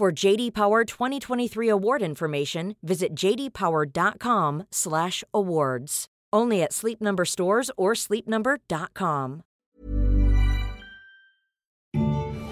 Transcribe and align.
For 0.00 0.24
JD 0.24 0.50
Power 0.54 0.84
2023 0.84 1.68
award 1.68 2.02
information, 2.02 2.74
visit 2.80 3.14
jdpower.com/awards. 3.14 6.06
Only 6.36 6.62
at 6.62 6.72
Sleep 6.72 7.00
Number 7.00 7.24
stores 7.24 7.70
or 7.76 7.94
sleepnumber.com. 7.94 9.42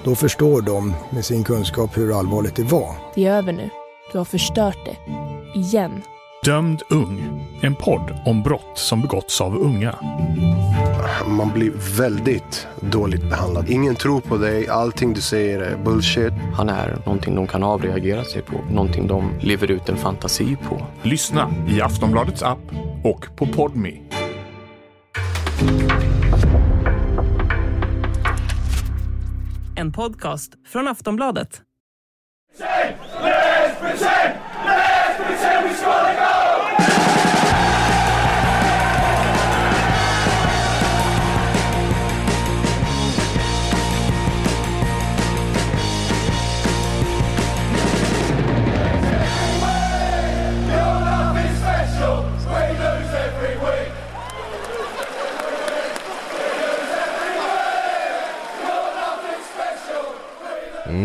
Då 0.05 0.15
förstår 0.15 0.63
de 0.63 0.95
med 1.11 1.25
sin 1.25 1.45
kunskap 1.45 1.97
hur 1.97 2.19
allvarligt 2.19 2.57
det 2.57 2.63
var. 2.63 2.95
Det 3.15 3.27
är 3.27 3.33
över 3.33 3.53
nu. 3.53 3.71
Du 4.13 4.19
har 4.19 4.25
förstört 4.25 4.79
det. 4.85 4.97
Igen. 5.59 6.03
Dömd 6.45 6.83
ung. 6.91 7.47
En 7.63 7.75
podd 7.75 8.21
om 8.27 8.43
brott 8.43 8.79
som 8.79 9.01
begåtts 9.01 9.41
av 9.41 9.57
unga. 9.57 9.99
Man 11.27 11.53
blir 11.53 11.73
väldigt 11.99 12.67
dåligt 12.81 13.31
behandlad. 13.31 13.69
Ingen 13.69 13.95
tror 13.95 14.21
på 14.21 14.37
dig. 14.37 14.69
Allting 14.69 15.15
du 15.15 15.21
säger 15.21 15.61
är 15.61 15.77
bullshit. 15.77 16.33
Han 16.55 16.69
är 16.69 16.99
någonting 17.07 17.35
de 17.35 17.47
kan 17.47 17.63
avreagera 17.63 18.25
sig 18.25 18.43
på. 18.43 18.61
Någonting 18.71 19.07
de 19.07 19.31
lever 19.41 19.71
ut 19.71 19.89
en 19.89 19.97
fantasi 19.97 20.57
på. 20.69 20.87
Lyssna 21.03 21.51
i 21.69 21.81
Aftonbladets 21.81 22.43
app 22.43 22.59
och 23.05 23.27
på 23.37 23.47
Podme. 23.47 23.93
En 29.77 29.93
podcast 29.93 30.53
från 30.67 30.89
Aftonbladet. 30.89 31.63
Mm, 32.61 34.48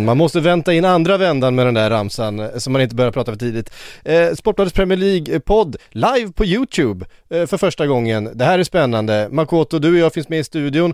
Man 0.02 0.18
måste 0.18 0.40
vänta 0.40 0.74
in 0.74 0.86
andra 0.86 1.18
vändan 1.18 1.56
med 1.56 1.66
den 1.66 1.74
där 1.74 1.90
ramsan 1.90 2.40
eh, 2.40 2.58
så 2.58 2.70
man 2.72 2.82
inte 2.82 2.96
börjar 2.96 3.12
prata 3.12 3.32
för 3.32 3.40
tidigt. 3.40 3.70
Eh, 4.06 4.34
Sportbladets 4.34 4.76
Premier 4.76 5.00
League-podd 5.00 5.76
live 5.92 6.32
på 6.32 6.46
YouTube 6.46 7.06
eh, 7.30 7.46
för 7.46 7.58
första 7.58 7.88
gången. 7.88 8.30
Det 8.34 8.46
här 8.46 8.60
är 8.60 8.64
spännande. 8.64 9.30
Makoto, 9.32 9.80
du 9.80 9.92
och 9.92 9.98
jag 9.98 10.14
finns 10.14 10.30
med 10.30 10.40
i 10.40 10.44
studion. 10.44 10.94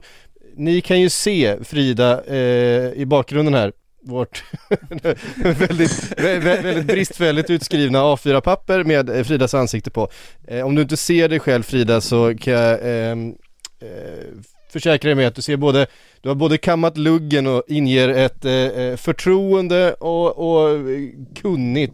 Ni 0.55 0.81
kan 0.81 1.02
ju 1.02 1.09
se 1.09 1.64
Frida 1.64 2.23
eh, 2.23 2.94
i 2.94 3.03
bakgrunden 3.05 3.53
här 3.53 3.72
vårt 4.02 4.44
väldigt, 5.36 6.20
väldigt 6.20 6.86
bristfälligt 6.86 7.50
utskrivna 7.50 8.00
A4-papper 8.00 8.83
med 8.83 9.09
eh, 9.09 9.23
Fridas 9.23 9.53
ansikte 9.53 9.92
på. 9.92 10.09
Eh, 10.47 10.66
om 10.66 10.75
du 10.75 10.81
inte 10.81 10.97
ser 10.97 11.30
dig 11.30 11.39
själv 11.39 11.64
Frida 11.64 12.02
så 12.02 12.38
kan 12.38 12.53
jag 12.53 12.80
ehm, 12.83 13.36
eh, 13.82 13.88
försäkra 14.72 15.08
dig 15.08 15.16
med 15.16 15.28
att 15.28 15.36
du 15.36 15.42
ser 15.42 15.58
både, 15.58 15.88
du 16.22 16.30
har 16.30 16.36
både 16.36 16.58
kammat 16.58 16.98
luggen 16.98 17.48
och 17.48 17.64
inger 17.68 18.10
ett 18.10 18.46
eh, 18.46 18.54
eh, 18.54 18.98
förtroende 18.98 19.94
och, 19.94 20.38
och 20.38 20.80
kunnigt 21.36 21.94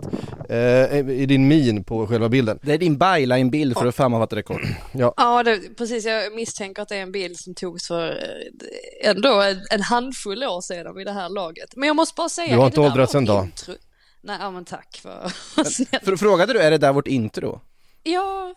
eh, 0.50 1.10
i 1.10 1.26
din 1.26 1.48
min 1.48 1.84
på 1.84 2.08
själva 2.08 2.30
bilden. 2.30 2.60
Det 2.62 2.74
är 2.74 2.78
din 2.78 2.98
byline-bild 2.98 3.78
för 3.78 3.86
att 3.86 3.96
sammanfatta 3.96 4.36
det 4.36 4.44
kort. 4.44 4.62
Ja, 4.92 5.44
det, 5.44 5.60
precis. 5.78 6.06
Jag 6.06 6.36
misstänker 6.36 6.82
att 6.82 6.90
det 6.90 6.96
är 6.96 7.02
en 7.02 7.12
bild 7.12 7.38
som 7.38 7.54
togs 7.54 7.88
för 7.88 8.10
eh, 8.10 9.10
ändå 9.10 9.42
en, 9.42 9.62
en 9.72 9.82
handfull 9.82 10.44
år 10.44 10.62
sedan 10.62 10.96
vid 10.96 11.08
det 11.08 11.14
här 11.14 11.30
laget. 11.30 11.76
Men 11.76 11.88
jag 11.88 11.96
måste 11.96 12.14
bara 12.18 12.30
säga... 12.30 12.54
Du 12.54 12.56
har 12.56 12.64
är 12.64 12.68
inte 12.68 12.82
åldrats 12.82 13.16
en 13.16 13.26
dag. 13.26 13.46
intro? 13.46 13.74
Nej, 14.22 14.38
ja, 14.40 14.52
men 14.52 14.66
tack 14.66 15.00
för... 15.02 15.30
För, 16.06 16.18
frågade 16.18 16.54
du, 16.54 16.60
är 16.60 16.72
det 16.72 16.78
där 16.78 16.94
vårt 16.94 17.08
intro? 17.08 17.62
Ja, 18.04 18.56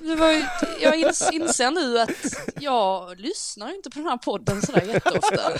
det 0.00 0.14
var 0.14 0.32
ju, 0.32 0.44
jag 0.80 1.00
ins, 1.00 1.30
inser 1.32 1.70
nu 1.70 1.98
att 1.98 2.52
jag 2.60 3.20
lyssnar 3.20 3.74
inte 3.74 3.90
på 3.90 3.98
den 3.98 4.08
här 4.08 4.16
podden 4.16 4.62
sådär 4.62 4.82
jätteofta. 4.82 5.52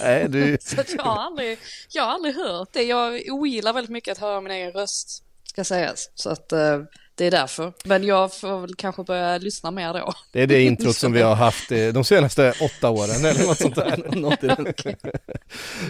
Nej, 0.00 0.28
du... 0.28 0.58
Så 0.60 0.80
att 0.80 0.94
jag, 0.94 1.02
har 1.02 1.22
aldrig, 1.22 1.58
jag 1.88 2.02
har 2.02 2.10
aldrig 2.10 2.34
hört 2.34 2.68
det. 2.72 2.82
Jag 2.82 3.22
ogillar 3.28 3.72
väldigt 3.72 3.90
mycket 3.90 4.12
att 4.12 4.18
höra 4.18 4.40
min 4.40 4.52
egen 4.52 4.72
röst, 4.72 5.22
ska 5.44 5.64
sägas. 5.64 6.10
Så 6.14 6.30
att 6.30 6.52
eh, 6.52 6.78
det 7.14 7.26
är 7.26 7.30
därför. 7.30 7.72
Men 7.84 8.04
jag 8.04 8.34
får 8.34 8.60
väl 8.60 8.74
kanske 8.74 9.04
börja 9.04 9.38
lyssna 9.38 9.70
mer 9.70 9.92
då. 9.92 10.12
Det 10.32 10.42
är 10.42 10.46
det 10.46 10.62
introt 10.62 10.96
som 10.96 11.12
vi 11.12 11.22
har 11.22 11.34
haft 11.34 11.72
eh, 11.72 11.88
de 11.88 12.04
senaste 12.04 12.52
åtta 12.60 12.90
åren 12.90 13.24
eller 13.24 13.46
något 13.46 13.58
sånt 13.58 13.74
där. 13.74 13.96
Den. 14.40 14.96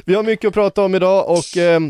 Vi 0.04 0.14
har 0.14 0.22
mycket 0.22 0.48
att 0.48 0.54
prata 0.54 0.82
om 0.84 0.94
idag 0.94 1.28
och 1.28 1.56
eh, 1.56 1.80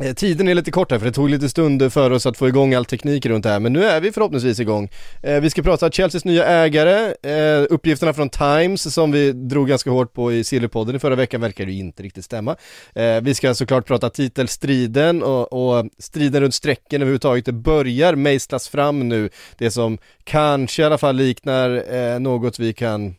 Eh, 0.00 0.14
tiden 0.14 0.48
är 0.48 0.54
lite 0.54 0.70
kort 0.70 0.90
här 0.90 0.98
för 0.98 1.06
det 1.06 1.12
tog 1.12 1.30
lite 1.30 1.48
stund 1.48 1.92
för 1.92 2.10
oss 2.10 2.26
att 2.26 2.36
få 2.36 2.48
igång 2.48 2.74
all 2.74 2.84
teknik 2.84 3.26
runt 3.26 3.44
det 3.44 3.50
här 3.50 3.60
men 3.60 3.72
nu 3.72 3.84
är 3.84 4.00
vi 4.00 4.12
förhoppningsvis 4.12 4.60
igång. 4.60 4.90
Eh, 5.22 5.40
vi 5.40 5.50
ska 5.50 5.62
prata 5.62 5.90
Chelseas 5.90 6.24
nya 6.24 6.46
ägare, 6.46 7.14
eh, 7.22 7.66
uppgifterna 7.70 8.12
från 8.12 8.28
Times 8.28 8.94
som 8.94 9.12
vi 9.12 9.32
drog 9.32 9.68
ganska 9.68 9.90
hårt 9.90 10.12
på 10.12 10.32
i 10.32 10.44
Sillypodden 10.44 10.96
i 10.96 10.98
förra 10.98 11.14
veckan 11.14 11.40
verkar 11.40 11.66
ju 11.66 11.78
inte 11.78 12.02
riktigt 12.02 12.24
stämma. 12.24 12.56
Eh, 12.94 13.20
vi 13.20 13.34
ska 13.34 13.54
såklart 13.54 13.86
prata 13.86 14.10
titelstriden 14.10 15.22
och, 15.22 15.52
och 15.52 15.86
striden 15.98 16.40
runt 16.40 16.54
strecken 16.54 17.02
överhuvudtaget. 17.02 17.44
Det 17.44 17.52
börjar 17.52 18.14
mejslas 18.14 18.68
fram 18.68 19.08
nu, 19.08 19.30
det 19.58 19.70
som 19.70 19.98
kanske 20.24 20.82
i 20.82 20.84
alla 20.84 20.98
fall 20.98 21.16
liknar 21.16 21.94
eh, 21.94 22.20
något 22.20 22.58
vi 22.58 22.72
kan 22.72 23.14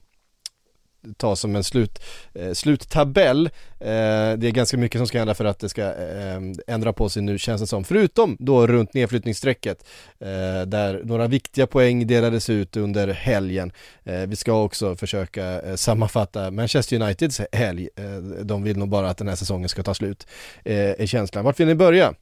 ta 1.17 1.35
som 1.35 1.55
en 1.55 1.63
slut, 1.63 2.01
eh, 2.33 2.53
sluttabell. 2.53 3.45
Eh, 3.79 3.89
det 4.37 4.47
är 4.47 4.51
ganska 4.51 4.77
mycket 4.77 4.99
som 4.99 5.07
ska 5.07 5.17
hända 5.17 5.33
för 5.33 5.45
att 5.45 5.59
det 5.59 5.69
ska 5.69 5.81
eh, 5.83 6.41
ändra 6.67 6.93
på 6.93 7.09
sig 7.09 7.21
nu 7.21 7.37
känns 7.37 7.61
det 7.61 7.67
som. 7.67 7.83
Förutom 7.83 8.37
då 8.39 8.67
runt 8.67 8.93
nedflyttningsstrecket 8.93 9.85
eh, 10.19 10.61
där 10.67 11.01
några 11.03 11.27
viktiga 11.27 11.67
poäng 11.67 12.07
delades 12.07 12.49
ut 12.49 12.77
under 12.77 13.07
helgen. 13.07 13.71
Eh, 14.03 14.19
vi 14.19 14.35
ska 14.35 14.53
också 14.63 14.95
försöka 14.95 15.61
eh, 15.61 15.75
sammanfatta 15.75 16.51
Manchester 16.51 17.01
Uniteds 17.01 17.41
helg. 17.51 17.89
Eh, 17.95 18.43
de 18.43 18.63
vill 18.63 18.77
nog 18.77 18.89
bara 18.89 19.09
att 19.09 19.17
den 19.17 19.27
här 19.27 19.35
säsongen 19.35 19.69
ska 19.69 19.83
ta 19.83 19.93
slut, 19.93 20.27
eh, 20.63 20.75
är 20.77 21.05
känslan. 21.05 21.45
Vart 21.45 21.59
vill 21.59 21.67
ni 21.67 21.75
börja? 21.75 22.13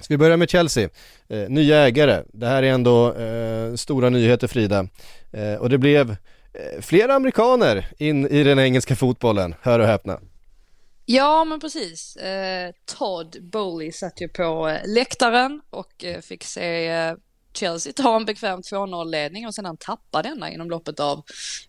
Ska 0.00 0.14
vi 0.14 0.18
börja 0.18 0.36
med 0.36 0.50
Chelsea? 0.50 0.88
Eh, 1.28 1.48
nya 1.48 1.76
ägare. 1.76 2.22
Det 2.32 2.46
här 2.46 2.62
är 2.62 2.72
ändå 2.72 3.14
eh, 3.14 3.74
stora 3.74 4.10
nyheter 4.10 4.46
Frida. 4.46 4.88
Eh, 5.32 5.54
och 5.54 5.70
det 5.70 5.78
blev 5.78 6.16
Eh, 6.56 6.80
flera 6.80 7.14
amerikaner 7.14 7.86
in 7.98 8.26
i 8.26 8.44
den 8.44 8.58
engelska 8.58 8.96
fotbollen, 8.96 9.54
hör 9.62 9.78
och 9.78 9.86
häpna. 9.86 10.20
Ja, 11.04 11.44
men 11.44 11.60
precis. 11.60 12.16
Eh, 12.16 12.70
Todd 12.98 13.36
Bowley 13.40 13.92
satt 13.92 14.20
ju 14.20 14.28
på 14.28 14.68
eh, 14.68 14.80
läktaren 14.86 15.60
och 15.70 16.04
eh, 16.04 16.20
fick 16.20 16.44
se 16.44 16.86
eh, 16.86 17.14
Chelsea 17.56 17.92
tar 17.92 18.16
en 18.16 18.24
bekväm 18.24 18.60
2-0-ledning 18.60 19.46
och 19.46 19.54
sen 19.54 19.64
han 19.64 19.76
denna 20.22 20.50
inom 20.50 20.70
loppet 20.70 21.00
av, 21.00 21.22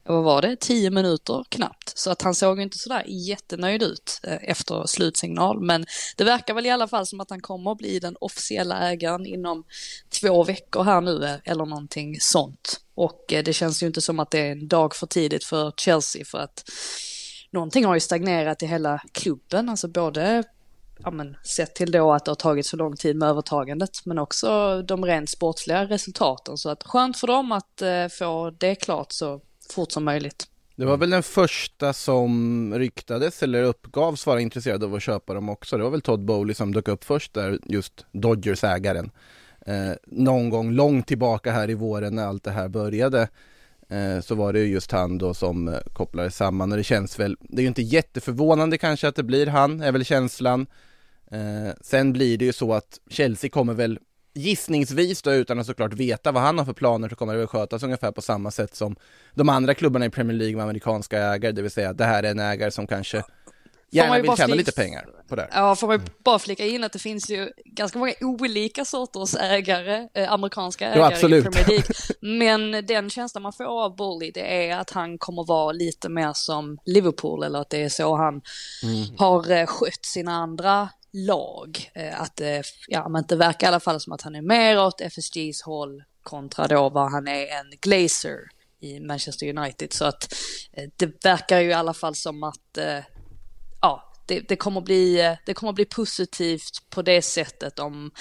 vad 0.04 0.24
var 0.24 0.42
det, 0.42 0.56
10 0.56 0.92
minuter 0.92 1.46
knappt. 1.50 1.98
Så 1.98 2.12
att 2.12 2.22
han 2.22 2.36
såg 2.36 2.62
inte 2.62 2.78
sådär 2.78 3.04
jättenöjd 3.08 3.84
ut 3.84 4.20
eh, 4.24 4.38
efter 4.42 4.88
slutsignal. 4.88 5.62
Men 5.62 5.86
det 6.18 6.24
verkar 6.24 6.54
väl 6.54 6.66
i 6.66 6.70
alla 6.70 6.88
fall 6.88 7.06
som 7.06 7.20
att 7.20 7.30
han 7.30 7.42
kommer 7.42 7.72
att 7.72 7.78
bli 7.78 8.00
den 8.00 8.16
officiella 8.22 8.90
ägaren 8.90 9.26
inom 9.26 9.64
två 10.10 10.44
veckor 10.44 10.84
här 10.84 11.02
nu 11.02 11.26
eh, 11.26 11.36
eller 11.44 11.66
någonting 11.66 12.20
sånt. 12.20 12.82
Och 12.96 13.34
eh, 13.34 13.44
det 13.44 13.54
känns 13.54 13.84
ju 13.84 13.88
inte 13.88 14.02
som 14.02 14.20
att 14.20 14.32
det 14.32 14.40
är 14.40 14.52
en 14.52 14.68
dag 14.68 14.96
för 14.96 15.08
tidigt 15.08 15.44
för 15.44 15.74
Chelsea 15.78 16.26
för 16.26 16.38
att 16.38 16.64
någonting 17.52 17.86
har 17.86 17.94
ju 17.94 18.00
stagnerat 18.00 18.64
i 18.64 18.66
hela 18.66 19.02
klubben, 19.12 19.70
alltså 19.70 19.88
både 19.88 20.44
ja, 21.04 21.12
men, 21.12 21.38
sett 21.44 21.76
till 21.76 21.92
då 21.92 22.14
att 22.14 22.26
det 22.26 22.32
har 22.32 22.36
tagit 22.36 22.66
så 22.66 22.78
lång 22.78 22.96
tid 22.96 23.16
med 23.16 23.30
övertagandet, 23.30 24.06
men 24.06 24.20
också 24.20 24.82
de 24.82 25.06
rent 25.06 25.30
sportsliga 25.30 25.86
resultaten. 25.86 26.58
Så 26.58 26.70
att 26.70 26.84
skönt 26.84 27.18
för 27.18 27.28
dem 27.28 27.52
att 27.52 27.82
eh, 27.82 28.08
få 28.20 28.50
det 28.50 28.76
klart 28.76 29.08
så 29.10 29.42
fort 29.74 29.92
som 29.92 30.04
möjligt. 30.04 30.48
Det 30.76 30.86
var 30.86 30.98
väl 30.98 31.10
den 31.10 31.24
första 31.24 31.94
som 31.94 32.74
ryktades 32.78 33.44
eller 33.44 33.64
uppgavs 33.64 34.26
vara 34.26 34.42
intresserad 34.42 34.84
av 34.84 34.96
att 34.96 35.04
köpa 35.04 35.34
dem 35.34 35.50
också. 35.50 35.78
Det 35.78 35.84
var 35.84 35.90
väl 35.90 36.02
Todd 36.02 36.26
Bowley 36.26 36.56
som 36.56 36.74
dök 36.74 36.88
upp 36.88 37.04
först 37.04 37.34
där, 37.34 37.60
just 37.64 38.06
Dodgers-ägaren. 38.12 39.12
Eh, 39.66 39.92
någon 40.06 40.50
gång 40.50 40.72
långt 40.72 41.08
tillbaka 41.08 41.52
här 41.52 41.70
i 41.70 41.74
våren 41.74 42.16
när 42.16 42.26
allt 42.26 42.44
det 42.44 42.52
här 42.52 42.68
började 42.68 43.30
Eh, 43.90 44.22
så 44.22 44.36
var 44.36 44.54
det 44.54 44.60
ju 44.60 44.66
just 44.66 44.92
han 44.92 45.18
då 45.18 45.34
som 45.34 45.68
eh, 45.68 45.80
kopplades 45.94 46.36
samman 46.36 46.72
och 46.72 46.78
det 46.78 46.84
känns 46.84 47.20
väl, 47.20 47.38
det 47.40 47.58
är 47.58 47.62
ju 47.62 47.68
inte 47.68 47.82
jätteförvånande 47.82 48.78
kanske 48.78 49.08
att 49.08 49.16
det 49.16 49.24
blir 49.24 49.48
han, 49.48 49.82
är 49.82 49.92
väl 49.92 50.06
känslan. 50.06 50.68
Eh, 51.32 51.76
sen 51.82 52.14
blir 52.14 52.38
det 52.38 52.46
ju 52.46 52.54
så 52.54 52.74
att 52.74 53.00
Chelsea 53.10 53.50
kommer 53.50 53.74
väl 53.74 54.00
gissningsvis 54.34 55.22
då 55.22 55.34
utan 55.34 55.60
att 55.60 55.66
såklart 55.66 55.94
veta 55.94 56.32
vad 56.32 56.44
han 56.44 56.58
har 56.58 56.66
för 56.66 56.74
planer 56.74 57.10
så 57.10 57.16
kommer 57.16 57.34
det 57.34 57.40
väl 57.40 57.48
skötas 57.48 57.84
ungefär 57.84 58.12
på 58.12 58.22
samma 58.22 58.52
sätt 58.52 58.76
som 58.76 58.96
de 59.34 59.50
andra 59.50 59.74
klubbarna 59.74 60.06
i 60.06 60.10
Premier 60.10 60.38
League 60.38 60.56
med 60.56 60.64
amerikanska 60.64 61.20
ägare, 61.20 61.52
det 61.52 61.62
vill 61.62 61.72
säga 61.72 61.94
det 61.94 62.06
här 62.06 62.24
är 62.24 62.32
en 62.32 62.40
ägare 62.40 62.72
som 62.72 62.88
kanske 62.88 63.24
gärna 63.92 64.20
vill 64.20 64.32
tjäna 64.38 64.56
lite 64.56 64.72
pengar 64.72 65.06
på 65.28 65.36
det. 65.36 65.48
Ja, 65.52 65.76
får 65.76 65.88
man 65.88 66.02
bara 66.24 66.40
flika 66.40 66.66
in 66.66 66.84
att 66.84 66.94
det 66.94 67.00
finns 67.00 67.30
ju 67.30 67.52
ganska 67.66 68.00
många 68.00 68.14
olika 68.22 68.86
sorters 68.86 69.36
ägare, 69.36 70.08
eh, 70.14 70.32
amerikanska 70.32 70.88
ägare 70.88 71.14
absolut. 71.14 71.46
i 71.46 71.50
Premier 71.50 71.68
League. 71.68 71.86
Men 72.38 72.86
den 72.86 73.10
känslan 73.10 73.44
man 73.44 73.54
får 73.54 73.64
av 73.64 73.96
Bully 73.96 74.32
det 74.32 74.70
är 74.70 74.78
att 74.78 74.90
han 74.90 75.18
kommer 75.18 75.44
vara 75.44 75.72
lite 75.72 76.10
mer 76.10 76.32
som 76.34 76.78
Liverpool 76.86 77.44
eller 77.44 77.60
att 77.60 77.70
det 77.70 77.84
är 77.84 77.90
så 77.90 78.16
han 78.16 78.42
har 79.18 79.52
eh, 79.52 79.66
skött 79.66 80.06
sina 80.06 80.32
andra 80.32 80.90
lag. 81.14 81.92
Eh, 81.94 82.22
Att 82.22 82.42
eh, 82.42 82.62
ja, 82.88 83.10
men 83.10 83.24
det 83.28 83.36
verkar 83.36 83.68
i 83.68 83.70
alla 83.70 83.80
fall 83.80 84.00
som 84.00 84.14
att 84.14 84.22
han 84.22 84.36
är 84.36 84.42
mer 84.42 84.80
åt 84.80 85.02
FSGs 85.02 85.62
håll 85.62 86.04
kontra 86.24 86.68
då 86.68 86.90
vad 86.90 87.12
han 87.12 87.28
är 87.28 87.42
en 87.42 87.74
glazer 87.82 88.38
i 88.80 89.00
Manchester 89.00 89.58
United. 89.58 89.94
Så 89.94 90.06
att 90.06 90.34
det 90.98 91.26
verkar 91.26 91.60
ju 91.60 91.70
i 91.70 91.74
alla 91.74 91.94
fall 91.94 92.16
som 92.16 92.44
att 92.44 92.78
ja, 92.78 93.02
det, 94.28 94.40
det, 94.40 94.56
kommer 94.56 94.82
bli, 94.82 95.36
det 95.46 95.54
kommer 95.54 95.74
bli 95.74 95.86
positivt 95.86 96.90
på 96.90 97.02
det 97.02 97.22
sättet 97.22 97.80
om 97.80 98.12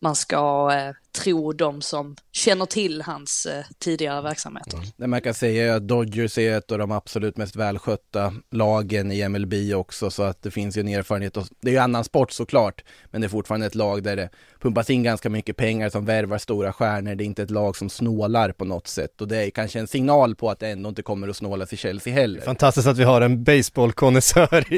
man 0.00 0.16
ska 0.16 0.72
eh, 0.72 0.92
eh, 1.16 1.22
tro 1.22 1.52
de 1.52 1.82
som 1.82 2.16
känner 2.32 2.66
till 2.66 3.02
hans 3.02 3.46
eh, 3.46 3.64
tidigare 3.78 4.22
verksamheter. 4.22 4.80
Det 4.96 5.06
man 5.06 5.20
kan 5.20 5.34
säga 5.34 5.72
är 5.72 5.76
att 5.76 5.88
Dodgers 5.88 6.38
är 6.38 6.58
ett 6.58 6.72
av 6.72 6.78
de 6.78 6.90
absolut 6.92 7.36
mest 7.36 7.56
välskötta 7.56 8.34
lagen 8.50 9.12
i 9.12 9.28
MLB 9.28 9.54
också 9.74 10.10
så 10.10 10.22
att 10.22 10.42
det 10.42 10.50
finns 10.50 10.76
ju 10.76 10.80
en 10.80 10.88
erfarenhet 10.88 11.36
och 11.36 11.46
det 11.60 11.68
är 11.68 11.72
ju 11.72 11.78
annan 11.78 12.04
sport 12.04 12.32
såklart 12.32 12.84
men 13.10 13.20
det 13.20 13.26
är 13.26 13.28
fortfarande 13.28 13.66
ett 13.66 13.74
lag 13.74 14.02
där 14.02 14.16
det 14.16 14.30
pumpas 14.60 14.90
in 14.90 15.02
ganska 15.02 15.30
mycket 15.30 15.56
pengar 15.56 15.90
som 15.90 16.04
värvar 16.04 16.38
stora 16.38 16.72
stjärnor. 16.72 17.14
Det 17.14 17.24
är 17.24 17.26
inte 17.26 17.42
ett 17.42 17.50
lag 17.50 17.76
som 17.76 17.90
snålar 17.90 18.52
på 18.52 18.64
något 18.64 18.86
sätt 18.86 19.20
och 19.20 19.28
det 19.28 19.36
är 19.36 19.50
kanske 19.50 19.80
en 19.80 19.86
signal 19.86 20.34
på 20.34 20.50
att 20.50 20.58
det 20.58 20.68
ändå 20.68 20.88
inte 20.88 21.02
kommer 21.02 21.28
att 21.28 21.36
snålas 21.36 21.72
i 21.72 21.76
Chelsea 21.76 22.12
heller. 22.14 22.40
Fantastiskt 22.40 22.86
att 22.86 22.98
vi 22.98 23.04
har 23.04 23.20
en 23.20 23.44
baseballkonnässör 23.44 24.72
i, 24.72 24.76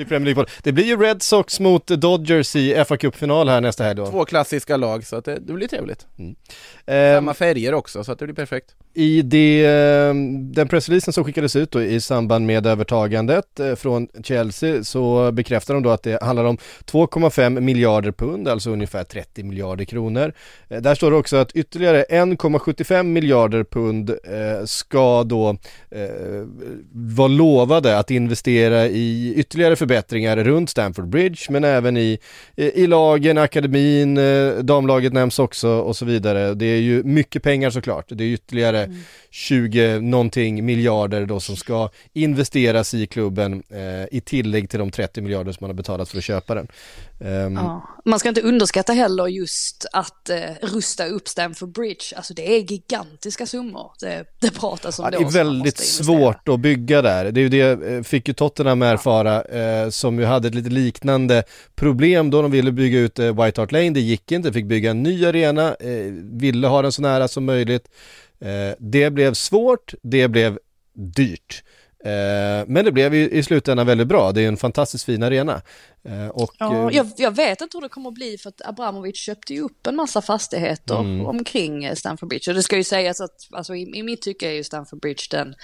i 0.00 0.04
Premier 0.04 0.34
League. 0.34 0.46
Det 0.62 0.72
blir 0.72 0.84
ju 0.84 0.96
Red 0.96 1.22
Sox 1.22 1.60
mot 1.60 1.86
Dodgers 1.86 2.56
i 2.56 2.84
FA 2.88 2.96
Cup-final 2.96 3.48
här 3.48 3.60
nästa 3.60 3.84
helg 3.84 3.96
då. 3.96 4.06
Två 4.06 4.24
klassiska 4.24 4.76
lag 4.76 5.06
så 5.06 5.16
att 5.16 5.24
det, 5.24 5.38
det 5.38 5.52
blir 5.52 5.67
trevligt. 5.68 6.06
Ehm, 6.86 7.16
Samma 7.16 7.34
färger 7.34 7.74
också 7.74 8.04
så 8.04 8.12
att 8.12 8.18
det 8.18 8.24
blir 8.24 8.34
perfekt. 8.34 8.74
I 8.94 9.22
det, 9.22 9.64
eh, 9.66 10.14
den 10.54 10.68
pressreleasen 10.68 11.12
som 11.12 11.24
skickades 11.24 11.56
ut 11.56 11.70
då 11.70 11.82
i 11.82 12.00
samband 12.00 12.46
med 12.46 12.66
övertagandet 12.66 13.60
eh, 13.60 13.74
från 13.74 14.08
Chelsea 14.22 14.84
så 14.84 15.32
bekräftar 15.32 15.74
de 15.74 15.82
då 15.82 15.90
att 15.90 16.02
det 16.02 16.22
handlar 16.22 16.44
om 16.44 16.58
2,5 16.84 17.60
miljarder 17.60 18.12
pund, 18.12 18.48
alltså 18.48 18.70
ungefär 18.70 19.04
30 19.04 19.42
miljarder 19.42 19.84
kronor. 19.84 20.32
Eh, 20.68 20.80
Där 20.80 20.94
står 20.94 21.10
det 21.10 21.16
också 21.16 21.36
att 21.36 21.52
ytterligare 21.52 22.04
1,75 22.10 23.02
miljarder 23.02 23.64
pund 23.64 24.10
eh, 24.10 24.64
ska 24.64 25.24
då 25.24 25.56
vara 26.92 27.28
lovade 27.28 27.98
att 27.98 28.10
investera 28.10 28.86
i 28.86 29.34
ytterligare 29.36 29.76
förbättringar 29.76 30.36
runt 30.36 30.70
Stamford 30.70 31.08
Bridge 31.08 31.38
men 31.50 31.64
även 31.64 31.96
i, 31.96 32.18
i 32.56 32.86
lagen, 32.86 33.38
akademin, 33.38 34.18
damlaget 34.60 35.12
nämns 35.12 35.38
också 35.38 35.57
och 35.64 35.96
så 35.96 36.04
vidare. 36.04 36.54
Det 36.54 36.66
är 36.66 36.80
ju 36.80 37.02
mycket 37.02 37.42
pengar 37.42 37.70
såklart. 37.70 38.04
Det 38.08 38.24
är 38.24 38.28
ytterligare 38.28 38.84
mm. 38.84 38.98
20 39.30 40.00
någonting 40.00 40.64
miljarder 40.64 41.26
då 41.26 41.40
som 41.40 41.56
ska 41.56 41.90
investeras 42.12 42.94
i 42.94 43.06
klubben 43.06 43.62
eh, 43.70 44.16
i 44.16 44.20
tillägg 44.24 44.70
till 44.70 44.78
de 44.78 44.90
30 44.90 45.20
miljarder 45.20 45.52
som 45.52 45.58
man 45.60 45.70
har 45.70 45.74
betalat 45.74 46.08
för 46.08 46.18
att 46.18 46.24
köpa 46.24 46.54
den. 46.54 46.68
Ehm, 47.20 47.54
Ja. 47.54 47.88
Man 48.04 48.18
ska 48.18 48.28
inte 48.28 48.40
underskatta 48.42 48.92
heller 48.92 49.26
just 49.26 49.86
att 49.92 50.30
eh, 50.30 50.38
rusta 50.62 51.06
upp 51.06 51.28
Stamford 51.28 51.72
Bridge. 51.72 52.16
Alltså 52.16 52.34
det 52.34 52.56
är 52.56 52.58
gigantiska 52.72 53.46
summor 53.46 53.92
det, 54.00 54.24
det 54.40 54.50
pratas 54.50 54.98
om 54.98 55.04
Ja, 55.12 55.18
det 55.18 55.24
är 55.24 55.30
väldigt 55.30 55.78
svårt 55.78 56.48
att 56.48 56.60
bygga 56.60 57.02
där. 57.02 57.32
Det 57.32 57.40
är 57.40 57.42
ju 57.42 57.48
det, 57.48 57.94
eh, 57.94 58.02
fick 58.02 58.28
ju 58.28 58.34
Tottenham 58.34 58.82
erfara, 58.82 59.42
eh, 59.42 59.90
som 59.90 60.18
ju 60.18 60.24
hade 60.24 60.48
ett 60.48 60.54
lite 60.54 60.70
liknande 60.70 61.42
problem 61.74 62.30
då 62.30 62.42
de 62.42 62.50
ville 62.50 62.72
bygga 62.72 62.98
ut 62.98 63.18
eh, 63.18 63.44
White 63.44 63.60
Hart 63.60 63.72
Lane. 63.72 63.90
Det 63.90 64.00
gick 64.00 64.32
inte, 64.32 64.52
fick 64.52 64.66
bygga 64.66 64.90
en 64.90 65.02
ny 65.02 65.26
arena, 65.26 65.74
eh, 65.74 66.12
ville 66.22 66.66
ha 66.66 66.82
den 66.82 66.92
så 66.92 67.02
nära 67.02 67.28
som 67.28 67.44
möjligt. 67.44 67.88
Eh, 68.40 68.74
det 68.78 69.10
blev 69.10 69.34
svårt, 69.34 69.94
det 70.02 70.28
blev 70.28 70.58
dyrt. 70.92 71.62
Eh, 72.04 72.66
men 72.66 72.84
det 72.84 72.92
blev 72.92 73.14
i, 73.14 73.38
i 73.38 73.42
slutändan 73.42 73.86
väldigt 73.86 74.06
bra, 74.06 74.32
det 74.32 74.42
är 74.42 74.48
en 74.48 74.56
fantastiskt 74.56 75.04
fin 75.04 75.22
arena. 75.22 75.62
Eh, 76.04 76.28
och, 76.28 76.54
Ja, 76.58 76.92
jag, 76.92 77.10
jag 77.16 77.36
vet 77.36 77.60
inte 77.60 77.76
hur 77.76 77.82
det 77.82 77.88
kommer 77.88 78.08
att 78.08 78.14
bli 78.14 78.38
för 78.38 78.48
att 78.48 78.62
Abramovic 78.64 79.16
köpte 79.16 79.54
ju 79.54 79.60
upp 79.60 79.86
en 79.86 79.96
massa 79.96 80.22
fastigheter 80.22 81.00
Mm. 81.00 81.26
omkring 81.26 81.96
Stamford 81.96 82.28
Bridge. 82.28 82.50
Och 82.50 82.54
det 82.54 82.62
ska 82.62 82.76
ju 82.76 82.84
sägas 82.84 83.20
att 83.20 83.48
alltså, 83.52 83.74
i, 83.74 83.98
i 83.98 84.02
mitt 84.02 84.22
tycke 84.22 84.48
är 84.48 84.52
ju 84.52 84.64
Stamford 84.64 85.00
Bridge 85.00 85.22
den, 85.30 85.54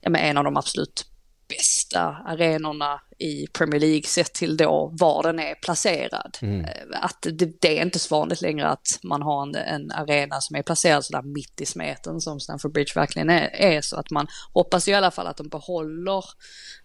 ja, 0.00 0.10
men 0.10 0.20
en 0.20 0.36
av 0.36 0.44
de 0.44 0.56
absolut 0.56 1.06
bästa 1.50 2.00
arenorna 2.26 3.00
i 3.18 3.46
Premier 3.46 3.80
League 3.80 4.02
sett 4.02 4.34
till 4.34 4.56
då 4.56 4.90
var 4.92 5.22
den 5.22 5.38
är 5.38 5.54
placerad. 5.54 6.38
Mm. 6.42 6.64
Eh, 6.64 6.70
Att 6.92 7.22
det, 7.22 7.60
det 7.60 7.78
är 7.78 7.82
inte 7.82 7.98
så 7.98 8.14
vanligt 8.14 8.42
längre 8.42 8.68
att 8.68 8.98
man 9.02 9.22
har 9.22 9.42
en, 9.42 9.54
en 9.54 9.90
arena 9.90 10.40
som 10.40 10.56
är 10.56 10.62
placerad 10.62 11.04
sådär 11.04 11.22
mitt 11.22 11.60
i 11.60 11.66
smeten 11.66 12.20
som 12.20 12.40
Stamford 12.40 12.72
Bridge 12.72 12.92
verkligen 12.94 13.30
är, 13.30 13.50
är. 13.54 13.80
Så 13.80 13.96
att 13.96 14.10
man 14.10 14.26
hoppas 14.52 14.88
i 14.88 14.94
alla 14.94 15.10
fall 15.10 15.26
att 15.26 15.36
de 15.36 15.48
behåller 15.48 16.24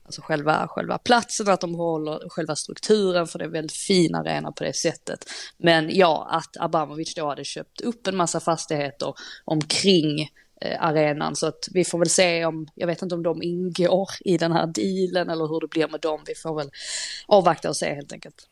alltså 0.06 0.22
själva, 0.22 0.68
själva 0.68 0.98
platsen, 0.98 1.50
att 1.50 1.62
de 1.62 1.72
behåller 1.72 2.30
själva 2.30 2.56
strukturen 2.56 3.28
för 3.28 3.40
det 3.40 3.46
är 3.46 3.50
väldigt 3.50 3.78
fin 3.78 4.16
arena 4.16 4.52
på 4.52 4.64
det 4.64 4.76
sättet. 4.76 5.26
Men 5.58 5.90
ja, 5.96 6.28
att 6.32 6.58
Abramovic 6.58 7.16
då 7.16 7.28
hade 7.28 7.44
köpt 7.44 7.82
upp 7.82 8.08
en 8.08 8.16
massa 8.16 8.40
fastigheter 8.40 9.14
omkring 9.46 10.30
Eh, 10.62 10.84
arenan 10.84 11.36
så 11.36 11.48
att 11.48 11.68
vi 11.72 11.84
får 11.84 12.00
väl 12.00 12.10
se 12.10 12.46
om, 12.46 12.68
jag 12.75 12.88
vet 12.88 13.02
inte 13.02 13.16
om 13.16 13.24
de 13.24 13.44
ingår 13.44 14.10
i 14.19 14.38
den 14.38 14.52
här 14.52 14.68
dealen 14.68 15.30
eller 15.30 15.48
hur 15.48 15.60
det 15.60 15.68
blir 15.68 15.88
med 15.88 16.02
dem. 16.02 16.19
Vi 16.28 16.36
får 16.36 16.56
väl 16.56 16.69
avvakta 17.28 17.69
och 17.69 17.75
se 17.75 17.94
helt 17.94 18.13
enkelt. 18.13 18.48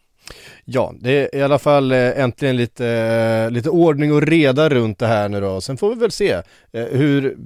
Ja, 0.66 0.94
det 1.00 1.12
är 1.12 1.40
i 1.40 1.42
alla 1.42 1.60
fall 1.60 1.92
eh, 1.92 2.20
äntligen 2.20 2.58
lite, 2.58 2.88
eh, 2.88 3.52
lite 3.52 3.70
ordning 3.70 4.14
och 4.14 4.22
reda 4.22 4.70
runt 4.70 5.00
det 5.00 5.08
här 5.08 5.30
nu 5.30 5.42
då. 5.42 5.62
Sen 5.62 5.78
får 5.78 5.90
vi 5.90 5.96
väl 5.96 6.12
se 6.12 6.42
hur 6.72 7.38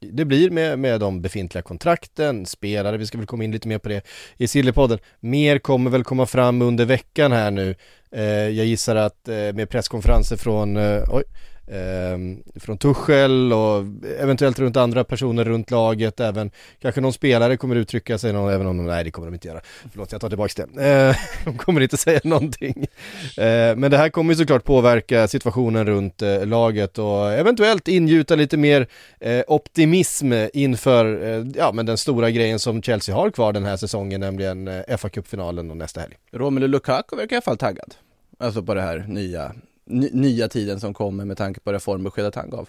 det 0.00 0.24
blir 0.24 0.50
med, 0.50 0.78
med 0.78 1.00
de 1.00 1.22
befintliga 1.22 1.62
kontrakten, 1.62 2.46
spelare, 2.46 2.96
vi 2.96 3.06
ska 3.06 3.18
väl 3.18 3.26
komma 3.26 3.44
in 3.44 3.52
lite 3.52 3.68
mer 3.68 3.78
på 3.78 3.88
det 3.88 4.06
i 4.36 4.48
Sillypodden. 4.48 4.98
Mer 5.20 5.58
kommer 5.58 5.90
väl 5.90 6.04
komma 6.04 6.26
fram 6.26 6.62
under 6.62 6.84
veckan 6.84 7.32
här 7.32 7.50
nu. 7.50 7.74
Jag 8.56 8.66
gissar 8.66 8.96
att 8.96 9.26
med 9.26 9.68
presskonferenser 9.70 10.36
från, 10.36 10.76
oj, 11.08 11.24
Ehm, 11.68 12.42
från 12.54 12.78
Tuchel 12.78 13.52
och 13.52 13.84
eventuellt 14.20 14.58
runt 14.58 14.76
andra 14.76 15.04
personer 15.04 15.44
runt 15.44 15.70
laget, 15.70 16.20
även 16.20 16.50
kanske 16.80 17.00
någon 17.00 17.12
spelare 17.12 17.56
kommer 17.56 17.76
uttrycka 17.76 18.18
sig, 18.18 18.32
någon, 18.32 18.52
även 18.52 18.66
om 18.66 18.76
de, 18.76 18.86
nej 18.86 19.04
det 19.04 19.10
kommer 19.10 19.28
de 19.28 19.34
inte 19.34 19.48
göra. 19.48 19.60
Förlåt, 19.92 20.12
jag 20.12 20.20
tar 20.20 20.28
tillbaka 20.28 20.66
det. 20.66 21.08
Eh, 21.08 21.16
de 21.44 21.58
kommer 21.58 21.80
inte 21.80 21.96
säga 21.96 22.20
någonting. 22.24 22.86
Eh, 23.38 23.76
men 23.76 23.90
det 23.90 23.96
här 23.96 24.08
kommer 24.08 24.32
ju 24.32 24.36
såklart 24.36 24.64
påverka 24.64 25.28
situationen 25.28 25.86
runt 25.86 26.22
eh, 26.22 26.46
laget 26.46 26.98
och 26.98 27.32
eventuellt 27.32 27.88
ingjuta 27.88 28.34
lite 28.34 28.56
mer 28.56 28.86
eh, 29.20 29.42
optimism 29.46 30.32
inför 30.52 31.22
eh, 31.22 31.46
ja, 31.54 31.72
men 31.72 31.86
den 31.86 31.98
stora 31.98 32.30
grejen 32.30 32.58
som 32.58 32.82
Chelsea 32.82 33.14
har 33.14 33.30
kvar 33.30 33.52
den 33.52 33.64
här 33.64 33.76
säsongen, 33.76 34.20
nämligen 34.20 34.68
eh, 34.68 34.82
FA-cupfinalen 34.88 35.70
och 35.70 35.76
nästa 35.76 36.00
helg. 36.00 36.14
Romelu 36.32 36.66
Lukaku 36.66 37.16
verkar 37.16 37.32
i 37.32 37.36
alla 37.36 37.42
fall 37.42 37.56
taggad. 37.56 37.94
Alltså 38.38 38.62
på 38.62 38.74
det 38.74 38.82
här 38.82 39.04
nya, 39.08 39.52
nya 39.86 40.48
tiden 40.48 40.80
som 40.80 40.94
kommer 40.94 41.24
med 41.24 41.36
tanke 41.36 41.60
på 41.60 41.72
reformbeskedet 41.72 42.34
han 42.34 42.50
gav. 42.50 42.68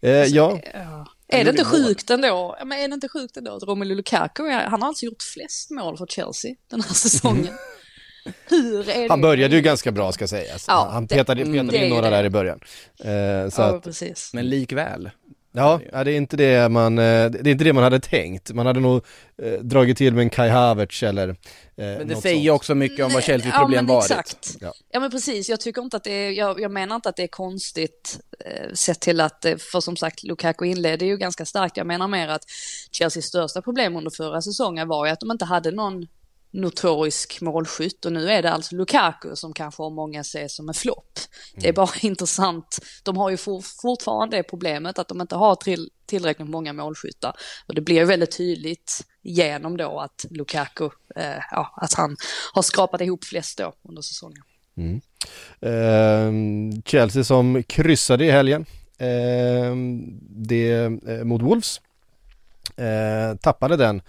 Eh, 0.00 0.10
ja, 0.10 0.60
Ja. 0.74 1.06
Är 1.28 1.44
det 1.44 1.50
inte 1.50 1.64
sjukt 1.64 2.10
ändå? 2.10 2.56
Men 2.64 2.72
är 2.78 2.88
det 2.88 2.94
inte 2.94 3.08
sjukt 3.08 3.36
ändå 3.36 3.56
att 3.56 3.62
Romelu 3.62 3.94
Lukaku, 3.94 4.50
han 4.50 4.82
har 4.82 4.88
alltså 4.88 5.06
gjort 5.06 5.22
flest 5.22 5.70
mål 5.70 5.96
för 5.98 6.06
Chelsea 6.06 6.54
den 6.70 6.80
här 6.80 6.94
säsongen. 6.94 7.54
Hur 8.48 8.88
är 8.88 9.02
det? 9.02 9.06
han 9.08 9.20
började 9.20 9.56
ju 9.56 9.62
ganska 9.62 9.92
bra 9.92 10.12
ska 10.12 10.28
sägas. 10.28 10.64
Ja, 10.68 10.88
han 10.92 11.08
petade, 11.08 11.44
petade 11.44 11.70
det 11.70 11.84
in 11.84 11.90
några 11.90 12.10
det. 12.10 12.16
där 12.16 12.24
i 12.24 12.30
början. 12.30 12.60
Eh, 12.98 13.50
så 13.50 13.62
Ja, 13.62 13.76
att, 13.76 13.82
precis. 13.84 14.30
Men 14.34 14.48
likväl. 14.48 15.10
Ja, 15.52 15.80
ja, 15.92 16.04
det 16.04 16.12
är 16.12 16.16
inte 16.16 16.36
det 16.36 16.68
man, 16.68 16.98
eh, 16.98 17.30
det 17.30 17.38
är 17.38 17.48
inte 17.48 17.64
det 17.64 17.72
man 17.72 17.82
hade 17.84 18.00
tänkt. 18.00 18.52
Man 18.52 18.66
hade 18.66 18.80
nog 18.80 19.04
eh, 19.42 19.52
dragit 19.52 19.98
till 19.98 20.14
med 20.14 20.22
en 20.22 20.30
Kai 20.30 20.48
Havertz 20.48 21.02
eller 21.02 21.28
eh, 21.28 21.34
Men 21.76 22.08
det 22.08 22.14
något 22.14 22.22
säger 22.22 22.48
sånt. 22.48 22.56
också 22.56 22.74
mycket 22.74 23.04
om 23.06 23.12
vad 23.12 23.24
Chelseas 23.24 23.54
Ja, 23.54 23.60
problem 23.60 23.86
varit. 23.86 24.10
Exakt. 24.10 24.56
Ja. 24.60 24.72
Ja. 24.90 25.00
men 25.00 25.10
precis, 25.10 25.48
jag 25.48 25.60
tycker 25.60 25.82
inte 25.82 25.96
att 25.96 26.04
det 26.04 26.12
är, 26.12 26.30
jag, 26.30 26.60
jag 26.60 26.70
menar 26.70 26.96
inte 26.96 27.08
att 27.08 27.16
det 27.16 27.22
är 27.22 27.28
konstigt 27.28 28.20
eh, 28.46 28.72
sett 28.74 29.00
till 29.00 29.20
att, 29.20 29.46
för 29.72 29.80
som 29.80 29.96
sagt 29.96 30.22
Lukaku 30.22 30.64
inledde 30.66 31.04
ju 31.04 31.16
ganska 31.16 31.44
starkt, 31.44 31.76
jag 31.76 31.86
menar 31.86 32.08
mer 32.08 32.28
att 32.28 32.42
Chelseas 32.92 33.24
största 33.24 33.62
problem 33.62 33.96
under 33.96 34.10
förra 34.10 34.42
säsongen 34.42 34.88
var 34.88 35.06
ju 35.06 35.12
att 35.12 35.20
de 35.20 35.30
inte 35.30 35.44
hade 35.44 35.70
någon 35.70 36.06
notorisk 36.52 37.40
målskytt 37.40 38.04
och 38.04 38.12
nu 38.12 38.30
är 38.30 38.42
det 38.42 38.50
alltså 38.50 38.76
Lukaku 38.76 39.36
som 39.36 39.52
kanske 39.52 39.82
av 39.82 39.92
många 39.92 40.24
ser 40.24 40.48
som 40.48 40.68
en 40.68 40.74
flopp. 40.74 41.18
Det 41.54 41.68
är 41.68 41.72
bara 41.72 41.90
intressant. 42.00 42.78
De 43.02 43.16
har 43.16 43.30
ju 43.30 43.36
for, 43.36 43.62
fortfarande 43.82 44.36
det 44.36 44.42
problemet 44.42 44.98
att 44.98 45.08
de 45.08 45.20
inte 45.20 45.36
har 45.36 45.54
till, 45.56 45.90
tillräckligt 46.06 46.48
många 46.48 46.72
målskyttar 46.72 47.36
och 47.66 47.74
det 47.74 47.80
blir 47.80 48.04
väldigt 48.04 48.36
tydligt 48.36 49.00
genom 49.22 49.76
då 49.76 50.00
att 50.00 50.26
Lukaku, 50.30 50.88
eh, 51.16 51.38
ja, 51.50 51.74
att 51.76 51.94
han 51.94 52.16
har 52.52 52.62
skrapat 52.62 53.00
ihop 53.00 53.24
flest 53.24 53.58
då 53.58 53.72
under 53.88 54.02
säsongen. 54.02 54.42
Mm. 54.76 55.00
Eh, 55.60 56.82
Chelsea 56.84 57.24
som 57.24 57.62
kryssade 57.62 58.24
i 58.24 58.30
helgen. 58.30 58.66
Eh, 58.98 59.76
det 60.28 60.90
mot 61.24 61.42
Wolves. 61.42 61.80
Eh, 62.76 63.36
tappade 63.36 63.76
den 63.76 64.02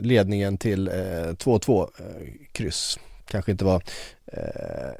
ledningen 0.00 0.58
till 0.58 0.88
2-2 0.90 1.88
kryss. 2.52 2.98
Kanske 3.26 3.52
inte 3.52 3.64
var, 3.64 3.82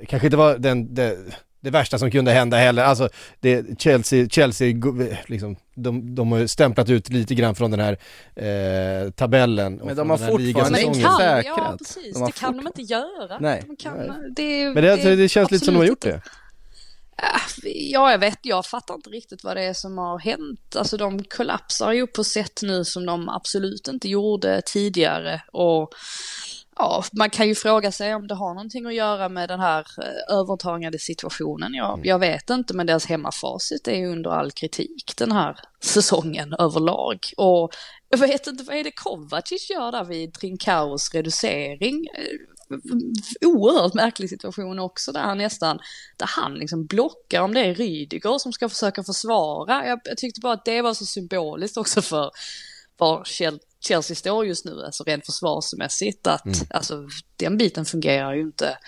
kanske 0.06 0.26
inte 0.26 0.36
var 0.36 0.58
den, 0.58 0.94
det, 0.94 1.16
det 1.62 1.70
värsta 1.70 1.98
som 1.98 2.10
kunde 2.10 2.32
hända 2.32 2.56
heller. 2.56 2.84
Alltså 2.84 3.08
det, 3.40 3.80
Chelsea, 3.80 4.28
Chelsea 4.28 4.74
liksom, 5.26 5.56
de, 5.74 6.14
de 6.14 6.32
har 6.32 6.38
ju 6.38 6.48
stämplat 6.48 6.90
ut 6.90 7.08
lite 7.08 7.34
grann 7.34 7.54
från 7.54 7.70
den 7.70 7.80
här 7.80 7.98
eh, 8.36 9.10
tabellen. 9.10 9.80
Men 9.84 9.96
de 9.96 10.10
har 10.10 10.16
fortfarande 10.16 10.82
inte 10.82 11.00
säkrat. 11.00 11.44
Ja 11.44 11.74
precis, 11.78 12.14
de 12.14 12.26
det 12.26 12.32
kan 12.32 12.56
de 12.56 12.66
inte 12.66 12.82
göra. 12.82 13.38
Nej. 13.40 13.62
De 13.66 13.76
kan, 13.76 13.98
det, 14.36 14.74
Men 14.74 14.84
det, 14.84 14.96
det, 14.96 15.16
det 15.16 15.28
känns 15.28 15.50
lite 15.50 15.64
som 15.64 15.74
de 15.74 15.78
har 15.78 15.86
gjort 15.86 16.00
det. 16.00 16.20
Äh, 17.18 17.68
ja, 17.92 18.10
jag 18.10 18.18
vet, 18.18 18.38
jag 18.42 18.66
fattar 18.66 18.94
inte 18.94 19.10
riktigt 19.10 19.44
vad 19.44 19.56
det 19.56 19.62
är 19.62 19.74
som 19.74 19.98
har 19.98 20.18
hänt. 20.18 20.76
Alltså 20.76 20.96
de 20.96 21.24
kollapsar 21.24 21.92
ju 21.92 22.06
på 22.06 22.24
sätt 22.24 22.60
nu 22.62 22.84
som 22.84 23.06
de 23.06 23.28
absolut 23.28 23.88
inte 23.88 24.08
gjorde 24.08 24.62
tidigare. 24.66 25.42
Och 25.52 25.90
ja, 26.76 27.04
man 27.12 27.30
kan 27.30 27.48
ju 27.48 27.54
fråga 27.54 27.92
sig 27.92 28.14
om 28.14 28.28
det 28.28 28.34
har 28.34 28.54
någonting 28.54 28.86
att 28.86 28.94
göra 28.94 29.28
med 29.28 29.48
den 29.48 29.60
här 29.60 29.86
eh, 29.98 30.36
övertagande 30.36 30.98
situationen. 30.98 31.74
Jag, 31.74 31.94
mm. 31.94 32.04
jag 32.04 32.18
vet 32.18 32.50
inte, 32.50 32.74
men 32.74 32.86
deras 32.86 33.06
hemmafacit 33.06 33.88
är 33.88 33.96
ju 33.96 34.12
under 34.12 34.30
all 34.30 34.50
kritik 34.50 35.12
den 35.16 35.32
här 35.32 35.56
säsongen 35.80 36.54
överlag. 36.58 37.18
Och 37.36 37.72
jag 38.08 38.18
vet 38.18 38.46
inte, 38.46 38.64
vad 38.64 38.76
är 38.76 38.84
det 38.84 38.90
Kovacic 38.90 39.70
gör 39.70 39.92
där 39.92 40.04
vid 40.04 40.34
Trinkaus 40.34 41.14
reducering? 41.14 42.06
Oerhört 43.40 43.94
märklig 43.94 44.30
situation 44.30 44.78
också 44.78 45.12
där 45.12 45.20
han 45.20 45.38
nästan, 45.38 45.78
där 46.16 46.26
han 46.26 46.54
liksom 46.54 46.86
blockar 46.86 47.40
om 47.40 47.54
det 47.54 47.60
är 47.60 47.74
Rydiger 47.74 48.38
som 48.38 48.52
ska 48.52 48.68
försöka 48.68 49.04
försvara. 49.04 49.86
Jag, 49.86 50.00
jag 50.04 50.18
tyckte 50.18 50.40
bara 50.40 50.52
att 50.52 50.64
det 50.64 50.82
var 50.82 50.94
så 50.94 51.06
symboliskt 51.06 51.76
också 51.76 52.02
för 52.02 52.30
var 52.96 53.24
Chelsea 53.80 54.16
står 54.16 54.46
just 54.46 54.64
nu, 54.64 54.84
alltså 54.84 55.04
rent 55.04 55.26
försvarsmässigt, 55.26 56.26
att 56.26 56.44
mm. 56.44 56.58
alltså, 56.70 57.08
den 57.36 57.58
biten 57.58 57.84
fungerar 57.84 58.34
ju 58.34 58.40
inte, 58.40 58.78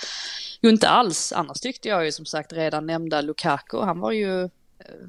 ju 0.60 0.70
inte 0.70 0.88
alls. 0.88 1.32
Annars 1.32 1.60
tyckte 1.60 1.88
jag 1.88 2.04
ju 2.04 2.12
som 2.12 2.26
sagt 2.26 2.52
redan 2.52 2.86
nämnda 2.86 3.20
Lukaku, 3.20 3.78
han 3.78 4.00
var 4.00 4.12
ju 4.12 4.42
eh, 4.42 4.48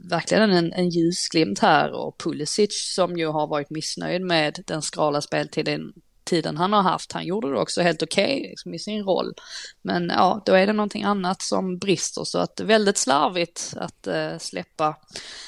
verkligen 0.09 0.51
en, 0.51 0.73
en 0.73 0.89
ljusglimt 0.89 1.59
här 1.59 1.91
och 1.91 2.17
Pulisic 2.17 2.93
som 2.95 3.17
ju 3.17 3.27
har 3.27 3.47
varit 3.47 3.69
missnöjd 3.69 4.21
med 4.21 4.63
den 4.67 4.81
skrala 4.81 5.21
speltiden 5.21 5.93
tiden 6.25 6.57
han 6.57 6.73
har 6.73 6.81
haft. 6.81 7.11
Han 7.11 7.25
gjorde 7.25 7.51
det 7.51 7.59
också 7.59 7.81
helt 7.81 8.03
okej 8.03 8.37
okay, 8.37 8.49
liksom, 8.49 8.73
i 8.73 8.79
sin 8.79 9.03
roll. 9.03 9.33
Men 9.81 10.09
ja, 10.09 10.41
då 10.45 10.53
är 10.53 10.67
det 10.67 10.73
någonting 10.73 11.03
annat 11.03 11.41
som 11.41 11.77
brister 11.77 12.23
så 12.23 12.39
att 12.39 12.59
väldigt 12.59 12.97
slarvigt 12.97 13.73
att 13.77 14.07
uh, 14.07 14.37
släppa 14.37 14.95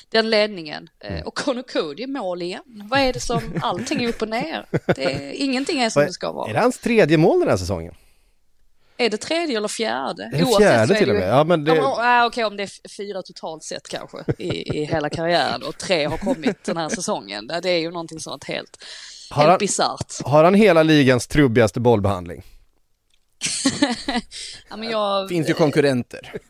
den 0.09 0.29
ledningen. 0.29 0.89
Uh, 1.11 1.21
och 1.21 1.37
Conor 1.37 1.63
Cody 1.63 2.07
mål 2.07 2.41
igen. 2.41 2.83
Vad 2.89 2.99
är 2.99 3.13
det 3.13 3.19
som, 3.19 3.41
allting 3.61 4.03
är 4.03 4.09
upp 4.09 4.21
och 4.21 4.29
ner. 4.29 4.65
Det 4.95 5.03
är, 5.03 5.31
ingenting 5.31 5.79
är 5.79 5.89
som 5.89 6.03
det 6.03 6.13
ska 6.13 6.31
vara. 6.31 6.49
Är 6.49 6.53
det 6.53 6.59
hans 6.59 6.79
tredje 6.79 7.17
mål 7.17 7.39
den 7.39 7.49
här 7.49 7.57
säsongen? 7.57 7.93
Är 8.99 9.09
det 9.09 9.17
tredje 9.17 9.57
eller 9.57 9.67
fjärde? 9.67 10.29
Det 10.31 10.39
är 10.39 10.59
fjärde 10.59 10.95
till 10.95 11.09
och 11.09 11.15
med. 11.15 11.29
Ja, 11.29 11.43
men 11.43 11.63
det... 11.63 11.75
ja, 11.75 12.25
Okej, 12.25 12.45
om 12.45 12.57
det 12.57 12.63
är 12.63 12.89
fyra 12.97 13.21
totalt 13.21 13.63
sett 13.63 13.87
kanske 13.87 14.17
i, 14.37 14.77
i 14.77 14.85
hela 14.85 15.09
karriären 15.09 15.63
och 15.63 15.77
tre 15.77 16.05
har 16.05 16.17
kommit 16.17 16.63
den 16.63 16.77
här 16.77 16.89
säsongen. 16.89 17.47
Det 17.47 17.69
är 17.69 17.79
ju 17.79 17.91
någonting 17.91 18.19
sånt 18.19 18.43
helt 18.43 18.83
har 19.29 19.47
Helt 19.47 19.59
bisarrt. 19.59 20.25
Har 20.25 20.43
han 20.43 20.53
hela 20.53 20.83
ligans 20.83 21.27
trubbigaste 21.27 21.79
bollbehandling? 21.79 22.43
ja, 24.69 24.77
men 24.77 24.89
jag... 24.89 25.29
finns 25.29 25.49
ju 25.49 25.53
konkurrenter. 25.53 26.33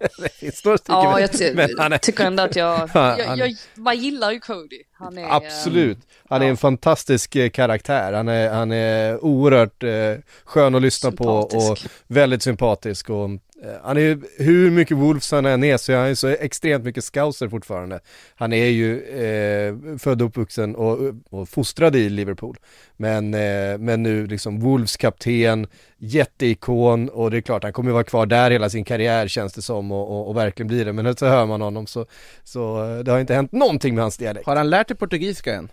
Ja, 0.87 1.19
jag 1.19 1.31
ty 1.31 1.45
är... 1.45 1.97
tycker 1.97 2.25
ändå 2.25 2.43
att 2.43 2.55
jag, 2.55 2.89
jag, 2.93 3.37
jag, 3.37 3.55
man 3.75 3.97
gillar 3.97 4.31
ju 4.31 4.39
Cody. 4.39 4.83
Han 4.91 5.17
är, 5.17 5.35
Absolut. 5.35 5.97
Han 6.29 6.41
är 6.41 6.45
ja. 6.45 6.49
en 6.49 6.57
fantastisk 6.57 7.35
eh, 7.35 7.49
karaktär. 7.49 8.13
Han 8.13 8.27
är, 8.27 8.49
han 8.49 8.71
är 8.71 9.25
oerhört 9.25 9.83
eh, 9.83 10.23
skön 10.45 10.75
att 10.75 10.81
lyssna 10.81 11.09
sympatisk. 11.09 11.67
på 11.67 11.71
och 11.71 11.77
väldigt 12.07 12.43
sympatisk 12.43 13.09
och 13.09 13.29
Eh, 13.63 13.69
han 13.83 13.97
är 13.97 14.01
ju, 14.01 14.21
hur 14.37 14.71
mycket 14.71 14.97
Wolves 14.97 15.31
han 15.31 15.45
än 15.45 15.63
är 15.63 15.77
så 15.77 15.91
är 15.91 15.97
han 15.97 16.15
så 16.15 16.27
extremt 16.27 16.85
mycket 16.85 17.03
scouser 17.03 17.49
fortfarande. 17.49 17.99
Han 18.35 18.53
är 18.53 18.65
ju 18.65 19.01
eh, 19.01 19.97
född 19.97 20.21
och 20.21 20.27
uppvuxen 20.27 20.75
och, 20.75 20.99
och 21.29 21.49
fostrad 21.49 21.95
i 21.95 22.09
Liverpool. 22.09 22.57
Men, 22.97 23.33
eh, 23.33 23.77
men 23.77 24.03
nu 24.03 24.27
liksom 24.27 24.59
Wolves 24.59 24.97
kapten, 24.97 25.67
jätteikon 25.97 27.09
och 27.09 27.31
det 27.31 27.37
är 27.37 27.41
klart 27.41 27.63
han 27.63 27.73
kommer 27.73 27.91
vara 27.91 28.03
kvar 28.03 28.25
där 28.25 28.51
hela 28.51 28.69
sin 28.69 28.83
karriär 28.83 29.27
känns 29.27 29.53
det 29.53 29.61
som 29.61 29.91
och, 29.91 30.11
och, 30.11 30.27
och 30.27 30.37
verkligen 30.37 30.67
blir 30.67 30.85
det. 30.85 30.93
Men 30.93 31.15
så 31.15 31.25
hör 31.25 31.45
man 31.45 31.61
honom 31.61 31.87
så, 31.87 32.05
så 32.43 32.83
eh, 32.83 32.99
det 32.99 33.11
har 33.11 33.19
inte 33.19 33.33
hänt 33.33 33.51
någonting 33.51 33.95
med 33.95 34.03
hans 34.03 34.17
dialekt. 34.17 34.45
Har 34.45 34.55
han 34.55 34.69
lärt 34.69 34.87
sig 34.87 34.97
portugisiska 34.97 35.55
än? 35.55 35.69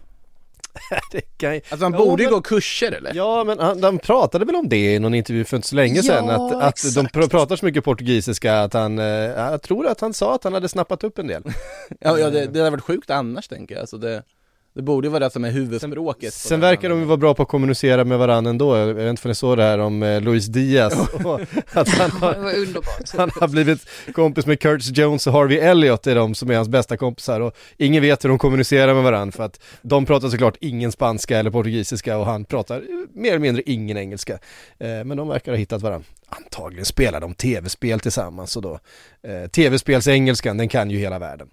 det 1.13 1.21
kan... 1.37 1.55
Alltså 1.55 1.85
han 1.85 1.93
borde 1.93 2.23
ju 2.23 2.31
gå 2.31 2.41
kurser 2.41 2.93
eller? 2.93 3.15
Ja 3.15 3.45
men 3.45 3.59
han, 3.59 3.81
de 3.81 3.99
pratade 3.99 4.45
väl 4.45 4.57
om 4.57 4.69
det 4.69 4.95
i 4.95 4.99
någon 4.99 5.15
intervju 5.15 5.45
för 5.45 5.57
inte 5.57 5.69
så 5.69 5.77
länge 5.77 6.03
sedan 6.03 6.27
ja, 6.27 6.63
att, 6.63 6.85
att 6.87 6.95
de 6.95 7.09
pr 7.09 7.29
pratar 7.29 7.57
så 7.57 7.65
mycket 7.65 7.85
portugisiska 7.85 8.61
att 8.61 8.73
han, 8.73 8.99
eh, 8.99 9.05
jag 9.05 9.63
tror 9.63 9.87
att 9.87 10.01
han 10.01 10.15
sa 10.15 10.35
att 10.35 10.45
han 10.45 10.53
hade 10.53 10.69
snappat 10.69 11.05
upp 11.05 11.19
en 11.19 11.27
del. 11.27 11.43
Ja, 12.01 12.19
ja 12.19 12.31
det, 12.31 12.47
det 12.47 12.59
hade 12.59 12.71
varit 12.71 12.83
sjukt 12.83 13.11
annars 13.11 13.49
tänker 13.49 13.75
jag, 13.75 13.81
alltså 13.81 13.99
det 13.99 14.23
det 14.75 14.83
borde 14.83 15.07
ju 15.07 15.11
vara 15.11 15.25
det 15.25 15.31
som 15.31 15.45
är 15.45 15.51
huvudspråket 15.51 16.35
Sen, 16.35 16.49
sen 16.49 16.61
verkar 16.61 16.89
de 16.89 16.99
ju 16.99 17.05
vara 17.05 17.17
bra 17.17 17.35
på 17.35 17.43
att 17.43 17.49
kommunicera 17.49 18.05
med 18.05 18.19
varandra 18.19 18.51
ändå, 18.51 18.77
jag 18.77 18.95
vet 18.95 19.11
inte 19.11 19.23
om 19.25 19.29
ni 19.29 19.35
såg 19.35 19.57
det 19.57 19.63
här 19.63 19.79
om 19.79 20.03
eh, 20.03 20.21
Luis 20.21 20.47
Diaz. 20.47 20.95
Att 21.73 21.89
han 21.89 22.11
har, 22.11 22.35
han 23.19 23.31
har 23.41 23.49
blivit 23.49 23.89
kompis 24.13 24.47
med 24.47 24.61
Curtis 24.61 24.99
Jones 24.99 25.27
och 25.27 25.33
Harvey 25.33 25.59
Elliott. 25.59 26.07
Är 26.07 26.15
de 26.15 26.35
som 26.35 26.51
är 26.51 26.57
hans 26.57 26.69
bästa 26.69 26.97
kompisar. 26.97 27.41
Och 27.41 27.57
ingen 27.77 28.03
vet 28.03 28.25
hur 28.25 28.29
de 28.29 28.39
kommunicerar 28.39 28.95
med 28.95 29.03
varandra 29.03 29.33
för 29.33 29.45
att 29.45 29.61
de 29.83 30.07
pratar 30.07 30.29
såklart 30.29 30.57
ingen 30.61 30.93
spanska 30.93 31.39
eller 31.39 31.51
portugisiska 31.51 32.19
och 32.19 32.27
han 32.27 32.45
pratar 32.45 32.83
mer 33.15 33.29
eller 33.29 33.39
mindre 33.39 33.63
ingen 33.67 33.97
engelska. 33.97 34.33
Eh, 34.79 35.05
men 35.05 35.17
de 35.17 35.29
verkar 35.29 35.53
ha 35.53 35.57
hittat 35.57 35.83
varandra. 35.83 36.07
Antagligen 36.29 36.85
spelar 36.85 37.21
de 37.21 37.35
tv-spel 37.35 38.01
tillsammans 38.01 38.57
och 38.57 38.63
då 38.63 38.79
eh, 39.23 39.49
tv-spelsengelskan 39.51 40.57
den 40.57 40.69
kan 40.69 40.91
ju 40.91 40.99
hela 40.99 41.19
världen 41.19 41.49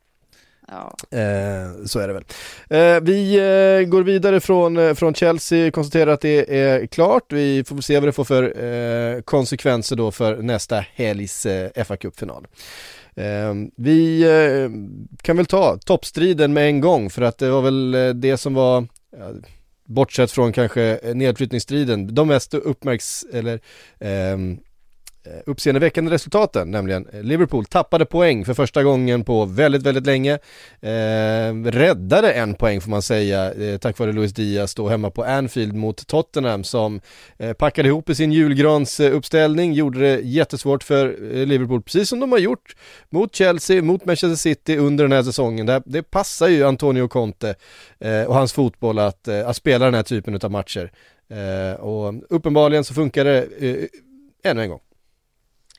Ja. 0.72 1.18
Eh, 1.18 1.86
så 1.86 2.00
är 2.00 2.08
det 2.08 2.14
väl. 2.14 2.24
Eh, 2.70 3.02
vi 3.02 3.36
eh, 3.36 3.90
går 3.90 4.04
vidare 4.04 4.40
från, 4.40 4.78
eh, 4.78 4.94
från 4.94 5.14
Chelsea, 5.14 5.72
konstaterar 5.72 6.12
att 6.12 6.22
det 6.22 6.60
är 6.60 6.88
klart. 6.88 7.34
Vi 7.34 7.64
får 7.64 7.82
se 7.82 8.00
vad 8.00 8.08
det 8.08 8.12
får 8.12 8.24
för 8.24 8.64
eh, 8.64 9.22
konsekvenser 9.22 9.96
då 9.96 10.12
för 10.12 10.38
nästa 10.38 10.86
helgs 10.94 11.46
eh, 11.46 11.84
fa 11.84 11.98
Cup-final. 11.98 12.48
Eh, 13.16 13.54
vi 13.76 14.22
eh, 14.24 14.70
kan 15.22 15.38
väl 15.38 15.46
ta 15.46 15.78
toppstriden 15.78 16.54
med 16.54 16.66
en 16.68 16.82
gång 16.82 17.10
för 17.10 17.22
att 17.22 17.38
det 17.38 17.50
var 17.50 17.62
väl 17.62 17.92
det 18.22 18.38
som 18.38 18.54
var 18.54 18.88
bortsett 19.86 20.32
från 20.32 20.54
kanske 20.54 21.00
nedflyttningsstriden, 21.14 22.16
de 22.16 22.28
mest 22.28 22.54
uppmärks 22.54 23.26
eller 23.34 23.60
Eh, 24.00 24.38
Eh, 25.24 25.42
uppseendeväckande 25.46 26.12
resultaten, 26.12 26.72
nämligen 26.72 27.08
eh, 27.14 27.24
Liverpool 27.24 27.66
tappade 27.66 28.06
poäng 28.06 28.46
för 28.46 28.54
första 28.54 28.84
gången 28.84 29.24
på 29.24 29.46
väldigt, 29.46 29.84
väldigt 29.84 30.06
länge. 30.06 30.34
Eh, 30.82 31.54
räddade 31.66 32.32
en 32.32 32.56
poäng 32.56 32.82
får 32.82 32.90
man 32.90 33.02
säga, 33.02 33.54
eh, 33.54 33.78
tack 33.78 34.00
vare 34.00 34.12
Luis 34.12 34.34
Diaz 34.34 34.76
då 34.76 34.90
hemma 34.90 35.10
på 35.10 35.24
Anfield 35.24 35.76
mot 35.76 36.08
Tottenham 36.08 36.64
som 36.64 37.02
eh, 37.38 37.54
packade 37.54 37.88
ihop 37.88 38.10
i 38.10 38.16
sin 38.16 38.32
julgransuppställning, 38.32 39.74
gjorde 39.74 40.00
det 40.00 40.22
jättesvårt 40.22 40.84
för 40.84 41.08
eh, 41.08 41.46
Liverpool, 41.46 41.82
precis 41.82 42.10
som 42.10 42.20
de 42.20 42.32
har 42.32 42.40
gjort 42.40 42.76
mot 43.10 43.36
Chelsea, 43.36 43.82
mot 43.82 44.06
Manchester 44.06 44.36
City 44.36 44.78
under 44.78 45.04
den 45.04 45.12
här 45.12 45.24
säsongen. 45.24 45.66
Det, 45.66 45.82
det 45.86 46.04
passar 46.04 46.48
ju 46.48 46.64
Antonio 46.64 47.08
Conte 47.08 47.56
eh, 48.00 48.24
och 48.24 48.36
hans 48.36 48.54
fotboll 48.54 49.00
att, 49.00 49.28
att 49.28 49.56
spela 49.56 49.86
den 49.86 49.94
här 49.94 50.04
typen 50.04 50.40
av 50.44 50.52
matcher. 50.52 50.92
och 51.80 52.14
uppenbarligen 52.30 52.84
så 52.84 52.94
funkar 52.94 53.26
det 53.26 53.48
ännu 54.44 54.62
en 54.62 54.70
gång. 54.70 54.80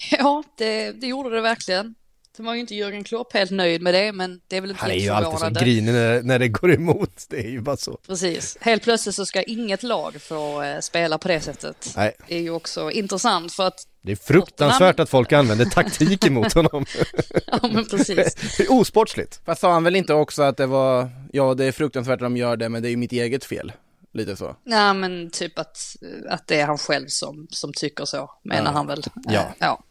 Ja, 0.10 0.42
det, 0.56 0.92
det 0.92 1.06
gjorde 1.06 1.30
det 1.30 1.40
verkligen. 1.40 1.94
Sen 2.36 2.46
var 2.46 2.54
ju 2.54 2.60
inte 2.60 2.74
Jörgen 2.74 3.04
Klopp 3.04 3.32
helt 3.32 3.50
nöjd 3.50 3.82
med 3.82 3.94
det, 3.94 4.12
men 4.12 4.40
det 4.48 4.56
är 4.56 4.60
väl 4.60 4.70
inte 4.70 4.82
Han 4.82 4.90
är 4.90 4.94
ju 4.94 5.08
alltid 5.08 5.38
så 5.38 5.64
grinig 5.64 5.92
när, 5.92 6.22
när 6.22 6.38
det 6.38 6.48
går 6.48 6.72
emot, 6.72 7.26
det 7.28 7.36
är 7.36 7.50
ju 7.50 7.60
bara 7.60 7.76
så. 7.76 7.98
Precis, 8.06 8.58
helt 8.60 8.82
plötsligt 8.82 9.14
så 9.14 9.26
ska 9.26 9.42
inget 9.42 9.82
lag 9.82 10.22
få 10.22 10.62
eh, 10.62 10.80
spela 10.80 11.18
på 11.18 11.28
det 11.28 11.40
sättet. 11.40 11.92
Nej. 11.96 12.12
Det 12.28 12.36
är 12.36 12.40
ju 12.40 12.50
också 12.50 12.90
intressant 12.90 13.52
för 13.52 13.66
att 13.66 13.86
det 14.02 14.12
är 14.12 14.16
fruktansvärt 14.16 15.00
att 15.00 15.10
folk 15.10 15.32
använder 15.32 15.64
taktik 15.64 16.26
emot 16.26 16.52
honom. 16.52 16.84
ja 17.46 17.58
men 17.72 17.84
precis. 17.86 18.34
Det 18.56 18.62
är 18.62 18.72
osportsligt. 18.72 19.40
Fast 19.44 19.60
sa 19.60 19.72
han 19.72 19.84
väl 19.84 19.96
inte 19.96 20.14
också 20.14 20.42
att 20.42 20.56
det 20.56 20.66
var, 20.66 21.10
ja 21.32 21.54
det 21.54 21.64
är 21.64 21.72
fruktansvärt 21.72 22.14
att 22.14 22.20
de 22.20 22.36
gör 22.36 22.56
det 22.56 22.68
men 22.68 22.82
det 22.82 22.88
är 22.88 22.90
ju 22.90 22.96
mitt 22.96 23.12
eget 23.12 23.44
fel. 23.44 23.72
Lite 24.12 24.36
så. 24.36 24.56
Nej 24.64 24.94
men 24.94 25.30
typ 25.30 25.58
att, 25.58 25.96
att 26.28 26.46
det 26.46 26.60
är 26.60 26.66
han 26.66 26.78
själv 26.78 27.06
som, 27.08 27.46
som 27.50 27.72
tycker 27.72 28.04
så, 28.04 28.30
menar 28.44 28.70
Ja. 28.70 28.76
han 28.76 28.86
väl. 28.86 29.02
Ja. 29.24 29.40
Eh, 29.40 29.46
ja. 29.58 29.82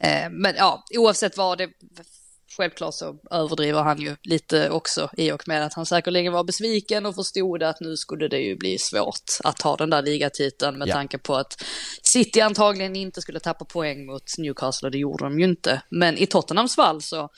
Eh, 0.00 0.30
Men 0.30 0.54
ja, 0.56 0.84
oavsett 0.94 1.36
vad 1.36 1.58
det 1.58 1.68
Självklart 2.56 2.94
så 2.94 3.16
överdriver 3.30 3.82
han 3.82 4.00
ju 4.00 4.16
lite 4.22 4.70
också 4.70 5.10
i 5.16 5.32
och 5.32 5.48
med 5.48 5.66
att 5.66 5.74
han 5.74 5.86
säkerligen 5.86 6.32
var 6.32 6.44
besviken 6.44 7.06
och 7.06 7.14
förstod 7.14 7.62
att 7.62 7.80
nu 7.80 7.96
skulle 7.96 8.28
det 8.28 8.38
ju 8.38 8.56
bli 8.56 8.78
svårt 8.78 9.24
att 9.44 9.56
ta 9.56 9.76
den 9.76 9.90
där 9.90 10.02
ligatiteln 10.02 10.78
med 10.78 10.88
Ja. 10.88 10.94
tanke 10.94 11.18
på 11.18 11.34
att 11.36 11.62
City 12.02 12.40
antagligen 12.40 12.96
inte 12.96 13.22
skulle 13.22 13.40
tappa 13.40 13.64
poäng 13.64 14.06
mot 14.06 14.38
Newcastle 14.38 14.86
och 14.86 14.90
det 14.92 14.98
gjorde 14.98 15.24
de 15.24 15.38
ju 15.40 15.44
inte. 15.44 15.82
Men 15.90 16.18
i 16.18 16.26
Tottenhams 16.26 16.74
fall 16.76 17.02
så 17.02 17.28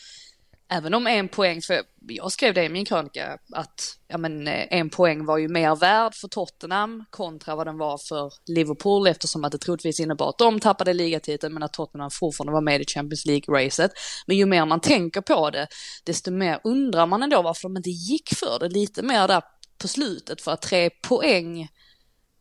även 0.71 0.95
om 0.95 1.07
en 1.07 1.29
poäng, 1.29 1.63
för 1.63 1.83
jag 2.09 2.33
skrev 2.33 2.55
det 2.55 2.65
i 2.65 2.69
min 2.69 2.85
krönika, 2.85 3.39
att 3.53 3.97
ja, 4.09 4.19
men, 4.19 4.49
eh, 4.49 4.67
en 4.71 4.91
poäng 4.91 5.25
var 5.25 5.39
ju 5.39 5.49
mer 5.49 5.77
värd 5.77 6.15
för 6.15 6.29
Tottenham 6.29 7.05
kontra 7.11 7.57
vad 7.57 7.67
den 7.67 7.79
var 7.79 7.99
för 8.09 8.33
Liverpool 8.47 9.07
eftersom 9.07 9.45
att 9.45 9.53
det 9.53 9.59
troligtvis 9.59 10.01
innebar 10.01 10.29
att 10.29 10.39
de 10.39 10.61
tappade 10.61 10.93
ligatiteln 10.93 11.55
men 11.55 11.63
att 11.63 11.73
Tottenham 11.73 12.11
fortfarande 12.11 12.53
var 12.53 12.61
med 12.61 12.81
i 12.81 12.85
Champions 12.85 13.27
League-racet. 13.27 13.91
Men 14.27 14.37
ju 14.37 14.47
mer 14.47 14.65
man 14.65 14.81
tänker 14.81 15.21
på 15.21 15.51
det, 15.51 15.67
desto 16.05 16.31
mer 16.31 16.61
undrar 16.65 17.07
man 17.07 17.23
ändå 17.23 17.43
varför 17.43 17.63
de 17.63 17.77
inte 17.77 17.91
gick 17.91 18.35
för 18.35 18.59
det 18.59 18.69
lite 18.69 19.03
mer 19.03 19.29
där 19.29 19.43
på 19.79 19.89
slutet 19.89 20.41
för 20.41 20.53
att 20.53 20.63
tre 20.63 20.91
poäng 20.91 21.69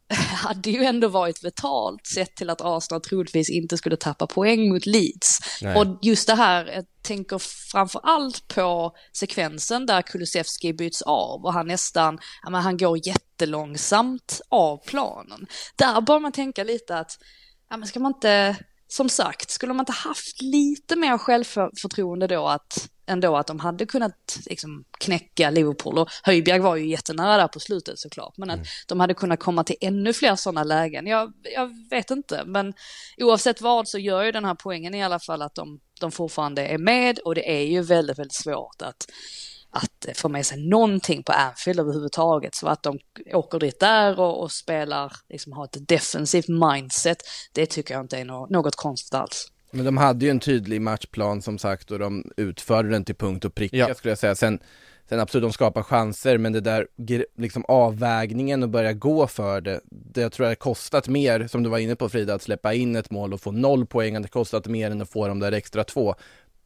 hade 0.16 0.70
ju 0.70 0.84
ändå 0.84 1.08
varit 1.08 1.44
vitalt 1.44 2.08
sett 2.08 2.36
till 2.36 2.50
att 2.50 2.62
Arsenal 2.62 3.02
troligtvis 3.02 3.50
inte 3.50 3.78
skulle 3.78 3.98
tappa 3.98 4.28
poäng 4.28 4.70
mot 4.70 4.86
Leeds. 4.86 5.40
Nej. 5.62 5.76
Och 5.76 6.00
just 6.02 6.28
det 6.28 6.36
här, 6.36 6.66
jag 6.66 6.86
tänker 7.02 7.38
framför 7.72 8.02
allt 8.04 8.48
på 8.48 8.96
sekvensen 9.14 9.86
där 9.86 10.02
Kulusevski 10.02 10.74
byts 10.74 11.02
av 11.02 11.46
och 11.46 11.54
han 11.54 11.68
nästan, 11.68 12.20
ja 12.44 12.50
men 12.50 12.62
han 12.62 12.78
går 12.78 13.08
jättelångsamt 13.08 14.42
av 14.50 14.78
planen. 14.86 15.48
Där 15.76 16.02
bör 16.02 16.20
man 16.20 16.32
tänka 16.32 16.64
lite 16.64 16.98
att, 16.98 17.12
ja 17.70 17.78
men 17.78 17.88
ska 17.88 18.00
man 18.00 18.14
inte, 18.14 18.56
som 18.88 19.10
sagt, 19.10 19.50
skulle 19.50 19.74
man 19.74 19.82
inte 19.82 19.92
haft 19.92 20.42
lite 20.42 20.96
mer 20.96 21.18
självförtroende 21.18 22.28
då 22.28 22.48
att 22.48 22.90
ändå 23.08 23.38
att 23.38 23.48
de 23.48 23.60
hade 23.60 23.86
kunnat 23.86 24.40
liksom, 24.46 24.86
knäcka 24.98 25.50
Liverpool 25.50 25.98
och 25.98 26.10
Höjbjerg 26.24 26.60
var 26.60 26.76
ju 26.76 26.88
jättenära 26.88 27.38
där 27.38 27.48
på 27.48 27.60
slutet 27.60 28.00
såklart 28.00 28.38
men 28.38 28.50
att 28.50 28.60
de 28.88 29.00
hade 29.00 29.14
kunnat 29.14 29.40
komma 29.40 29.64
till 29.64 29.76
ännu 29.82 30.14
fler 30.14 30.36
sådana 30.36 30.64
lägen. 30.64 31.08
Jag, 31.08 31.34
jag 31.56 31.90
vet 31.90 32.12
inte 32.12 32.44
men 32.46 32.74
oavsett 33.18 33.62
vad 33.62 33.88
så 33.88 34.00
gör 34.00 34.24
ju 34.24 34.32
den 34.32 34.46
här 34.46 34.56
poängen 34.56 34.94
i 34.94 35.04
alla 35.04 35.20
fall 35.20 35.42
att 35.42 35.56
de, 35.56 35.80
de 36.00 36.12
fortfarande 36.12 36.68
är 36.68 36.78
med 36.78 37.20
och 37.20 37.36
det 37.36 37.52
är 37.52 37.64
ju 37.64 37.82
väldigt, 37.82 38.20
väldigt 38.20 38.36
svårt 38.36 38.82
att 38.82 39.08
att 39.70 40.18
få 40.18 40.30
med 40.30 40.46
sig 40.46 40.68
någonting 40.70 41.24
på 41.24 41.32
Anfield 41.32 41.80
överhuvudtaget. 41.80 42.56
Så 42.56 42.68
att 42.68 42.84
de 42.84 43.00
åker 43.34 43.60
dit 43.60 43.80
där 43.80 44.20
och, 44.20 44.42
och 44.42 44.52
spelar, 44.52 45.14
liksom 45.30 45.54
har 45.54 45.66
ett 45.66 45.88
defensivt 45.88 46.48
mindset, 46.48 47.18
det 47.54 47.66
tycker 47.66 47.94
jag 47.94 48.04
inte 48.04 48.18
är 48.18 48.26
nå- 48.26 48.48
något 48.50 48.76
konstigt 48.76 49.14
alls. 49.14 49.52
Men 49.77 49.86
de 49.86 49.98
hade 49.98 50.25
ju 50.25 50.31
en 50.31 50.39
tydlig 50.39 50.81
matchplan 50.81 51.41
som 51.41 51.57
sagt 51.57 51.91
och 51.91 52.00
de 52.00 52.31
utförde 52.38 52.89
den 52.89 53.05
till 53.05 53.15
punkt 53.15 53.46
och 53.46 53.55
pricka 53.55 53.96
skulle 53.96 54.12
jag 54.12 54.17
säga. 54.17 54.36
Sen, 54.36 54.60
sen 55.10 55.19
absolut, 55.19 55.43
de 55.43 55.53
skapar 55.53 55.84
chanser 55.84 56.38
men 56.38 56.53
det 56.53 56.62
där 56.62 56.88
liksom 57.36 57.65
avvägningen 57.67 58.63
och 58.63 58.69
börja 58.69 58.93
gå 58.93 59.27
för 59.27 59.62
det, 59.62 59.79
det 59.86 60.22
jag 60.22 60.31
tror 60.31 60.46
jag 60.46 60.51
har 60.51 60.55
kostat 60.55 61.07
mer, 61.07 61.48
som 61.48 61.63
du 61.63 61.69
var 61.69 61.77
inne 61.77 61.96
på 61.96 62.10
Frida, 62.10 62.34
att 62.34 62.41
släppa 62.41 62.74
in 62.74 62.96
ett 62.96 63.12
mål 63.12 63.34
och 63.34 63.41
få 63.41 63.51
noll 63.51 63.86
poäng, 63.86 64.13
det 64.13 64.19
har 64.19 64.27
kostat 64.27 64.67
mer 64.67 64.91
än 64.91 65.01
att 65.01 65.10
få 65.10 65.27
de 65.27 65.39
där 65.39 65.51
extra 65.51 65.84
två. 65.84 66.15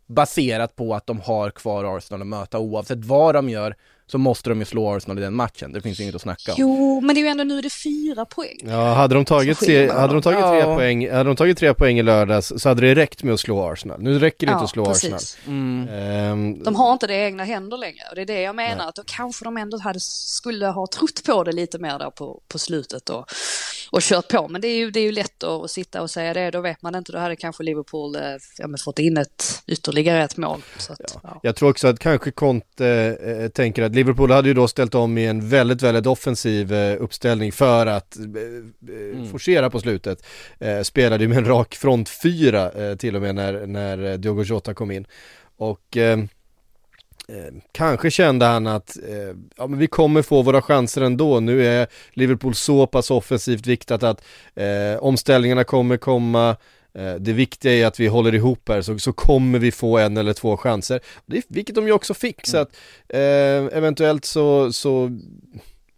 Baserat 0.07 0.75
på 0.75 0.95
att 0.95 1.07
de 1.07 1.19
har 1.19 1.49
kvar 1.49 1.97
Arsenal 1.97 2.21
att 2.21 2.27
möta, 2.27 2.59
oavsett 2.59 3.05
vad 3.05 3.35
de 3.35 3.49
gör 3.49 3.75
så 4.11 4.17
måste 4.17 4.49
de 4.49 4.59
ju 4.59 4.65
slå 4.65 4.95
Arsenal 4.95 5.17
i 5.17 5.21
den 5.21 5.33
matchen, 5.33 5.71
det 5.73 5.81
finns 5.81 5.99
inget 5.99 6.15
att 6.15 6.21
snacka 6.21 6.51
om. 6.51 6.55
Jo, 6.59 7.01
men 7.01 7.15
det 7.15 7.21
är 7.21 7.23
ju 7.23 7.27
ändå 7.29 7.43
nu 7.43 7.57
är 7.57 7.61
det 7.61 7.69
fyra 7.69 8.25
poäng. 8.25 8.57
Ja, 8.63 8.93
hade 8.93 9.15
de 9.15 9.25
tagit, 9.25 9.57
skiljer 9.57 9.93
hade 9.93 10.13
de 10.13 10.21
tagit 10.21 10.39
tre 10.39 10.59
Ja. 10.59 10.75
poäng, 10.75 11.09
hade 11.11 11.23
de 11.23 11.35
tagit 11.35 11.57
tre 11.57 11.73
poäng 11.73 11.99
i 11.99 12.03
lördags 12.03 12.53
så 12.57 12.69
hade 12.69 12.81
det 12.81 12.95
räckt 12.95 13.23
med 13.23 13.33
att 13.33 13.39
slå 13.39 13.63
Arsenal. 13.71 14.01
Nu 14.01 14.19
räcker 14.19 14.47
det 14.47 14.51
Ja, 14.51 14.55
inte 14.57 14.63
att 14.63 14.69
slå 14.69 14.85
precis. 14.85 15.13
Arsenal. 15.13 15.87
Ehm, 15.89 16.63
De 16.63 16.75
har 16.75 16.93
inte 16.93 17.07
det 17.07 17.15
i 17.15 17.23
egna 17.25 17.43
händer 17.43 17.77
längre 17.77 18.03
och 18.09 18.15
det 18.15 18.21
är 18.21 18.25
det 18.25 18.41
jag 18.41 18.55
menar 18.55 18.87
att 18.89 18.95
då 18.95 19.03
kanske 19.05 19.45
de 19.45 19.57
ändå 19.57 19.77
hade, 19.77 19.99
skulle 19.99 20.67
ha 20.67 20.87
trott 20.87 21.23
på 21.25 21.43
det 21.43 21.51
lite 21.51 21.79
mer 21.79 21.99
där 21.99 22.09
på, 22.09 22.41
på 22.47 22.59
slutet 22.59 23.09
och, 23.09 23.25
och 23.91 24.01
kört 24.01 24.27
på. 24.27 24.47
Men 24.47 24.61
det 24.61 24.67
är 24.67 24.77
ju, 24.77 24.91
det 24.91 24.99
är 24.99 25.03
ju 25.03 25.11
lätt 25.11 25.43
att, 25.43 25.71
sitta 25.71 26.01
och 26.01 26.09
säga 26.09 26.33
det, 26.33 26.51
då 26.51 26.61
vet 26.61 26.81
man 26.81 26.95
inte, 26.95 27.11
då 27.11 27.17
hade 27.17 27.35
kanske 27.35 27.63
Liverpool 27.63 28.15
eh, 28.15 28.21
ja, 28.57 28.67
men 28.67 28.77
fått 28.77 28.99
in 28.99 29.17
ett 29.17 29.63
ytterligare 29.67 30.23
ett 30.23 30.37
mål. 30.37 30.61
Så 30.77 30.93
att, 30.93 31.17
ja. 31.23 31.39
Jag 31.43 31.55
tror 31.55 31.69
också 31.69 31.87
att 31.87 31.99
kanske 31.99 32.31
Conte 32.31 33.17
eh, 33.41 33.47
tänker 33.49 33.83
att 33.83 33.95
Liverpool 34.01 34.31
hade 34.31 34.47
ju 34.47 34.53
då 34.53 34.67
ställt 34.67 34.95
om 34.95 35.17
i 35.17 35.25
en 35.25 35.49
väldigt, 35.49 35.81
väldigt 35.81 36.05
offensiv 36.05 36.73
eh, 36.73 37.01
uppställning 37.01 37.51
för 37.51 37.85
att 37.85 38.17
eh, 38.17 38.23
eh, 38.23 39.31
forcera 39.31 39.69
på 39.69 39.79
slutet. 39.79 40.25
Spelade 40.83 41.23
ju 41.23 41.27
med 41.27 41.37
en 41.37 41.45
rak 41.45 41.75
front 41.75 42.09
fyra 42.09 42.95
till 42.95 43.15
och 43.15 43.21
med 43.21 43.35
när, 43.35 43.67
när 43.67 44.17
Diogo 44.17 44.43
Jota 44.43 44.73
kom 44.73 44.91
in. 44.91 45.05
Och 45.57 45.97
kanske 47.71 48.11
kände 48.11 48.45
han 48.45 48.67
att 48.67 48.97
eh, 49.09 49.35
ja, 49.57 49.67
men 49.67 49.79
vi 49.79 49.87
kommer 49.87 50.21
få 50.21 50.41
våra 50.41 50.61
chanser 50.61 51.01
ändå. 51.01 51.39
Nu 51.39 51.65
är 51.65 51.87
Liverpool 52.13 52.55
så 52.55 52.87
pass 52.87 53.11
offensivt 53.11 53.67
viktat 53.67 54.03
att 54.03 54.23
eh, 54.55 55.03
omställningarna 55.03 55.63
kommer 55.63 55.97
komma. 55.97 56.55
Eh, 56.93 57.15
Det 57.15 57.33
viktiga 57.33 57.73
är 57.73 57.85
att 57.85 57.99
vi 57.99 58.07
håller 58.07 58.35
ihop 58.35 58.69
här 58.69 58.81
så, 58.81 58.99
så 58.99 59.13
kommer 59.13 59.59
vi 59.59 59.71
få 59.71 59.97
en 59.97 60.17
eller 60.17 60.33
två 60.33 60.57
chanser. 60.57 60.99
Det, 61.25 61.45
vilket 61.47 61.75
de 61.75 61.87
ju 61.87 61.91
också 61.93 62.13
fick 62.13 62.47
så 62.47 62.57
att 62.57 62.75
eh, 63.09 63.19
eventuellt 63.77 64.25
så, 64.25 64.73
så 64.73 65.19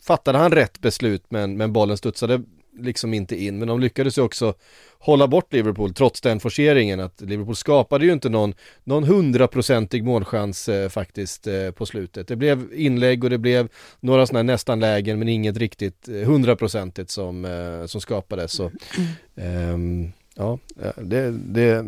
fattade 0.04 0.38
han 0.38 0.52
rätt 0.52 0.82
beslut 0.82 1.24
men, 1.30 1.58
men 1.58 1.74
bollen 1.74 1.98
studsade 1.98 2.42
liksom 2.80 3.14
inte 3.14 3.44
in. 3.44 3.60
Men 3.60 3.68
de 3.68 3.80
lyckades 3.80 4.18
ju 4.18 4.22
också 4.22 4.54
hålla 5.00 5.28
bort 5.28 5.54
Liverpool 5.54 5.94
trots 5.94 6.22
den 6.22 6.40
forceringen 6.40 7.00
att 7.00 7.22
Liverpool 7.22 7.56
skapade 7.56 8.06
ju 8.06 8.14
inte 8.14 8.30
någon, 8.30 8.54
någon 8.84 9.04
hundraprocentig 9.04 10.04
målchans 10.04 10.70
eh, 10.70 10.90
faktiskt 10.90 11.48
eh, 11.48 11.72
på 11.72 11.86
slutet. 11.86 12.28
Det 12.28 12.36
blev 12.36 12.74
inlägg 12.74 13.24
och 13.24 13.30
det 13.30 13.38
blev 13.38 13.70
några 14.00 14.26
sådana 14.26 14.40
här 14.40 14.44
nästan 14.44 14.80
lägen 14.80 15.20
men 15.20 15.30
inget 15.30 15.58
riktigt 15.58 16.08
eh, 16.08 16.16
hundraprocentigt 16.16 17.10
som, 17.10 17.46
eh, 17.46 17.86
som 17.86 18.02
skapades. 18.02 18.52
Så, 18.52 18.72
ehm, 19.36 20.12
Ja, 20.36 20.60
det, 20.96 21.32
det, 21.32 21.82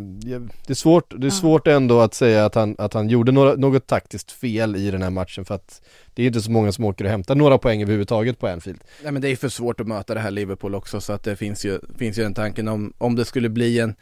det 0.66 0.70
är 0.70 0.74
svårt, 0.74 1.14
det 1.20 1.26
är 1.26 1.30
svårt 1.30 1.66
ändå 1.66 2.00
att 2.00 2.14
säga 2.14 2.44
att 2.44 2.54
han, 2.54 2.76
att 2.78 2.94
han 2.94 3.08
gjorde 3.08 3.32
några, 3.32 3.54
något 3.54 3.86
taktiskt 3.86 4.32
fel 4.32 4.76
i 4.76 4.90
den 4.90 5.02
här 5.02 5.10
matchen 5.10 5.44
för 5.44 5.54
att 5.54 5.82
det 6.14 6.22
är 6.22 6.26
inte 6.26 6.40
så 6.40 6.50
många 6.50 6.72
som 6.72 6.84
åker 6.84 7.04
och 7.04 7.10
hämtar 7.10 7.34
några 7.34 7.58
poäng 7.58 7.82
överhuvudtaget 7.82 8.38
på 8.38 8.46
Anfield. 8.46 8.80
Nej 9.02 9.12
men 9.12 9.22
det 9.22 9.28
är 9.28 9.36
för 9.36 9.48
svårt 9.48 9.80
att 9.80 9.86
möta 9.86 10.14
det 10.14 10.20
här 10.20 10.30
Liverpool 10.30 10.74
också 10.74 11.00
så 11.00 11.12
att 11.12 11.22
det 11.22 11.36
finns 11.36 11.64
ju, 11.64 11.80
finns 11.98 12.18
ju 12.18 12.22
den 12.22 12.34
tanken 12.34 12.68
om, 12.68 12.92
om 12.98 13.16
det 13.16 13.24
skulle 13.24 13.48
bli 13.48 13.80
en 13.80 13.94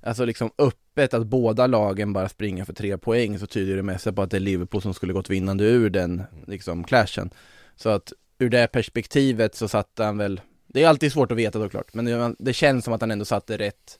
Alltså 0.00 0.24
liksom 0.24 0.50
öppet 0.58 1.14
att 1.14 1.26
båda 1.26 1.66
lagen 1.66 2.12
bara 2.12 2.28
springer 2.28 2.64
för 2.64 2.72
tre 2.72 2.98
poäng 2.98 3.38
så 3.38 3.46
tyder 3.46 3.76
det 3.76 3.82
mest 3.82 4.14
på 4.14 4.22
att 4.22 4.30
det 4.30 4.36
är 4.36 4.40
Liverpool 4.40 4.82
som 4.82 4.94
skulle 4.94 5.12
gått 5.12 5.30
vinnande 5.30 5.64
ur 5.64 5.90
den 5.90 6.22
liksom 6.46 6.84
clashen 6.84 7.30
Så 7.76 7.88
att 7.88 8.12
ur 8.38 8.48
det 8.48 8.66
perspektivet 8.66 9.54
så 9.54 9.68
satte 9.68 10.04
han 10.04 10.18
väl 10.18 10.40
Det 10.68 10.82
är 10.82 10.88
alltid 10.88 11.12
svårt 11.12 11.32
att 11.32 11.38
veta 11.38 11.58
såklart 11.58 11.94
men 11.94 12.04
det, 12.04 12.34
det 12.38 12.52
känns 12.52 12.84
som 12.84 12.94
att 12.94 13.00
han 13.00 13.10
ändå 13.10 13.24
satte 13.24 13.58
rätt 13.58 13.98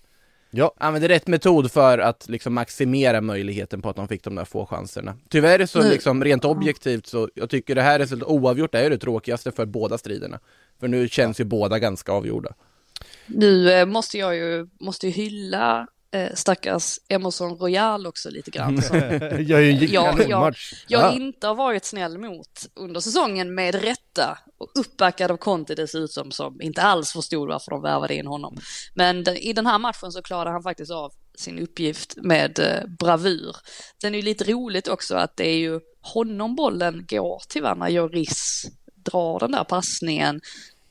Ja. 0.51 0.75
Använde 0.79 1.09
rätt 1.09 1.27
metod 1.27 1.73
för 1.73 1.99
att 1.99 2.29
liksom 2.29 2.55
maximera 2.55 3.21
möjligheten 3.21 3.83
på 3.83 3.89
att 3.89 3.97
de 3.97 4.09
fick 4.09 4.25
de 4.25 4.35
där 4.35 4.45
få 4.45 4.67
chanserna. 4.67 5.15
Tyvärr 5.29 5.67
så 5.67 5.83
Nu- 5.83 5.91
liksom 5.91 6.25
rent 6.25 6.45
objektivt 6.45 7.07
så 7.07 7.29
jag 7.35 7.51
tycker 7.51 7.75
det 7.75 7.83
här 7.83 7.99
resultatet, 7.99 8.33
oavgjort 8.33 8.75
är 8.75 8.83
ju 8.83 8.91
det 8.91 8.99
tråkigaste 8.99 9.53
för 9.53 9.67
båda 9.67 9.99
striderna. 9.99 10.41
För 10.81 10.89
nu 10.89 11.09
känns 11.09 11.41
ju 11.41 11.45
båda 11.45 11.79
ganska 11.79 12.13
avgjorda. 12.13 12.55
Nu 13.27 13.71
eh, 13.73 13.87
måste 13.87 14.19
jag 14.19 14.37
ju, 14.37 14.69
måste 14.81 15.07
ju 15.07 15.13
hylla 15.13 15.87
eh, 16.15 16.35
stackars 16.35 16.99
Emerson 17.09 17.59
Royal 17.59 18.07
också 18.07 18.31
lite 18.31 18.51
grann. 18.51 18.83
Som 18.83 18.97
jag, 19.47 19.63
jag, 19.73 20.29
jag 20.29 20.55
Ja. 20.89 21.13
inte 21.13 21.47
har 21.47 21.55
varit 21.55 21.85
snäll 21.85 22.19
mot 22.19 22.67
under 22.75 23.01
säsongen 23.01 23.55
med 23.55 23.75
rätta. 23.75 24.39
Och 24.59 24.71
uppbackad 24.75 25.31
av 25.31 25.37
Conte 25.37 25.75
dessutom 25.75 26.31
som 26.33 26.61
inte 26.63 26.83
alls 26.83 27.13
förstod 27.13 27.49
varför 27.49 27.71
de 27.71 27.83
värvade 27.83 28.15
in 28.15 28.27
honom. 28.27 28.59
Men 28.95 29.25
den, 29.25 29.37
i 29.37 29.53
den 29.53 29.67
här 29.67 29.79
matchen 29.79 30.13
så 30.13 30.23
klarade 30.23 30.51
han 30.51 30.63
faktiskt 30.63 30.91
av 30.93 31.13
sin 31.39 31.59
uppgift 31.59 32.17
med 32.17 32.59
eh, 32.59 32.87
bravur. 32.99 33.57
Sen 34.03 34.15
är 34.15 34.19
ju 34.19 34.25
lite 34.25 34.45
roligt 34.53 34.89
också 34.89 35.17
att 35.17 35.37
det 35.37 35.49
är 35.49 35.57
ju 35.59 35.81
honom 36.01 36.57
bollen 36.57 37.05
går 37.09 37.43
till 37.49 37.63
va, 37.63 37.75
när 37.75 37.89
Joris 37.89 38.65
drar 38.95 39.39
den 39.41 39.53
där 39.53 39.65
passningen 39.65 40.41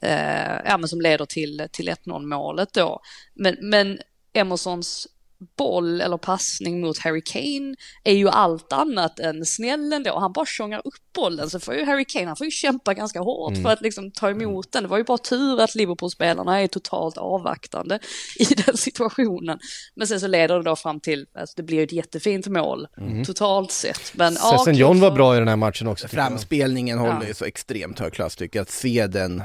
eh, 0.02 0.56
ja, 0.66 0.78
men 0.78 0.88
som 0.88 1.02
leder 1.02 1.26
till, 1.26 1.68
till 1.72 1.90
1-0 1.90 2.26
målet 2.26 2.74
då. 2.74 3.00
Men, 3.36 3.58
men 3.62 4.00
Emersons 4.34 5.08
boll 5.58 6.02
eller 6.02 6.18
passning 6.18 6.82
mot 6.82 6.98
Harry 6.98 7.22
Kane 7.22 7.76
är 8.04 8.14
ju 8.14 8.30
allt 8.30 8.74
annat 8.74 9.20
än 9.20 9.46
snäll 9.46 9.94
ändå. 9.94 10.20
Han 10.20 10.34
bara 10.34 10.46
tjongar 10.46 10.82
upp 10.86 10.94
bollen 11.16 11.50
så 11.50 11.60
får 11.60 11.76
ju 11.76 11.86
Harry 11.86 12.06
Kane, 12.06 12.26
han 12.28 12.36
får 12.36 12.46
ju 12.46 12.52
kämpa 12.52 12.94
ganska 12.94 13.20
hårt 13.20 13.52
Mm. 13.52 13.64
för 13.64 13.70
att 13.70 13.82
liksom 13.82 14.12
ta 14.12 14.30
emot 14.30 14.72
den. 14.72 14.84
Det 14.84 14.90
var 14.90 14.98
ju 14.98 15.04
bara 15.04 15.18
tur 15.18 15.62
att 15.62 15.76
Liverpool-spelarna 15.76 16.60
är 16.62 16.68
totalt 16.68 17.18
avvaktande 17.18 18.00
i 18.40 18.44
den 18.46 18.78
situationen. 18.78 19.60
Men 19.96 20.08
sen 20.08 20.20
så 20.20 20.28
leder 20.28 20.56
det 20.56 20.64
då 20.64 20.76
fram 20.76 21.00
till, 21.00 21.26
alltså 21.34 21.54
det 21.58 21.64
blir 21.64 21.78
ju 21.78 21.84
ett 21.84 21.92
jättefint 21.92 22.48
mål 22.48 22.88
Mm. 22.98 23.26
totalt 23.26 23.72
sett. 23.72 24.12
Men 24.14 24.34
ja, 24.34 24.58
Sessignon 24.66 24.94
kul 24.94 25.02
var 25.02 25.12
bra 25.12 25.36
i 25.36 25.40
den 25.40 25.48
här 25.48 25.56
matchen 25.56 25.88
också. 25.88 26.08
Framspelningen 26.08 26.98
Ja. 26.98 27.14
håller 27.14 27.28
ju 27.28 27.34
så 27.34 27.46
extremt 27.46 28.00
hög 28.00 28.14
klass 28.14 28.36
tycker 28.36 28.60
jag, 28.60 28.64
att 28.64 28.70
se 28.72 29.08
den 29.08 29.44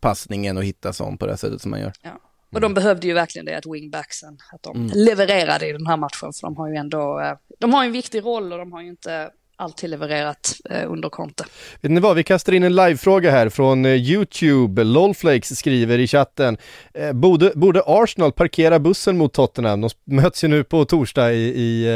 passningen 0.00 0.56
och 0.56 0.64
hitta 0.64 0.92
sån 0.92 1.18
på 1.18 1.26
det 1.26 1.36
sättet 1.36 1.62
som 1.62 1.70
man 1.70 1.80
gör. 1.80 1.92
Ja. 2.02 2.10
Och 2.52 2.60
de 2.60 2.74
behövde 2.74 3.06
ju 3.06 3.12
verkligen 3.12 3.46
det, 3.46 3.58
att 3.58 3.66
wingbacksen, 3.66 4.38
att 4.52 4.62
de 4.62 4.90
levererade 4.94 5.68
i 5.68 5.72
den 5.72 5.86
här 5.86 5.96
matchen, 5.96 6.32
för 6.32 6.40
de 6.42 6.56
har 6.56 6.68
ju 6.68 6.76
ändå, 6.76 7.20
eh, 7.20 7.36
de 7.58 7.74
har 7.74 7.84
en 7.84 7.92
viktig 7.92 8.24
roll 8.24 8.52
och 8.52 8.58
de 8.58 8.72
har 8.72 8.82
ju 8.82 8.88
inte 8.88 9.30
alltid 9.56 9.90
levererat 9.90 10.52
eh, 10.70 10.92
under 10.92 11.08
Conte. 11.08 11.44
Vet 11.80 11.92
ni 11.92 12.00
vad, 12.00 12.16
vi 12.16 12.22
kastar 12.22 12.52
in 12.52 12.62
en 12.62 12.74
livefråga 12.74 13.30
här 13.30 13.48
från 13.48 13.84
eh, 13.84 13.92
Youtube. 13.92 14.84
Lolflakes 14.84 15.58
skriver 15.58 15.98
i 15.98 16.06
chatten. 16.06 16.56
Eh, 16.94 17.12
borde, 17.12 17.52
borde 17.54 17.82
Arsenal 17.86 18.32
parkera 18.32 18.78
bussen 18.78 19.18
mot 19.18 19.32
Tottenham? 19.32 19.80
De 19.80 19.90
möts 20.04 20.44
ju 20.44 20.48
nu 20.48 20.64
på 20.64 20.84
torsdag 20.84 21.32
i, 21.32 21.36
i 21.36 21.86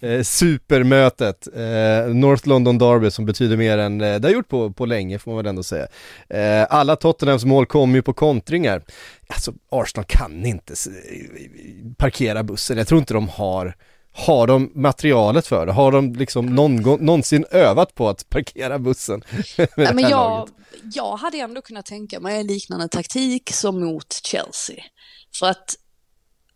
eh, 0.00 0.10
eh, 0.10 0.22
supermötet. 0.22 1.48
Eh, 1.54 2.14
North 2.14 2.48
London 2.48 2.78
Derby 2.78 3.10
som 3.10 3.26
betyder 3.26 3.56
mer 3.56 3.78
än 3.78 4.00
eh, 4.00 4.20
det 4.20 4.28
har 4.28 4.34
gjort 4.34 4.48
på, 4.48 4.72
på 4.72 4.86
länge 4.86 5.18
får 5.18 5.30
man 5.30 5.36
väl 5.36 5.46
ändå 5.46 5.62
säga. 5.62 5.86
Eh, 6.28 6.66
alla 6.70 6.96
Tottenhams 6.96 7.44
mål 7.44 7.66
kommer 7.66 7.94
ju 7.94 8.02
på 8.02 8.12
kontringar. 8.12 8.82
Alltså 9.26 9.52
Arsenal 9.70 10.04
kan 10.08 10.46
inte 10.46 10.72
eh, 10.72 11.92
parkera 11.96 12.42
bussen. 12.42 12.78
Jag 12.78 12.86
tror 12.88 12.98
inte 12.98 13.14
de 13.14 13.28
har 13.28 13.74
har 14.18 14.46
de 14.46 14.72
materialet 14.74 15.46
för 15.46 15.66
det? 15.66 15.72
Har 15.72 15.92
de 15.92 16.14
liksom 16.14 16.46
någon, 16.46 16.76
någonsin 16.76 17.44
övat 17.50 17.94
på 17.94 18.08
att 18.08 18.28
parkera 18.28 18.78
bussen? 18.78 19.22
Ja, 19.56 19.92
men 19.92 19.98
jag, 19.98 20.48
jag 20.94 21.16
hade 21.16 21.38
ändå 21.38 21.62
kunnat 21.62 21.86
tänka 21.86 22.20
mig 22.20 22.40
en 22.40 22.46
liknande 22.46 22.88
taktik 22.88 23.50
som 23.52 23.84
mot 23.84 24.12
Chelsea. 24.12 24.84
För 25.38 25.46
att 25.46 25.76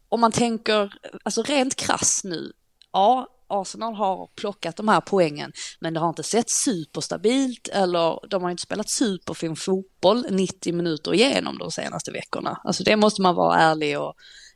om 0.09 0.21
man 0.21 0.33
tänker, 0.33 0.93
alltså 1.23 1.43
rent 1.43 1.77
krass 1.77 2.21
nu, 2.25 2.53
ja, 2.93 3.29
Arsenal 3.49 3.95
har 3.95 4.29
plockat 4.37 4.77
de 4.77 4.89
här 4.89 5.01
poängen, 5.01 5.53
men 5.81 5.95
det 5.95 6.01
har 6.01 6.09
inte 6.09 6.23
sett 6.23 6.51
superstabilt 6.51 7.69
eller 7.69 8.29
de 8.29 8.43
har 8.43 8.51
inte 8.51 8.63
spelat 8.63 8.91
superfin 8.91 9.57
fotboll 9.57 10.27
90 10.31 10.75
minuter 10.75 11.15
igenom 11.15 11.59
de 11.59 11.71
senaste 11.71 12.11
veckorna. 12.11 12.61
Alltså 12.65 12.85
det 12.85 12.97
måste 12.97 13.23
man 13.23 13.35
vara 13.35 13.59
ärlig 13.59 14.01
och, 14.01 14.15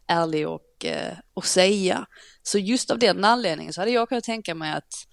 ärlig 0.08 0.48
och, 0.48 0.84
eh, 0.84 1.12
och 1.34 1.46
säga. 1.46 2.06
Så 2.42 2.58
just 2.58 2.90
av 2.90 2.98
den 2.98 3.24
anledningen 3.24 3.72
så 3.72 3.80
hade 3.80 3.90
jag 3.90 4.08
kunnat 4.08 4.24
tänka 4.24 4.54
mig 4.54 4.72
att 4.72 5.06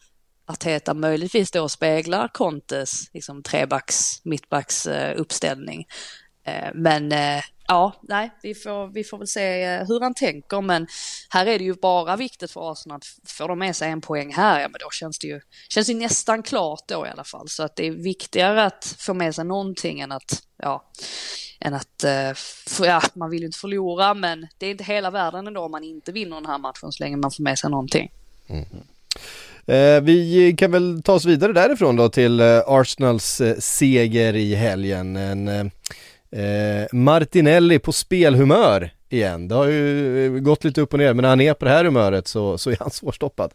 Arteta 0.45 0.93
möjligtvis 0.93 1.51
då 1.51 1.69
speglar 1.69 2.27
Contes 2.27 3.13
liksom 3.13 3.43
trebacks, 3.43 4.25
mittbacks 4.25 4.85
eh, 4.85 5.19
uppställning. 5.19 5.85
Eh, 6.45 6.69
men 6.73 7.11
eh, 7.11 7.43
ja, 7.67 7.93
nej, 8.01 8.31
vi 8.41 8.55
får, 8.55 8.87
vi 8.87 9.03
får 9.03 9.17
väl 9.17 9.27
se 9.27 9.63
eh, 9.63 9.87
hur 9.87 9.99
han 9.99 10.13
tänker. 10.13 10.61
Men 10.61 10.87
här 11.29 11.45
är 11.45 11.59
det 11.59 11.65
ju 11.65 11.73
bara 11.73 12.15
viktigt 12.15 12.51
för 12.51 12.71
Arsenal 12.71 12.95
att 12.95 13.29
får 13.29 13.47
de 13.47 13.59
med 13.59 13.75
sig 13.75 13.89
en 13.89 14.01
poäng 14.01 14.33
här, 14.33 14.59
ja 14.59 14.67
men 14.67 14.79
då 14.79 14.89
känns 14.89 15.19
det 15.19 15.27
ju, 15.27 15.41
känns 15.69 15.87
det 15.87 15.93
nästan 15.93 16.43
klart 16.43 16.83
då 16.87 17.05
i 17.07 17.09
alla 17.09 17.23
fall. 17.23 17.49
Så 17.49 17.63
att 17.63 17.75
det 17.75 17.87
är 17.87 17.91
viktigare 17.91 18.65
att 18.65 18.95
få 18.99 19.13
med 19.13 19.35
sig 19.35 19.45
någonting 19.45 19.99
än 19.99 20.11
att, 20.11 20.43
ja, 20.57 20.91
än 21.59 21.73
att, 21.73 22.03
eh, 22.03 22.33
för, 22.67 22.85
ja, 22.85 23.01
man 23.13 23.29
vill 23.29 23.39
ju 23.39 23.45
inte 23.45 23.59
förlora, 23.59 24.13
men 24.13 24.47
det 24.57 24.65
är 24.65 24.71
inte 24.71 24.83
hela 24.83 25.11
världen 25.11 25.47
ändå 25.47 25.61
om 25.61 25.71
man 25.71 25.83
inte 25.83 26.11
vinner 26.11 26.35
den 26.35 26.45
här 26.45 26.57
matchen 26.57 26.91
så 26.91 27.03
länge 27.03 27.17
man 27.17 27.31
får 27.31 27.43
med 27.43 27.59
sig 27.59 27.69
någonting. 27.69 28.11
Mm. 28.47 28.65
Eh, 29.65 30.01
vi 30.01 30.55
kan 30.57 30.71
väl 30.71 31.01
ta 31.03 31.13
oss 31.13 31.25
vidare 31.25 31.53
därifrån 31.53 31.95
då 31.95 32.09
till 32.09 32.41
Arsenals 32.41 33.41
seger 33.59 34.35
i 34.35 34.55
helgen. 34.55 35.15
En, 35.15 35.71
eh, 36.33 36.81
eh, 36.81 36.87
Martinelli 36.91 37.79
på 37.79 37.91
spelhumör 37.91 38.89
igen. 39.09 39.47
Det 39.47 39.55
har 39.55 39.65
ju 39.67 40.25
eh, 40.25 40.31
gått 40.41 40.63
lite 40.63 40.81
upp 40.81 40.93
och 40.93 40.99
ner 40.99 41.13
men 41.13 41.21
när 41.23 41.29
han 41.29 41.41
är 41.41 41.53
på 41.53 41.65
det 41.65 41.71
här 41.71 41.85
humöret 41.85 42.27
så, 42.27 42.57
så 42.57 42.69
är 42.71 42.77
han 42.79 42.91
svårstoppad. 42.91 43.51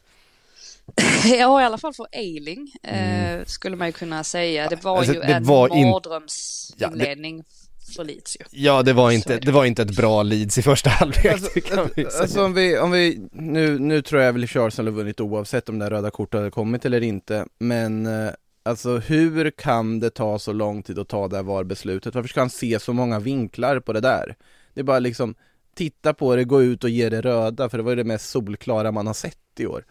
Ja, 1.24 1.62
i 1.62 1.64
alla 1.64 1.78
fall 1.78 1.94
för 1.94 2.06
Eiling 2.12 2.72
eh, 2.82 3.44
skulle 3.46 3.76
man 3.76 3.86
ju 3.88 3.92
kunna 3.92 4.24
säga. 4.24 4.68
Det 4.68 4.84
var 4.84 4.98
Alltså, 4.98 5.14
ju 5.14 5.20
det 5.20 5.26
en 5.26 5.44
var 5.44 5.76
in- 5.76 5.88
mardrömsinledning 5.90 7.44
för 7.96 8.04
Leeds 8.04 8.36
ju. 8.40 8.44
Ja 8.50 8.82
det 8.82 8.92
var 8.92 9.10
inte, 9.10 9.34
det. 9.34 9.40
det 9.46 9.52
var 9.52 9.64
inte 9.64 9.82
ett 9.82 9.96
bra 9.96 10.22
Leeds 10.22 10.58
i 10.58 10.62
första 10.62 10.90
halvlek 10.90 11.26
Alltså, 11.26 11.50
det 11.54 11.60
kan 11.60 11.88
vi 11.96 12.04
säga. 12.04 12.20
Alltså 12.22 12.44
om 12.44 12.54
vi, 12.54 12.78
om 12.78 12.90
vi 12.90 13.28
nu, 13.32 13.78
nu 13.78 14.02
tror 14.02 14.22
jag 14.22 14.32
väl 14.32 14.44
att 14.44 14.56
Arsenal 14.56 14.92
har 14.92 14.98
vunnit 14.98 15.20
oavsett 15.20 15.68
om 15.68 15.78
det 15.78 15.90
röda 15.90 16.10
kortet 16.10 16.38
hade 16.38 16.50
kommit 16.50 16.84
eller 16.84 17.02
inte, 17.02 17.46
men 17.58 18.06
eh, 18.06 18.30
alltså 18.68 18.98
hur 18.98 19.50
kan 19.50 20.00
det 20.00 20.10
ta 20.10 20.38
så 20.38 20.52
lång 20.52 20.82
tid 20.82 20.98
att 20.98 21.08
ta 21.08 21.28
det 21.28 21.36
här 21.36 21.42
VAR-beslutet? 21.42 22.14
Varför 22.14 22.28
ska 22.28 22.40
han 22.40 22.50
se 22.50 22.78
så 22.80 22.92
många 22.92 23.18
vinklar 23.20 23.80
på 23.80 23.92
det 23.92 24.00
där? 24.00 24.36
Det 24.74 24.80
är 24.80 24.84
bara 24.84 24.98
liksom, 24.98 25.34
titta 25.74 26.14
på 26.14 26.36
det, 26.36 26.44
gå 26.44 26.62
ut 26.62 26.84
och 26.84 26.90
ge 26.90 27.08
det 27.08 27.20
röda, 27.20 27.68
för 27.68 27.78
det 27.78 27.84
var 27.84 27.92
ju 27.92 27.96
det 27.96 28.04
mest 28.04 28.30
solklara 28.30 28.92
man 28.92 29.06
har 29.06 29.14
sett 29.14 29.38
i 29.58 29.66
år. 29.66 29.84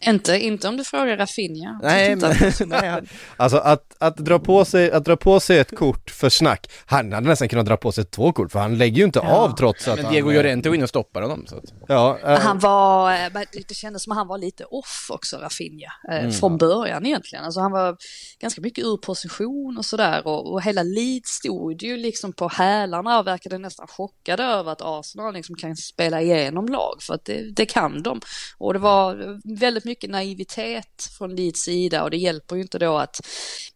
Inte, 0.00 0.38
inte 0.38 0.68
om 0.68 0.76
du 0.76 0.84
frågar 0.84 1.16
Rafinha. 1.16 1.80
Nej, 1.82 2.16
men, 2.16 2.34
nej, 2.66 2.88
han- 2.88 3.08
Alltså 3.36 3.56
att, 3.56 3.96
att, 3.98 4.16
dra 4.16 4.38
på 4.38 4.64
sig, 4.64 4.90
att 4.92 5.04
dra 5.04 5.16
på 5.16 5.40
sig 5.40 5.58
ett 5.58 5.76
kort 5.76 6.10
för 6.10 6.28
snack, 6.28 6.70
han 6.86 7.12
hade 7.12 7.28
nästan 7.28 7.48
kunnat 7.48 7.66
dra 7.66 7.76
på 7.76 7.92
sig 7.92 8.04
två 8.04 8.32
kort 8.32 8.52
för 8.52 8.58
han 8.58 8.78
lägger 8.78 8.96
ju 8.96 9.04
inte 9.04 9.20
Ja. 9.22 9.28
av 9.36 9.56
trots 9.56 9.88
att 9.88 10.02
men 10.02 10.12
Diego 10.12 10.30
Llorente 10.30 10.68
går 10.68 10.76
in 10.76 10.82
och 10.82 10.88
stoppar 10.88 11.22
honom. 11.22 11.44
Så 11.48 11.56
att. 11.56 11.64
Ja, 11.88 12.18
eh, 12.24 12.38
Han 12.40 12.58
var, 12.58 13.12
eh, 13.12 13.42
det 13.68 13.74
kändes 13.74 14.02
som 14.02 14.12
att 14.12 14.18
han 14.18 14.26
var 14.28 14.38
lite 14.38 14.64
off 14.64 15.06
också, 15.10 15.36
Rafinha, 15.36 15.92
eh, 16.10 16.16
Mm. 16.18 16.32
från 16.32 16.56
början 16.58 17.06
egentligen. 17.06 17.44
Alltså 17.44 17.60
han 17.60 17.72
var 17.72 17.96
ganska 18.40 18.60
mycket 18.60 18.84
ur 18.84 18.96
position 18.96 19.78
och 19.78 19.84
sådär 19.84 20.26
och, 20.26 20.52
och 20.52 20.62
hela 20.62 20.82
Leeds 20.82 21.30
stod 21.30 21.82
ju 21.82 21.96
liksom 21.96 22.32
på 22.32 22.48
hälarna 22.48 23.18
och 23.18 23.26
verkade 23.26 23.58
nästan 23.58 23.86
chockade 23.86 24.42
över 24.44 24.72
att 24.72 24.82
Arsenal 24.82 25.34
liksom 25.34 25.56
kan 25.56 25.76
spela 25.76 26.20
igenom 26.22 26.66
lag 26.66 26.96
för 27.02 27.14
att 27.14 27.24
det, 27.24 27.50
det 27.56 27.66
kan 27.66 28.02
de. 28.02 28.20
Och 28.58 28.72
det 28.72 28.78
var 28.78 29.40
väldigt 29.58 29.84
mycket 29.86 30.10
naivitet 30.10 31.08
från 31.18 31.36
Leeds 31.36 31.60
sida 31.60 32.02
och 32.02 32.10
det 32.10 32.16
hjälper 32.16 32.56
ju 32.56 32.62
inte 32.62 32.78
då 32.78 32.96
att 32.96 33.20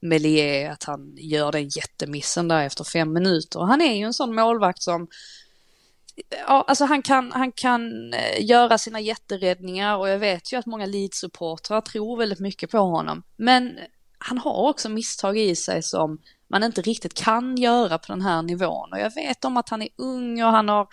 Melier, 0.00 0.70
att 0.70 0.84
han 0.84 1.14
gör 1.16 1.52
den 1.52 1.68
jättemissen 1.68 2.48
där 2.48 2.66
efter 2.66 2.84
fem 2.84 3.12
minuter. 3.12 3.60
Han 3.60 3.80
är 3.80 3.94
ju 3.94 4.04
en 4.04 4.14
sån 4.14 4.34
målvakt 4.34 4.82
som 4.82 5.08
Ja, 6.46 6.64
alltså 6.68 6.84
han 6.84 7.02
kan, 7.02 7.32
han 7.32 7.52
kan 7.52 8.12
eh, 8.14 8.44
göra 8.44 8.78
sina 8.78 9.00
jätteräddningar 9.00 9.96
och 9.96 10.08
jag 10.08 10.18
vet 10.18 10.52
ju 10.52 10.56
att 10.56 10.66
många 10.66 10.86
Leeds-supportrar 10.86 11.80
tror 11.80 12.18
väldigt 12.18 12.40
mycket 12.40 12.70
på 12.70 12.78
honom. 12.78 13.22
Men 13.36 13.78
han 14.18 14.38
har 14.38 14.68
också 14.68 14.88
misstag 14.88 15.38
i 15.38 15.56
sig 15.56 15.82
som 15.82 16.18
man 16.48 16.62
inte 16.62 16.82
riktigt 16.82 17.14
kan 17.14 17.56
göra 17.56 17.98
på 17.98 18.12
den 18.12 18.22
här 18.22 18.42
nivån. 18.42 18.92
Och 18.92 18.98
jag 18.98 19.14
vet 19.14 19.44
om 19.44 19.56
att 19.56 19.68
han 19.68 19.82
är 19.82 19.88
ung 19.96 20.42
och 20.42 20.50
han 20.50 20.68
har 20.68 20.88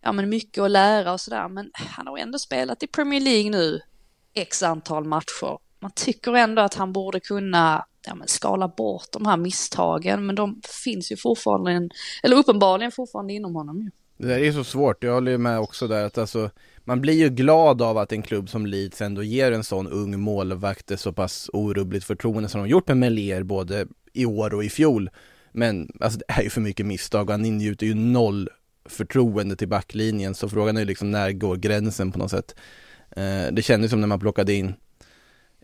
ja, 0.00 0.12
men 0.12 0.28
mycket 0.28 0.62
att 0.62 0.70
lära 0.70 1.12
och 1.12 1.20
sådär. 1.20 1.48
Men 1.48 1.70
han 1.74 2.06
har 2.06 2.18
ändå 2.18 2.38
spelat 2.38 2.82
i 2.82 2.86
Premier 2.86 3.20
League 3.20 3.50
nu 3.50 3.80
x 4.36 4.62
antal 4.62 5.04
matcher. 5.04 5.58
Man 5.80 5.90
tycker 5.94 6.34
ändå 6.34 6.62
att 6.62 6.74
han 6.74 6.92
borde 6.92 7.20
kunna 7.20 7.86
ja, 8.06 8.14
men 8.14 8.28
skala 8.28 8.68
bort 8.68 9.08
de 9.12 9.26
här 9.26 9.36
misstagen. 9.36 10.26
Men 10.26 10.34
de 10.34 10.60
finns 10.84 11.12
ju 11.12 11.16
fortfarande, 11.16 11.88
eller 12.22 12.36
uppenbarligen 12.36 12.92
fortfarande 12.92 13.32
inom 13.32 13.54
honom. 13.54 13.82
ju. 13.82 13.90
Det 14.18 14.26
där 14.26 14.38
är 14.38 14.52
så 14.52 14.64
svårt, 14.64 15.04
jag 15.04 15.12
håller 15.12 15.32
ju 15.32 15.38
med 15.38 15.58
också 15.58 15.88
där 15.88 16.04
att 16.04 16.18
alltså 16.18 16.50
Man 16.84 17.00
blir 17.00 17.14
ju 17.14 17.28
glad 17.28 17.82
av 17.82 17.98
att 17.98 18.12
en 18.12 18.22
klubb 18.22 18.48
som 18.48 18.66
Leeds 18.66 19.00
ändå 19.00 19.22
ger 19.22 19.52
en 19.52 19.64
sån 19.64 19.86
ung 19.86 20.20
målvakt 20.20 20.90
ett 20.90 21.00
så 21.00 21.12
pass 21.12 21.50
orubbligt 21.52 22.04
förtroende 22.04 22.48
som 22.48 22.60
de 22.60 22.68
gjort 22.68 22.88
med 22.88 22.96
Melier 22.96 23.42
både 23.42 23.86
i 24.12 24.26
år 24.26 24.54
och 24.54 24.64
i 24.64 24.68
fjol 24.68 25.10
Men 25.52 25.90
alltså 26.00 26.18
det 26.18 26.24
är 26.28 26.42
ju 26.42 26.50
för 26.50 26.60
mycket 26.60 26.86
misstag 26.86 27.26
och 27.28 27.32
han 27.32 27.44
ingjuter 27.44 27.86
ju 27.86 27.94
noll 27.94 28.48
förtroende 28.88 29.56
till 29.56 29.68
backlinjen 29.68 30.34
så 30.34 30.48
frågan 30.48 30.76
är 30.76 30.80
ju 30.80 30.86
liksom 30.86 31.10
när 31.10 31.32
går 31.32 31.56
gränsen 31.56 32.12
på 32.12 32.18
något 32.18 32.30
sätt 32.30 32.54
det 33.52 33.64
kändes 33.64 33.90
som 33.90 34.00
när 34.00 34.06
man 34.06 34.20
plockade 34.20 34.52
in 34.54 34.74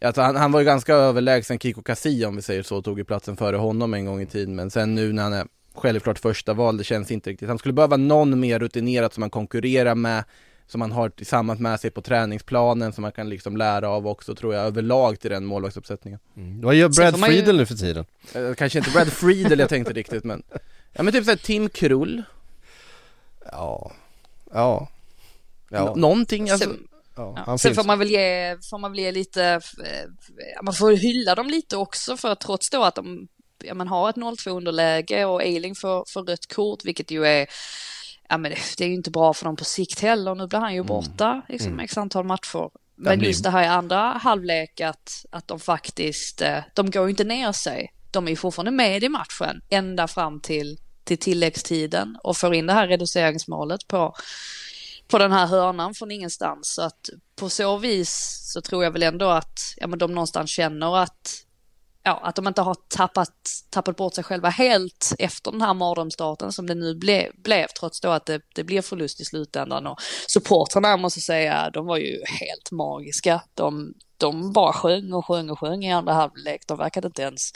Alltså 0.03 0.21
han, 0.21 0.37
han 0.37 0.53
var 0.53 0.61
ju 0.61 0.67
ganska 0.67 0.95
överlägsen 0.95 1.59
Kiko 1.59 1.83
Casilla 1.83 2.29
om 2.29 2.37
vi 2.37 2.43
säger 2.43 2.62
så, 2.62 2.83
tog 2.83 2.99
ju 2.99 3.05
platsen 3.05 3.37
före 3.37 3.57
honom 3.57 3.95
en 3.95 4.07
gång 4.07 4.21
i 4.23 4.27
tiden 4.27 4.55
men 4.55 4.71
sen 4.71 4.95
nu 4.95 5.12
när 5.12 5.23
han 5.23 5.33
är 5.33 5.47
självklart 5.75 6.19
första 6.19 6.55
val, 6.55 6.77
det 6.77 6.85
känns 6.85 7.11
inte 7.11 7.31
riktigt. 7.31 7.49
Han 7.49 7.59
skulle 7.59 7.73
behöva 7.73 7.97
någon 7.97 8.41
mer 8.41 8.59
rutinerad 8.59 9.12
som 9.12 9.23
han 9.23 9.31
konkurrerar 9.31 9.95
med, 9.95 10.25
som 10.67 10.81
han 10.81 10.93
har 10.93 11.09
tillsammans 11.09 11.61
med 11.61 11.81
sig 11.81 11.91
på 11.91 12.03
träningsplanen, 12.03 12.93
som 12.93 13.03
man 13.03 13.12
kan 13.12 13.29
liksom 13.29 13.57
lära 13.57 13.88
av 13.88 14.07
också 14.07 14.35
tror 14.35 14.55
jag 14.55 14.65
överlag 14.67 15.21
till 15.21 15.31
den 15.31 15.45
målvaktsuppsättningen. 15.45 16.21
Mm. 16.37 16.61
Vad 16.61 16.75
gör 16.75 16.88
Brad 16.88 17.17
ju- 17.17 17.23
Friedel 17.23 17.57
nu 17.57 17.67
för 17.67 17.75
tiden? 17.75 18.05
Eh, 18.35 18.55
kanske 18.55 18.79
inte 18.79 18.91
Brad 18.91 19.09
Friedel 19.12 19.59
jag 19.59 19.69
tänkte 19.69 19.93
riktigt 19.93 20.25
men, 20.25 20.43
ja 20.93 21.03
men 21.03 21.12
typ 21.12 21.25
såhär 21.25 21.37
Tim 21.38 21.69
Krull, 21.69 22.23
Ja, 23.53 23.93
ja, 24.53 24.88
ja, 25.69 25.85
Nå- 25.85 25.95
någonting 25.95 26.51
alltså. 26.51 26.71
Ja. 27.16 27.44
Sen 27.46 27.59
finns. 27.59 27.77
får 27.77 27.85
man 27.85 27.98
väl 27.98 28.11
ge, 28.11 28.57
får 28.70 28.79
man 28.79 28.90
väl 28.92 28.98
ge 29.01 29.12
lite, 29.12 29.44
eh, 29.85 30.62
man 30.62 30.75
får 30.75 30.92
hylla 30.92 31.35
dem 31.35 31.48
lite 31.48 31.77
också 31.77 32.16
för 32.16 32.35
trots 32.35 32.70
då 32.70 32.83
att 32.85 32.94
de 32.94 33.29
ja, 33.64 33.75
man 33.75 33.88
har 33.88 34.11
ett 34.11 34.16
0-2 34.16 34.51
underläge 34.51 35.25
och 35.25 35.42
Eiling 35.42 35.75
får, 35.75 36.05
får 36.12 36.22
rött 36.25 36.55
kort, 36.55 36.85
vilket 36.85 37.11
ju 37.11 37.27
är, 37.27 37.46
ja 38.29 38.38
men 38.38 38.53
det, 38.79 38.85
är 38.85 38.88
ju 38.88 38.94
inte 38.94 39.11
bra 39.11 39.35
för 39.35 39.44
dem 39.44 39.57
på 39.57 39.64
sikt 39.64 40.01
heller. 40.01 40.35
Nu 40.35 40.46
blir 40.46 40.59
han 40.59 40.75
ju 40.75 40.83
borta 40.83 41.42
liksom 41.48 41.72
Mm. 41.72 41.85
x 41.85 41.98
antal 41.98 42.25
matcher. 42.25 42.70
Men 42.96 43.18
blir- 43.18 43.29
just 43.29 43.44
det 43.44 43.51
här 43.51 43.62
i 43.62 43.66
andra 43.66 43.98
halvlek 43.98 44.81
att, 44.81 45.25
att 45.31 45.48
de 45.48 45.61
faktiskt, 45.61 46.42
eh, 46.42 46.59
de 46.75 46.90
går 46.90 47.05
ju 47.05 47.11
inte 47.11 47.25
ner 47.25 47.53
sig. 47.53 47.92
De 48.11 48.27
är 48.27 48.31
ju 48.31 48.37
fortfarande 48.37 48.70
med 48.70 49.05
i 49.05 49.09
matchen 49.09 49.61
ända 49.70 50.09
fram 50.09 50.40
till, 50.40 50.79
till 51.05 51.18
tilläggstiden 51.18 52.16
och 52.25 52.37
får 52.37 52.55
in 52.55 52.66
det 52.66 52.72
här 52.72 52.88
reduceringsmålet 52.88 53.88
på, 53.88 54.14
på 55.12 55.18
den 55.18 55.33
här 55.33 55.46
hörnan 55.46 55.94
från 55.94 56.11
ingenstans. 56.11 56.75
Så 56.75 56.83
att 56.83 57.09
på 57.37 57.48
så 57.48 57.77
vis 57.77 58.38
så 58.53 58.61
tror 58.61 58.85
jag 58.85 58.90
väl 58.90 59.03
ändå 59.03 59.29
att 59.29 59.59
ja, 59.77 59.87
men 59.87 59.98
de 59.98 60.14
någonstans 60.14 60.51
känner 60.51 60.96
att 60.96 61.44
ja, 62.03 62.20
att 62.22 62.37
de 62.37 62.48
inte 62.48 62.62
har 62.62 62.77
tappat, 62.88 63.35
tappat 63.70 63.96
bort 63.96 64.14
sig 64.14 64.25
själva 64.25 64.48
helt 64.48 65.12
efter 65.18 65.51
den 65.51 65.62
här 65.62 65.75
mardrömsstarten 65.75 66.53
som 66.53 66.66
det 66.66 66.75
nu 66.75 66.94
ble, 66.94 67.31
blev, 67.37 67.66
trots 67.79 68.01
då 68.01 68.09
att 68.09 68.27
det, 68.27 68.40
det 68.55 68.64
blev 68.64 68.83
förlust 68.83 69.20
i 69.20 69.25
slutändan. 69.25 69.87
Och 69.87 69.98
supportrarna 70.29 70.96
måste 70.96 71.20
säga, 71.20 71.70
de 71.70 71.87
var 71.87 71.96
ju 71.96 72.22
helt 72.27 72.70
magiska. 72.70 73.42
De, 73.55 73.94
de 74.16 74.53
bara 74.53 74.72
sjöng 74.72 75.12
och 75.12 75.27
sjöng 75.27 75.51
och 75.51 75.59
sjöng 75.59 75.85
i 75.85 75.92
andra 75.92 76.12
halvlek. 76.12 76.66
De 76.66 76.79
verkade 76.79 77.07
inte 77.07 77.22
ens, 77.22 77.53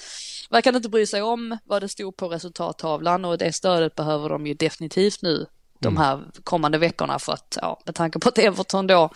verkade 0.51 0.77
inte 0.77 0.89
bry 0.89 1.07
sig 1.07 1.23
om 1.23 1.59
vad 1.65 1.83
det 1.83 1.89
stod 1.89 2.17
på 2.17 2.29
resultattavlan 2.29 3.25
och 3.25 3.39
det 3.39 3.53
stödet 3.53 3.95
behöver 3.95 4.29
de 4.29 4.47
ju 4.47 4.55
definitivt 4.55 5.23
nu 5.23 5.47
de 5.79 5.97
här 5.97 6.25
kommande 6.45 6.79
veckorna 6.79 7.19
för 7.19 7.33
att, 7.33 7.59
ja, 7.63 7.81
med 7.87 7.95
tanke 7.95 8.19
på 8.19 8.29
att 8.29 8.39
Everton 8.39 8.87
då 8.87 9.11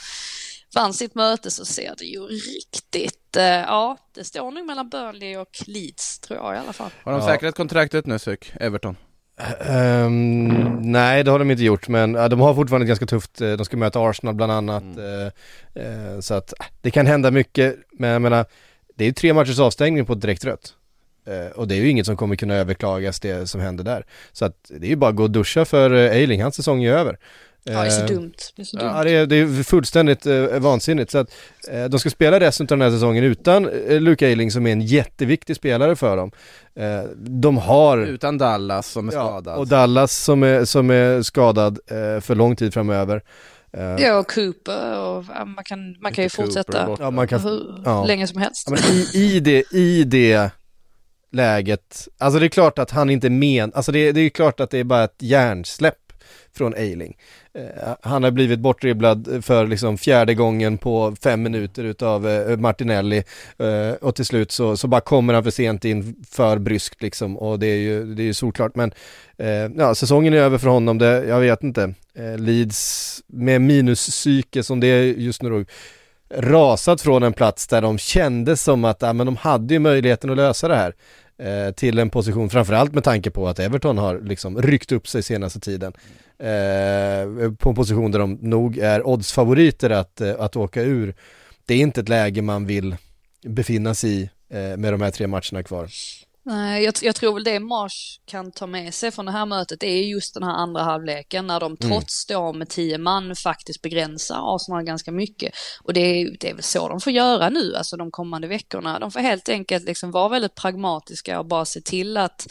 vann 0.75 0.95
sitt 0.95 1.15
möte 1.15 1.51
så 1.51 1.65
ser 1.65 1.95
det 1.99 2.05
ju 2.05 2.21
riktigt, 2.21 3.37
eh, 3.37 3.45
ja, 3.45 3.97
det 4.15 4.25
står 4.25 4.51
nog 4.51 4.67
mellan 4.67 4.89
Burnley 4.89 5.37
och 5.37 5.63
Leeds 5.67 6.19
tror 6.19 6.39
jag 6.39 6.55
i 6.55 6.59
alla 6.59 6.73
fall. 6.73 6.91
Har 7.05 7.13
de 7.13 7.21
Ja. 7.21 7.27
säkrat 7.27 7.55
kontraktet 7.55 8.07
nu 8.07 8.19
Sök, 8.19 8.53
Everton? 8.61 8.97
Ehm, 9.61 10.79
nej 10.93 11.25
det 11.25 11.31
har 11.31 11.39
de 11.39 11.51
inte 11.51 11.65
gjort 11.65 11.89
men 11.89 12.15
ja, 12.15 12.29
de 12.29 12.41
har 12.41 12.55
fortfarande 12.55 12.87
ganska 12.87 13.07
tufft, 13.07 13.41
eh, 13.41 13.53
de 13.53 13.65
ska 13.65 13.77
möta 13.77 14.01
Arsenal 14.01 14.35
bland 14.35 14.53
annat. 14.53 14.83
Mm. 14.83 15.31
eh, 15.75 15.83
eh, 16.15 16.21
så 16.21 16.35
att 16.35 16.55
det 16.81 16.91
kan 16.91 17.07
hända 17.07 17.31
mycket, 17.31 17.77
men 17.93 18.11
jag 18.11 18.23
menar, 18.23 18.47
det 18.97 19.05
är 19.05 19.07
ju 19.09 19.13
tre 19.15 19.33
matchers 19.35 19.59
avstängning 19.59 20.07
på 20.07 20.13
ett 20.13 20.21
direkt 20.21 20.45
rött. 20.45 20.75
Eh, 21.27 21.51
och 21.57 21.69
det 21.69 21.75
är 21.75 21.81
ju 21.81 21.89
inget 21.89 22.07
som 22.07 22.17
kommer 22.17 22.37
kunna 22.37 22.55
överklagas 22.55 23.21
det 23.21 23.49
som 23.49 23.61
händer 23.61 23.85
där. 23.85 24.05
Så 24.33 24.45
att 24.45 24.55
det 24.69 24.87
är 24.87 24.91
ju 24.91 24.97
bara 24.97 25.11
att 25.11 25.17
gå 25.17 25.23
och 25.23 25.31
duscha 25.31 25.65
för 25.65 25.91
eh, 25.91 26.13
Eiling, 26.13 26.43
hans 26.43 26.57
säsong 26.57 26.85
är 26.85 26.93
över. 26.93 27.19
Ja, 27.65 27.73
det 27.73 27.87
är 27.87 27.91
så 27.91 28.03
Eh, 28.03 28.07
dumt. 28.07 28.35
Det 28.57 28.63
är 28.63 28.67
så 28.67 28.77
dumt. 28.77 28.91
Ja 28.95 29.05
det 29.05 29.11
är, 29.11 29.27
det 29.27 29.37
är 29.37 29.63
fullständigt 29.63 30.27
eh, 30.27 30.45
vansinnigt 30.45 31.11
så 31.11 31.19
att 31.19 31.31
eh, 31.71 31.85
de 31.85 32.01
ska 32.01 32.11
spela 32.11 32.41
resten 32.41 32.65
av 32.65 32.69
den 32.69 32.81
här 32.81 32.91
säsongen 32.91 33.25
utan 33.25 33.69
eh, 33.69 34.01
Luke 34.01 34.27
Eiling 34.27 34.51
som 34.51 34.67
är 34.67 34.73
en 34.73 34.81
jätteviktig 34.81 35.57
spelare 35.57 35.97
för 35.97 36.17
dem. 36.17 36.31
Eh, 36.75 37.03
de 37.17 37.59
har 37.59 37.99
Utan 37.99 38.39
Dallas 38.39 38.87
som 38.87 39.09
är 39.09 39.13
skadad. 39.13 39.59
och 39.59 39.69
Dallas 39.69 40.17
som 40.17 40.43
är, 40.43 40.65
som 40.65 40.91
är 40.91 41.23
skadad 41.23 41.79
för 42.21 42.35
lång 42.35 42.57
tid 42.57 42.75
framöver. 42.75 43.23
Ja, 43.99 44.19
och 44.19 44.31
Cooper 44.31 44.99
och 44.99 45.25
ja, 45.35 45.45
man 45.45 45.65
kan, 45.65 45.97
man 46.01 46.13
kan 46.13 46.25
ju 46.25 46.31
Cooper 46.31 46.45
fortsätta 46.45 46.97
ja, 47.01 47.11
man 47.11 47.29
kan, 47.29 47.41
hur 47.41 47.83
ja. 47.85 48.05
länge 48.05 48.27
som 48.27 48.41
helst. 48.41 48.69
Ja, 48.71 48.77
men 48.77 48.97
i, 48.97 49.09
i, 49.15 49.41
det, 49.41 49.73
I 49.73 50.05
det 50.05 50.51
läget, 51.31 52.09
alltså 52.19 52.41
det 52.41 52.47
är 52.47 52.49
klart 52.49 52.79
att 52.79 52.91
han 52.91 53.11
inte 53.11 53.31
men, 53.31 53.73
alltså 53.75 53.93
det, 53.93 54.13
det 54.13 54.21
är 54.21 54.25
ju 54.25 54.31
klart 54.31 54.61
att 54.61 54.71
det 54.71 54.79
är 54.79 54.85
bara 54.85 55.05
ett 55.05 55.17
hjärnsläpp 55.19 55.97
från 56.53 56.75
Eiling. 56.75 57.17
Eh, 57.55 57.95
han 58.03 58.23
har 58.23 58.31
blivit 58.31 58.61
bortdribblad 58.61 59.45
för 59.45 59.67
liksom 59.67 59.99
fjärde 59.99 60.35
gången 60.35 60.79
på 60.79 61.17
fem 61.23 61.43
minuter 61.43 61.85
utav 61.85 62.29
eh, 62.29 62.57
Martinelli 62.57 63.23
eh, 63.59 63.93
och 64.01 64.15
till 64.15 64.25
slut 64.25 64.53
så, 64.53 64.77
så 64.77 64.89
bara 64.89 65.01
kommer 65.01 65.35
han 65.35 65.45
för 65.45 65.51
sent 65.51 65.85
in 65.85 66.25
för 66.31 66.59
bryskt 66.59 67.03
liksom 67.03 67.39
och 67.39 67.59
det 67.59 67.67
är 67.67 67.77
ju, 67.77 68.15
det 68.15 68.23
är 68.23 68.25
ju 68.25 68.35
solklart 68.35 68.75
men 68.75 68.93
eh, 69.39 69.71
ja, 69.77 69.95
säsongen 69.95 70.35
är 70.35 70.39
över 70.39 70.59
för 70.59 70.69
honom, 70.69 70.99
det, 70.99 71.25
jag 71.25 71.41
vet 71.41 71.63
inte. 71.63 71.95
Eh, 72.15 72.39
Leeds 72.39 73.23
med 73.27 73.61
minuspsyke 73.61 74.63
som 74.63 74.81
det 74.81 74.87
är 74.87 75.03
just 75.03 75.43
nu 75.43 75.51
då, 75.51 75.65
rasat 76.35 77.01
från 77.01 77.23
en 77.23 77.33
plats 77.33 77.67
där 77.67 77.83
de 77.83 77.99
kände 77.99 78.57
som 78.57 78.85
att 78.85 79.03
ja, 79.03 79.13
men 79.13 79.27
de 79.27 79.37
hade 79.37 79.75
ju 79.75 79.81
möjligheten 79.81 80.31
att 80.31 80.37
lösa 80.37 80.69
det 80.69 80.77
här 80.77 80.95
eh, 81.41 81.71
till 81.75 81.99
en 81.99 82.11
position, 82.11 82.51
framförallt 82.51 82.95
med 82.95 83.05
tanke 83.05 83.31
på 83.31 83.49
att 83.49 83.59
Everton 83.59 83.99
har 83.99 84.21
liksom 84.21 84.63
ryckt 84.63 84.93
upp 84.93 85.09
sig 85.09 85.23
senaste 85.23 85.61
tiden 85.61 85.93
eh, 86.39 87.53
på 87.59 87.69
en 87.69 87.75
position 87.75 88.11
där 88.11 88.19
de 88.19 88.39
nog 88.41 88.79
är 88.79 89.07
oddsfavoriter 89.07 89.91
att, 89.91 90.21
eh, 90.21 90.35
att 90.39 90.57
åka 90.57 90.83
ur. 90.83 91.15
Det 91.67 91.75
är 91.75 91.79
inte 91.79 92.01
ett 92.01 92.09
läge 92.09 92.43
man 92.43 92.67
vill 92.67 92.97
befinna 93.47 93.95
sig 93.95 94.11
i 94.11 94.31
eh, 94.51 94.77
med 94.77 94.93
de 94.93 95.01
här 95.01 95.11
tre 95.11 95.27
matcherna 95.27 95.63
kvar. 95.63 95.89
Jag, 96.83 96.95
jag 97.03 97.15
tror 97.17 97.35
väl 97.35 97.45
det 97.45 97.61
Mars 97.61 98.21
kan 98.25 98.53
ta 98.53 98.67
med 98.67 98.95
sig 98.95 99.11
från 99.11 99.27
det 99.27 99.33
här 99.33 99.47
mötet 99.47 99.83
är 99.83 100.03
just 100.03 100.35
den 100.35 100.43
här 100.43 100.53
andra 100.53 100.83
halvleken 100.83 101.47
när 101.47 101.61
de 101.61 101.77
trots 101.77 102.27
då 102.27 102.53
med 102.53 102.69
tio 102.69 102.99
man 102.99 103.37
faktiskt 103.37 103.83
begränsar 103.83 104.55
Arsenal 104.55 104.83
ganska 104.83 105.13
mycket. 105.13 105.55
Och 105.83 105.93
det 105.93 106.01
är, 106.01 106.37
det 106.41 106.51
är 106.51 106.55
väl 106.55 106.63
så 106.63 106.89
de 106.89 107.01
får 107.01 107.13
göra 107.13 107.49
nu, 107.49 107.77
alltså 107.77 107.97
de 107.97 108.11
kommande 108.11 108.49
veckorna. 108.49 108.99
De 108.99 109.11
får 109.11 109.21
helt 109.21 109.49
enkelt 109.49 109.85
liksom 109.85 110.11
vara 110.11 110.29
väldigt 110.29 110.55
pragmatiska 110.55 111.39
och 111.39 111.47
bara 111.47 111.65
se 111.65 111.81
till 111.81 112.17
att, 112.17 112.47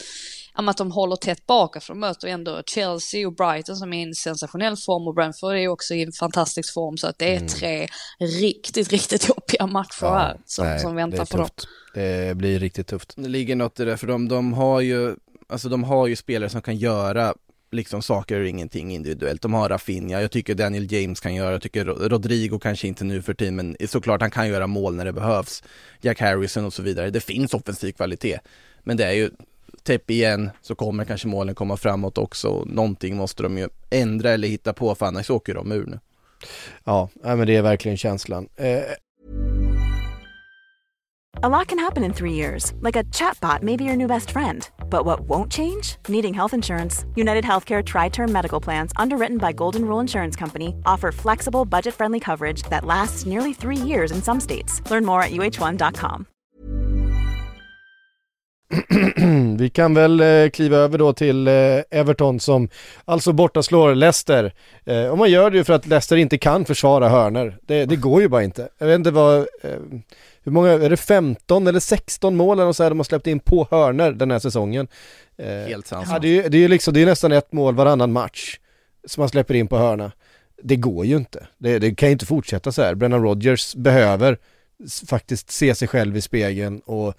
ja, 0.60 0.62
men 0.62 0.68
att 0.70 0.76
de 0.76 0.90
håller 0.92 1.16
tätt 1.16 1.46
bak, 1.46 1.82
för 1.82 1.92
de 1.94 2.00
möter 2.00 2.28
ändå 2.28 2.62
Chelsea 2.66 3.26
och 3.26 3.34
Brighton 3.34 3.76
som 3.76 3.92
är 3.92 3.98
i 3.98 4.02
en 4.02 4.14
sensationell 4.14 4.76
form 4.76 5.08
och 5.08 5.14
Brentford 5.14 5.54
är 5.54 5.68
också 5.68 5.94
i 5.94 6.02
en 6.02 6.12
fantastisk 6.12 6.74
form 6.74 6.96
så 6.96 7.06
att 7.06 7.18
det 7.18 7.34
är 7.34 7.48
tre 7.48 7.88
riktigt, 8.18 8.88
riktigt 8.92 9.28
jobbiga 9.28 9.66
matcher 9.66 10.06
här 10.06 10.40
som, 10.46 10.66
nej, 10.66 10.80
som 10.80 10.94
väntar 10.94 11.24
på 11.24 11.36
dem. 11.36 11.48
Det 11.94 12.36
blir 12.36 12.58
riktigt 12.58 12.86
tufft. 12.86 13.12
Det 13.16 13.28
ligger 13.28 13.56
något 13.56 13.80
i 13.80 13.84
det, 13.84 13.96
för 13.96 14.06
de, 14.06 14.28
de 14.28 14.52
har 14.52 14.80
ju, 14.80 15.16
alltså 15.48 15.68
de 15.68 15.84
har 15.84 16.06
ju 16.06 16.16
spelare 16.16 16.50
som 16.50 16.62
kan 16.62 16.76
göra 16.76 17.34
liksom 17.72 18.02
saker 18.02 18.40
och 18.40 18.46
ingenting 18.46 18.92
individuellt. 18.92 19.42
De 19.42 19.54
har 19.54 19.68
Rafinha, 19.68 20.20
jag 20.20 20.30
tycker 20.30 20.54
Daniel 20.54 20.92
James 20.92 21.20
kan 21.20 21.34
göra, 21.34 21.52
jag 21.52 21.62
tycker 21.62 21.84
Ro- 21.84 22.08
Rodrigo 22.08 22.58
kanske 22.58 22.88
inte 22.88 23.04
nu 23.04 23.22
för 23.22 23.34
tiden, 23.34 23.56
men 23.56 23.76
såklart 23.88 24.20
han 24.20 24.30
kan 24.30 24.48
göra 24.48 24.66
mål 24.66 24.94
när 24.94 25.04
det 25.04 25.12
behövs. 25.12 25.62
Jack 26.00 26.20
Harrison 26.20 26.64
och 26.64 26.72
så 26.72 26.82
vidare. 26.82 27.10
Det 27.10 27.20
finns 27.20 27.54
offensiv 27.54 27.92
kvalitet. 27.92 28.38
Men 28.82 28.96
det 28.96 29.04
är 29.04 29.12
ju, 29.12 29.30
täpp 29.84 30.10
igen 30.10 30.50
så 30.62 30.74
kommer 30.74 31.04
kanske 31.04 31.28
målen 31.28 31.54
komma 31.54 31.76
framåt 31.76 32.18
också. 32.18 32.62
Någonting 32.66 33.16
måste 33.16 33.42
de 33.42 33.58
ju 33.58 33.68
ändra 33.90 34.30
eller 34.30 34.48
hitta 34.48 34.72
på 34.72 34.94
för 34.94 35.06
annars 35.06 35.30
åker 35.30 35.54
de 35.54 35.72
ur 35.72 35.86
nu. 35.86 35.98
Ja, 36.84 37.08
men 37.22 37.46
det 37.46 37.56
är 37.56 37.62
verkligen 37.62 37.96
känslan. 37.96 38.48
Eh, 38.56 38.82
A 41.42 41.48
lot 41.48 41.68
can 41.68 41.78
happen 41.78 42.04
in 42.04 42.12
three 42.12 42.32
years, 42.34 42.72
like 42.80 42.96
a 42.96 43.04
chatbot 43.04 43.62
may 43.62 43.76
be 43.76 43.84
your 43.84 43.96
new 43.96 44.08
best 44.08 44.30
friend. 44.30 44.68
But 44.90 45.04
what 45.06 45.20
won't 45.20 45.52
change? 45.52 45.96
Needing 46.08 46.34
health 46.34 46.54
insurance. 46.54 47.06
United 47.14 47.44
Healthcare 47.44 47.82
Tri 47.84 48.08
Term 48.10 48.32
Medical 48.32 48.60
Plans, 48.60 48.92
underwritten 48.96 49.38
by 49.38 49.52
Golden 49.52 49.84
Rule 49.84 50.00
Insurance 50.00 50.36
Company, 50.36 50.74
offer 50.84 51.12
flexible, 51.12 51.64
budget 51.64 51.94
friendly 51.94 52.20
coverage 52.20 52.62
that 52.70 52.84
lasts 52.84 53.26
nearly 53.26 53.54
three 53.54 53.76
years 53.76 54.10
in 54.12 54.22
some 54.22 54.40
states. 54.40 54.82
Learn 54.90 55.04
more 55.04 55.22
at 55.22 55.30
uh1.com. 55.30 56.26
Vi 59.58 59.70
kan 59.70 59.94
väl 59.94 60.20
eh, 60.20 60.50
kliva 60.50 60.76
över 60.76 60.98
då 60.98 61.12
till 61.12 61.48
eh, 61.48 61.52
Everton 61.90 62.40
som 62.40 62.68
alltså 63.04 63.32
borta 63.32 63.62
slår 63.62 63.94
Leicester. 63.94 64.52
Eh, 64.84 65.06
och 65.06 65.18
man 65.18 65.30
gör 65.30 65.50
det 65.50 65.56
ju 65.56 65.64
för 65.64 65.72
att 65.72 65.86
Leicester 65.86 66.16
inte 66.16 66.38
kan 66.38 66.64
försvara 66.64 67.08
hörner. 67.08 67.58
Det, 67.66 67.84
det 67.84 67.96
går 67.96 68.22
ju 68.22 68.28
bara 68.28 68.42
inte. 68.42 68.68
Jag 68.78 68.86
vet 68.86 68.94
inte 68.96 69.10
vad, 69.10 69.46
hur 70.42 70.52
många, 70.52 70.70
är 70.70 70.90
det 70.90 70.96
15 70.96 71.66
eller 71.66 71.80
16 71.80 72.36
mål 72.36 72.60
eller 72.60 72.72
så 72.72 72.82
här 72.82 72.90
de 72.90 72.98
har 72.98 73.04
släppt 73.04 73.26
in 73.26 73.40
på 73.40 73.68
hörner 73.70 74.12
den 74.12 74.30
här 74.30 74.38
säsongen. 74.38 74.88
Helt 75.68 75.86
sant. 75.86 76.06
Ja, 76.10 76.18
det, 76.18 76.28
är, 76.28 76.42
ju- 76.42 76.48
det 76.48 76.56
är 76.56 76.60
ju 76.60 76.68
liksom, 76.68 76.94
det 76.94 77.02
är 77.02 77.06
nästan 77.06 77.32
ett 77.32 77.52
mål 77.52 77.74
varannan 77.74 78.12
match 78.12 78.58
som 79.06 79.20
man 79.20 79.28
släpper 79.28 79.54
in 79.54 79.68
på 79.68 79.78
hörna. 79.78 80.12
Det 80.62 80.76
går 80.76 81.06
ju 81.06 81.16
inte. 81.16 81.46
Det, 81.58 81.78
det 81.78 81.94
kan 81.94 82.08
ju 82.08 82.12
inte 82.12 82.26
fortsätta 82.26 82.72
så 82.72 82.82
här. 82.82 82.94
Brennan 82.94 83.22
Rodgers 83.22 83.74
behöver 83.74 84.38
faktiskt 85.08 85.50
se 85.50 85.74
sig 85.74 85.88
själv 85.88 86.16
i 86.16 86.20
spegeln 86.20 86.80
och, 86.80 87.14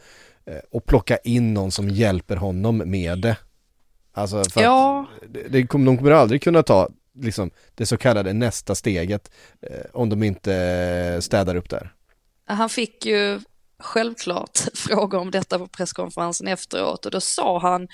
och 0.72 0.86
plocka 0.86 1.18
in 1.18 1.54
någon 1.54 1.72
som 1.72 1.90
hjälper 1.90 2.36
honom 2.36 2.78
med 2.78 3.20
det. 3.20 3.38
Alltså 4.14 4.44
för 4.44 4.62
Ja. 4.62 5.08
att 5.22 5.34
det, 5.34 5.48
de 5.50 5.68
kommer 5.68 6.12
aldrig 6.12 6.42
kunna 6.44 6.64
ta 6.64 6.90
liksom 7.14 7.52
det 7.76 7.86
så 7.86 7.98
kallade 7.98 8.34
nästa 8.34 8.76
steget 8.76 9.32
eh, 9.62 9.86
om 9.94 10.10
de 10.10 10.24
inte 10.24 10.56
eh, 10.56 11.20
städar 11.20 11.56
upp 11.56 11.70
där. 11.70 11.94
Han 12.46 12.70
fick 12.70 13.06
ju 13.06 13.40
självklart 13.80 14.58
frågor 14.74 15.20
om 15.20 15.32
detta 15.32 15.60
på 15.60 15.68
presskonferensen 15.68 16.48
efteråt 16.48 17.06
och 17.06 17.12
då 17.12 17.22
sa 17.22 17.60
han 17.60 17.88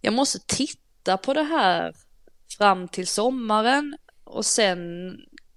jag 0.00 0.14
måste 0.14 0.38
titta 0.46 1.16
på 1.16 1.34
det 1.34 1.42
här 1.42 1.92
fram 2.58 2.88
till 2.88 3.06
sommaren 3.06 3.96
och 4.24 4.46
sen 4.46 4.78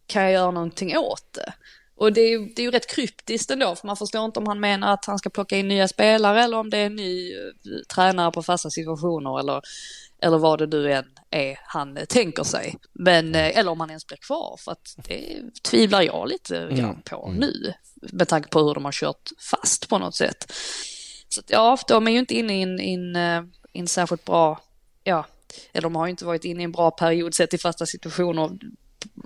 kan 0.08 0.24
jag 0.24 0.32
göra 0.32 0.52
någonting 0.52 0.98
åt 0.98 1.34
det. 1.34 1.54
Och 2.04 2.14
det 2.14 2.22
är, 2.22 2.30
ju, 2.30 2.46
det 2.46 2.62
är 2.62 2.64
ju 2.64 2.72
rätt 2.72 2.96
kryptiskt 2.96 3.52
ändå, 3.52 3.76
för 3.76 3.88
man 3.88 3.98
förstår 3.98 4.26
inte 4.26 4.40
om 4.40 4.48
han 4.48 4.60
menar 4.60 4.94
att 4.94 5.06
han 5.06 5.20
ska 5.20 5.30
plocka 5.30 5.58
in 5.58 5.68
nya 5.68 5.88
spelare 5.88 6.44
eller 6.44 6.58
om 6.58 6.70
det 6.70 6.78
är 6.78 6.86
en 6.86 6.96
ny 6.96 7.34
eh, 7.34 7.40
tränare 7.96 8.32
på 8.32 8.44
fasta 8.44 8.70
situationer 8.70 9.40
eller, 9.40 9.62
eller 10.22 10.38
vad 10.38 10.60
det 10.60 10.68
nu 10.68 10.94
än 10.94 11.06
är 11.30 11.60
han 11.64 11.98
eh, 11.98 12.06
tänker 12.06 12.44
sig. 12.44 12.78
Men, 12.94 13.36
eh, 13.36 13.58
eller 13.58 13.72
om 13.72 13.80
han 13.80 13.90
ens 13.90 14.08
blir 14.08 14.18
kvar, 14.18 14.56
för 14.60 14.72
att 14.72 14.96
det 14.98 15.42
tvivlar 15.64 16.02
jag 16.02 16.30
lite 16.30 16.70
grann 16.72 17.02
på 17.02 17.34
nu, 17.38 17.74
med 18.12 18.28
tanke 18.28 18.50
på 18.50 18.60
hur 18.60 18.74
de 18.74 18.86
har 18.86 18.92
kört 18.92 19.30
fast 19.52 19.90
på 19.90 19.98
något 19.98 20.16
sätt. 20.16 20.54
Så 21.30 21.40
att, 21.40 21.50
ja, 21.50 21.78
de 21.88 22.08
är 22.08 22.12
ju 22.12 22.20
inte 22.20 22.36
inne 22.36 22.60
i 22.60 22.62
en, 22.62 22.80
i 22.80 22.94
en, 22.94 23.16
eh, 23.16 23.44
i 23.74 23.80
en 23.80 23.88
särskilt 23.88 24.26
bra, 24.26 24.62
ja, 25.04 25.26
eller 25.74 25.82
de 25.82 25.96
har 25.96 26.06
ju 26.06 26.12
inte 26.12 26.26
varit 26.26 26.46
inne 26.46 26.62
i 26.62 26.64
en 26.64 26.72
bra 26.72 26.92
period 26.92 27.34
sett 27.34 27.54
i 27.54 27.58
fasta 27.58 27.86
situationer 27.86 28.50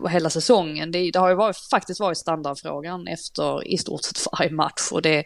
hela 0.09 0.29
säsongen. 0.29 0.91
Det, 0.91 1.11
det 1.11 1.19
har 1.19 1.29
ju 1.29 1.35
varit, 1.35 1.57
faktiskt 1.57 1.99
varit 1.99 2.17
standardfrågan 2.17 3.07
efter 3.07 3.67
i 3.67 3.77
stort 3.77 4.03
sett 4.03 4.27
varje 4.31 4.51
match 4.51 4.91
och 4.91 5.01
det, 5.01 5.23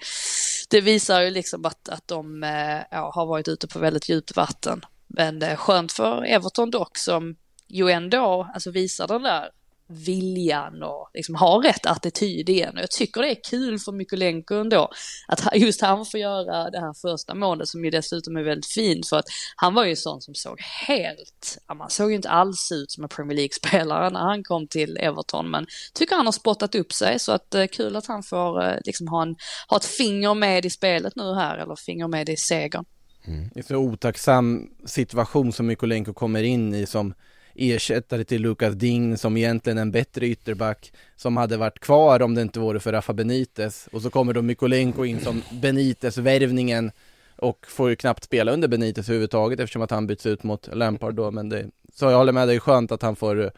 det 0.69 0.81
visar 0.81 1.21
ju 1.21 1.29
liksom 1.29 1.65
att, 1.65 1.89
att 1.89 2.07
de 2.07 2.43
eh, 2.43 2.79
ja, 2.91 3.11
har 3.15 3.25
varit 3.25 3.47
ute 3.47 3.67
på 3.67 3.79
väldigt 3.79 4.09
djupt 4.09 4.35
vatten. 4.35 4.81
Men 5.07 5.41
eh, 5.41 5.55
skönt 5.55 5.91
för 5.91 6.23
Everton 6.25 6.71
dock 6.71 6.97
som 6.97 7.35
ju 7.67 7.89
ändå 7.89 8.51
alltså 8.53 8.71
visar 8.71 9.07
den 9.07 9.23
där 9.23 9.49
viljan 9.91 10.83
och 10.83 11.09
liksom 11.13 11.35
ha 11.35 11.63
rätt 11.63 11.85
attityd 11.85 12.49
igen. 12.49 12.73
Och 12.75 12.81
jag 12.81 12.91
tycker 12.91 13.21
det 13.21 13.31
är 13.31 13.43
kul 13.49 13.79
för 13.79 13.91
Mykolenko 13.91 14.55
ändå 14.55 14.89
att 15.27 15.55
just 15.55 15.81
han 15.81 16.05
får 16.05 16.19
göra 16.19 16.69
det 16.69 16.79
här 16.79 16.93
första 16.93 17.35
målet 17.35 17.67
som 17.67 17.85
ju 17.85 17.91
dessutom 17.91 18.37
är 18.37 18.43
väldigt 18.43 18.73
fint 18.73 19.07
för 19.07 19.17
att 19.17 19.25
han 19.55 19.73
var 19.73 19.85
ju 19.85 19.95
sån 19.95 20.21
som 20.21 20.35
såg 20.35 20.61
helt, 20.87 21.57
ja, 21.67 21.73
man 21.73 21.89
såg 21.89 22.09
ju 22.09 22.15
inte 22.15 22.29
alls 22.29 22.71
ut 22.71 22.91
som 22.91 23.03
en 23.03 23.09
Premier 23.09 23.35
League-spelare 23.35 24.09
när 24.09 24.19
han 24.19 24.43
kom 24.43 24.67
till 24.67 24.97
Everton 24.97 25.51
men 25.51 25.65
tycker 25.93 26.15
han 26.15 26.25
har 26.25 26.31
spottat 26.31 26.75
upp 26.75 26.93
sig 26.93 27.19
så 27.19 27.31
att 27.31 27.55
eh, 27.55 27.65
kul 27.67 27.95
att 27.95 28.07
han 28.07 28.23
får 28.23 28.63
eh, 28.63 28.77
liksom 28.85 29.07
ha, 29.07 29.21
en, 29.21 29.35
ha 29.67 29.77
ett 29.77 29.85
finger 29.85 30.33
med 30.33 30.65
i 30.65 30.69
spelet 30.69 31.15
nu 31.15 31.33
här 31.33 31.57
eller 31.57 31.75
finger 31.75 32.07
med 32.07 32.29
i 32.29 32.37
segern. 32.37 32.85
Mm. 33.25 33.49
Det 33.53 33.59
är 33.59 33.63
så 33.63 33.75
otacksam 33.75 34.69
situation 34.85 35.53
som 35.53 35.67
Mykolenko 35.67 36.13
kommer 36.13 36.43
in 36.43 36.73
i 36.73 36.85
som 36.85 37.13
ersättare 37.55 38.23
till 38.23 38.41
Lucas 38.41 38.75
Ding 38.75 39.17
som 39.17 39.37
egentligen 39.37 39.77
är 39.77 39.81
en 39.81 39.91
bättre 39.91 40.27
ytterback 40.27 40.93
som 41.15 41.37
hade 41.37 41.57
varit 41.57 41.79
kvar 41.79 42.21
om 42.21 42.35
det 42.35 42.41
inte 42.41 42.59
vore 42.59 42.79
för 42.79 42.91
Rafa 42.91 43.13
Benitez. 43.13 43.87
Och 43.91 44.01
så 44.01 44.09
kommer 44.09 44.33
då 44.33 44.41
Mykolenko 44.41 45.05
in 45.05 45.19
som 45.19 45.41
Benitez-värvningen 45.61 46.91
och 47.35 47.65
får 47.67 47.89
ju 47.89 47.95
knappt 47.95 48.23
spela 48.23 48.51
under 48.51 48.67
Benitez 48.67 49.09
överhuvudtaget 49.09 49.59
eftersom 49.59 49.81
att 49.81 49.91
han 49.91 50.07
byts 50.07 50.25
ut 50.25 50.43
mot 50.43 50.75
Lampard 50.75 51.15
då 51.15 51.31
men 51.31 51.49
det, 51.49 51.65
så 51.93 52.05
jag 52.05 52.17
håller 52.17 52.33
med 52.33 52.47
dig, 52.47 52.59
skönt 52.59 52.91
att 52.91 53.01
han 53.01 53.15
får 53.15 53.43
eh, 53.43 53.49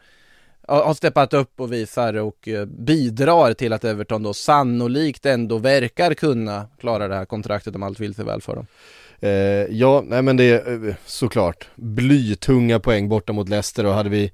har 0.68 0.94
steppat 0.94 1.34
upp 1.34 1.60
och 1.60 1.72
visar 1.72 2.14
och 2.14 2.48
eh, 2.48 2.64
bidrar 2.64 3.54
till 3.54 3.72
att 3.72 3.84
Everton 3.84 4.22
då 4.22 4.34
sannolikt 4.34 5.26
ändå 5.26 5.58
verkar 5.58 6.14
kunna 6.14 6.66
klara 6.80 7.08
det 7.08 7.14
här 7.14 7.24
kontraktet 7.24 7.74
om 7.74 7.82
allt 7.82 8.00
vill 8.00 8.14
sig 8.14 8.24
väl 8.24 8.40
för 8.40 8.56
dem. 8.56 8.66
Eh, 9.20 9.30
ja, 9.76 10.04
nej 10.06 10.22
men 10.22 10.36
det 10.36 10.44
är 10.44 10.96
såklart 11.06 11.68
blytunga 11.74 12.80
poäng 12.80 13.08
borta 13.08 13.32
mot 13.32 13.48
Leicester 13.48 13.86
och 13.86 13.94
hade 13.94 14.08
vi 14.08 14.32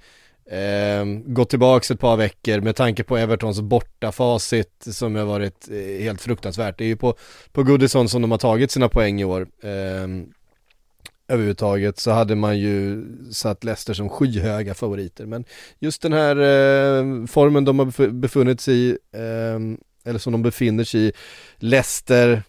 eh, 0.50 1.04
gått 1.26 1.50
tillbaks 1.50 1.90
ett 1.90 2.00
par 2.00 2.16
veckor 2.16 2.60
med 2.60 2.76
tanke 2.76 3.04
på 3.04 3.16
Evertons 3.16 3.60
bortafacit 3.60 4.86
som 4.90 5.14
har 5.14 5.24
varit 5.24 5.68
eh, 5.70 6.02
helt 6.02 6.20
fruktansvärt. 6.20 6.78
Det 6.78 6.84
är 6.84 6.88
ju 6.88 6.96
på, 6.96 7.14
på 7.52 7.62
Goodison 7.62 8.08
som 8.08 8.22
de 8.22 8.30
har 8.30 8.38
tagit 8.38 8.70
sina 8.70 8.88
poäng 8.88 9.20
i 9.20 9.24
år. 9.24 9.48
Eh, 9.62 10.08
överhuvudtaget 11.30 11.98
så 11.98 12.10
hade 12.10 12.34
man 12.34 12.58
ju 12.58 13.06
satt 13.32 13.64
Leicester 13.64 13.94
som 13.94 14.08
skyhöga 14.08 14.74
favoriter. 14.74 15.26
Men 15.26 15.44
just 15.78 16.02
den 16.02 16.12
här 16.12 16.36
eh, 16.36 17.26
formen 17.26 17.64
de 17.64 17.78
har 17.78 18.10
befunnit 18.10 18.60
sig 18.60 18.74
i, 18.74 18.90
eh, 19.12 19.60
eller 20.04 20.18
som 20.18 20.32
de 20.32 20.42
befinner 20.42 20.84
sig 20.84 21.00
i, 21.00 21.12
Leicester 21.58 22.42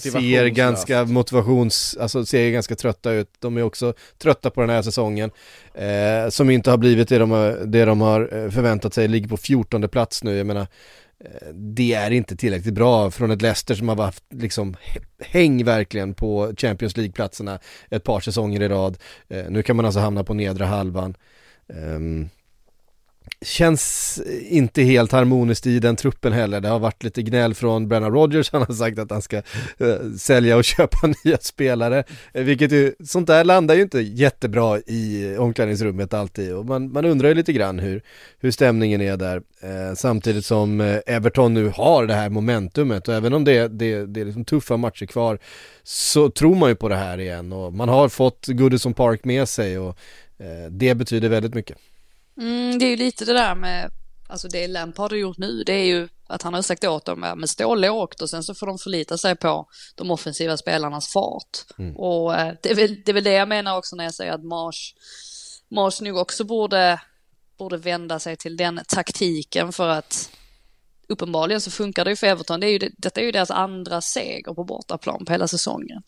ser 0.00 0.46
ganska 0.46 1.04
motivations, 1.04 1.96
alltså 2.00 2.26
ser 2.26 2.50
ganska 2.50 2.76
trötta 2.76 3.12
ut. 3.12 3.28
De 3.38 3.56
är 3.56 3.62
också 3.62 3.94
trötta 4.18 4.50
på 4.50 4.60
den 4.60 4.70
här 4.70 4.82
säsongen. 4.82 5.30
Eh, 5.74 6.28
som 6.28 6.50
inte 6.50 6.70
har 6.70 6.78
blivit 6.78 7.08
det 7.08 7.18
de 7.18 7.30
har, 7.30 7.52
det 7.66 7.84
de 7.84 8.00
har 8.00 8.20
eh, 8.20 8.50
förväntat 8.50 8.94
sig, 8.94 9.08
ligger 9.08 9.28
på 9.28 9.36
14 9.36 9.88
plats 9.88 10.24
nu. 10.24 10.36
Jag 10.36 10.46
menar, 10.46 10.66
det 11.54 11.94
är 11.94 12.10
inte 12.10 12.36
tillräckligt 12.36 12.74
bra 12.74 13.10
från 13.10 13.30
ett 13.30 13.42
Leicester 13.42 13.74
som 13.74 13.88
har 13.88 13.96
haft 13.96 14.24
liksom 14.30 14.76
häng 15.20 15.64
verkligen 15.64 16.14
på 16.14 16.52
Champions 16.56 16.96
League-platserna 16.96 17.58
ett 17.90 18.04
par 18.04 18.20
säsonger 18.20 18.62
i 18.62 18.68
rad. 18.68 18.98
Eh, 19.28 19.44
nu 19.48 19.62
kan 19.62 19.76
man 19.76 19.84
alltså 19.84 20.00
hamna 20.00 20.24
på 20.24 20.34
nedre 20.34 20.64
halvan. 20.64 21.14
Ehm, 21.68 22.28
Känns 23.40 24.20
inte 24.48 24.82
helt 24.82 25.12
harmoniskt 25.12 25.66
i 25.66 25.78
den 25.78 25.96
truppen 25.96 26.32
heller. 26.32 26.60
Det 26.60 26.68
har 26.68 26.78
varit 26.78 27.02
lite 27.02 27.22
gnäll 27.22 27.54
från 27.54 27.88
Brennan 27.88 28.12
Rogers, 28.12 28.50
han 28.52 28.62
har 28.62 28.74
sagt 28.74 28.98
att 28.98 29.10
han 29.10 29.22
ska 29.22 29.36
eh, 29.36 29.96
sälja 30.18 30.56
och 30.56 30.64
köpa 30.64 30.98
nya 31.24 31.38
spelare, 31.38 32.04
eh, 32.32 32.44
vilket 32.44 32.72
ju, 32.72 32.94
sånt 33.04 33.26
där 33.26 33.44
landar 33.44 33.74
ju 33.74 33.82
inte 33.82 34.00
jättebra 34.00 34.78
i 34.78 35.36
omklädningsrummet 35.38 36.14
alltid 36.14 36.54
och 36.54 36.66
man, 36.66 36.92
man 36.92 37.04
undrar 37.04 37.28
ju 37.28 37.34
lite 37.34 37.52
grann 37.52 37.78
hur, 37.78 38.02
hur 38.38 38.50
stämningen 38.50 39.00
är 39.00 39.16
där, 39.16 39.42
eh, 39.60 39.94
samtidigt 39.94 40.44
som 40.44 40.80
eh, 40.80 40.98
Everton 41.06 41.54
nu 41.54 41.68
har 41.68 42.06
det 42.06 42.14
här 42.14 42.28
momentumet 42.28 43.08
och 43.08 43.14
även 43.14 43.32
om 43.34 43.44
det, 43.44 43.68
det, 43.68 44.06
det 44.06 44.20
är 44.20 44.24
liksom 44.24 44.44
tuffa 44.44 44.76
matcher 44.76 45.06
kvar 45.06 45.38
så 45.82 46.30
tror 46.30 46.54
man 46.54 46.68
ju 46.68 46.74
på 46.74 46.88
det 46.88 46.96
här 46.96 47.18
igen 47.18 47.52
och 47.52 47.72
man 47.72 47.88
har 47.88 48.08
fått 48.08 48.46
Goodison 48.46 48.94
Park 48.94 49.24
med 49.24 49.48
sig 49.48 49.78
och 49.78 49.98
eh, 50.38 50.70
det 50.70 50.94
betyder 50.94 51.28
väldigt 51.28 51.54
mycket. 51.54 51.78
Mm, 52.40 52.78
det 52.78 52.84
är 52.84 52.90
ju 52.90 52.96
lite 52.96 53.24
det 53.24 53.32
där 53.32 53.54
med, 53.54 53.90
alltså 54.28 54.48
det 54.48 54.68
Lampard 54.68 55.12
har 55.12 55.18
gjort 55.18 55.38
nu, 55.38 55.62
det 55.66 55.72
är 55.72 55.84
ju 55.84 56.08
att 56.26 56.42
han 56.42 56.54
har 56.54 56.62
sagt 56.62 56.84
åt 56.84 57.04
dem 57.04 57.24
att 57.24 57.50
stå 57.50 57.74
lågt 57.74 58.22
och 58.22 58.30
sen 58.30 58.42
så 58.42 58.54
får 58.54 58.66
de 58.66 58.78
förlita 58.78 59.18
sig 59.18 59.36
på 59.36 59.66
de 59.94 60.10
offensiva 60.10 60.56
spelarnas 60.56 61.12
fart. 61.12 61.78
Mm. 61.78 61.96
Och 61.96 62.34
eh, 62.34 62.54
det 62.62 62.70
är, 62.70 62.74
väl, 62.74 63.02
det 63.04 63.10
är 63.10 63.14
väl 63.14 63.24
det 63.24 63.32
jag 63.32 63.48
menar 63.48 63.78
också 63.78 63.96
när 63.96 64.04
jag 64.04 64.14
säger 64.14 64.32
att 64.32 64.44
Mars, 64.44 64.94
Mars 65.70 66.00
nog 66.00 66.16
också 66.16 66.44
borde, 66.44 67.00
borde 67.58 67.76
vända 67.76 68.18
sig 68.18 68.36
till 68.36 68.56
den 68.56 68.80
taktiken 68.88 69.72
för 69.72 69.88
att 69.88 70.30
uppenbarligen 71.08 71.60
så 71.60 71.70
funkar 71.70 72.04
det 72.04 72.10
ju 72.10 72.16
för 72.16 72.26
Everton. 72.26 72.60
Det 72.60 72.66
är 72.66 72.70
ju, 72.70 72.90
detta 72.98 73.20
är 73.20 73.24
ju 73.24 73.32
deras 73.32 73.50
andra 73.50 74.00
seger 74.00 74.54
på 74.54 74.64
bortaplan 74.64 75.24
på 75.24 75.32
hela 75.32 75.48
säsongen 75.48 76.02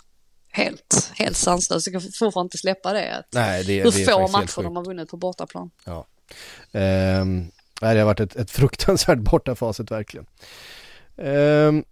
helt, 0.57 1.11
helt 1.15 1.37
sanslöst. 1.37 1.87
Jag 1.87 2.03
kan 2.03 2.11
fortfarande 2.13 2.47
inte 2.47 2.59
släppa 2.59 2.93
det. 2.93 3.15
Att 3.15 3.33
Nej, 3.33 3.65
det, 3.65 3.83
hur 3.83 3.91
det 3.91 4.05
få 4.05 4.29
matcher 4.29 4.63
de 4.63 4.77
har 4.77 4.85
vunnit 4.85 5.11
på 5.11 5.17
bortaplan. 5.17 5.71
Ja. 5.85 6.07
Ehm, 6.73 7.51
det 7.81 7.87
har 7.87 8.05
varit 8.05 8.21
ett, 8.21 8.37
ett 8.37 8.51
fruktansvärt 8.51 9.19
bortafacit 9.19 9.91
verkligen. 9.91 10.27
Ehm, 11.19 11.85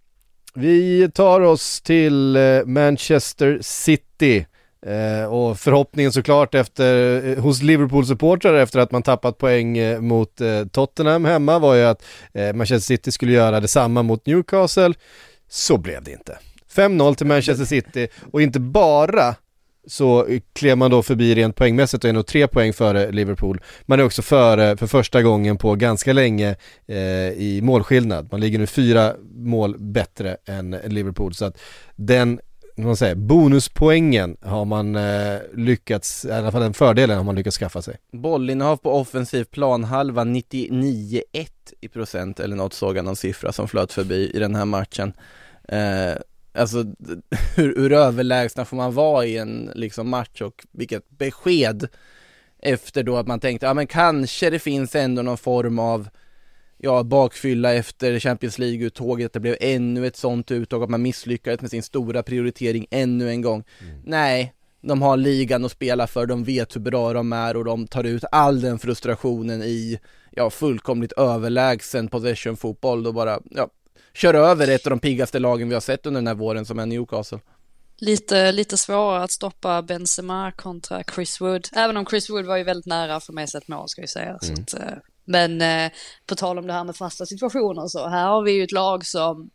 vi 0.53 1.11
tar 1.13 1.41
oss 1.41 1.81
till 1.81 2.35
eh, 2.35 2.65
Manchester 2.65 3.59
City. 3.61 4.45
Eh, 4.85 5.25
och 5.25 5.59
förhoppningen 5.59 6.11
såklart 6.11 6.55
efter, 6.55 7.21
eh, 7.27 7.43
hos 7.43 7.61
Liverpool-supportrar 7.61 8.53
efter 8.55 8.79
att 8.79 8.91
man 8.91 9.03
tappat 9.03 9.37
poäng 9.37 9.77
eh, 9.77 10.01
mot 10.01 10.41
eh, 10.41 10.65
Tottenham 10.65 11.25
hemma 11.25 11.59
var 11.59 11.75
ju 11.75 11.83
att 11.83 12.03
eh, 12.33 12.53
Manchester 12.53 12.95
City 12.95 13.11
skulle 13.11 13.31
göra 13.31 13.59
detsamma 13.59 14.03
mot 14.03 14.25
Newcastle. 14.25 14.93
Så 15.49 15.77
blev 15.77 16.03
det 16.03 16.11
inte. 16.11 16.37
5-0 16.75 17.15
till 17.15 17.27
Manchester 17.27 17.65
City 17.65 18.07
och 18.31 18.41
inte 18.41 18.59
bara 18.59 19.35
så 19.87 20.27
klev 20.53 20.77
man 20.77 20.91
då 20.91 21.03
förbi 21.03 21.35
rent 21.35 21.55
poängmässigt 21.55 22.03
och 22.03 22.09
är 22.09 22.13
nog 22.13 22.25
tre 22.25 22.47
poäng 22.47 22.73
före 22.73 23.11
Liverpool. 23.11 23.61
Man 23.85 23.99
är 23.99 24.03
också 24.03 24.21
före 24.21 24.77
för 24.77 24.87
första 24.87 25.21
gången 25.21 25.57
på 25.57 25.75
ganska 25.75 26.13
länge 26.13 26.55
eh, 26.87 26.97
i 27.29 27.59
målskillnad. 27.63 28.27
Man 28.31 28.39
ligger 28.41 28.59
nu 28.59 28.67
fyra 28.67 29.13
mål 29.35 29.75
bättre 29.79 30.37
än 30.45 30.77
Liverpool 30.85 31.33
så 31.33 31.45
att 31.45 31.57
den 31.95 32.39
man 32.77 32.97
säger, 32.97 33.15
bonuspoängen 33.15 34.37
har 34.41 34.65
man 34.65 34.95
eh, 34.95 35.37
lyckats, 35.53 36.25
i 36.25 36.31
alla 36.31 36.51
fall 36.51 36.61
den 36.61 36.73
fördelen 36.73 37.17
har 37.17 37.23
man 37.23 37.35
lyckats 37.35 37.57
skaffa 37.57 37.81
sig. 37.81 37.97
Bollinnehav 38.11 38.77
på 38.77 38.91
offensiv 38.99 39.43
planhalva 39.43 40.23
99,1 40.23 41.47
i 41.81 41.87
procent 41.87 42.39
eller 42.39 42.55
något 42.55 42.73
såg 42.73 42.97
jag 42.97 43.05
någon 43.05 43.15
siffra 43.15 43.51
som 43.51 43.67
flöt 43.67 43.93
förbi 43.93 44.31
i 44.33 44.39
den 44.39 44.55
här 44.55 44.65
matchen. 44.65 45.13
Eh, 45.67 46.13
Alltså 46.53 46.77
hur, 47.55 47.75
hur 47.75 47.93
överlägsna 47.93 48.65
får 48.65 48.77
man 48.77 48.93
vara 48.93 49.25
i 49.25 49.37
en 49.37 49.71
liksom 49.75 50.09
match 50.09 50.41
och 50.41 50.65
vilket 50.71 51.09
besked 51.09 51.87
efter 52.59 53.03
då 53.03 53.17
att 53.17 53.27
man 53.27 53.39
tänkte, 53.39 53.65
ja 53.65 53.73
men 53.73 53.87
kanske 53.87 54.49
det 54.49 54.59
finns 54.59 54.95
ändå 54.95 55.21
någon 55.21 55.37
form 55.37 55.79
av 55.79 56.09
ja, 56.77 57.03
bakfylla 57.03 57.73
efter 57.73 58.19
Champions 58.19 58.59
League-uttåget, 58.59 59.33
det 59.33 59.39
blev 59.39 59.57
ännu 59.59 60.07
ett 60.07 60.15
sånt 60.15 60.51
uttåg, 60.51 60.83
att 60.83 60.89
man 60.89 61.01
misslyckades 61.01 61.61
med 61.61 61.69
sin 61.69 61.83
stora 61.83 62.23
prioritering 62.23 62.87
ännu 62.91 63.29
en 63.29 63.41
gång. 63.41 63.63
Mm. 63.81 64.01
Nej, 64.05 64.53
de 64.81 65.01
har 65.01 65.17
ligan 65.17 65.65
att 65.65 65.71
spela 65.71 66.07
för, 66.07 66.25
de 66.25 66.43
vet 66.43 66.75
hur 66.75 66.81
bra 66.81 67.13
de 67.13 67.33
är 67.33 67.57
och 67.57 67.65
de 67.65 67.87
tar 67.87 68.03
ut 68.03 68.23
all 68.31 68.61
den 68.61 68.79
frustrationen 68.79 69.63
i, 69.63 69.99
ja, 70.31 70.49
fullkomligt 70.49 71.11
överlägsen 71.11 72.07
possession-fotboll, 72.07 73.03
då 73.03 73.11
bara, 73.11 73.39
ja, 73.51 73.69
kör 74.13 74.33
över 74.33 74.67
ett 74.67 74.87
av 74.87 74.89
de 74.89 74.99
piggaste 74.99 75.39
lagen 75.39 75.67
vi 75.67 75.73
har 75.73 75.81
sett 75.81 76.05
under 76.05 76.21
den 76.21 76.27
här 76.27 76.35
våren 76.35 76.65
som 76.65 76.79
är 76.79 76.85
Newcastle. 76.85 77.39
Lite, 77.97 78.51
lite 78.51 78.77
svårare 78.77 79.23
att 79.23 79.31
stoppa 79.31 79.81
Benzema 79.81 80.51
kontra 80.51 81.03
Chris 81.15 81.41
Wood, 81.41 81.67
även 81.73 81.97
om 81.97 82.05
Chris 82.05 82.29
Wood 82.29 82.45
var 82.45 82.57
ju 82.57 82.63
väldigt 82.63 82.85
nära 82.85 83.19
för 83.19 83.33
med 83.33 83.49
sig 83.49 83.57
ett 83.57 83.67
mål 83.67 83.89
ska 83.89 84.01
vi 84.01 84.07
säga. 84.07 84.37
Mm. 84.43 84.61
Att, 84.61 84.73
eh, 84.73 84.97
men 85.25 85.61
eh, 85.61 85.91
på 86.25 86.35
tal 86.35 86.59
om 86.59 86.67
det 86.67 86.73
här 86.73 86.83
med 86.83 86.95
fasta 86.95 87.25
situationer 87.25 87.87
så 87.87 88.07
här 88.07 88.25
har 88.25 88.41
vi 88.43 88.51
ju 88.51 88.63
ett 88.63 88.71
lag 88.71 89.05
som 89.05 89.49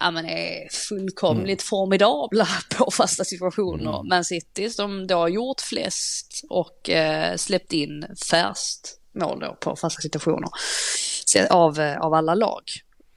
ja, 0.00 0.10
men 0.10 0.26
är 0.26 0.68
fullkomligt 0.88 1.62
mm. 1.62 1.66
formidabla 1.68 2.48
på 2.76 2.90
fasta 2.90 3.24
situationer. 3.24 3.94
Mm. 3.94 4.08
Man 4.08 4.24
City 4.24 4.70
som 4.70 5.06
då 5.06 5.16
har 5.16 5.28
gjort 5.28 5.60
flest 5.60 6.44
och 6.48 6.90
eh, 6.90 7.36
släppt 7.36 7.72
in 7.72 8.06
färst 8.30 8.98
mål 9.14 9.40
då 9.40 9.56
på 9.60 9.76
fasta 9.76 10.00
situationer 10.00 10.50
av, 11.50 11.96
av 12.00 12.14
alla 12.14 12.34
lag. 12.34 12.62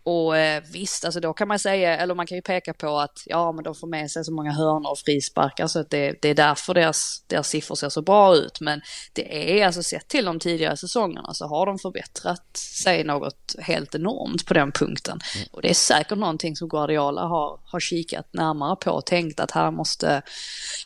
Och 0.06 0.38
eh, 0.38 0.64
visst, 0.72 1.06
alltså 1.06 1.20
då 1.20 1.34
kan 1.34 1.48
man 1.48 1.60
säga, 1.60 1.98
eller 1.98 2.16
man 2.16 2.28
kan 2.28 2.36
ju 2.36 2.42
peka 2.42 2.74
på 2.74 2.98
att 3.00 3.24
ja, 3.26 3.52
men 3.52 3.64
de 3.64 3.76
får 3.76 3.88
med 3.88 4.12
sig 4.12 4.26
så 4.26 4.34
många 4.34 4.52
hörnor 4.52 4.92
och 4.92 4.98
frisparkar 5.06 5.68
så 5.68 5.80
att 5.80 5.90
det, 5.90 6.22
det 6.22 6.30
är 6.30 6.36
därför 6.36 6.74
deras, 6.74 7.24
deras 7.28 7.50
siffror 7.50 7.76
ser 7.76 7.90
så 7.90 8.02
bra 8.02 8.36
ut. 8.36 8.62
Men 8.62 8.82
det 9.14 9.60
är 9.60 9.66
alltså 9.66 9.84
sett 9.84 10.08
till 10.08 10.26
de 10.26 10.40
tidigare 10.40 10.78
säsongerna 10.78 11.34
så 11.34 11.48
har 11.48 11.66
de 11.66 11.80
förbättrat 11.80 12.58
sig 12.58 13.04
något 13.04 13.56
helt 13.60 13.96
enormt 13.96 14.46
på 14.46 14.54
den 14.54 14.72
punkten. 14.72 15.20
Mm. 15.36 15.48
Och 15.52 15.62
det 15.62 15.70
är 15.70 15.74
säkert 15.74 16.18
någonting 16.18 16.56
som 16.56 16.70
Guardiola 16.70 17.22
har, 17.22 17.60
har 17.64 17.80
kikat 17.80 18.34
närmare 18.34 18.76
på 18.76 18.92
och 18.92 19.06
tänkt 19.06 19.40
att 19.40 19.52
här 19.52 19.72
måste, 19.72 20.22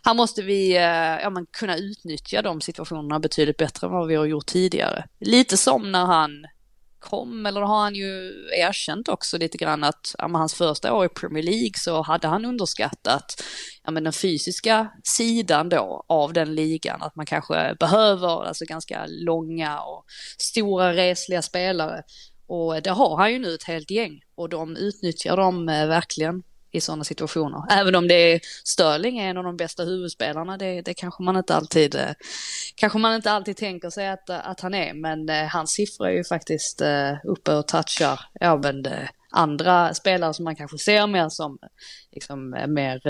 här 0.04 0.14
måste 0.14 0.42
vi 0.42 0.76
eh, 0.76 1.22
ja, 1.22 1.30
men 1.30 1.46
kunna 1.46 1.78
utnyttja 1.78 2.42
de 2.42 2.62
situationerna 2.62 3.20
betydligt 3.20 3.58
bättre 3.58 3.88
än 3.88 3.94
vad 3.94 4.08
vi 4.08 4.16
har 4.16 4.26
gjort 4.26 4.46
tidigare. 4.46 5.06
Lite 5.20 5.58
som 5.58 5.92
när 5.92 6.06
han 6.06 6.46
kom, 7.00 7.46
eller 7.46 7.62
har 7.62 7.82
han 7.82 7.96
ju 7.96 8.34
erkänt 8.52 9.08
också 9.08 9.38
lite 9.38 9.58
grann 9.58 9.84
att 9.84 10.16
ja, 10.18 10.30
hans 10.34 10.54
första 10.54 10.94
år 10.94 11.06
i 11.06 11.10
Premier 11.10 11.44
League 11.44 11.74
så 11.76 12.02
hade 12.02 12.28
han 12.28 12.46
underskattat 12.46 13.44
ja, 13.84 13.92
men 13.92 14.04
den 14.04 14.14
fysiska 14.14 14.92
sidan 15.04 15.70
då 15.70 16.06
av 16.08 16.34
den 16.34 16.56
ligan, 16.56 17.02
att 17.02 17.16
man 17.16 17.26
kanske 17.26 17.76
behöver 17.80 18.46
alltså 18.46 18.66
ganska 18.66 19.06
långa 19.08 19.82
och 19.82 20.06
stora 20.38 20.94
resliga 20.94 21.42
spelare. 21.42 22.04
Och 22.48 22.82
det 22.82 22.90
har 22.90 23.18
han 23.18 23.32
ju 23.32 23.40
nu 23.40 23.54
ett 23.54 23.64
helt 23.64 23.92
gäng 23.92 24.22
och 24.36 24.50
de 24.50 24.76
utnyttjar 24.76 25.38
dem 25.38 25.70
eh, 25.70 25.88
verkligen 25.88 26.44
i 26.72 26.82
sådana 26.82 27.04
situationer. 27.04 27.64
Även 27.70 27.96
om 27.96 28.08
det 28.08 28.34
är 28.34 28.40
Sterling 28.64 29.20
är 29.20 29.30
en 29.30 29.38
av 29.38 29.44
de 29.44 29.58
bästa 29.58 29.84
huvudspelarna, 29.84 30.58
det, 30.58 30.82
det 30.82 30.94
kanske 30.94 31.24
man 31.24 31.38
inte 31.38 31.56
alltid 31.56 31.96
eh, 31.96 32.12
kanske 32.76 33.00
man 33.00 33.16
inte 33.16 33.32
alltid 33.32 33.58
tänker 33.58 33.90
sig 33.90 34.08
att, 34.08 34.30
eh, 34.30 34.50
att 34.50 34.60
han 34.60 34.74
är, 34.74 34.94
men 34.94 35.30
eh, 35.30 35.48
hans 35.48 35.72
siffror 35.72 36.08
är 36.08 36.12
ju 36.12 36.24
faktiskt 36.24 36.82
eh, 36.82 37.14
uppe 37.24 37.56
och 37.56 37.68
touchar 37.68 38.20
även 38.42 38.86
eh, 38.86 39.10
andra 39.32 39.94
spelare 39.94 40.34
som 40.34 40.46
man 40.46 40.56
kanske 40.56 40.78
ser 40.78 41.08
mer 41.08 41.30
som 41.30 41.58
liksom, 42.12 42.54
eh, 42.54 42.68
mer 42.68 43.02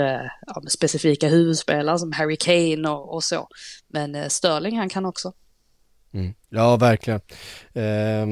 ja, 0.46 0.62
specifika 0.68 1.28
huvudspelare 1.28 1.98
som 1.98 2.12
Harry 2.12 2.36
Kane 2.36 2.88
och, 2.88 3.14
och 3.14 3.24
så. 3.24 3.48
Men 3.88 4.30
Sterling 4.30 4.78
han 4.78 4.88
kan 4.88 5.06
också. 5.06 5.32
Mm. 6.12 6.34
Ja, 6.48 6.76
verkligen. 6.76 7.20
Eh, 7.72 8.26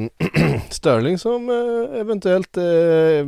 Sterling 0.70 1.18
som 1.18 1.51
eventuellt 1.95 2.57
eh, 2.57 3.26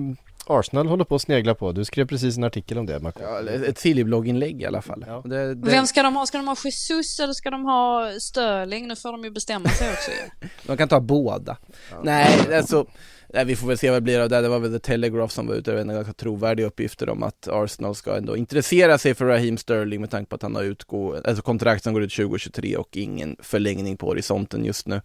Arsenal 0.58 0.86
håller 0.86 1.04
på 1.04 1.14
att 1.14 1.22
snegla 1.22 1.54
på. 1.54 1.72
Du 1.72 1.84
skrev 1.84 2.06
precis 2.06 2.36
en 2.36 2.44
artikel 2.44 2.78
om 2.78 2.86
det, 2.86 3.00
Marco. 3.00 3.20
Ja, 3.22 3.50
ett 3.50 3.78
Silly-blogginlägg 3.78 4.62
i 4.62 4.66
alla 4.66 4.82
fall. 4.82 5.04
Ja. 5.06 5.22
Det, 5.24 5.54
det... 5.54 5.70
Vem 5.70 5.86
ska 5.86 6.02
de 6.02 6.16
ha? 6.16 6.26
Ska 6.26 6.38
de 6.38 6.48
ha 6.48 6.56
Jesus 6.64 7.20
eller 7.20 7.32
ska 7.32 7.50
de 7.50 7.64
ha 7.64 8.10
Sterling? 8.20 8.88
Nu 8.88 8.96
får 8.96 9.12
de 9.12 9.24
ju 9.24 9.30
bestämma 9.30 9.68
sig 9.68 9.88
också 9.92 10.10
De 10.66 10.76
kan 10.76 10.88
ta 10.88 11.00
båda. 11.00 11.56
Ja. 11.90 11.96
Nej, 12.02 12.56
alltså 12.56 12.86
Nej, 13.32 13.44
vi 13.44 13.56
får 13.56 13.68
väl 13.68 13.78
se 13.78 13.90
vad 13.90 13.96
det 13.96 14.00
blir 14.00 14.20
av 14.20 14.28
det. 14.28 14.40
Det 14.40 14.48
var 14.48 14.58
väl 14.58 14.72
The 14.72 14.78
Telegraph 14.78 15.34
som 15.34 15.46
var 15.46 15.54
ute 15.54 15.84
med 15.84 15.96
ganska 15.96 16.12
trovärdiga 16.12 16.66
uppgifter 16.66 17.08
om 17.08 17.22
att 17.22 17.48
Arsenal 17.48 17.94
ska 17.94 18.16
ändå 18.16 18.36
intressera 18.36 18.98
sig 18.98 19.14
för 19.14 19.24
Raheem 19.24 19.56
Sterling 19.56 20.00
med 20.00 20.10
tanke 20.10 20.28
på 20.28 20.36
att 20.36 20.42
han 20.42 20.54
har 20.54 20.62
utgå, 20.62 21.16
alltså 21.24 21.42
kontrakt 21.42 21.84
som 21.84 21.92
går 21.92 22.02
ut 22.02 22.14
2023 22.14 22.76
och 22.76 22.96
ingen 22.96 23.36
förlängning 23.42 23.96
på 23.96 24.06
horisonten 24.06 24.64
just 24.64 24.86
nu. 24.86 25.00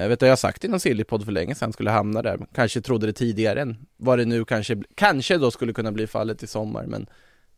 Jag 0.00 0.08
vet 0.08 0.22
vet 0.22 0.26
jag 0.26 0.32
har 0.32 0.36
sagt 0.36 0.64
i 0.64 0.68
någon 0.68 0.80
Sillypodd 0.80 1.24
för 1.24 1.32
länge 1.32 1.54
sedan 1.54 1.72
skulle 1.72 1.90
hamna 1.90 2.22
där. 2.22 2.38
Kanske 2.54 2.80
trodde 2.80 3.06
det 3.06 3.12
tidigare 3.12 3.60
än 3.60 3.76
vad 3.96 4.18
det 4.18 4.24
nu 4.24 4.44
kanske, 4.44 4.82
kanske 4.94 5.38
då 5.38 5.50
skulle 5.50 5.72
kunna 5.72 5.92
bli 5.92 6.06
fallet 6.06 6.42
i 6.42 6.46
sommar. 6.46 6.86
Men 6.86 7.06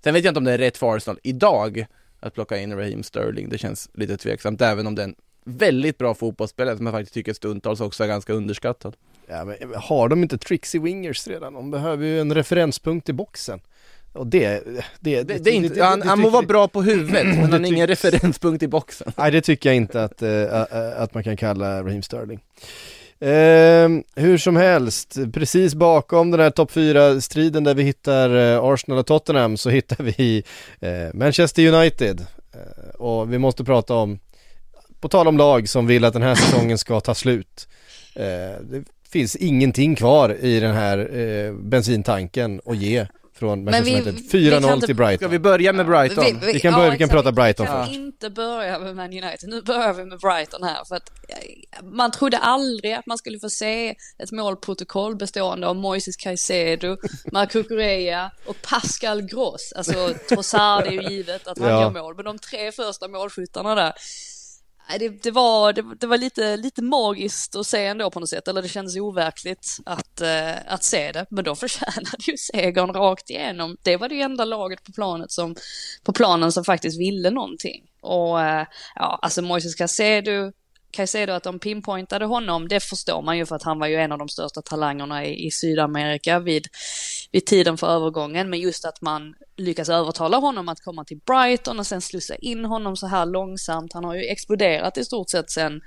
sen 0.05 0.15
vet 0.15 0.25
jag 0.25 0.31
inte 0.31 0.39
om 0.39 0.45
det 0.45 0.53
är 0.53 0.59
rätt 0.59 0.77
för 0.77 0.97
Arsenal 0.97 1.19
idag 1.23 1.87
att 2.21 2.35
plocka 2.35 2.59
in 2.59 2.77
Raheem 2.77 3.03
Sterling. 3.03 3.49
Det 3.49 3.59
känns 3.59 3.91
lite 3.95 4.17
tveksamt, 4.17 4.61
även 4.61 4.87
om 4.87 4.95
det 4.95 5.03
är 5.03 5.09
en 5.09 5.15
väldigt 5.45 5.99
bra 5.99 6.15
fotbollsspelare 6.15 6.77
som 6.77 6.87
jag 6.87 6.95
faktiskt 6.95 7.15
tycker 7.15 7.33
stundtals 7.33 7.81
också 7.81 8.05
är 8.05 8.09
ganska 8.09 8.33
underskattad. 8.33 8.97
Ja, 9.27 9.45
men 9.45 9.73
eh, 9.73 9.81
har 9.83 10.09
de 10.09 10.23
inte 10.23 10.39
Trixie 10.39 10.81
Wingers 10.81 11.29
redan? 11.29 11.55
De 11.55 11.71
behöver 11.71 12.07
ju 12.07 12.21
en 12.21 12.35
referenspunkt 12.35 13.09
i 13.09 13.13
boxen. 13.13 13.61
Och 14.13 14.27
det, 14.27 14.63
det, 15.01 15.23
det, 15.23 15.45
det 15.45 15.51
inte, 15.51 15.85
han, 15.85 16.03
han 16.03 16.21
må 16.21 16.31
vara 16.31 16.47
bra 16.47 16.69
på 16.69 16.83
huvudet 16.83 17.27
men 17.27 17.37
han 17.41 17.53
har 17.53 17.67
ingen 17.67 17.87
referenspunkt 17.87 18.63
i 18.63 18.69
boxen. 18.69 19.13
Nej 19.17 19.31
det 19.31 19.41
tycker 19.41 19.69
jag 19.69 19.77
inte 19.77 20.05
att, 20.05 20.23
äh, 20.23 20.63
att 20.97 21.15
man 21.15 21.25
kan 21.25 21.37
kalla 21.37 21.83
Raheem 21.83 22.03
Sterling. 22.03 22.41
Eh, 23.23 23.89
hur 24.17 24.39
som 24.39 24.57
helst, 24.57 25.19
precis 25.33 25.75
bakom 25.75 26.31
den 26.31 26.41
här 26.41 26.51
topp 26.51 26.73
4-striden 26.73 27.65
där 27.65 27.75
vi 27.75 27.83
hittar 27.83 28.37
eh, 28.37 28.65
Arsenal 28.65 28.99
och 28.99 29.07
Tottenham 29.07 29.57
så 29.57 29.71
hittar 29.71 30.05
vi 30.05 30.45
eh, 30.81 31.15
Manchester 31.15 31.75
United. 31.75 32.27
Eh, 32.55 32.95
och 32.95 33.33
vi 33.33 33.39
måste 33.39 33.65
prata 33.65 33.95
om, 33.95 34.19
på 35.01 35.09
tal 35.09 35.29
om 35.29 35.37
lag 35.37 35.69
som 35.69 35.87
vill 35.87 36.05
att 36.05 36.13
den 36.13 36.23
här 36.23 36.35
säsongen 36.35 36.79
ska 36.79 37.01
ta 37.01 37.15
slut. 37.15 37.69
det 38.61 38.85
finns 39.11 39.37
ingenting 39.37 39.95
kvar 39.95 40.37
i 40.41 40.61
den 40.61 40.75
här 40.75 41.53
bensintanken 41.53 42.61
att 42.65 42.77
ge 42.77 43.07
från 43.41 43.65
Manchester 43.65 43.93
United. 43.93 44.15
4-0 44.15 44.87
till 44.87 44.97
Brighton. 44.97 45.19
Ska 45.19 45.29
vi 45.29 45.39
börja 45.39 45.73
med 45.73 45.87
Brighton? 45.87 46.25
Vi, 46.25 46.47
vi, 46.47 46.53
vi 46.53 46.61
kan, 46.61 46.73
börja, 46.73 46.87
ja, 46.87 46.93
vi 46.93 46.99
kan 46.99 47.09
prata 47.09 47.33
Brighton 47.33 47.67
först. 47.67 47.91
Vi 47.91 47.95
kan 47.95 48.05
inte 48.05 48.31
börja 48.31 48.79
med 48.79 48.97
Man 48.97 49.07
United, 49.07 49.49
nu 49.49 49.63
börjar 49.63 49.95
vi 49.95 50.05
med 50.05 50.19
Brighton 50.19 50.63
här 50.63 50.85
för 50.85 50.97
att 50.97 51.11
eh, 51.29 51.83
man 51.83 52.11
trodde 52.11 52.39
aldrig 52.39 52.93
att 52.93 53.07
man 53.07 53.19
skulle 53.19 53.39
få 53.39 53.51
se 53.51 53.95
ett 54.19 54.33
målprotokoll 54.33 55.17
bestående 55.17 55.67
av 55.67 55.77
Moises 55.77 56.17
Caicedo, 56.17 56.97
Marco 57.33 57.63
Correa 57.63 58.31
och 58.47 58.57
Pascal 58.63 59.23
Gross. 59.23 59.73
Alltså 59.77 60.15
Trossard 60.29 60.87
är 60.87 60.91
ju 60.91 61.03
givet 61.03 61.49
att 61.49 61.59
han 61.59 61.69
ja. 61.69 61.81
gör 61.81 61.91
mål, 61.91 62.17
men 62.17 62.25
de 62.25 62.39
tre 62.39 62.73
första 62.73 63.09
målskyttarna 63.09 63.75
där 63.75 63.93
det, 64.99 65.23
det, 65.23 65.31
var, 65.31 65.73
det, 65.73 65.85
det, 66.01 66.07
var 66.07 66.19
lite, 66.19 66.57
lite 66.57 66.83
magiskt 66.83 67.57
att 67.57 67.67
se 67.67 67.87
ändå 67.87 68.11
på 68.11 68.21
något 68.21 68.29
sätt, 68.29 68.49
eller 68.49 68.63
det 68.63 68.69
kändes 68.69 68.97
overkligt 68.97 69.79
att, 69.87 70.21
uh, 70.23 70.73
att 70.73 70.85
se 70.85 71.13
det. 71.13 71.27
Men 71.31 71.45
då 71.45 71.55
förtjänade 71.55 72.17
ju 72.21 72.37
segern 72.37 72.93
rakt 72.93 73.31
igenom. 73.31 73.77
Det 73.83 73.97
var 73.97 74.09
det 74.09 74.21
enda 74.21 74.45
laget 74.45 74.85
på 74.85 74.93
planet 74.93 75.31
som, 75.31 75.57
på 76.05 76.13
planen 76.13 76.53
som 76.53 76.65
faktiskt 76.65 77.01
ville 77.01 77.31
någonting. 77.31 77.83
Och 78.01 78.37
uh, 78.37 78.65
ja, 78.95 79.19
alltså 79.23 79.43
Moises 79.43 79.75
Casedo 79.75 80.53
Caicedo 80.91 81.33
att 81.33 81.43
de 81.43 81.59
pinpointade 81.59 82.25
honom, 82.25 82.69
det 82.69 82.81
förstår 82.81 83.23
man 83.23 83.39
ju 83.39 83.47
för 83.47 83.57
att 83.57 83.63
han 83.63 83.79
var 83.79 83.87
ju 83.87 83.97
en 83.97 84.13
av 84.13 84.19
de 84.19 84.29
största 84.29 84.63
talangerna 84.63 85.25
i, 85.25 85.47
i 85.47 85.51
Sydamerika 85.51 86.39
vid, 86.39 86.67
vid 87.33 87.47
tiden 87.47 87.79
för 87.79 87.87
övergången. 87.87 88.51
Men 88.51 88.61
just 88.61 88.85
att 88.85 89.01
man 89.01 89.35
lyckas 89.57 89.89
övertala 89.89 90.37
honom 90.37 90.69
att 90.69 90.81
komma 90.81 91.05
till 91.05 91.21
Brighton 91.27 91.79
och 91.79 91.87
sen 91.87 92.01
slussa 92.01 92.35
in 92.35 92.65
honom 92.65 92.97
så 92.97 93.07
här 93.07 93.27
långsamt. 93.27 93.93
Han 93.93 94.05
har 94.05 94.15
ju 94.15 94.25
exploderat 94.25 94.99
i 94.99 95.05
stort 95.05 95.31
sett 95.31 95.51
sen 95.51 95.81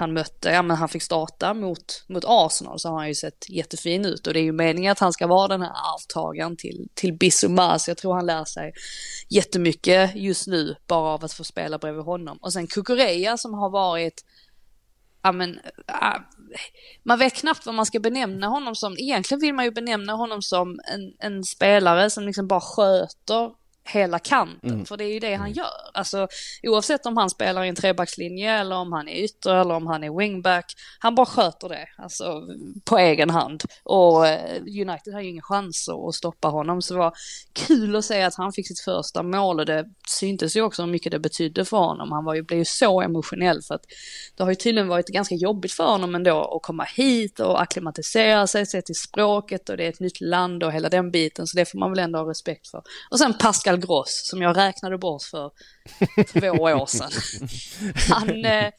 han 0.00 0.12
mötte, 0.12 0.48
ja 0.48 0.62
men 0.62 0.76
han 0.76 0.88
fick 0.88 1.02
starta 1.02 1.54
mot, 1.54 2.04
mot 2.08 2.24
Arsenal 2.26 2.78
så 2.78 2.88
har 2.88 2.98
han 2.98 3.08
ju 3.08 3.14
sett 3.14 3.48
jättefin 3.48 4.04
ut 4.04 4.26
och 4.26 4.32
det 4.32 4.40
är 4.40 4.44
ju 4.44 4.52
meningen 4.52 4.92
att 4.92 4.98
han 4.98 5.12
ska 5.12 5.26
vara 5.26 5.48
den 5.48 5.62
här 5.62 5.72
arvtagaren 5.94 6.56
till, 6.56 6.88
till 6.94 7.12
Bissouma 7.12 7.78
så 7.78 7.90
jag 7.90 7.98
tror 7.98 8.14
han 8.14 8.26
lär 8.26 8.44
sig 8.44 8.72
jättemycket 9.28 10.10
just 10.14 10.46
nu 10.46 10.74
bara 10.86 11.14
av 11.14 11.24
att 11.24 11.32
få 11.32 11.44
spela 11.44 11.78
bredvid 11.78 12.04
honom. 12.04 12.38
Och 12.40 12.52
sen 12.52 12.66
Kukureya 12.66 13.36
som 13.36 13.54
har 13.54 13.70
varit 13.70 14.24
ja 15.22 15.32
men, 15.32 15.60
äh, 15.86 16.20
man 17.02 17.18
vet 17.18 17.34
knappt 17.34 17.66
vad 17.66 17.74
man 17.74 17.86
ska 17.86 18.00
benämna 18.00 18.46
honom 18.46 18.74
som. 18.74 18.96
Egentligen 18.98 19.40
vill 19.40 19.54
man 19.54 19.64
ju 19.64 19.70
benämna 19.70 20.12
honom 20.12 20.42
som 20.42 20.80
en, 20.94 21.14
en 21.18 21.44
spelare 21.44 22.10
som 22.10 22.24
liksom 22.24 22.48
bara 22.48 22.60
sköter 22.60 23.50
hela 23.88 24.18
kanten, 24.18 24.70
mm. 24.70 24.86
för 24.86 24.96
det 24.96 25.04
är 25.04 25.12
ju 25.12 25.18
det 25.18 25.34
han 25.34 25.46
mm. 25.46 25.52
gör. 25.52 25.90
Alltså 25.94 26.28
oavsett 26.62 27.06
om 27.06 27.16
han 27.16 27.30
spelar 27.30 27.64
i 27.64 27.68
en 27.68 27.74
trebackslinje 27.74 28.52
eller 28.52 28.76
om 28.76 28.92
han 28.92 29.08
är 29.08 29.24
ytter 29.24 29.54
eller 29.54 29.74
om 29.74 29.86
han 29.86 30.04
är 30.04 30.18
wingback, 30.18 30.64
han 30.98 31.14
bara 31.14 31.26
sköter 31.26 31.68
det, 31.68 31.88
alltså 31.96 32.42
på 32.84 32.98
egen 32.98 33.30
hand. 33.30 33.64
Och 33.84 34.26
eh, 34.26 34.60
United 34.60 35.14
har 35.14 35.20
ju 35.20 35.28
ingen 35.28 35.42
chans 35.42 35.88
att 35.88 36.14
stoppa 36.14 36.48
honom, 36.48 36.82
så 36.82 36.94
det 36.94 37.00
var 37.00 37.12
kul 37.52 37.96
att 37.96 38.04
se 38.04 38.22
att 38.22 38.34
han 38.34 38.52
fick 38.52 38.68
sitt 38.68 38.80
första 38.80 39.22
mål 39.22 39.60
och 39.60 39.66
det 39.66 39.84
syntes 40.08 40.56
ju 40.56 40.62
också 40.62 40.82
hur 40.82 40.90
mycket 40.90 41.12
det 41.12 41.18
betydde 41.18 41.64
för 41.64 41.76
honom. 41.76 42.12
Han 42.12 42.24
var 42.24 42.34
ju, 42.34 42.42
blev 42.42 42.58
ju 42.58 42.64
så 42.64 43.02
emotionell 43.02 43.62
för 43.62 43.74
att 43.74 43.84
det 44.36 44.42
har 44.42 44.50
ju 44.50 44.54
tydligen 44.56 44.88
varit 44.88 45.08
ganska 45.08 45.34
jobbigt 45.34 45.72
för 45.72 45.84
honom 45.84 46.14
ändå 46.14 46.56
att 46.56 46.62
komma 46.62 46.84
hit 46.84 47.40
och 47.40 47.62
akklimatisera 47.62 48.46
sig, 48.46 48.66
se 48.66 48.82
till 48.82 48.94
språket 48.94 49.68
och 49.68 49.76
det 49.76 49.84
är 49.84 49.88
ett 49.88 50.00
nytt 50.00 50.20
land 50.20 50.64
och 50.64 50.72
hela 50.72 50.88
den 50.88 51.10
biten, 51.10 51.46
så 51.46 51.56
det 51.56 51.70
får 51.70 51.78
man 51.78 51.90
väl 51.90 51.98
ändå 51.98 52.18
ha 52.18 52.30
respekt 52.30 52.68
för. 52.68 52.82
Och 53.10 53.18
sen 53.18 53.34
Pascal 53.38 53.77
Gross 53.80 54.28
som 54.28 54.42
jag 54.42 54.56
räknade 54.56 54.98
bort 54.98 55.22
för 55.22 55.50
två 56.40 56.62
år 56.62 56.86
sedan. 56.86 57.10
Han, 58.14 58.44
eh, 58.44 58.70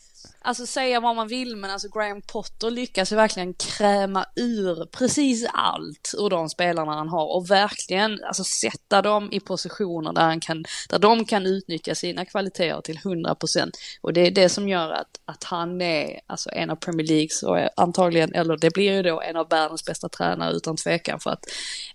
alltså 0.42 0.66
säga 0.66 1.00
vad 1.00 1.16
man 1.16 1.28
vill, 1.28 1.56
men 1.56 1.72
alltså 1.72 1.88
Graham 1.90 2.22
Potter 2.22 2.72
lyckas 2.72 3.12
ju 3.12 3.16
verkligen 3.16 3.54
kräma 3.54 4.26
ur 4.36 4.86
precis 4.86 5.48
allt 5.54 6.14
ur 6.18 6.30
de 6.30 6.50
spelarna 6.50 6.94
han 6.94 7.08
har 7.08 7.36
och 7.36 7.52
verkligen 7.52 8.24
alltså 8.24 8.44
sätta 8.44 9.02
dem 9.02 9.30
i 9.32 9.40
positioner 9.40 10.14
där, 10.14 10.22
han 10.22 10.40
kan, 10.40 10.66
där 10.90 11.00
de 11.00 11.26
kan 11.26 11.46
utnyttja 11.46 11.96
sina 11.96 12.26
kvaliteter 12.26 12.82
till 12.82 12.98
100 12.98 13.36
procent. 13.36 13.78
Och 14.02 14.14
det 14.14 14.28
är 14.28 14.32
det 14.32 14.50
som 14.50 14.70
gör 14.70 14.92
att, 14.92 15.20
att 15.26 15.44
han 15.44 15.82
är 15.82 16.20
alltså 16.28 16.50
en 16.54 16.70
av 16.70 16.76
Premier 16.76 17.08
Leagues 17.08 17.44
och 17.44 17.58
antagligen, 17.76 18.34
eller 18.34 18.58
det 18.58 18.74
blir 18.74 18.92
ju 18.92 19.04
då 19.04 19.22
en 19.22 19.36
av 19.36 19.50
världens 19.50 19.86
bästa 19.86 20.10
tränare 20.10 20.54
utan 20.54 20.76
tvekan 20.76 21.20
för 21.20 21.30
att, 21.30 21.46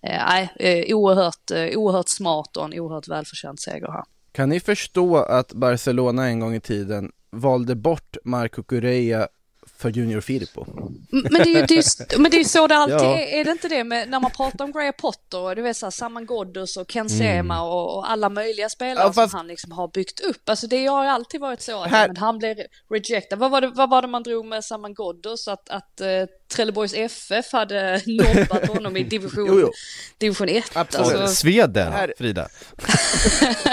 eh, 0.03 0.22
nej, 0.28 0.53
eh, 0.57 0.97
oerhört, 0.97 1.51
eh, 1.51 1.78
oerhört 1.78 2.09
smart 2.09 2.57
och 2.57 2.64
en 2.64 2.80
oerhört 2.80 3.09
välförtjänt 3.09 3.61
seger 3.61 3.93
här. 3.93 4.05
Kan 4.32 4.49
ni 4.49 4.61
förstå 4.61 5.16
att 5.16 5.53
Barcelona 5.53 6.26
en 6.26 6.41
gång 6.41 6.55
i 6.55 6.61
tiden 6.61 7.12
valde 7.35 7.76
bort 7.76 8.16
Marco 8.24 8.62
Correa 8.62 9.28
för 9.78 9.90
Junior 9.90 10.20
Firpo. 10.20 10.64
Men 11.10 11.32
det 11.32 11.38
är 11.40 11.46
ju, 11.46 11.66
det 11.66 11.74
är, 11.74 12.18
men 12.18 12.30
det 12.30 12.36
är 12.40 12.44
så 12.44 12.66
det 12.66 12.76
alltid 12.76 12.96
Ja. 12.96 13.18
är, 13.18 13.40
är 13.40 13.44
det 13.44 13.50
inte 13.50 13.68
det 13.68 13.84
med 13.84 14.08
när 14.08 14.20
man 14.20 14.30
pratar 14.30 14.64
om 14.64 14.72
Graham 14.72 14.92
Potter 14.98 15.38
och 15.38 15.56
du 15.56 15.62
vet 15.62 15.76
såhär 15.76 15.90
Saman 15.90 16.26
Ghoddos 16.26 16.76
och 16.76 16.88
Ken 16.90 17.10
Sema 17.10 17.62
och, 17.62 17.96
och 17.98 18.10
alla 18.10 18.28
möjliga 18.28 18.68
spelare 18.68 18.94
Mm. 18.94 19.06
Ja, 19.06 19.12
fast- 19.12 19.30
som 19.30 19.38
han 19.38 19.46
liksom 19.46 19.72
har 19.72 19.88
byggt 19.88 20.20
upp. 20.20 20.48
Alltså 20.48 20.66
det 20.66 20.86
har 20.86 21.04
ju 21.04 21.10
alltid 21.10 21.40
varit 21.40 21.60
så 21.62 21.82
att 21.82 21.90
Här- 21.90 22.06
men 22.08 22.16
han 22.16 22.38
blev 22.38 22.56
rejectad. 22.90 23.36
Vad 23.38 23.50
var, 23.50 23.60
det, 23.60 23.68
vad 23.68 23.90
var 23.90 24.02
det 24.02 24.08
man 24.08 24.22
drog 24.22 24.46
med 24.46 24.64
Saman 24.64 24.94
Ghoddos? 24.94 25.48
Att, 25.48 25.68
att 25.70 26.00
uh, 26.00 26.06
Trelleborgs 26.54 26.94
FF 26.94 27.52
hade 27.52 28.00
nobbat 28.06 28.68
honom 28.68 28.96
i 28.96 29.02
division, 29.04 29.44
Jo, 29.48 29.60
jo. 29.60 29.70
division 30.18 30.48
1. 30.48 30.64
Absolut. 30.76 31.06
Alltså, 31.16 31.34
Sweden, 31.36 31.92
Här- 31.92 32.12
Frida. 32.18 32.48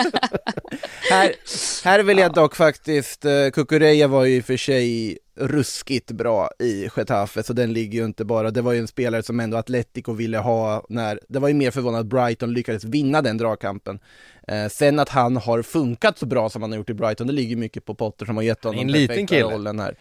Här, 1.10 1.36
här 1.84 2.00
vill 2.00 2.18
jag 2.18 2.34
dock 2.34 2.56
faktiskt, 2.56 3.26
eh, 3.26 3.50
Kukureya 3.54 4.08
var 4.08 4.26
ju 4.26 4.36
i 4.38 4.42
och 4.42 4.46
för 4.46 4.58
sig 4.58 5.18
ruskigt 5.42 6.12
bra 6.12 6.50
i 6.60 6.90
Getafe, 6.96 7.44
så 7.44 7.54
den 7.54 7.74
ligger 7.74 8.00
ju 8.00 8.06
inte 8.06 8.26
bara, 8.26 8.52
det 8.52 8.62
var 8.62 8.74
ju 8.74 8.80
en 8.80 8.88
spelare 8.88 9.24
som 9.24 9.40
ändå 9.40 9.58
Atletico 9.58 10.14
ville 10.14 10.38
ha 10.38 10.86
när, 10.90 11.20
det 11.30 11.40
var 11.40 11.48
ju 11.48 11.54
mer 11.54 11.72
förvånande 11.72 12.00
att 12.00 12.06
Brighton 12.06 12.54
lyckades 12.54 12.84
vinna 12.84 13.22
den 13.22 13.38
dragkampen. 13.38 14.00
Eh, 14.48 14.68
sen 14.68 15.00
att 15.00 15.10
han 15.10 15.38
har 15.38 15.62
funkat 15.62 16.18
så 16.18 16.26
bra 16.26 16.50
som 16.50 16.62
han 16.62 16.72
har 16.72 16.78
gjort 16.78 16.90
i 16.90 16.94
Brighton, 16.94 17.28
det 17.28 17.34
ligger 17.34 17.56
mycket 17.56 17.86
på 17.86 17.96
Potter 17.96 18.26
som 18.26 18.36
har 18.36 18.44
gett 18.44 18.64
honom 18.64 18.82
En 18.82 18.88
den 18.88 19.08
perfekta 19.08 19.36
kille. 19.36 19.54
rollen 19.54 19.80
här. 19.80 19.96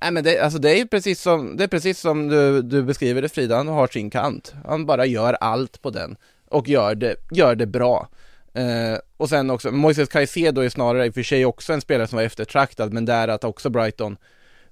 Nej 0.00 0.12
men 0.12 0.24
det, 0.24 0.38
alltså 0.38 0.58
det 0.58 0.70
är 0.70 0.76
ju 0.76 0.86
precis 0.86 1.20
som, 1.22 1.56
det 1.56 1.64
är 1.64 1.68
precis 1.68 2.00
som 2.00 2.28
du, 2.28 2.62
du 2.62 2.82
beskriver 2.82 3.22
det 3.22 3.28
Frida, 3.28 3.56
han 3.56 3.68
har 3.68 3.86
sin 3.86 4.10
kant. 4.10 4.54
Han 4.66 4.86
bara 4.86 5.06
gör 5.06 5.32
allt 5.34 5.82
på 5.82 5.90
den 5.90 6.16
och 6.48 6.68
gör 6.68 6.94
det, 6.94 7.16
gör 7.30 7.54
det 7.54 7.66
bra. 7.66 8.08
Eh, 8.54 8.98
och 9.16 9.28
sen 9.28 9.50
också, 9.50 9.70
Moises 9.70 10.08
Caicedo 10.08 10.60
är 10.60 10.68
snarare 10.68 11.06
i 11.06 11.10
och 11.10 11.14
för 11.14 11.22
sig 11.22 11.44
också 11.44 11.72
en 11.72 11.80
spelare 11.80 12.06
som 12.06 12.16
var 12.16 12.22
eftertraktad, 12.22 12.92
men 12.92 13.04
där 13.04 13.28
att 13.28 13.44
också 13.44 13.70
Brighton 13.70 14.16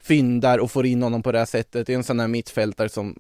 fyndar 0.07 0.59
och 0.59 0.71
får 0.71 0.87
in 0.87 1.03
honom 1.03 1.23
på 1.23 1.33
det 1.33 1.39
här 1.39 1.47
sättet. 1.47 1.87
Det 1.87 1.93
är 1.93 1.97
en 1.97 2.05
sån 2.05 2.21
här 2.21 2.29
mittfältare 2.29 2.89
som, 2.89 3.17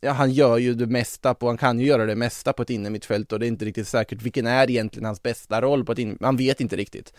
ja 0.00 0.12
han 0.12 0.30
gör 0.30 0.58
ju 0.58 0.74
det 0.74 0.86
mesta 0.86 1.34
på, 1.34 1.46
han 1.46 1.58
kan 1.58 1.80
ju 1.80 1.86
göra 1.86 2.06
det 2.06 2.16
mesta 2.16 2.52
på 2.52 2.62
ett 2.62 2.70
innermittfält 2.70 3.32
och 3.32 3.38
det 3.38 3.46
är 3.46 3.48
inte 3.48 3.64
riktigt 3.64 3.88
säkert 3.88 4.22
vilken 4.22 4.46
är 4.46 4.70
egentligen 4.70 5.06
hans 5.06 5.22
bästa 5.22 5.60
roll 5.60 5.84
på 5.84 5.92
ett 5.92 5.98
innermittfält, 5.98 6.26
man 6.26 6.36
vet 6.36 6.60
inte 6.60 6.76
riktigt. 6.76 7.12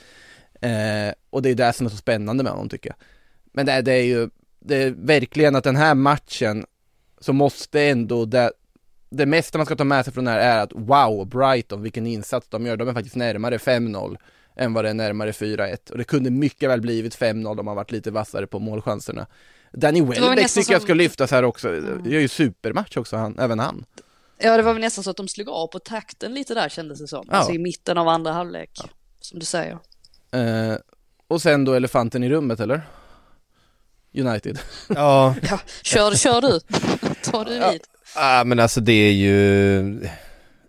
Eh, 0.61 1.13
och 1.29 1.41
det 1.41 1.49
är 1.49 1.55
det 1.55 1.73
som 1.73 1.85
är 1.85 1.89
så 1.89 1.97
spännande 1.97 2.43
med 2.43 2.51
honom 2.51 2.69
tycker 2.69 2.89
jag. 2.89 2.97
Men 3.53 3.65
det, 3.65 3.81
det 3.81 3.93
är 3.93 4.03
ju, 4.03 4.29
det 4.59 4.75
är 4.75 4.91
verkligen 4.91 5.55
att 5.55 5.63
den 5.63 5.75
här 5.75 5.95
matchen 5.95 6.65
så 7.19 7.33
måste 7.33 7.81
ändå 7.81 8.25
det, 8.25 8.51
det 9.09 9.25
mesta 9.25 9.57
man 9.57 9.65
ska 9.65 9.75
ta 9.75 9.83
med 9.83 10.05
sig 10.05 10.13
från 10.13 10.25
det 10.25 10.31
här 10.31 10.39
är 10.39 10.63
att 10.63 10.73
wow, 10.73 11.27
Brighton, 11.27 11.81
vilken 11.81 12.07
insats 12.07 12.47
de 12.49 12.65
gör. 12.65 12.77
De 12.77 12.87
är 12.87 12.93
faktiskt 12.93 13.15
närmare 13.15 13.57
5-0 13.57 14.17
än 14.55 14.73
vad 14.73 14.85
det 14.85 14.89
är 14.89 14.93
närmare 14.93 15.31
4-1. 15.31 15.91
Och 15.91 15.97
det 15.97 16.03
kunde 16.03 16.29
mycket 16.29 16.69
väl 16.69 16.81
blivit 16.81 17.15
5-0 17.17 17.59
om 17.59 17.65
man 17.65 17.75
varit 17.75 17.91
lite 17.91 18.11
vassare 18.11 18.47
på 18.47 18.59
målchanserna. 18.59 19.27
Danny 19.73 20.01
Welbeck 20.01 20.47
tycker 20.53 20.71
jag 20.73 20.81
som- 20.81 20.85
ska 20.87 20.93
lyftas 20.93 21.31
här 21.31 21.43
också. 21.43 21.69
Gör 22.05 22.19
ju 22.19 22.27
supermatch 22.27 22.97
också, 22.97 23.17
han, 23.17 23.39
även 23.39 23.59
han. 23.59 23.85
ja, 24.39 24.57
det 24.57 24.63
var 24.63 24.73
väl 24.73 24.81
nästan 24.81 25.03
så 25.03 25.09
att 25.09 25.17
de 25.17 25.27
slog 25.27 25.49
av 25.49 25.67
på 25.67 25.79
takten 25.79 26.33
lite 26.33 26.53
där 26.53 26.69
kändes 26.69 26.99
det 26.99 27.07
som. 27.07 27.25
Ja. 27.31 27.37
Alltså 27.37 27.53
i 27.53 27.57
mitten 27.57 27.97
av 27.97 28.07
andra 28.07 28.31
halvlek, 28.31 28.69
som 29.19 29.39
du 29.39 29.45
säger. 29.45 29.77
Eh, 30.31 30.75
och 31.27 31.41
sen 31.41 31.65
då 31.65 31.73
elefanten 31.73 32.23
i 32.23 32.29
rummet, 32.29 32.59
eller? 32.59 32.81
United. 34.17 34.59
Ja, 34.87 35.35
Ja, 35.49 35.59
kör, 35.83 36.11
kör 36.15 36.41
du. 36.41 36.59
Ta 37.31 37.43
du 37.43 37.53
vid. 37.53 37.81
ah, 38.15 38.43
men 38.43 38.59
alltså 38.59 38.81
det 38.81 38.91
är 38.93 39.11
ju 39.11 40.07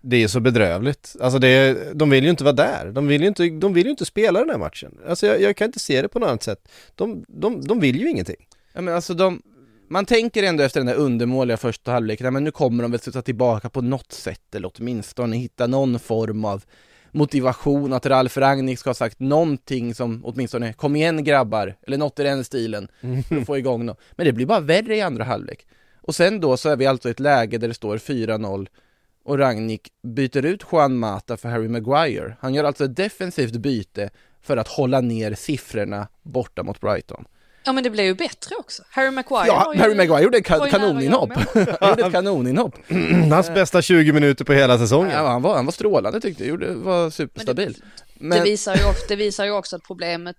det 0.02 0.22
är 0.22 0.28
så 0.28 0.40
bedrövligt. 0.40 1.16
Alltså 1.20 1.38
det 1.38 1.76
de 1.94 2.10
vill 2.10 2.24
ju 2.24 2.30
inte 2.30 2.44
vara 2.44 2.54
där. 2.54 2.90
De 2.92 3.06
vill 3.06 3.22
ju 3.22 3.28
inte, 3.28 3.48
de 3.48 3.72
vill 3.72 3.84
ju 3.84 3.90
inte 3.90 4.04
spela 4.04 4.40
den 4.40 4.50
här 4.50 4.58
matchen. 4.58 4.98
Alltså 5.08 5.26
jag, 5.26 5.40
jag 5.40 5.56
kan 5.56 5.66
inte 5.66 5.78
se 5.78 6.02
det 6.02 6.08
på 6.08 6.18
något 6.18 6.28
annat 6.28 6.42
sätt. 6.42 6.68
De, 6.94 7.24
de, 7.28 7.60
de 7.60 7.80
vill 7.80 8.00
ju 8.00 8.10
ingenting. 8.10 8.46
Ja 8.72 8.80
men 8.80 8.94
alltså 8.94 9.14
de, 9.14 9.42
man 9.88 10.06
tänker 10.06 10.42
ändå 10.42 10.64
efter 10.64 10.80
den 10.80 10.86
där 10.86 10.94
undermåliga 10.94 11.56
första 11.56 11.92
halvleken, 11.92 12.32
men 12.32 12.44
nu 12.44 12.50
kommer 12.50 12.82
de 12.82 12.90
väl 12.90 13.00
sluta 13.00 13.22
tillbaka 13.22 13.68
på 13.68 13.80
något 13.80 14.12
sätt 14.12 14.54
eller 14.54 14.70
åtminstone 14.74 15.36
hitta 15.36 15.66
någon 15.66 15.98
form 15.98 16.44
av 16.44 16.64
motivation, 17.12 17.92
att 17.92 18.06
Ralf 18.06 18.36
Rangnick 18.36 18.78
ska 18.78 18.90
ha 18.90 18.94
sagt 18.94 19.20
någonting 19.20 19.94
som 19.94 20.24
åtminstone 20.24 20.72
kom 20.72 20.96
igen 20.96 21.24
grabbar, 21.24 21.76
eller 21.86 21.98
något 21.98 22.18
i 22.18 22.22
den 22.22 22.44
stilen, 22.44 22.88
för 23.28 23.36
att 23.36 23.46
få 23.46 23.58
igång 23.58 23.86
något. 23.86 24.00
Men 24.12 24.26
det 24.26 24.32
blir 24.32 24.46
bara 24.46 24.60
värre 24.60 24.96
i 24.96 25.00
andra 25.00 25.24
halvlek. 25.24 25.66
Och 26.00 26.14
sen 26.14 26.40
då 26.40 26.56
så 26.56 26.68
är 26.68 26.76
vi 26.76 26.86
alltså 26.86 27.08
i 27.08 27.10
ett 27.10 27.20
läge 27.20 27.58
där 27.58 27.68
det 27.68 27.74
står 27.74 27.96
4-0 27.96 28.66
och 29.24 29.38
Rangnick 29.38 29.88
byter 30.02 30.44
ut 30.44 30.62
Juan 30.72 30.96
Mata 30.96 31.36
för 31.36 31.48
Harry 31.48 31.68
Maguire. 31.68 32.36
Han 32.40 32.54
gör 32.54 32.64
alltså 32.64 32.84
ett 32.84 32.96
defensivt 32.96 33.52
byte 33.56 34.10
för 34.42 34.56
att 34.56 34.68
hålla 34.68 35.00
ner 35.00 35.34
siffrorna 35.34 36.08
borta 36.22 36.62
mot 36.62 36.80
Brighton. 36.80 37.24
Ja 37.64 37.72
men 37.72 37.84
det 37.84 37.90
blev 37.90 38.06
ju 38.06 38.14
bättre 38.14 38.56
också. 38.58 38.82
Harry 38.90 39.10
Maguire 39.10 39.46
Ja, 39.46 39.72
ju, 39.74 39.80
Harry 39.80 39.94
Maguire 39.94 40.22
gjorde 40.22 40.38
ett 40.38 40.46
ka- 40.46 40.70
kanoninhopp. 40.70 41.30
Han 41.80 41.90
gjorde 41.90 42.06
ett 42.06 42.12
kanoninhopp. 42.12 42.74
Hans 43.30 43.54
bästa 43.54 43.82
20 43.82 44.12
minuter 44.12 44.44
på 44.44 44.52
hela 44.52 44.78
säsongen. 44.78 45.10
Ja, 45.10 45.28
han, 45.28 45.42
var, 45.42 45.54
han 45.54 45.64
var 45.64 45.72
strålande 45.72 46.20
tyckte 46.20 46.42
jag, 46.42 46.50
gjorde, 46.50 46.74
var 46.74 47.10
superstabil. 47.10 47.76
Men, 48.14 48.38
Det, 48.38 48.44
visar 48.44 48.76
ju 48.76 48.84
också, 48.84 49.04
det 49.08 49.16
visar 49.16 49.44
ju 49.44 49.50
också 49.50 49.76
att 49.76 49.82
problemet, 49.82 50.36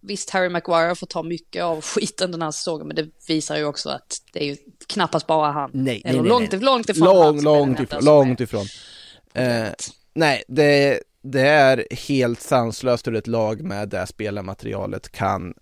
visst 0.00 0.30
Harry 0.30 0.48
Maguire 0.48 0.94
får 0.94 1.06
ta 1.06 1.22
mycket 1.22 1.62
av 1.62 1.80
skiten 1.80 2.30
den 2.30 2.42
här 2.42 2.50
säsongen, 2.50 2.86
men 2.86 2.96
det 2.96 3.08
visar 3.28 3.56
ju 3.56 3.64
också 3.64 3.88
att 3.88 4.22
det 4.32 4.40
är 4.42 4.46
ju 4.46 4.56
knappast 4.86 5.26
bara 5.26 5.52
han. 5.52 5.70
nej, 5.74 5.84
nej, 5.84 6.02
Eller 6.04 6.20
nej, 6.20 6.28
långt, 6.28 6.52
nej. 6.52 6.60
långt 6.60 6.88
ifrån 6.88 7.04
Lång, 7.04 7.34
han 7.34 7.44
långt 7.44 7.80
ifrån, 7.80 7.98
är- 7.98 8.02
långt 8.04 8.40
ifrån. 8.40 8.66
Eh, 9.34 9.68
nej, 10.14 10.42
det, 10.48 11.00
det 11.22 11.40
är 11.48 11.86
helt 11.90 12.40
sanslöst 12.40 13.06
hur 13.06 13.14
ett 13.16 13.26
lag 13.26 13.60
med 13.60 13.88
det 13.88 14.06
spelarmaterialet 14.06 15.12
kan 15.12 15.54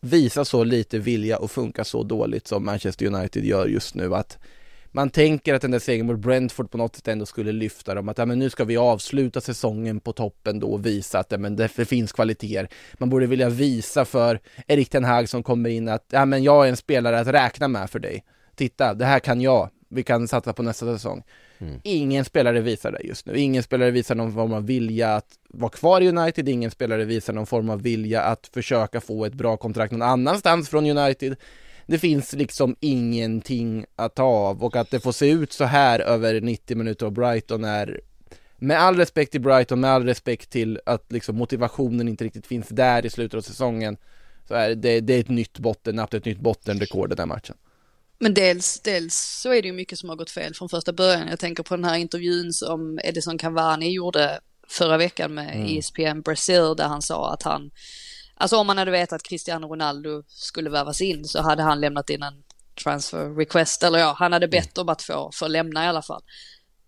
visa 0.00 0.44
så 0.44 0.64
lite 0.64 0.98
vilja 0.98 1.38
och 1.38 1.50
funka 1.50 1.84
så 1.84 2.02
dåligt 2.02 2.48
som 2.48 2.64
Manchester 2.64 3.06
United 3.06 3.44
gör 3.44 3.66
just 3.66 3.94
nu 3.94 4.14
att 4.14 4.38
man 4.92 5.10
tänker 5.10 5.54
att 5.54 5.62
den 5.62 5.70
där 5.70 5.78
segern 5.78 6.06
mot 6.06 6.18
Brentford 6.18 6.70
på 6.70 6.78
något 6.78 6.96
sätt 6.96 7.08
ändå 7.08 7.26
skulle 7.26 7.52
lyfta 7.52 7.94
dem, 7.94 8.08
att 8.08 8.18
ja, 8.18 8.26
men 8.26 8.38
nu 8.38 8.50
ska 8.50 8.64
vi 8.64 8.76
avsluta 8.76 9.40
säsongen 9.40 10.00
på 10.00 10.12
toppen 10.12 10.60
då 10.60 10.72
och 10.72 10.86
visa 10.86 11.18
att 11.18 11.32
ja, 11.32 11.38
men 11.38 11.56
det, 11.56 11.68
finns 11.68 12.12
kvaliteter. 12.12 12.68
Man 12.98 13.10
borde 13.10 13.26
vilja 13.26 13.48
visa 13.48 14.04
för 14.04 14.40
Erik 14.66 14.88
Ten 14.88 15.04
Hag 15.04 15.28
som 15.28 15.42
kommer 15.42 15.70
in 15.70 15.88
att 15.88 16.06
ja, 16.10 16.24
men 16.24 16.42
jag 16.42 16.64
är 16.64 16.70
en 16.70 16.76
spelare 16.76 17.20
att 17.20 17.26
räkna 17.26 17.68
med 17.68 17.90
för 17.90 17.98
dig. 17.98 18.24
Titta, 18.54 18.94
det 18.94 19.04
här 19.04 19.18
kan 19.18 19.40
jag. 19.40 19.70
Vi 19.88 20.02
kan 20.02 20.28
satsa 20.28 20.52
på 20.52 20.62
nästa 20.62 20.86
säsong. 20.86 21.22
Ingen 21.82 22.24
spelare 22.24 22.60
visar 22.60 22.92
det 22.92 23.00
just 23.02 23.26
nu. 23.26 23.38
Ingen 23.38 23.62
spelare 23.62 23.90
visar 23.90 24.14
någon 24.14 24.34
form 24.34 24.52
av 24.52 24.66
vilja 24.66 25.14
att 25.14 25.28
vara 25.48 25.70
kvar 25.70 26.00
i 26.00 26.08
United. 26.08 26.48
Ingen 26.48 26.70
spelare 26.70 27.04
visar 27.04 27.32
någon 27.32 27.46
form 27.46 27.70
av 27.70 27.82
vilja 27.82 28.22
att 28.22 28.50
försöka 28.54 29.00
få 29.00 29.24
ett 29.24 29.34
bra 29.34 29.56
kontrakt 29.56 29.92
någon 29.92 30.02
annanstans 30.02 30.68
från 30.68 30.86
United. 30.86 31.36
Det 31.90 31.98
finns 31.98 32.32
liksom 32.32 32.76
ingenting 32.80 33.84
att 33.96 34.14
ta 34.14 34.22
av 34.22 34.64
och 34.64 34.76
att 34.76 34.90
det 34.90 35.00
får 35.00 35.12
se 35.12 35.30
ut 35.30 35.52
så 35.52 35.64
här 35.64 36.00
över 36.00 36.40
90 36.40 36.76
minuter 36.76 37.06
av 37.06 37.12
Brighton 37.12 37.64
är 37.64 38.00
med 38.56 38.80
all 38.80 38.96
respekt 38.96 39.32
till 39.32 39.40
Brighton, 39.40 39.80
med 39.80 39.90
all 39.90 40.04
respekt 40.04 40.50
till 40.50 40.80
att 40.86 41.12
liksom 41.12 41.36
motivationen 41.36 42.08
inte 42.08 42.24
riktigt 42.24 42.46
finns 42.46 42.68
där 42.68 43.06
i 43.06 43.10
slutet 43.10 43.38
av 43.38 43.42
säsongen 43.42 43.96
så 44.48 44.54
är 44.54 44.74
det, 44.74 45.00
det 45.00 45.14
är 45.14 45.20
ett 45.20 45.28
nytt 45.28 45.58
bottennapp, 45.58 46.14
ett 46.14 46.24
nytt 46.24 46.40
bottenrekord 46.40 47.08
den 47.08 47.18
här 47.18 47.26
matchen. 47.26 47.56
Men 48.18 48.34
dels, 48.34 48.80
dels 48.80 49.40
så 49.42 49.52
är 49.52 49.62
det 49.62 49.68
ju 49.68 49.74
mycket 49.74 49.98
som 49.98 50.08
har 50.08 50.16
gått 50.16 50.30
fel 50.30 50.54
från 50.54 50.68
första 50.68 50.92
början. 50.92 51.28
Jag 51.28 51.38
tänker 51.38 51.62
på 51.62 51.76
den 51.76 51.84
här 51.84 51.96
intervjun 51.96 52.52
som 52.52 53.00
Edison 53.04 53.38
Cavani 53.38 53.92
gjorde 53.92 54.40
förra 54.68 54.96
veckan 54.96 55.34
med 55.34 55.54
Mm. 55.54 55.78
ESPN 55.78 56.20
Brasil 56.20 56.74
där 56.76 56.88
han 56.88 57.02
sa 57.02 57.32
att 57.32 57.42
han, 57.42 57.70
alltså 58.40 58.56
om 58.56 58.66
man 58.66 58.78
hade 58.78 58.90
vetat 58.90 59.16
att 59.16 59.22
Cristiano 59.22 59.66
Ronaldo 59.66 60.22
skulle 60.26 60.70
värvas 60.70 61.00
in 61.00 61.24
så 61.24 61.42
hade 61.42 61.62
han 61.62 61.80
lämnat 61.80 62.10
in 62.10 62.22
en 62.22 62.42
transfer 62.84 63.34
request, 63.34 63.82
eller 63.82 63.98
ja, 63.98 64.14
han 64.18 64.32
hade 64.32 64.48
bett 64.48 64.78
om 64.78 64.88
att 64.88 65.02
få, 65.02 65.30
få 65.34 65.48
lämna 65.48 65.84
i 65.84 65.88
alla 65.88 66.02
fall. 66.02 66.22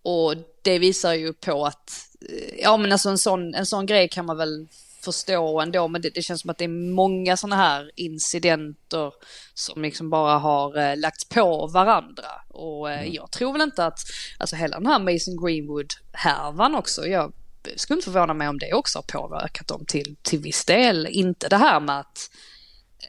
Och 0.03 0.35
det 0.61 0.79
visar 0.79 1.13
ju 1.13 1.33
på 1.33 1.65
att, 1.65 1.91
eh, 2.29 2.61
ja 2.61 2.77
men 2.77 2.91
alltså 2.91 3.09
en 3.09 3.17
sån, 3.17 3.53
en 3.53 3.65
sån 3.65 3.85
grej 3.85 4.09
kan 4.09 4.25
man 4.25 4.37
väl 4.37 4.67
förstå 5.03 5.61
ändå, 5.61 5.87
men 5.87 6.01
det, 6.01 6.09
det 6.09 6.21
känns 6.21 6.41
som 6.41 6.49
att 6.49 6.57
det 6.57 6.63
är 6.63 6.93
många 6.93 7.37
sådana 7.37 7.55
här 7.55 7.91
incidenter 7.95 9.13
som 9.53 9.81
liksom 9.81 10.09
bara 10.09 10.37
har 10.37 10.77
eh, 10.77 10.97
lagts 10.97 11.29
på 11.29 11.67
varandra. 11.67 12.31
Och 12.49 12.91
eh, 12.91 13.07
jag 13.07 13.31
tror 13.31 13.53
väl 13.53 13.61
inte 13.61 13.85
att, 13.85 13.99
alltså 14.37 14.55
hela 14.55 14.79
den 14.79 14.87
här 14.87 14.99
Mason 14.99 15.37
Greenwood-härvan 15.37 16.75
också, 16.75 17.07
jag 17.07 17.33
skulle 17.75 17.97
inte 17.97 18.11
förvåna 18.11 18.33
mig 18.33 18.47
om 18.47 18.59
det 18.59 18.73
också 18.73 18.97
har 18.97 19.03
påverkat 19.21 19.67
dem 19.67 19.85
till, 19.87 20.15
till 20.21 20.39
viss 20.39 20.65
del. 20.65 21.07
Inte 21.07 21.49
det 21.49 21.57
här 21.57 21.79
med 21.79 21.99
att 21.99 22.29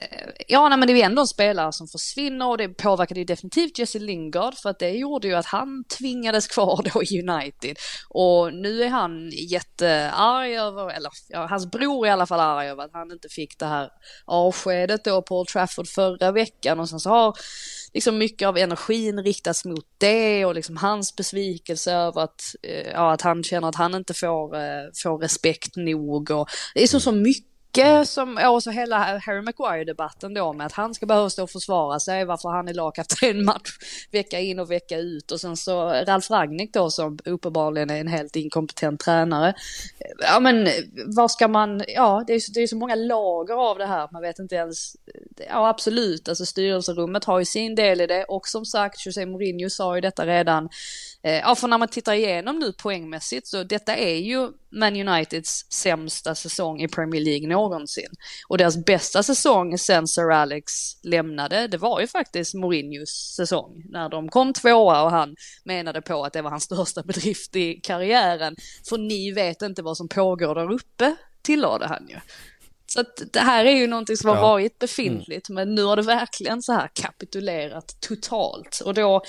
eh, 0.01 0.29
Ja, 0.49 0.69
nej, 0.69 0.79
men 0.79 0.87
det 0.87 0.93
är 0.93 0.97
ju 0.97 1.03
ändå 1.03 1.21
en 1.21 1.27
spelare 1.27 1.73
som 1.73 1.89
försvinner 1.89 2.47
och 2.47 2.59
det 2.59 2.69
påverkade 2.69 3.21
ju 3.21 3.27
definitivt 3.27 3.79
Jesse 3.79 3.99
Lingard 3.99 4.55
för 4.55 4.71
att 4.71 4.79
det 4.79 4.91
gjorde 4.91 5.29
ju 5.29 5.35
att 5.35 5.47
han 5.47 5.85
tvingades 5.99 6.47
kvar 6.47 6.91
då 6.95 7.03
i 7.03 7.21
United. 7.29 7.77
Och 8.09 8.55
nu 8.55 8.83
är 8.83 8.89
han 8.89 9.31
jättearg 9.31 10.55
över, 10.55 10.91
eller 10.91 11.11
ja, 11.29 11.47
hans 11.47 11.71
bror 11.71 12.07
är 12.07 12.11
i 12.11 12.13
alla 12.13 12.27
fall 12.27 12.41
arg 12.41 12.69
över 12.69 12.85
att 12.85 12.93
han 12.93 13.13
inte 13.13 13.29
fick 13.29 13.59
det 13.59 13.67
här 13.67 13.91
avskedet 14.25 15.05
då 15.05 15.23
på 15.23 15.39
Old 15.39 15.49
Trafford 15.49 15.89
förra 15.89 16.33
veckan 16.33 16.81
och 16.81 16.89
sen 16.89 17.01
så 17.01 17.11
har 17.11 17.35
liksom 17.95 18.19
mycket 18.19 18.49
av 18.49 18.57
energin 18.57 19.23
riktas 19.23 19.65
mot 19.65 19.87
det 19.99 20.45
och 20.45 20.55
liksom 20.55 20.77
hans 20.77 21.17
besvikelse 21.17 21.93
över 21.93 22.21
att, 22.21 22.43
eh, 22.63 22.91
ja, 22.93 23.13
att 23.13 23.23
han 23.23 23.43
känner 23.45 23.69
att 23.69 23.75
han 23.75 23.95
inte 23.95 24.15
får, 24.15 24.57
eh, 24.57 24.85
får 25.03 25.19
respekt 25.19 25.77
nog 25.77 26.31
och 26.31 26.49
det 26.75 26.83
är 26.83 26.87
så, 26.87 27.01
så 27.01 27.13
mycket 27.13 27.54
mycket 27.75 28.09
som, 28.09 28.39
och 28.49 28.63
så 28.63 28.71
hela 28.71 29.19
Harry 29.19 29.43
Maguire-debatten 29.43 30.35
då 30.35 30.53
med 30.53 30.67
att 30.67 30.73
han 30.73 30.95
ska 30.95 31.07
behöva 31.07 31.31
stå 31.31 31.43
och 31.43 31.51
försvara 31.51 32.01
sig, 32.01 32.25
varför 32.25 32.49
han 32.49 32.69
är 32.69 32.75
lagkapten 32.75 33.45
match 33.45 33.71
vecka 34.11 34.41
in 34.41 34.59
och 34.59 34.71
vecka 34.71 34.99
ut. 34.99 35.31
Och 35.31 35.41
sen 35.41 35.57
så 35.57 35.89
Ralf 35.89 36.31
Ragnik 36.31 36.73
då 36.73 36.91
som 36.91 37.19
uppenbarligen 37.25 37.91
är 37.91 38.01
en 38.01 38.09
helt 38.09 38.37
inkompetent 38.37 39.01
tränare. 39.01 39.55
Ja 40.19 40.41
men 40.41 40.69
vad 41.17 41.31
ska 41.31 41.49
man, 41.49 41.83
ja 41.89 42.25
det 42.27 42.33
är, 42.33 42.55
det 42.55 42.61
är 42.61 42.67
så 42.67 42.77
många 42.77 42.95
lager 42.95 43.55
av 43.55 43.79
det 43.79 43.87
här, 43.87 44.09
man 44.13 44.23
vet 44.23 44.39
inte 44.39 44.55
ens, 44.55 44.97
ja 45.49 45.69
absolut, 45.69 46.29
alltså 46.29 46.47
styrelserummet 46.47 47.25
har 47.25 47.39
ju 47.39 47.45
sin 47.45 47.75
del 47.75 48.01
i 48.01 48.07
det. 48.07 48.25
Och 48.25 48.49
som 48.49 48.65
sagt 48.65 49.07
José 49.07 49.27
Mourinho 49.27 49.71
sa 49.71 49.95
ju 49.95 50.01
detta 50.01 50.27
redan 50.27 50.69
Eh, 51.25 51.39
ja, 51.39 51.55
för 51.55 51.69
när 51.69 51.79
man 51.79 51.89
tittar 51.89 52.15
igenom 52.15 52.59
nu 52.59 52.73
poängmässigt 52.73 53.47
så 53.47 53.65
detta 53.65 53.97
är 53.97 54.17
ju 54.17 54.49
Man 54.71 55.09
Uniteds 55.09 55.67
sämsta 55.73 56.35
säsong 56.35 56.83
i 56.83 56.89
Premier 56.89 57.25
League 57.25 57.49
någonsin. 57.49 58.09
Och 58.49 58.59
deras 58.59 58.85
bästa 58.85 59.23
säsong 59.23 59.79
sen 59.79 60.09
Sir 60.09 60.31
Alex 60.31 60.73
lämnade, 61.03 61.69
det 61.69 61.79
var 61.79 62.01
ju 62.01 62.07
faktiskt 62.07 62.55
Mourinhos 62.55 63.35
säsong. 63.37 63.83
När 63.89 64.09
de 64.09 64.29
kom 64.29 64.53
tvåa 64.53 65.03
och 65.03 65.11
han 65.11 65.37
menade 65.65 66.03
på 66.03 66.25
att 66.25 66.33
det 66.33 66.43
var 66.43 66.51
hans 66.51 66.65
största 66.65 67.03
bedrift 67.03 67.57
i 67.57 67.81
karriären. 67.83 68.57
För 68.89 68.99
ni 68.99 69.33
vet 69.33 69.63
inte 69.63 69.83
vad 69.83 69.97
som 69.97 70.09
pågår 70.09 70.55
där 70.55 70.73
uppe, 70.73 71.17
tillade 71.43 71.87
han 71.87 72.07
ju. 72.09 72.17
Så 72.95 73.01
att 73.01 73.23
det 73.33 73.41
här 73.41 73.65
är 73.65 73.71
ju 73.71 73.87
någonting 73.87 74.17
som 74.17 74.31
har 74.31 74.41
varit 74.41 74.79
befintligt, 74.79 75.49
mm. 75.49 75.55
men 75.55 75.75
nu 75.75 75.85
har 75.85 75.97
det 75.97 76.03
verkligen 76.03 76.63
så 76.63 76.73
här 76.73 76.91
kapitulerat 76.93 77.97
totalt. 78.01 78.81
Och 78.85 78.95
då, 78.95 79.23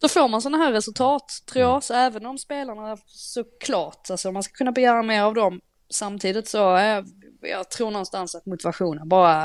då 0.00 0.08
får 0.08 0.28
man 0.28 0.42
sådana 0.42 0.64
här 0.64 0.72
resultat, 0.72 1.42
tror 1.52 1.62
jag, 1.62 1.82
så 1.82 1.94
även 1.94 2.26
om 2.26 2.38
spelarna 2.38 2.96
såklart, 3.06 4.10
alltså 4.10 4.32
man 4.32 4.42
ska 4.42 4.52
kunna 4.52 4.72
begära 4.72 5.02
mer 5.02 5.22
av 5.22 5.34
dem, 5.34 5.60
samtidigt 5.90 6.48
så 6.48 6.74
är, 6.74 7.04
jag 7.40 7.70
tror 7.70 7.90
någonstans 7.90 8.34
att 8.34 8.46
motivationen 8.46 9.08
bara, 9.08 9.40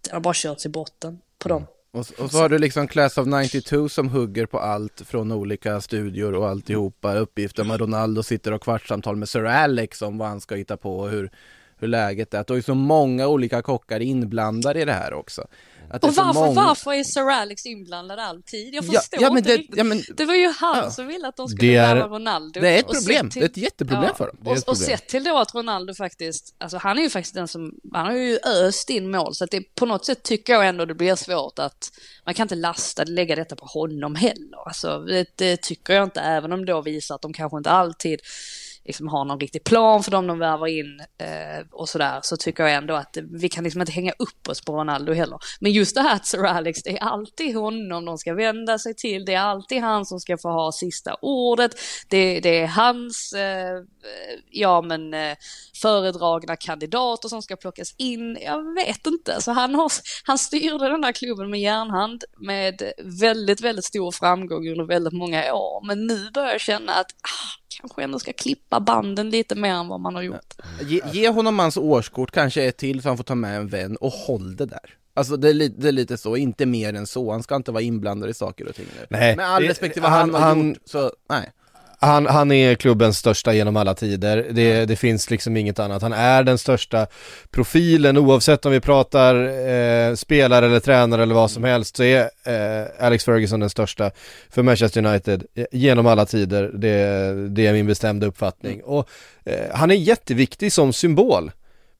den 0.00 0.12
har 0.12 0.20
bara 0.20 0.34
körts 0.34 0.66
i 0.66 0.68
botten 0.68 1.18
på 1.38 1.48
dem. 1.48 1.66
Och, 1.90 2.06
och, 2.18 2.30
så 2.30 2.38
har 2.38 2.48
du 2.48 2.58
liksom 2.58 2.88
Class 2.88 3.18
of 3.18 3.26
92 3.26 3.88
som 3.88 4.08
hugger 4.08 4.46
på 4.46 4.58
allt 4.58 5.02
från 5.06 5.32
olika 5.32 5.80
studior 5.80 6.34
och 6.34 6.48
alltihopa. 6.48 7.14
Uppgifter 7.14 7.62
om 7.62 7.78
Ronaldo 7.78 8.22
sitter 8.22 8.52
och 8.52 8.62
kvartssamtal 8.62 9.16
med 9.16 9.28
Sir 9.28 9.44
Alex 9.44 10.02
om 10.02 10.18
vad 10.18 10.28
han 10.28 10.40
ska 10.40 10.54
hitta 10.54 10.76
på 10.76 10.98
och 10.98 11.10
hur 11.10 11.30
hur 11.82 11.88
läget 11.88 12.34
är. 12.34 12.38
Att 12.38 12.46
det 12.46 12.56
är 12.56 12.60
så 12.60 12.74
många 12.74 13.26
olika 13.26 13.62
kockar 13.62 14.00
inblandade 14.00 14.80
i 14.80 14.84
det 14.84 14.92
här 14.92 15.14
också. 15.14 15.42
och 15.90 16.14
varför, 16.14 16.34
många... 16.34 16.62
varför 16.66 16.92
är 16.92 17.04
Sir 17.04 17.30
Alex 17.30 17.66
inblandad 17.66 18.18
alltid? 18.18 18.74
Jag 18.74 18.84
förstår 18.84 19.22
ja, 19.22 19.28
ja, 19.30 19.38
inte 19.38 19.50
det, 19.50 19.56
riktigt. 19.56 19.76
Ja, 19.76 19.84
men, 19.84 20.02
det 20.16 20.24
var 20.24 20.34
ju 20.34 20.48
han 20.48 20.78
ja. 20.78 20.90
som 20.90 21.06
ville 21.06 21.28
att 21.28 21.36
de 21.36 21.48
skulle 21.48 21.72
är... 21.72 21.94
värva 21.94 22.16
Ronaldo. 22.16 22.60
Det 22.60 22.68
är 22.68 22.78
ett 22.78 22.86
problem, 22.86 23.30
till... 23.30 23.40
det 23.40 23.46
är 23.46 23.50
ett 23.50 23.56
jätteproblem 23.56 24.14
för 24.16 24.26
dem. 24.26 24.38
Och, 24.46 24.68
och 24.68 24.78
sett 24.78 25.06
till 25.06 25.24
då 25.24 25.38
att 25.38 25.54
Ronaldo 25.54 25.94
faktiskt, 25.94 26.54
alltså 26.58 26.76
han 26.76 26.98
är 26.98 27.02
ju 27.02 27.10
faktiskt 27.10 27.34
den 27.34 27.48
som, 27.48 27.74
han 27.92 28.06
har 28.06 28.12
ju 28.12 28.38
öst 28.44 28.90
in 28.90 29.10
mål 29.10 29.34
så 29.34 29.44
att 29.44 29.50
det 29.50 29.74
på 29.74 29.86
något 29.86 30.06
sätt 30.06 30.22
tycker 30.22 30.52
jag 30.52 30.68
ändå 30.68 30.84
det 30.84 30.94
blir 30.94 31.14
svårt 31.14 31.58
att, 31.58 31.92
man 32.24 32.34
kan 32.34 32.44
inte 32.44 32.54
lasta, 32.54 33.04
lägga 33.04 33.36
detta 33.36 33.56
på 33.56 33.66
honom 33.66 34.14
heller. 34.14 34.66
Alltså 34.66 34.98
det, 34.98 35.26
det 35.36 35.62
tycker 35.62 35.94
jag 35.94 36.04
inte, 36.04 36.20
även 36.20 36.52
om 36.52 36.64
det 36.64 36.72
då 36.72 36.80
visar 36.80 37.14
att 37.14 37.22
de 37.22 37.32
kanske 37.32 37.58
inte 37.58 37.70
alltid 37.70 38.20
liksom 38.84 39.08
har 39.08 39.24
någon 39.24 39.40
riktig 39.40 39.64
plan 39.64 40.02
för 40.02 40.10
dem 40.10 40.26
de 40.26 40.38
värvar 40.38 40.66
in 40.66 41.00
eh, 41.18 41.66
och 41.72 41.88
sådär 41.88 42.20
så 42.22 42.36
tycker 42.36 42.62
jag 42.62 42.72
ändå 42.72 42.94
att 42.94 43.16
vi 43.30 43.48
kan 43.48 43.64
liksom 43.64 43.80
inte 43.80 43.92
hänga 43.92 44.12
upp 44.18 44.48
oss 44.48 44.64
på 44.64 44.72
Ronaldo 44.72 45.12
heller. 45.12 45.38
Men 45.60 45.72
just 45.72 45.94
det 45.94 46.00
här 46.00 46.16
att 46.16 46.26
Sir 46.26 46.44
Alex, 46.44 46.82
det 46.82 46.98
är 46.98 47.02
alltid 47.02 47.56
honom 47.56 48.04
de 48.04 48.18
ska 48.18 48.34
vända 48.34 48.78
sig 48.78 48.94
till, 48.94 49.24
det 49.24 49.34
är 49.34 49.40
alltid 49.40 49.80
han 49.80 50.06
som 50.06 50.20
ska 50.20 50.38
få 50.38 50.48
ha 50.48 50.72
sista 50.72 51.16
ordet, 51.22 51.70
det, 52.08 52.40
det 52.40 52.60
är 52.60 52.66
hans, 52.66 53.32
eh, 53.32 53.82
ja 54.50 54.82
men 54.82 55.14
eh, 55.14 55.36
föredragna 55.82 56.56
kandidater 56.56 57.28
som 57.28 57.42
ska 57.42 57.56
plockas 57.56 57.94
in, 57.98 58.38
jag 58.42 58.74
vet 58.74 59.06
inte, 59.06 59.42
så 59.42 59.52
han, 59.52 59.74
har, 59.74 59.92
han 60.24 60.38
styrde 60.38 60.88
den 60.88 61.04
här 61.04 61.12
klubben 61.12 61.50
med 61.50 61.60
järnhand 61.60 62.24
med 62.38 62.92
väldigt, 63.20 63.60
väldigt 63.60 63.84
stor 63.84 64.10
framgång 64.10 64.68
under 64.68 64.84
väldigt 64.84 65.12
många 65.12 65.54
år, 65.54 65.86
men 65.86 66.06
nu 66.06 66.30
börjar 66.30 66.52
jag 66.52 66.60
känna 66.60 66.94
att 66.94 67.10
ah, 67.22 67.62
kanske 67.80 68.02
ändå 68.02 68.18
ska 68.18 68.32
klippa 68.32 68.71
banden 68.80 69.30
lite 69.30 69.54
mer 69.54 69.74
än 69.74 69.88
vad 69.88 70.00
man 70.00 70.14
har 70.14 70.22
gjort. 70.22 70.54
Ge, 70.80 71.00
ge 71.12 71.28
honom 71.28 71.58
hans 71.58 71.76
årskort, 71.76 72.30
kanske 72.30 72.64
ett 72.64 72.76
till 72.76 73.02
så 73.02 73.08
han 73.08 73.16
får 73.16 73.24
ta 73.24 73.34
med 73.34 73.56
en 73.56 73.68
vän 73.68 73.96
och 73.96 74.10
håll 74.12 74.56
det 74.56 74.66
där. 74.66 74.96
Alltså 75.14 75.36
det 75.36 75.48
är, 75.48 75.54
li 75.54 75.68
det 75.68 75.88
är, 75.88 75.92
lite 75.92 76.16
så, 76.16 76.36
inte 76.36 76.66
mer 76.66 76.94
än 76.94 77.06
så, 77.06 77.32
han 77.32 77.42
ska 77.42 77.56
inte 77.56 77.72
vara 77.72 77.82
inblandad 77.82 78.30
i 78.30 78.34
saker 78.34 78.68
och 78.68 78.74
ting 78.74 78.86
nu. 79.00 79.06
Nej, 79.10 79.36
Med 79.36 79.46
all 79.48 79.62
respekt 79.62 79.92
till 79.92 80.02
vad 80.02 80.10
han, 80.10 80.34
han 80.34 80.42
har 80.42 80.48
han, 80.48 80.68
gjort, 80.68 80.78
så 80.84 81.12
nej. 81.28 81.52
Han, 82.04 82.26
han 82.26 82.52
är 82.52 82.74
klubbens 82.74 83.18
största 83.18 83.54
genom 83.54 83.76
alla 83.76 83.94
tider, 83.94 84.46
det, 84.50 84.86
det 84.86 84.96
finns 84.96 85.30
liksom 85.30 85.56
inget 85.56 85.78
annat. 85.78 86.02
Han 86.02 86.12
är 86.12 86.42
den 86.42 86.58
största 86.58 87.06
profilen 87.50 88.18
oavsett 88.18 88.66
om 88.66 88.72
vi 88.72 88.80
pratar 88.80 89.34
eh, 89.68 90.14
spelare 90.14 90.66
eller 90.66 90.80
tränare 90.80 91.22
eller 91.22 91.34
vad 91.34 91.50
som 91.50 91.64
helst 91.64 91.96
så 91.96 92.02
är 92.02 92.30
eh, 92.44 93.06
Alex 93.06 93.24
Ferguson 93.24 93.60
den 93.60 93.70
största 93.70 94.10
för 94.50 94.62
Manchester 94.62 95.06
United 95.06 95.44
genom 95.72 96.06
alla 96.06 96.26
tider. 96.26 96.70
Det, 96.74 97.48
det 97.48 97.66
är 97.66 97.72
min 97.72 97.86
bestämda 97.86 98.26
uppfattning. 98.26 98.74
Mm. 98.74 98.84
Och 98.84 99.08
eh, 99.44 99.74
han 99.74 99.90
är 99.90 99.94
jätteviktig 99.94 100.72
som 100.72 100.92
symbol. 100.92 101.50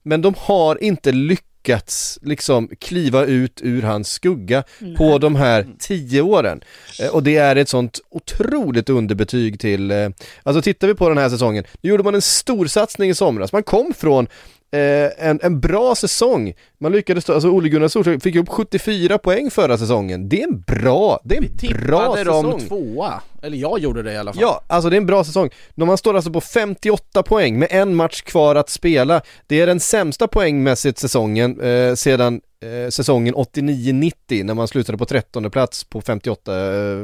Men 0.03 0.21
de 0.21 0.33
har 0.37 0.83
inte 0.83 1.11
lyckats 1.11 1.52
lyckats 1.63 2.19
liksom 2.21 2.69
kliva 2.79 3.25
ut 3.25 3.61
ur 3.63 3.81
hans 3.81 4.09
skugga 4.09 4.63
mm. 4.81 4.95
på 4.95 5.17
de 5.17 5.35
här 5.35 5.67
tio 5.79 6.21
åren. 6.21 6.61
Eh, 6.99 7.07
och 7.07 7.23
det 7.23 7.35
är 7.35 7.55
ett 7.55 7.69
sånt 7.69 7.99
otroligt 8.09 8.89
underbetyg 8.89 9.59
till, 9.59 9.91
eh, 9.91 10.09
alltså 10.43 10.61
tittar 10.61 10.87
vi 10.87 10.93
på 10.93 11.09
den 11.09 11.17
här 11.17 11.29
säsongen, 11.29 11.63
nu 11.81 11.89
gjorde 11.89 12.03
man 12.03 12.15
en 12.15 12.21
storsatsning 12.21 13.09
i 13.09 13.15
somras, 13.15 13.51
man 13.51 13.63
kom 13.63 13.93
från 13.97 14.27
eh, 14.73 15.27
en, 15.29 15.39
en 15.43 15.59
bra 15.59 15.95
säsong. 15.95 16.53
Man 16.77 16.91
lyckades, 16.91 17.29
alltså 17.29 17.49
Ole 17.49 17.69
Gunnar 17.69 17.87
Solskjaer 17.87 18.19
fick 18.19 18.35
upp 18.35 18.49
74 18.49 19.17
poäng 19.17 19.51
förra 19.51 19.77
säsongen. 19.77 20.29
Det 20.29 20.41
är 20.41 20.47
en 20.47 20.61
bra, 20.61 21.19
det 21.23 21.35
är 21.35 21.41
en 21.41 21.49
Vi 21.61 21.73
bra 21.73 22.15
säsong. 22.17 22.43
dem 22.43 22.59
tvåa, 22.59 23.21
eller 23.41 23.57
jag 23.57 23.79
gjorde 23.79 24.03
det 24.03 24.13
i 24.13 24.17
alla 24.17 24.33
fall. 24.33 24.41
Ja, 24.41 24.61
alltså 24.67 24.89
det 24.89 24.95
är 24.95 24.97
en 24.97 25.05
bra 25.05 25.23
säsong. 25.23 25.49
Man 25.75 25.97
står 25.97 26.15
alltså 26.15 26.31
på 26.31 26.41
58 26.41 27.23
poäng 27.23 27.59
med 27.59 27.67
en 27.71 27.95
match 27.95 28.21
kvar 28.21 28.55
att 28.55 28.69
spela. 28.69 29.21
Det 29.47 29.61
är 29.61 29.67
den 29.67 29.79
sämsta 29.79 30.27
poängmässigt 30.27 30.97
säsongen 30.99 31.61
eh, 31.61 31.95
sedan 31.95 32.41
eh, 32.61 32.89
säsongen 32.89 33.35
89-90 33.35 34.43
när 34.43 34.53
man 34.53 34.67
slutade 34.67 34.97
på 34.97 35.05
13 35.05 35.51
plats 35.51 35.83
på 35.83 36.01
58 36.01 36.53
eh, 36.55 36.97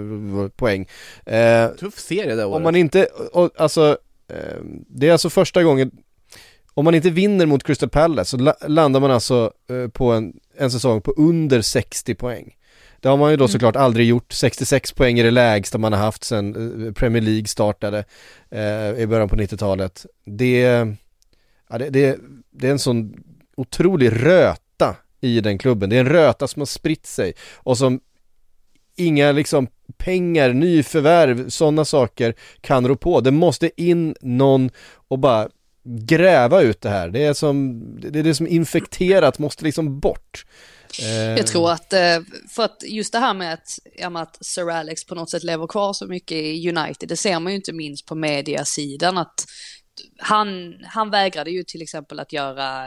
poäng. 0.55 0.87
Eh, 1.25 1.67
Tuff 1.67 1.99
serie 1.99 2.35
det 2.35 2.45
året. 2.45 2.55
Om 2.55 2.63
man 2.63 2.75
inte, 2.75 3.05
och, 3.33 3.51
alltså 3.57 3.97
det 4.87 5.07
är 5.07 5.11
alltså 5.11 5.29
första 5.29 5.63
gången 5.63 5.91
om 6.79 6.85
man 6.85 6.95
inte 6.95 7.09
vinner 7.09 7.45
mot 7.45 7.63
Crystal 7.63 7.89
Palace 7.89 8.37
så 8.37 8.53
landar 8.67 8.99
man 8.99 9.11
alltså 9.11 9.53
eh, 9.69 9.87
på 9.87 10.11
en, 10.11 10.33
en 10.57 10.71
säsong 10.71 11.01
på 11.01 11.11
under 11.17 11.61
60 11.61 12.15
poäng. 12.15 12.55
Det 12.99 13.09
har 13.09 13.17
man 13.17 13.31
ju 13.31 13.37
då 13.37 13.43
mm. 13.43 13.51
såklart 13.51 13.75
aldrig 13.75 14.07
gjort, 14.07 14.31
66 14.31 14.91
poäng 14.91 15.19
är 15.19 15.23
det 15.23 15.31
lägsta 15.31 15.77
man 15.77 15.93
har 15.93 15.99
haft 15.99 16.23
sedan 16.23 16.85
eh, 16.87 16.93
Premier 16.93 17.21
League 17.21 17.47
startade 17.47 18.03
eh, 18.49 19.01
i 19.01 19.07
början 19.07 19.29
på 19.29 19.35
90-talet. 19.35 20.05
Det, 20.25 20.59
ja, 21.69 21.77
det, 21.77 21.89
det, 21.89 22.17
det 22.51 22.67
är 22.67 22.71
en 22.71 22.79
sån 22.79 23.23
otrolig 23.57 24.11
röta 24.25 24.95
i 25.21 25.41
den 25.41 25.57
klubben, 25.57 25.89
det 25.89 25.95
är 25.95 25.99
en 25.99 26.09
röta 26.09 26.47
som 26.47 26.59
har 26.59 26.65
spritt 26.65 27.05
sig 27.05 27.33
och 27.55 27.77
som 27.77 27.99
inga 28.95 29.31
liksom 29.31 29.67
pengar, 29.97 30.53
nyförvärv, 30.53 31.49
sådana 31.49 31.85
saker 31.85 32.35
kan 32.61 32.87
rå 32.87 32.95
på. 32.95 33.21
Det 33.21 33.31
måste 33.31 33.81
in 33.81 34.15
någon 34.21 34.69
och 35.07 35.19
bara 35.19 35.49
gräva 35.83 36.61
ut 36.61 36.81
det 36.81 36.89
här. 36.89 37.09
Det 37.09 37.23
är 37.23 37.33
som, 37.33 37.81
det 38.01 38.19
är 38.19 38.23
det 38.23 38.35
som 38.35 38.47
infekterat 38.47 39.39
måste 39.39 39.63
liksom 39.63 39.99
bort. 39.99 40.45
Eh, 41.01 41.37
Jag 41.37 41.47
tror 41.47 41.71
att, 41.71 41.93
eh, 41.93 42.19
för 42.49 42.63
att 42.63 42.83
just 42.87 43.13
det 43.13 43.19
här 43.19 43.33
med 43.33 43.53
att, 43.53 43.79
med 44.11 44.21
att 44.21 44.45
Sir 44.45 44.69
Alex 44.69 45.05
på 45.05 45.15
något 45.15 45.29
sätt 45.29 45.43
lever 45.43 45.67
kvar 45.67 45.93
så 45.93 46.07
mycket 46.07 46.37
i 46.37 46.69
United, 46.69 47.09
det 47.09 47.17
ser 47.17 47.39
man 47.39 47.51
ju 47.51 47.55
inte 47.55 47.73
minst 47.73 48.05
på 48.05 48.15
mediasidan 48.15 49.17
att 49.17 49.45
han, 50.17 50.75
han 50.83 51.09
vägrade 51.09 51.51
ju 51.51 51.63
till 51.63 51.81
exempel 51.81 52.19
att 52.19 52.33
göra 52.33 52.85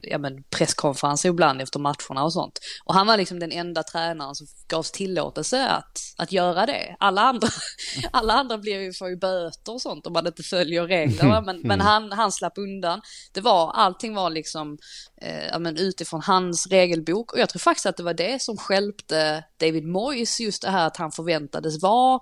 ja, 0.00 0.18
men 0.18 0.42
presskonferenser 0.42 1.28
ibland 1.28 1.62
efter 1.62 1.78
matcherna 1.78 2.24
och 2.24 2.32
sånt. 2.32 2.58
Och 2.84 2.94
han 2.94 3.06
var 3.06 3.16
liksom 3.16 3.38
den 3.38 3.52
enda 3.52 3.82
tränaren 3.82 4.34
som 4.34 4.46
gavs 4.68 4.90
tillåtelse 4.90 5.68
att, 5.68 5.98
att 6.16 6.32
göra 6.32 6.66
det. 6.66 6.96
Alla 6.98 7.20
andra, 7.20 7.48
alla 8.10 8.32
andra 8.32 8.58
blir 8.58 8.80
ju, 8.80 8.92
får 8.92 9.08
ju 9.08 9.16
böter 9.16 9.72
och 9.72 9.82
sånt 9.82 10.06
om 10.06 10.12
man 10.12 10.26
inte 10.26 10.42
följer 10.42 10.86
reglerna. 10.86 11.40
Men, 11.40 11.60
men 11.60 11.80
han, 11.80 12.12
han 12.12 12.32
slapp 12.32 12.58
undan. 12.58 13.00
Det 13.32 13.40
var, 13.40 13.72
allting 13.72 14.14
var 14.14 14.30
liksom 14.30 14.78
eh, 15.22 15.46
ja, 15.46 15.58
men 15.58 15.76
utifrån 15.76 16.22
hans 16.22 16.66
regelbok. 16.66 17.32
Och 17.32 17.38
jag 17.38 17.48
tror 17.48 17.60
faktiskt 17.60 17.86
att 17.86 17.96
det 17.96 18.02
var 18.02 18.14
det 18.14 18.42
som 18.42 18.56
skälpte 18.56 19.44
David 19.60 19.86
Moyes, 19.86 20.40
just 20.40 20.62
det 20.62 20.70
här 20.70 20.86
att 20.86 20.96
han 20.96 21.12
förväntades 21.12 21.82
vara 21.82 22.20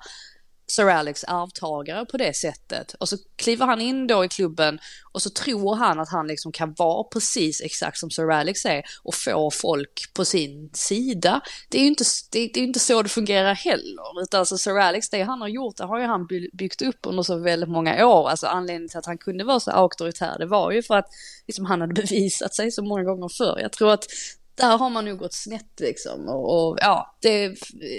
Sir 0.71 0.89
Alex 0.89 1.25
arvtagare 1.25 2.07
på 2.07 2.16
det 2.16 2.37
sättet. 2.37 2.95
Och 2.95 3.09
så 3.09 3.16
kliver 3.37 3.66
han 3.66 3.81
in 3.81 4.07
då 4.07 4.25
i 4.25 4.29
klubben 4.29 4.79
och 5.12 5.23
så 5.23 5.31
tror 5.31 5.75
han 5.75 6.01
att 6.01 6.09
han 6.09 6.27
liksom 6.27 6.53
kan 6.53 6.75
vara 6.79 7.05
precis 7.05 7.61
exakt 7.61 7.99
som 7.99 8.11
Sir 8.11 8.31
Alex 8.31 8.64
är 8.64 8.83
och 9.03 9.14
få 9.14 9.51
folk 9.51 10.14
på 10.14 10.25
sin 10.25 10.71
sida. 10.73 11.41
Det 11.68 11.79
är 11.79 11.83
ju 11.83 11.89
inte, 11.89 12.05
det, 12.33 12.51
det 12.55 12.61
är 12.61 12.64
inte 12.64 12.81
så 12.81 13.03
det 13.03 13.09
fungerar 13.09 13.55
heller, 13.55 14.23
utan 14.23 14.39
alltså 14.39 14.59
Sir 14.59 14.79
Alex, 14.79 15.11
det 15.11 15.23
han 15.23 15.41
har 15.41 15.49
gjort, 15.49 15.77
det 15.77 15.85
har 15.85 16.01
ju 16.01 16.07
han 16.07 16.27
byggt 16.53 16.83
upp 16.83 16.99
under 17.07 17.23
så 17.23 17.39
väldigt 17.39 17.71
många 17.71 18.07
år. 18.07 18.29
Alltså 18.29 18.47
anledningen 18.47 18.89
till 18.89 18.99
att 18.99 19.07
han 19.07 19.18
kunde 19.18 19.45
vara 19.45 19.61
så 19.61 19.71
auktoritär, 19.71 20.39
det 20.39 20.47
var 20.47 20.71
ju 20.71 20.83
för 20.83 20.95
att 20.95 21.07
liksom, 21.47 21.64
han 21.64 21.81
hade 21.81 21.95
bevisat 22.03 22.55
sig 22.55 22.71
så 22.71 22.85
många 22.85 23.05
gånger 23.05 23.29
förr. 23.29 23.59
Jag 23.62 23.73
tror 23.73 23.93
att 23.93 24.07
där 24.55 24.78
har 24.78 24.90
man 24.90 25.05
nog 25.05 25.18
gått 25.18 25.34
snett 25.34 25.80
liksom. 25.80 26.28
Och, 26.28 26.70
och 26.70 26.78
ja, 26.80 27.16
det 27.20 27.44
är 27.44 27.57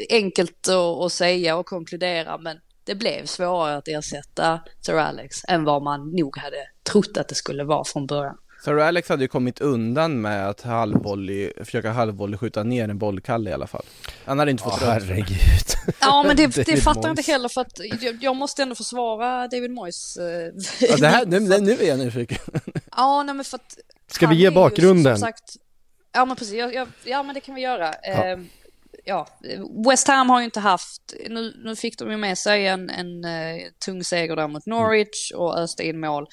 enkelt 0.10 0.68
att, 0.68 1.06
att 1.06 1.14
säga 1.14 1.58
och 1.58 1.66
konkludera, 1.66 2.38
men 2.38 2.58
det 2.84 2.96
blev 2.96 3.26
svårare 3.26 3.78
att 3.78 3.88
ersätta 3.88 4.60
Sir 4.86 4.96
Alex 4.96 5.38
än 5.48 5.64
vad 5.64 5.84
man 5.84 6.12
nog 6.12 6.38
hade 6.38 6.58
trott 6.92 7.18
att 7.18 7.28
det 7.28 7.36
skulle 7.36 7.64
vara 7.64 7.84
från 7.84 8.08
början. 8.08 8.38
Sir 8.64 8.80
Alex 8.80 9.10
hade 9.10 9.24
ju 9.24 9.28
kommit 9.28 9.62
undan 9.62 10.22
med 10.22 10.50
att 10.50 10.62
halvvolley, 10.62 11.52
försöka 11.66 11.92
halvvolley 11.92 12.38
skjuta 12.38 12.64
ner 12.64 12.90
en 12.90 12.98
bollkalle 12.98 13.50
i 13.50 13.54
alla 13.54 13.68
fall. 13.68 13.86
Han 14.26 14.40
hade 14.40 14.52
inte 14.52 14.64
fått 14.64 14.74
oh, 14.74 14.88
herregud. 14.88 15.96
Ja 16.02 16.24
men 16.28 16.38
det, 16.38 16.48
det 16.66 16.78
fattar 16.78 17.02
jag 17.02 17.12
inte 17.12 17.32
heller 17.32 17.50
för 17.50 17.62
att 17.62 17.80
jag, 18.02 18.24
jag 18.24 18.36
måste 18.36 18.64
ändå 18.64 18.76
försvara 18.76 19.48
David 19.48 19.72
Moyes. 19.72 20.18
Eh, 20.18 20.26
ja, 20.80 20.98
det 20.98 21.08
här, 21.08 21.26
nu, 21.40 21.40
nu 21.40 21.72
är 21.72 21.88
jag 21.88 22.00
nyfiken. 22.00 22.38
Ja 22.98 23.24
nej 23.24 23.36
men 23.36 23.46
för 23.46 23.56
att 23.56 23.78
Ska 24.08 24.28
vi 24.28 24.36
ge 24.36 24.52
bakgrunden? 24.52 25.16
Ju, 25.16 25.20
sagt, 25.20 25.56
ja 26.14 26.26
men 26.26 26.36
precis, 26.36 26.74
jag, 26.74 26.88
ja 27.04 27.24
men 27.24 27.36
det 27.36 27.42
kan 27.42 27.56
vi 27.56 27.62
göra. 27.62 27.96
Ja. 28.04 28.26
Eh, 28.26 28.40
ja, 29.06 29.28
West 29.86 30.08
Ham 30.08 30.30
har 30.30 30.40
ju 30.40 30.46
inte 30.46 30.60
haft, 30.60 31.14
nu, 31.30 31.54
nu 31.64 31.76
fick 31.76 32.00
de 32.00 32.12
ju 32.12 32.18
med 32.18 32.38
sig 32.38 32.68
en, 32.68 32.90
en 32.90 33.26
uh, 33.26 33.62
tung 33.86 34.04
seger 34.04 34.36
där 34.36 34.48
mot 34.48 34.66
Norwich 34.66 35.32
och 35.32 35.58
öste 35.58 35.84
in 35.84 36.00
mål. 36.00 36.28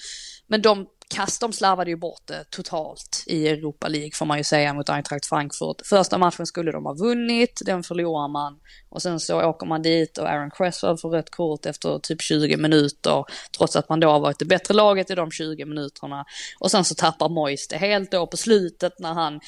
Men 0.47 0.62
de 0.62 0.87
kast, 1.09 1.40
de 1.40 1.52
slarvade 1.52 1.90
ju 1.90 1.96
bort 1.96 2.22
det 2.24 2.44
totalt 2.50 3.24
i 3.26 3.48
Europa 3.48 3.88
League 3.88 4.11
får 4.14 4.26
man 4.26 4.38
ju 4.38 4.44
säga 4.44 4.74
mot 4.74 4.88
Eintracht 4.88 5.26
Frankfurt. 5.26 5.86
Första 5.86 6.18
matchen 6.18 6.46
skulle 6.46 6.72
de 6.72 6.86
ha 6.86 6.94
vunnit, 6.94 7.62
den 7.64 7.82
förlorar 7.82 8.28
man 8.28 8.59
och 8.88 9.02
sen 9.02 9.20
så 9.20 9.42
åker 9.42 9.66
man 9.66 9.82
dit 9.82 10.18
och 10.18 10.30
Aaron 10.30 10.50
Cresswell 10.50 10.96
får 10.96 11.11
rött 11.11 11.30
kort 11.30 11.66
efter 11.66 11.98
typ 11.98 12.22
20 12.22 12.56
minuter 12.56 13.24
trots 13.56 13.76
att 13.76 13.88
man 13.88 14.00
då 14.00 14.11
har 14.11 14.20
varit 14.20 14.38
det 14.38 14.44
bättre 14.44 14.74
laget 14.74 15.11
i 15.11 15.14
de 15.14 15.30
20 15.30 15.64
minuterna. 15.64 16.24
Och 16.59 16.70
sen 16.70 16.84
så 16.84 16.94
tappar 16.94 17.28
Moist 17.28 17.70
det 17.70 17.76
helt 17.76 18.11
då 18.11 18.26
på 18.26 18.36
slutet 18.36 18.98
när 18.98 19.14
han 19.14 19.40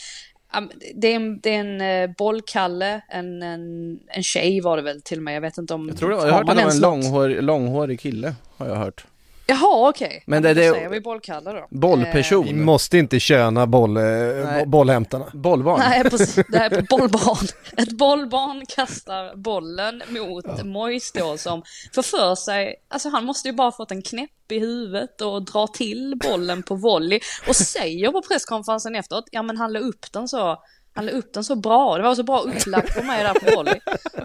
det 0.95 1.13
är 1.13 1.17
en, 1.17 1.41
det 1.41 1.55
är 1.55 1.61
en 1.61 1.81
eh, 1.81 2.17
bollkalle, 2.17 3.03
en, 3.09 3.43
en, 3.43 3.99
en 4.07 4.23
tjej 4.23 4.61
var 4.61 4.77
det 4.77 4.83
väl 4.83 5.03
till 5.03 5.19
och 5.19 5.23
med, 5.23 5.37
jag 5.37 5.41
vet 5.41 5.59
inte 5.59 5.75
om... 5.75 5.89
Jag 5.89 5.99
tror 5.99 6.11
det 6.11 6.17
var, 6.17 6.27
jag 6.27 6.33
har 6.33 6.39
hört 6.39 6.49
att 6.49 6.57
det 6.57 6.65
var 6.65 6.71
en 6.71 6.81
långhårig, 6.81 7.43
långhårig 7.43 8.01
kille, 8.01 8.35
har 8.57 8.67
jag 8.67 8.77
hört. 8.77 9.07
Jaha, 9.51 9.89
okej. 9.89 10.07
Okay. 10.07 10.21
Men 10.27 10.43
det, 10.43 10.55
det 10.55 10.71
säger 10.71 10.89
vi 10.89 11.01
bollkalle 11.01 11.53
då. 11.53 11.67
Bollperson. 11.71 12.45
Vi 12.45 12.55
måste 12.55 12.99
inte 12.99 13.21
köna 13.21 13.67
boll, 13.67 13.97
eh, 13.97 14.65
bollhämtarna. 14.67 15.27
Bollbarn. 15.33 15.79
Nej, 15.79 16.05
precis. 16.05 16.35
Det 16.49 16.59
här 16.59 16.71
är 16.71 16.83
bollbarn. 16.91 17.47
Ett 17.77 17.93
bollbarn 17.93 18.67
kastar 18.67 19.37
bollen 19.37 20.03
mot 20.09 20.45
ja. 20.59 20.65
Mois 20.65 21.13
då 21.13 21.37
som 21.37 21.63
får 21.95 22.03
för 22.03 22.35
sig, 22.35 22.75
alltså 22.89 23.09
han 23.09 23.25
måste 23.25 23.49
ju 23.49 23.55
bara 23.55 23.73
fått 23.73 23.91
en 23.91 24.03
knäpp 24.03 24.31
i 24.53 24.59
huvudet 24.59 25.21
och 25.21 25.45
drar 25.45 25.67
till 25.67 26.19
bollen 26.23 26.63
på 26.63 26.75
volley 26.75 27.21
och 27.49 27.57
säger 27.57 28.13
på 28.13 28.23
presskonferensen 28.23 28.95
efteråt, 28.95 29.25
ja 29.31 29.43
men 29.43 29.57
han 29.57 29.73
la 29.73 29.79
upp 29.79 30.13
den 30.13 30.29
så 30.29 30.59
han 30.95 31.07
la 31.07 31.13
upp 31.13 31.33
den 31.33 31.45
så 31.45 31.57
bra, 31.57 31.97
det 31.97 32.03
var 32.03 32.15
så 32.15 32.23
bra 32.23 32.41
upplagt 32.41 32.93
för 32.93 33.03
mig 33.03 33.25
där 33.25 33.35
på 33.35 33.57
volley. 33.57 33.81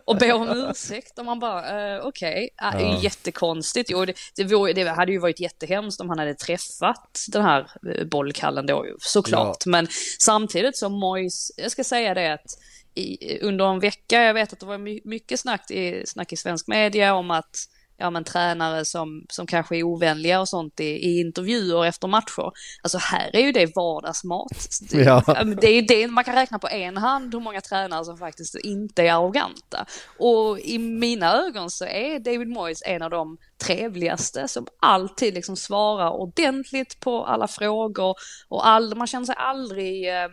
Och 0.06 0.18
ber 0.18 0.34
om 0.34 0.50
ursäkt 0.50 1.20
och 1.20 1.26
man 1.26 1.40
bara, 1.40 1.96
uh, 1.96 2.06
okej, 2.06 2.50
okay. 2.70 2.84
uh, 2.84 2.92
ja. 2.92 3.02
jättekonstigt. 3.02 3.90
Jo, 3.90 4.06
det, 4.06 4.14
det, 4.36 4.44
vore, 4.44 4.74
det, 4.74 4.90
hade 4.90 5.12
ju 5.12 5.20
varit 5.20 5.40
jättehemskt 5.40 6.02
om 6.02 6.10
han 6.10 6.20
hade 6.20 6.34
träffat 6.34 7.26
den 7.28 7.42
här 7.42 7.72
eh, 7.96 8.06
bollkallen 8.06 8.66
då, 8.66 8.86
såklart. 9.00 9.58
Ja. 9.66 9.72
Men 9.72 9.88
samtidigt 10.20 10.78
som 10.78 10.94
Mois, 10.94 11.52
jag 11.58 11.72
ska 11.72 11.84
säga 11.84 12.14
det 12.14 12.34
att 12.34 12.58
i, 12.96 13.40
under 13.42 13.66
en 13.66 13.80
vecka, 13.80 14.24
jag 14.24 14.34
vet 14.34 14.54
att 14.54 14.60
det 14.60 14.66
var 14.66 15.08
mycket 15.08 15.40
snack 15.40 15.72
i, 15.72 16.04
snack 16.06 16.34
i 16.34 16.38
svensk 16.38 16.68
media 16.68 17.14
om 17.14 17.32
att 17.32 17.56
ja, 17.98 18.10
men, 18.10 18.24
tränare 18.24 18.86
som, 18.86 19.26
som 19.30 19.48
kanske 19.48 19.78
är 19.78 19.84
ovänliga 19.84 20.40
och 20.42 20.50
sånt 20.50 20.80
i, 20.80 20.84
i 20.84 21.20
intervjuer 21.20 21.86
efter 21.86 22.08
matcher. 22.08 22.52
Alltså 22.82 22.98
här 22.98 23.36
är 23.36 23.40
ju 23.40 23.52
det 23.52 23.76
vardagsmat. 23.76 24.52
Ja. 24.92 25.24
Det 25.62 25.68
är 25.68 25.82
det, 25.88 26.08
man 26.08 26.24
kan 26.24 26.36
räkna 26.36 26.60
på 26.60 26.68
en 26.68 26.98
hand 26.98 27.34
hur 27.34 27.42
många 27.42 27.62
tränare 27.62 28.06
som 28.06 28.18
faktiskt 28.18 28.56
inte 28.56 29.04
är 29.04 29.14
arroganta. 29.14 29.86
Och 30.20 30.60
i 30.60 30.78
mina 30.78 31.34
ögon 31.34 31.72
så 31.72 31.86
är 31.86 32.20
David 32.20 32.48
Moyes 32.48 32.84
en 32.86 33.02
av 33.02 33.10
de 33.10 33.38
trevligaste 33.58 34.48
som 34.48 34.68
alltid 34.80 35.34
liksom 35.34 35.56
svarar 35.56 36.10
ordentligt 36.10 37.00
på 37.00 37.26
alla 37.26 37.48
frågor 37.48 38.16
och 38.48 38.68
all, 38.68 38.96
man 38.96 39.08
känner 39.08 39.26
sig 39.26 39.36
aldrig 39.38 40.10
eh, 40.10 40.30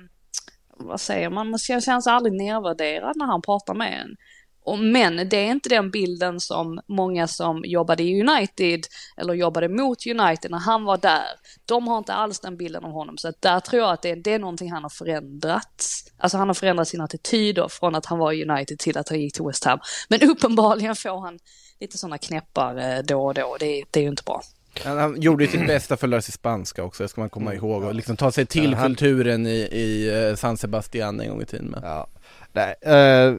vad 0.77 1.01
säger 1.01 1.31
man, 1.31 1.51
man 1.51 1.59
känner 1.59 2.01
sig 2.01 2.13
aldrig 2.13 2.33
nedvärderad 2.33 3.17
när 3.17 3.27
han 3.27 3.43
pratar 3.43 3.75
med 3.75 4.01
en. 4.01 4.17
Och, 4.65 4.79
men 4.79 5.29
det 5.29 5.37
är 5.37 5.51
inte 5.51 5.69
den 5.69 5.91
bilden 5.91 6.41
som 6.41 6.81
många 6.87 7.27
som 7.27 7.63
jobbade 7.65 8.03
i 8.03 8.21
United 8.21 8.81
eller 9.17 9.35
jobbade 9.35 9.69
mot 9.69 10.07
United 10.07 10.51
när 10.51 10.59
han 10.59 10.85
var 10.85 10.97
där. 10.97 11.29
De 11.67 11.89
har 11.89 11.99
inte 11.99 12.13
alls 12.13 12.41
den 12.41 12.57
bilden 12.57 12.85
av 12.85 12.91
honom. 12.91 13.19
Så 13.19 13.33
där 13.41 13.61
tror 13.61 13.83
jag 13.83 13.93
att 13.93 14.03
det, 14.03 14.15
det 14.15 14.33
är 14.33 14.39
någonting 14.39 14.73
han 14.73 14.83
har 14.83 14.91
förändrat. 14.91 15.85
Alltså 16.19 16.39
han 16.39 16.49
har 16.49 16.55
förändrat 16.55 16.89
sin 16.89 17.01
attityd 17.01 17.59
från 17.71 17.95
att 17.95 18.07
han 18.07 18.19
var 18.19 18.33
i 18.33 18.45
United 18.45 18.79
till 18.79 18.99
att 18.99 19.09
han 19.09 19.21
gick 19.21 19.35
till 19.35 19.45
West 19.45 19.65
Ham. 19.65 19.79
Men 20.09 20.23
uppenbarligen 20.31 20.97
får 20.97 21.21
han 21.21 21.39
lite 21.81 21.99
sådana 21.99 22.19
knäppar 22.19 22.77
eh, 22.77 23.03
då 23.03 23.27
och 23.27 23.35
då. 23.35 23.57
Det, 23.61 23.85
det 23.91 24.01
är 24.01 24.05
ju 24.05 24.11
inte 24.11 24.23
bra. 24.23 24.43
Han 24.85 25.21
gjorde 25.21 25.45
ju 25.45 25.51
sitt 25.51 25.67
bästa 25.67 25.97
för 25.97 26.07
att 26.07 26.11
lära 26.11 26.23
sig 26.23 26.33
spanska 26.33 26.85
också, 26.85 27.03
det 27.03 27.09
ska 27.09 27.21
man 27.21 27.31
komma 27.31 27.55
ihåg. 27.55 27.85
Och 27.85 27.95
liksom 27.95 28.17
ta 28.17 28.33
sig 28.33 28.47
till 28.47 28.77
kulturen 28.77 29.47
i, 29.47 29.59
i 29.61 30.09
eh, 30.29 30.37
San 30.37 30.57
Sebastian 30.57 31.21
en 31.21 31.29
gång 31.29 31.43
i 31.43 31.47
tiden 31.47 31.67
med. 31.67 31.81
Ja. 31.83 32.09
Nej, 32.53 32.75
eh, 32.83 33.35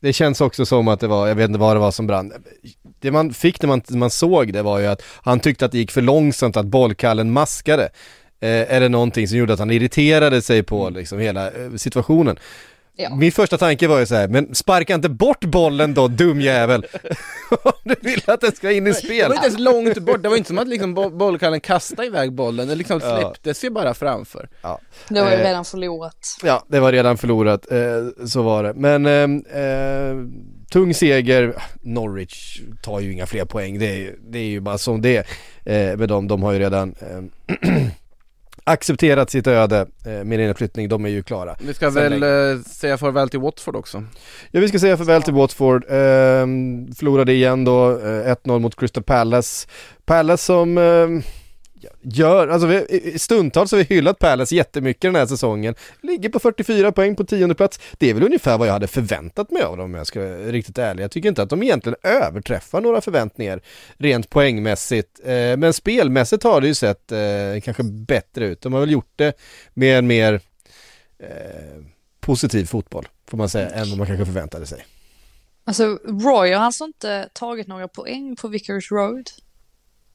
det 0.00 0.12
känns 0.12 0.40
också 0.40 0.66
som 0.66 0.88
att 0.88 1.00
det 1.00 1.06
var, 1.06 1.28
jag 1.28 1.34
vet 1.34 1.48
inte 1.48 1.58
vad 1.60 1.76
det 1.76 1.80
var 1.80 1.90
som 1.90 2.06
brann. 2.06 2.32
Det 3.00 3.10
man 3.10 3.32
fick 3.32 3.62
när 3.62 3.68
man, 3.68 3.82
man 3.88 4.10
såg 4.10 4.52
det 4.52 4.62
var 4.62 4.78
ju 4.78 4.86
att 4.86 5.02
han 5.22 5.40
tyckte 5.40 5.64
att 5.64 5.72
det 5.72 5.78
gick 5.78 5.90
för 5.90 6.02
långsamt 6.02 6.56
att 6.56 6.66
bollkallen 6.66 7.32
maskade. 7.32 7.88
Eh, 8.40 8.74
är 8.74 8.80
det 8.80 8.88
någonting 8.88 9.28
som 9.28 9.38
gjorde 9.38 9.52
att 9.52 9.58
han 9.58 9.70
irriterade 9.70 10.42
sig 10.42 10.62
på 10.62 10.82
mm. 10.82 10.94
liksom 10.94 11.18
hela 11.18 11.46
eh, 11.50 11.74
situationen. 11.76 12.38
Ja. 13.00 13.14
Min 13.14 13.32
första 13.32 13.58
tanke 13.58 13.88
var 13.88 13.98
ju 13.98 14.06
så 14.06 14.14
här, 14.14 14.28
men 14.28 14.54
sparka 14.54 14.94
inte 14.94 15.08
bort 15.08 15.44
bollen 15.44 15.94
då 15.94 16.08
dumjävel. 16.08 16.86
Om 17.62 17.72
du 17.84 17.94
vill 18.00 18.22
att 18.26 18.40
den 18.40 18.52
ska 18.52 18.72
in 18.72 18.86
i 18.86 18.94
spel. 18.94 19.18
Det 19.18 19.28
var 19.28 19.34
inte 19.34 19.46
ens 19.46 19.58
långt 19.58 19.98
bort, 19.98 20.22
det 20.22 20.28
var 20.28 20.36
inte 20.36 20.48
som 20.48 20.58
att 20.58 20.68
liksom 20.68 20.94
bollkallen 20.94 21.60
kastade 21.60 22.06
iväg 22.06 22.32
bollen, 22.32 22.68
den 22.68 22.78
liksom 22.78 23.00
släpptes 23.00 23.62
ja. 23.62 23.66
ju 23.66 23.74
bara 23.74 23.94
framför. 23.94 24.48
Ja. 24.62 24.80
Det 25.08 25.20
var 25.20 25.30
ju 25.30 25.36
eh, 25.36 25.44
redan 25.44 25.64
förlorat. 25.64 26.36
Ja, 26.42 26.64
det 26.68 26.80
var 26.80 26.92
redan 26.92 27.18
förlorat, 27.18 27.72
eh, 27.72 28.26
så 28.26 28.42
var 28.42 28.62
det. 28.62 28.74
Men 28.74 29.06
eh, 29.06 29.62
eh, 29.62 30.16
tung 30.72 30.94
seger, 30.94 31.54
Norwich 31.82 32.60
tar 32.82 33.00
ju 33.00 33.12
inga 33.12 33.26
fler 33.26 33.44
poäng, 33.44 33.78
det 33.78 33.86
är, 33.86 34.14
det 34.20 34.38
är 34.38 34.48
ju 34.48 34.60
bara 34.60 34.78
som 34.78 35.02
det 35.02 35.26
är 35.64 35.96
med 35.96 36.08
dem, 36.08 36.28
de 36.28 36.42
har 36.42 36.52
ju 36.52 36.58
redan 36.58 36.94
accepterat 38.68 39.30
sitt 39.30 39.46
öde 39.46 39.86
eh, 40.04 40.12
med 40.12 40.38
nedflyttning, 40.38 40.88
de 40.88 41.04
är 41.04 41.08
ju 41.08 41.22
klara. 41.22 41.56
Vi 41.60 41.74
ska 41.74 41.90
väl 41.90 42.22
eh, 42.22 42.62
säga 42.62 42.98
farväl 42.98 43.28
till 43.28 43.40
Watford 43.40 43.76
också? 43.76 44.04
Ja 44.50 44.60
vi 44.60 44.68
ska 44.68 44.78
säga 44.78 44.96
farväl 44.96 45.22
till 45.22 45.34
Watford, 45.34 45.84
eh, 45.84 45.96
förlorade 46.98 47.32
igen 47.32 47.64
då, 47.64 47.90
eh, 47.90 48.32
1-0 48.32 48.58
mot 48.58 48.76
Crystal 48.76 49.02
Palace. 49.02 49.68
Palace 50.04 50.44
som 50.44 50.78
eh, 50.78 51.08
gör, 52.02 52.48
alltså 52.48 52.66
vi, 52.66 53.18
stundtals 53.18 53.72
har 53.72 53.78
vi 53.78 53.84
hyllat 53.84 54.18
Palace 54.18 54.54
jättemycket 54.54 55.02
den 55.02 55.14
här 55.14 55.26
säsongen. 55.26 55.74
Ligger 56.02 56.28
på 56.28 56.38
44 56.38 56.92
poäng 56.92 57.16
på 57.16 57.24
tionde 57.24 57.54
plats. 57.54 57.80
Det 57.98 58.10
är 58.10 58.14
väl 58.14 58.22
ungefär 58.22 58.58
vad 58.58 58.68
jag 58.68 58.72
hade 58.72 58.86
förväntat 58.86 59.50
mig 59.50 59.62
av 59.62 59.76
dem 59.76 59.84
om 59.84 59.94
jag 59.94 60.06
ska 60.06 60.20
vara 60.20 60.36
riktigt 60.36 60.78
ärlig. 60.78 61.04
Jag 61.04 61.10
tycker 61.10 61.28
inte 61.28 61.42
att 61.42 61.50
de 61.50 61.62
egentligen 61.62 61.96
överträffar 62.02 62.80
några 62.80 63.00
förväntningar 63.00 63.60
rent 63.96 64.30
poängmässigt. 64.30 65.20
Eh, 65.24 65.56
men 65.56 65.72
spelmässigt 65.72 66.42
har 66.42 66.60
det 66.60 66.66
ju 66.66 66.74
sett 66.74 67.12
eh, 67.12 67.60
kanske 67.62 67.82
bättre 67.82 68.46
ut. 68.46 68.60
De 68.60 68.72
har 68.72 68.80
väl 68.80 68.90
gjort 68.90 69.12
det 69.16 69.38
med 69.74 69.98
en 69.98 70.06
mer 70.06 70.40
eh, 71.18 71.82
positiv 72.20 72.64
fotboll, 72.64 73.08
får 73.26 73.38
man 73.38 73.48
säga, 73.48 73.70
än 73.70 73.88
vad 73.88 73.98
man 73.98 74.06
kanske 74.06 74.26
förväntade 74.26 74.66
sig. 74.66 74.86
Alltså 75.64 75.98
Roy 76.04 76.52
har 76.52 76.64
alltså 76.64 76.84
inte 76.84 77.28
tagit 77.32 77.66
några 77.66 77.88
poäng 77.88 78.36
på 78.36 78.48
Vickers 78.48 78.92
Road 78.92 79.30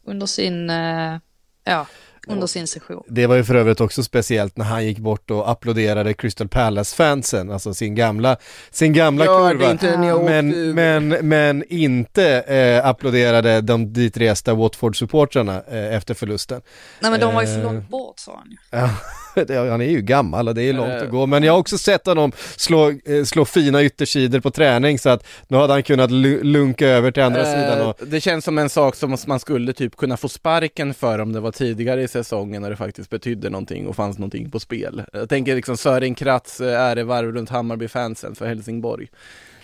under 0.06 0.26
sin 0.26 0.70
eh, 0.70 1.18
Ja, 1.64 1.86
under 2.28 2.48
sin 2.48 2.68
session. 2.68 3.04
Det 3.08 3.28
var 3.28 3.36
ju 3.36 3.44
för 3.44 3.56
övrigt 3.56 3.82
också 3.82 4.04
speciellt 4.04 4.58
när 4.58 4.66
han 4.66 4.86
gick 4.86 4.98
bort 4.98 5.32
och 5.32 5.50
applåderade 5.50 6.14
Crystal 6.14 6.48
Palace-fansen, 6.48 7.52
alltså 7.52 7.74
sin 7.74 7.96
gamla, 7.96 8.38
sin 8.72 8.94
gamla 8.94 9.26
ja, 9.26 9.50
kurva. 9.50 9.72
Inte, 9.72 9.98
men, 9.98 10.74
men, 10.74 11.08
men 11.10 11.64
inte 11.70 12.26
eh, 12.40 12.86
applåderade 12.86 13.62
de 13.62 13.94
ditresta 13.94 14.54
Watford-supportrarna 14.54 15.64
eh, 15.68 15.96
efter 15.96 16.14
förlusten. 16.14 16.62
Nej 17.00 17.12
men 17.12 17.20
de 17.20 17.34
var 17.34 17.42
ju 17.42 17.48
för 17.48 17.58
eh, 17.58 17.64
långt 17.64 17.90
bort 17.90 18.20
sa 18.20 18.36
han 18.38 18.52
ju. 18.52 18.88
Han 19.70 19.82
är 19.82 19.90
ju 19.90 20.02
gammal 20.02 20.48
och 20.48 20.56
det 20.56 20.64
är 20.64 20.74
långt 20.74 20.90
Eh. 20.92 21.02
att 21.02 21.10
gå, 21.10 21.26
men 21.26 21.44
jag 21.44 21.54
har 21.54 21.60
också 21.60 21.78
sett 21.78 22.06
honom 22.06 22.32
slå, 22.56 22.90
eh, 22.90 23.24
slå 23.26 23.46
fina 23.46 23.84
yttersidor 23.84 24.40
på 24.40 24.52
träning 24.52 25.00
så 25.00 25.10
att 25.10 25.26
nu 25.48 25.58
hade 25.58 25.74
han 25.74 25.84
kunnat 25.84 26.12
lu- 26.12 26.44
lunka 26.44 26.88
över 26.88 27.12
till 27.12 27.24
andra 27.24 27.46
sidan 27.46 27.82
och 27.82 28.02
Eh, 28.02 28.08
Det 28.08 28.22
känns 28.22 28.46
som 28.46 28.58
en 28.58 28.70
sak 28.70 28.96
som 28.96 29.18
man 29.28 29.40
skulle 29.40 29.74
typ 29.74 29.96
kunna 29.98 30.18
få 30.18 30.30
sparken 30.30 30.94
för 30.94 31.20
om 31.20 31.34
det 31.34 31.40
var 31.40 31.52
tidigare 31.52 32.04
i 32.04 32.08
säsongen 32.08 32.62
när 32.62 32.70
det 32.70 32.76
faktiskt 32.76 33.10
betydde 33.10 33.50
någonting 33.50 33.88
och 33.88 33.96
fanns 33.96 34.18
någonting 34.18 34.52
på 34.52 34.60
spel. 34.60 35.04
Jag 35.14 35.30
tänker 35.30 35.56
liksom 35.56 35.78
Sören 35.78 36.16
Kratz 36.16 36.62
eh, 36.62 36.82
ärevarv 36.82 37.32
runt 37.32 37.50
Hammarby-fansen 37.50 38.36
för 38.36 38.46
Helsingborg. 38.46 39.08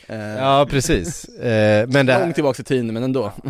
Eh, 0.07 0.17
Ja, 0.19 0.67
precis. 0.69 1.25
Eh, 1.25 1.87
men 1.87 2.05
det 2.05 2.19
Långt 2.19 2.35
tillbaka 2.35 2.61
i 2.61 2.63
tiden, 2.63 2.93
men 2.93 3.03
ändå. 3.03 3.31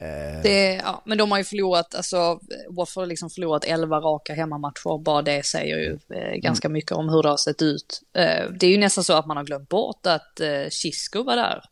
Eh, 0.00 0.42
Det, 0.42 0.74
ja, 0.74 1.02
men 1.06 1.18
de 1.18 1.30
har 1.30 1.38
ju 1.38 1.44
förlorat, 1.44 1.94
alltså 1.94 2.40
Watford 2.70 3.02
har 3.02 3.06
liksom 3.06 3.30
förlorat 3.30 3.64
11 3.64 4.00
raka 4.00 4.34
hemmamatcher. 4.34 4.98
Bara 5.02 5.22
det 5.22 5.46
säger 5.46 5.76
ju 5.76 5.98
eh, 6.16 6.34
ganska 6.36 6.68
mycket 6.68 6.92
om 6.92 7.08
hur 7.08 7.22
det 7.22 7.28
har 7.28 7.36
sett 7.36 7.62
ut. 7.62 8.00
Eh, 8.16 8.50
det 8.50 8.66
är 8.66 8.70
ju 8.70 8.78
nästan 8.78 9.04
så 9.04 9.12
att 9.12 9.26
man 9.26 9.36
har 9.36 9.44
glömt 9.44 9.68
bort 9.68 10.06
att 10.06 10.40
eh, 10.40 10.68
Chisco 10.70 11.22
var 11.22 11.36
där 11.36 11.62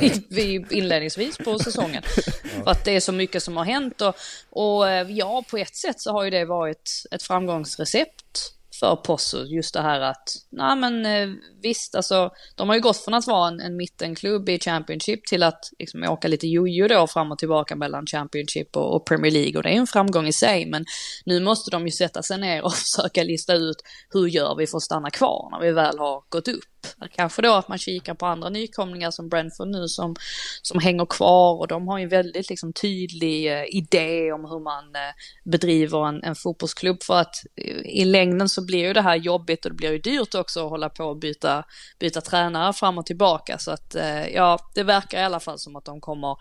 i- 0.40 0.66
inledningsvis 0.70 1.38
på 1.38 1.58
säsongen. 1.58 2.02
För 2.64 2.70
att 2.70 2.84
det 2.84 2.96
är 2.96 3.00
så 3.00 3.12
mycket 3.12 3.42
som 3.42 3.56
har 3.56 3.64
hänt 3.64 4.00
och, 4.00 4.14
och 4.50 4.88
eh, 4.88 5.10
ja, 5.10 5.44
på 5.50 5.56
ett 5.56 5.76
sätt 5.76 6.00
så 6.00 6.12
har 6.12 6.24
ju 6.24 6.30
det 6.30 6.44
varit 6.44 6.90
ett 7.10 7.22
framgångsrecept 7.22 8.52
för 8.82 8.96
Posso. 8.96 9.44
Just 9.44 9.74
det 9.74 9.82
här 9.82 10.00
att, 10.00 10.36
nej 10.50 10.76
men 10.76 11.06
eh, 11.06 11.28
visst, 11.62 11.94
alltså 11.94 12.30
de 12.54 12.68
har 12.68 12.76
ju 12.76 12.82
gått 12.82 12.96
från 12.96 13.14
att 13.14 13.26
vara 13.26 13.48
en, 13.48 13.60
en 13.60 13.76
mittenklubb 13.76 14.48
i 14.48 14.58
Championship 14.58 15.26
till 15.26 15.42
att 15.42 15.70
liksom 15.78 16.02
åka 16.02 16.28
lite 16.28 16.46
jojo 16.46 16.88
då 16.88 17.06
fram 17.06 17.32
och 17.32 17.38
tillbaka 17.38 17.76
mellan 17.76 18.06
Championship 18.06 18.76
och, 18.76 18.96
och 18.96 19.06
Premier 19.06 19.32
League 19.32 19.56
och 19.56 19.62
det 19.62 19.68
är 19.68 19.76
en 19.76 19.86
framgång 19.86 20.26
i 20.26 20.32
sig 20.32 20.66
men 20.66 20.84
nu 21.24 21.40
måste 21.40 21.70
de 21.70 21.86
ju 21.86 21.90
sätta 21.90 22.22
sig 22.22 22.38
ner 22.38 22.64
och 22.64 22.74
försöka 22.74 23.22
lista 23.22 23.54
ut 23.54 23.76
hur 24.10 24.26
gör 24.26 24.56
vi 24.56 24.66
för 24.66 24.76
att 24.76 24.82
stanna 24.82 25.10
kvar 25.10 25.48
när 25.50 25.60
vi 25.60 25.72
väl 25.72 25.98
har 25.98 26.22
gått 26.28 26.48
upp. 26.48 26.71
Kanske 27.16 27.42
då 27.42 27.54
att 27.54 27.68
man 27.68 27.78
kikar 27.78 28.14
på 28.14 28.26
andra 28.26 28.48
nykomlingar 28.48 29.10
som 29.10 29.28
Brentford 29.28 29.68
nu 29.68 29.88
som, 29.88 30.16
som 30.62 30.80
hänger 30.80 31.06
kvar 31.06 31.58
och 31.58 31.68
de 31.68 31.88
har 31.88 31.98
ju 31.98 32.02
en 32.02 32.08
väldigt 32.08 32.50
liksom 32.50 32.72
tydlig 32.72 33.52
eh, 33.52 33.64
idé 33.68 34.32
om 34.32 34.44
hur 34.44 34.60
man 34.60 34.84
eh, 34.84 35.14
bedriver 35.44 36.08
en, 36.08 36.22
en 36.22 36.34
fotbollsklubb. 36.34 37.02
För 37.02 37.20
att 37.20 37.34
eh, 37.56 37.76
i 37.84 38.04
längden 38.04 38.48
så 38.48 38.66
blir 38.66 38.78
ju 38.78 38.92
det 38.92 39.02
här 39.02 39.16
jobbigt 39.16 39.64
och 39.64 39.70
det 39.70 39.76
blir 39.76 39.92
ju 39.92 39.98
dyrt 39.98 40.34
också 40.34 40.64
att 40.64 40.70
hålla 40.70 40.88
på 40.88 41.04
och 41.04 41.18
byta, 41.18 41.64
byta 41.98 42.20
tränare 42.20 42.72
fram 42.72 42.98
och 42.98 43.06
tillbaka. 43.06 43.58
Så 43.58 43.70
att 43.70 43.96
ja, 44.34 44.58
det 44.74 44.82
verkar 44.82 45.20
i 45.20 45.24
alla 45.24 45.40
fall 45.40 45.58
som 45.58 45.76
att 45.76 45.84
de 45.84 46.00
kommer 46.00 46.36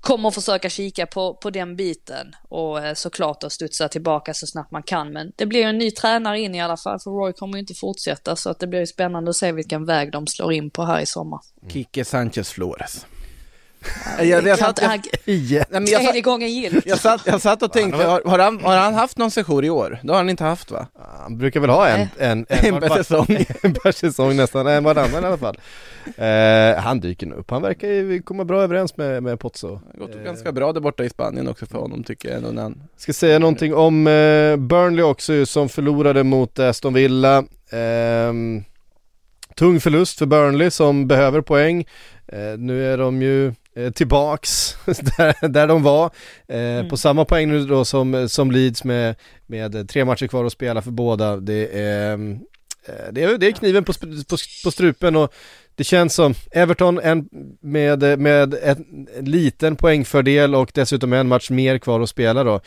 kommer 0.00 0.30
försöka 0.30 0.70
kika 0.70 1.06
på, 1.06 1.34
på 1.34 1.50
den 1.50 1.76
biten 1.76 2.34
och 2.48 2.84
eh, 2.84 2.94
såklart 2.94 3.44
att 3.44 3.52
studsa 3.52 3.88
tillbaka 3.88 4.34
så 4.34 4.46
snabbt 4.46 4.70
man 4.70 4.82
kan. 4.82 5.12
Men 5.12 5.32
det 5.36 5.46
blir 5.46 5.60
ju 5.60 5.66
en 5.66 5.78
ny 5.78 5.90
tränare 5.90 6.40
in 6.40 6.54
i 6.54 6.60
alla 6.60 6.76
fall 6.76 7.00
för 7.00 7.10
Roy 7.10 7.32
kommer 7.32 7.54
ju 7.54 7.60
inte 7.60 7.74
fortsätta 7.74 8.36
så 8.36 8.50
att 8.50 8.58
det 8.58 8.66
blir 8.66 8.80
ju 8.80 8.86
spännande 8.86 9.30
att 9.30 9.36
se 9.36 9.52
vilken 9.52 9.84
väg 9.84 10.12
de 10.12 10.26
slår 10.26 10.52
in 10.52 10.70
på 10.70 10.84
här 10.84 11.00
i 11.00 11.06
sommar. 11.06 11.40
Kike 11.68 12.04
Sanchez 12.04 12.50
Flores 12.50 13.06
jag, 14.18 14.46
jag, 14.46 14.58
satt, 14.58 14.68
inte- 14.68 14.84
jag, 15.24 15.34
Igen. 15.34 15.64
nej, 15.70 15.92
jag, 15.92 16.02
satt, 16.02 16.82
jag, 16.86 16.98
satt, 16.98 17.20
jag 17.26 17.40
satt 17.40 17.62
och 17.62 17.72
tänkte, 17.72 18.04
har, 18.04 18.22
har, 18.24 18.38
han, 18.38 18.60
har 18.60 18.76
han 18.76 18.94
haft 18.94 19.18
någon 19.18 19.30
session 19.30 19.64
i 19.64 19.70
år? 19.70 19.98
Det 20.02 20.12
har 20.12 20.16
han 20.16 20.30
inte 20.30 20.44
haft 20.44 20.70
va? 20.70 20.86
Han 21.22 21.38
brukar 21.38 21.60
väl 21.60 21.70
ha 21.70 21.88
en, 21.88 21.98
Nej. 21.98 22.08
en, 22.30 22.46
En 22.48 22.80
per 22.80 22.88
säsong. 22.88 23.26
en 23.62 23.74
per 23.74 23.92
säsong 23.92 24.36
nästan, 24.36 24.66
en 24.66 24.84
varannan 24.84 25.24
i 25.24 25.26
alla 25.26 25.38
fall. 25.38 25.58
Eh, 26.16 26.82
han 26.82 27.00
dyker 27.00 27.26
nog 27.26 27.38
upp, 27.38 27.50
han 27.50 27.62
verkar 27.62 27.88
ju 27.88 28.22
komma 28.22 28.44
bra 28.44 28.62
överens 28.62 28.96
med, 28.96 29.22
med 29.22 29.40
Pozzo. 29.40 29.80
Det 29.94 30.00
har 30.00 30.06
gått 30.08 30.24
ganska 30.24 30.52
bra 30.52 30.72
där 30.72 30.80
borta 30.80 31.04
i 31.04 31.10
Spanien 31.10 31.48
också 31.48 31.66
för 31.66 31.78
honom 31.78 32.04
tycker 32.04 32.28
jag 32.28 32.38
ändå 32.38 32.50
när 32.50 32.62
han 32.62 32.82
Ska 32.96 33.12
säga 33.12 33.38
någonting 33.38 33.74
om 33.74 34.06
eh, 34.06 34.56
Burnley 34.56 35.02
också 35.02 35.46
som 35.46 35.68
förlorade 35.68 36.24
mot 36.24 36.58
Aston 36.58 36.94
Villa. 36.94 37.44
Ehm, 37.70 38.64
tung 39.54 39.80
förlust 39.80 40.18
för 40.18 40.26
Burnley 40.26 40.70
som 40.70 41.08
behöver 41.08 41.40
poäng. 41.40 41.86
Eh, 42.28 42.58
nu 42.58 42.92
är 42.92 42.98
de 42.98 43.22
ju 43.22 43.46
eh, 43.46 43.52
tillbaks 43.94 44.76
där, 44.86 45.48
där 45.48 45.66
de 45.66 45.82
var. 45.82 46.10
Eh, 46.48 46.88
På 46.88 46.96
samma 46.96 47.24
poäng 47.24 47.48
nu 47.48 47.66
då 47.66 47.84
som, 47.84 48.28
som 48.28 48.50
Leeds 48.50 48.84
med, 48.84 49.14
med 49.46 49.88
tre 49.88 50.04
matcher 50.04 50.26
kvar 50.26 50.44
att 50.44 50.52
spela 50.52 50.82
för 50.82 50.90
båda. 50.90 51.36
Det 51.36 51.80
är, 51.80 52.12
eh, 52.12 52.18
det 53.12 53.22
är, 53.22 53.38
det 53.38 53.46
är 53.46 53.52
kniven 53.52 53.84
på, 53.84 53.92
på, 54.28 54.36
på 54.64 54.70
strupen 54.70 55.16
och 55.16 55.34
det 55.74 55.84
känns 55.84 56.14
som 56.14 56.34
Everton 56.50 57.00
en, 57.00 57.28
med, 57.60 58.18
med 58.18 58.54
en, 58.54 59.08
en 59.18 59.24
liten 59.24 59.76
poängfördel 59.76 60.54
och 60.54 60.70
dessutom 60.74 61.12
en 61.12 61.28
match 61.28 61.50
mer 61.50 61.78
kvar 61.78 62.00
att 62.00 62.08
spela 62.08 62.44
då. 62.44 62.60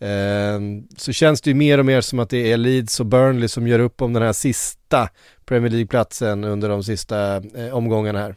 Ehm, 0.00 0.82
så 0.96 1.12
känns 1.12 1.40
det 1.40 1.50
ju 1.50 1.54
mer 1.54 1.78
och 1.78 1.86
mer 1.86 2.00
som 2.00 2.18
att 2.18 2.30
det 2.30 2.52
är 2.52 2.56
Leeds 2.56 3.00
och 3.00 3.06
Burnley 3.06 3.48
som 3.48 3.66
gör 3.66 3.78
upp 3.78 4.02
om 4.02 4.12
den 4.12 4.22
här 4.22 4.32
sista 4.32 5.08
Premier 5.44 5.70
League-platsen 5.70 6.44
under 6.44 6.68
de 6.68 6.84
sista 6.84 7.36
eh, 7.36 7.74
omgångarna 7.74 8.18
här. 8.18 8.34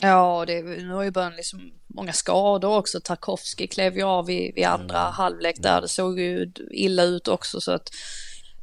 Ja, 0.00 0.44
det, 0.46 0.62
nu 0.62 0.92
har 0.92 1.02
ju 1.02 1.10
Burnley 1.10 1.42
så 1.42 1.58
många 1.86 2.12
skador 2.12 2.76
också. 2.76 3.00
Tarkovsky 3.00 3.66
klev 3.66 3.96
ju 3.96 4.02
av 4.02 4.30
i, 4.30 4.52
vid 4.54 4.64
andra 4.64 4.98
halvlek 4.98 5.56
där. 5.58 5.80
Det 5.80 5.88
såg 5.88 6.20
ju 6.20 6.52
illa 6.70 7.02
ut 7.02 7.28
också 7.28 7.60
så 7.60 7.72
att 7.72 7.88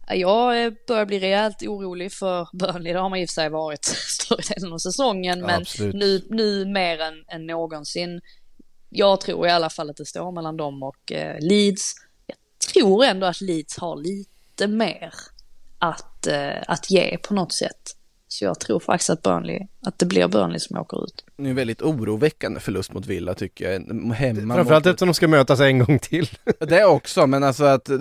ja, 0.08 0.56
jag 0.56 0.76
börjar 0.88 1.06
bli 1.06 1.20
rejält 1.20 1.62
orolig 1.62 2.14
för 2.14 2.48
Burnley. 2.54 2.94
Det 2.94 3.00
har 3.00 3.10
man 3.10 3.20
i 3.20 3.26
och 3.26 3.30
för 3.30 3.34
sig 3.34 3.50
varit 3.50 3.86
större 4.08 4.42
delen 4.56 4.74
av 4.74 4.78
säsongen. 4.78 5.42
Men 5.42 5.62
Absolut. 5.62 5.96
nu, 5.96 6.28
nu 6.30 6.66
mer 6.66 7.00
än, 7.02 7.26
än 7.28 7.46
någonsin. 7.46 8.22
Jag 8.90 9.22
tror 9.22 9.48
i 9.48 9.52
alla 9.52 9.70
fall 9.70 9.90
att 9.90 9.98
det 9.98 10.06
står 10.06 10.32
mellan 10.32 10.58
dem 10.58 10.84
och 10.84 11.12
eh, 11.12 11.40
Leeds. 11.40 11.94
Jag 12.26 12.38
tror 12.74 13.04
ändå 13.06 13.28
att 13.28 13.42
Leeds 13.42 13.78
har 13.78 13.96
lite 13.96 14.68
mer 14.68 15.14
att, 15.80 16.28
eh, 16.28 16.64
att 16.68 16.92
ge 16.92 17.18
på 17.18 17.34
något 17.34 17.54
sätt. 17.54 17.96
Så 18.38 18.46
jag 18.46 18.60
tror 18.60 18.80
faktiskt 18.80 19.10
att 19.10 19.22
Burnley, 19.22 19.60
att 19.86 20.00
det 20.00 20.06
blir 20.06 20.28
Burnley 20.28 20.60
som 20.60 20.78
åker 20.78 21.04
ut. 21.04 21.26
Det 21.38 21.44
är 21.44 21.50
en 21.50 21.56
väldigt 21.56 21.82
oroväckande 21.82 22.60
förlust 22.60 22.94
mot 22.94 23.06
Villa 23.06 23.34
tycker 23.34 23.72
jag. 23.72 23.80
Hemma 24.14 24.56
Framförallt 24.56 24.86
mot... 24.86 24.92
eftersom 24.92 25.08
de 25.08 25.14
ska 25.14 25.28
mötas 25.28 25.60
en 25.60 25.80
gång 25.80 26.00
till. 26.00 26.30
Det 26.60 26.86
också, 26.86 27.28
men 27.28 27.44
alltså 27.44 27.64
att... 27.66 27.90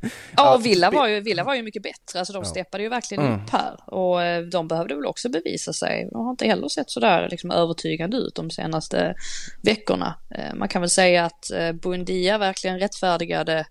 Ja, 0.00 0.08
Ja, 0.36 0.56
Villa 0.56 0.90
var 0.90 1.08
ju, 1.08 1.20
Villa 1.20 1.44
var 1.44 1.54
ju 1.54 1.62
mycket 1.62 1.82
bättre, 1.82 2.18
alltså 2.18 2.32
de 2.32 2.44
steppade 2.44 2.82
ju 2.82 2.88
verkligen 2.88 3.24
Mm. 3.26 3.40
upp 3.40 3.50
här. 3.50 3.76
Och 3.86 4.22
eh, 4.22 4.42
de 4.42 4.68
behövde 4.68 4.94
väl 4.94 5.06
också 5.06 5.28
bevisa 5.28 5.72
sig. 5.72 6.08
De 6.12 6.24
har 6.24 6.30
inte 6.30 6.46
heller 6.46 6.68
sett 6.68 6.90
sådär 6.90 7.28
liksom 7.30 7.50
övertygande 7.50 8.16
ut 8.16 8.34
de 8.34 8.50
senaste 8.50 9.14
veckorna. 9.62 10.14
Eh, 10.34 10.54
Man 10.54 10.68
kan 10.68 10.82
väl 10.82 10.90
säga 10.90 11.24
att 11.24 11.50
eh, 11.50 11.72
Buendia 11.72 12.38
verkligen 12.38 12.78
rättfärdigade 12.78 13.64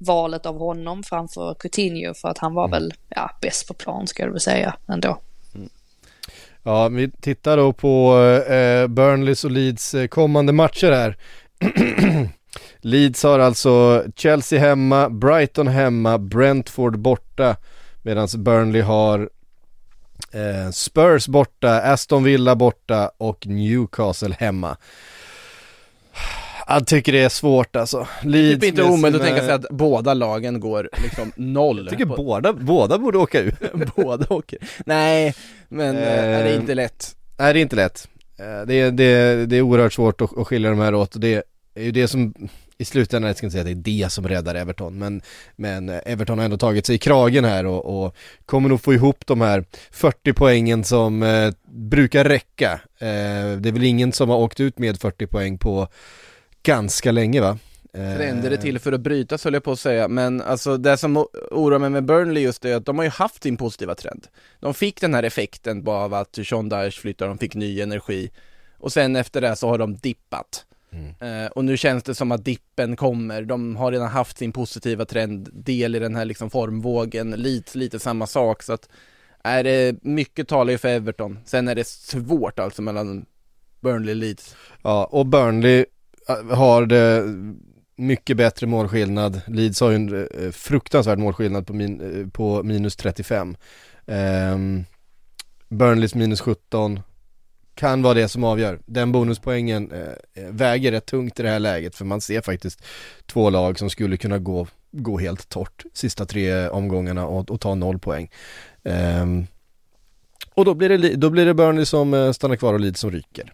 valet 0.00 0.46
av 0.46 0.58
honom 0.58 1.02
framför 1.02 1.54
Coutinho 1.58 2.14
för 2.14 2.28
att 2.28 2.38
han 2.38 2.54
var 2.54 2.68
väl, 2.68 2.94
ja, 3.08 3.30
bäst 3.42 3.68
på 3.68 3.74
plan 3.74 4.06
ska 4.06 4.22
jag 4.22 4.30
väl 4.30 4.40
säga 4.40 4.76
ändå. 4.88 5.20
Ja, 6.62 6.88
vi 6.88 7.10
tittar 7.10 7.56
då 7.56 7.72
på 7.72 8.18
eh, 8.48 8.86
Burnleys 8.86 9.44
och 9.44 9.50
Leeds 9.50 9.94
eh, 9.94 10.06
kommande 10.06 10.52
matcher 10.52 10.92
här. 10.92 11.16
Leeds 12.80 13.22
har 13.22 13.38
alltså 13.38 14.04
Chelsea 14.16 14.60
hemma, 14.60 15.08
Brighton 15.08 15.68
hemma, 15.68 16.18
Brentford 16.18 16.98
borta. 16.98 17.56
Medan 18.02 18.28
Burnley 18.36 18.82
har 18.82 19.28
eh, 20.32 20.70
Spurs 20.70 21.28
borta, 21.28 21.80
Aston 21.80 22.24
Villa 22.24 22.56
borta 22.56 23.10
och 23.18 23.46
Newcastle 23.46 24.36
hemma. 24.38 24.76
Jag 26.68 26.86
tycker 26.86 27.12
det 27.12 27.20
är 27.22 27.28
svårt 27.28 27.76
alltså. 27.76 28.06
Leeds 28.22 28.60
Typ 28.60 28.64
inte 28.68 28.82
omöjligt 28.82 29.20
att 29.20 29.26
tänka 29.26 29.42
sig 29.42 29.52
att 29.52 29.66
båda 29.70 30.14
lagen 30.14 30.60
går 30.60 30.90
liksom 31.02 31.32
noll. 31.36 31.78
Jag 31.78 31.88
tycker 31.90 32.06
på- 32.06 32.16
båda, 32.16 32.52
båda 32.52 32.98
borde 32.98 33.18
åka 33.18 33.40
ut. 33.40 33.54
båda 33.96 34.26
åker. 34.34 34.58
Nej, 34.86 35.34
men 35.68 35.96
eh, 35.96 36.02
det 36.02 36.08
är 36.10 36.46
Eh, 36.46 36.56
inte 36.56 36.74
lätt. 36.74 37.16
Nej 37.38 37.52
det 37.52 37.58
är 37.60 37.62
inte 37.62 37.76
lätt. 37.76 38.08
Eh, 38.38 38.66
Det 38.66 38.74
är, 38.74 38.90
det 38.90 39.04
är, 39.04 39.46
det 39.46 39.56
är 39.56 39.62
oerhört 39.62 39.92
svårt 39.92 40.20
att, 40.20 40.38
att 40.38 40.46
skilja 40.46 40.70
de 40.70 40.78
här 40.78 40.94
åt 40.94 41.14
och 41.14 41.20
det 41.20 41.42
är 41.74 41.82
ju 41.82 41.90
det 41.90 42.08
som 42.08 42.34
i 42.80 42.84
slutändan, 42.84 43.26
jag 43.28 43.36
ska 43.36 43.46
inte 43.46 43.52
säga 43.52 43.60
att 43.62 43.82
det 43.84 43.90
är 43.90 44.02
det 44.04 44.10
som 44.12 44.28
räddar 44.28 44.54
Everton 44.54 44.98
men, 44.98 45.22
men 45.56 45.88
Everton 45.88 46.38
har 46.38 46.44
ändå 46.44 46.56
tagit 46.58 46.86
sig 46.86 46.94
i 46.94 46.98
kragen 46.98 47.44
här 47.44 47.66
och, 47.66 48.04
och 48.04 48.16
kommer 48.46 48.68
nog 48.68 48.80
få 48.80 48.94
ihop 48.94 49.26
de 49.26 49.40
här 49.40 49.64
40 49.90 50.32
poängen 50.32 50.84
som 50.84 51.22
eh, 51.22 51.52
brukar 51.72 52.24
räcka. 52.24 52.72
Eh, 52.98 53.56
det 53.58 53.68
är 53.68 53.72
väl 53.72 53.84
ingen 53.84 54.12
som 54.12 54.28
har 54.28 54.36
åkt 54.36 54.60
ut 54.60 54.78
med 54.78 55.00
40 55.00 55.26
poäng 55.26 55.58
på 55.58 55.88
ganska 56.68 57.12
länge 57.12 57.40
va? 57.40 57.58
Eh, 57.92 58.16
Trender 58.16 58.50
är 58.50 58.56
till 58.56 58.78
för 58.78 58.92
att 58.92 59.00
brytas 59.00 59.44
höll 59.44 59.54
jag 59.54 59.64
på 59.64 59.72
att 59.72 59.80
säga, 59.80 60.08
men 60.08 60.42
alltså 60.42 60.76
det 60.76 60.96
som 60.96 61.16
oroar 61.50 61.78
mig 61.78 61.90
med 61.90 62.04
Burnley 62.04 62.42
just 62.42 62.64
är 62.64 62.76
att 62.76 62.86
de 62.86 62.98
har 62.98 63.04
ju 63.04 63.10
haft 63.10 63.42
sin 63.42 63.56
positiva 63.56 63.94
trend. 63.94 64.26
De 64.60 64.74
fick 64.74 65.00
den 65.00 65.14
här 65.14 65.22
effekten 65.22 65.82
bara 65.82 66.04
av 66.04 66.14
att 66.14 66.38
Sean 66.48 66.68
Dyche 66.68 67.00
flyttade, 67.00 67.30
de 67.30 67.38
fick 67.38 67.54
ny 67.54 67.80
energi 67.80 68.30
och 68.78 68.92
sen 68.92 69.16
efter 69.16 69.40
det 69.40 69.56
så 69.56 69.68
har 69.68 69.78
de 69.78 69.96
dippat. 69.96 70.64
Eh, 71.20 71.50
och 71.50 71.64
nu 71.64 71.76
känns 71.76 72.02
det 72.04 72.14
som 72.14 72.32
att 72.32 72.44
dippen 72.44 72.96
kommer, 72.96 73.42
de 73.42 73.76
har 73.76 73.92
redan 73.92 74.08
haft 74.08 74.38
sin 74.38 74.52
positiva 74.52 75.04
trend, 75.04 75.48
del 75.52 75.94
i 75.94 75.98
den 75.98 76.16
här 76.16 76.24
liksom 76.24 76.50
formvågen, 76.50 77.30
lite, 77.30 77.78
lite 77.78 77.98
samma 77.98 78.26
sak 78.26 78.62
så 78.62 78.72
att 78.72 78.88
är 79.44 79.64
det 79.64 80.02
mycket 80.02 80.48
talar 80.48 80.72
ju 80.72 80.78
för 80.78 80.88
Everton, 80.88 81.38
sen 81.44 81.68
är 81.68 81.74
det 81.74 81.86
svårt 81.86 82.58
alltså 82.58 82.82
mellan 82.82 83.26
Burnley 83.80 84.10
och 84.10 84.16
Leeds. 84.16 84.56
Ja, 84.82 85.04
och 85.04 85.26
Burnley 85.26 85.84
Eh, 86.28 86.56
har 86.56 86.86
det 86.86 87.24
mycket 87.98 88.36
bättre 88.36 88.66
målskillnad. 88.66 89.40
Leeds 89.46 89.80
har 89.80 89.90
ju 89.90 89.96
en 89.96 90.26
eh, 90.44 90.50
fruktansvärd 90.50 91.18
målskillnad 91.18 91.66
på, 91.66 91.72
min, 91.72 92.00
eh, 92.00 92.28
på 92.30 92.62
minus 92.62 92.96
35. 92.96 93.48
Um, 93.48 94.14
ehm, 94.14 94.84
Burnleys 95.68 96.14
minus 96.14 96.40
17 96.40 97.00
kan 97.74 98.02
vara 98.02 98.14
det 98.14 98.28
som 98.28 98.44
avgör. 98.44 98.78
Den 98.86 99.12
bonuspoängen 99.12 99.92
eh, 99.92 100.44
väger 100.50 100.92
rätt 100.92 101.06
tungt 101.06 101.40
i 101.40 101.42
det 101.42 101.48
här 101.48 101.58
läget 101.58 101.94
för 101.94 102.04
man 102.04 102.20
ser 102.20 102.40
faktiskt 102.40 102.84
två 103.26 103.50
lag 103.50 103.78
som 103.78 103.90
skulle 103.90 104.16
kunna 104.16 104.38
gå, 104.38 104.66
gå 104.90 105.18
helt 105.18 105.48
torrt 105.48 105.84
sista 105.92 106.26
tre 106.26 106.68
omgångarna 106.68 107.26
och, 107.26 107.50
och 107.50 107.60
ta 107.60 107.74
noll 107.74 107.98
poäng. 107.98 108.30
Um, 108.82 109.46
och 110.54 110.64
då 110.64 110.74
blir, 110.74 110.88
det, 110.88 111.14
då 111.14 111.30
blir 111.30 111.46
det 111.46 111.54
Burnley 111.54 111.84
som 111.84 112.34
stannar 112.34 112.56
kvar 112.56 112.74
och 112.74 112.80
Leeds 112.80 113.00
som 113.00 113.10
ryker. 113.10 113.52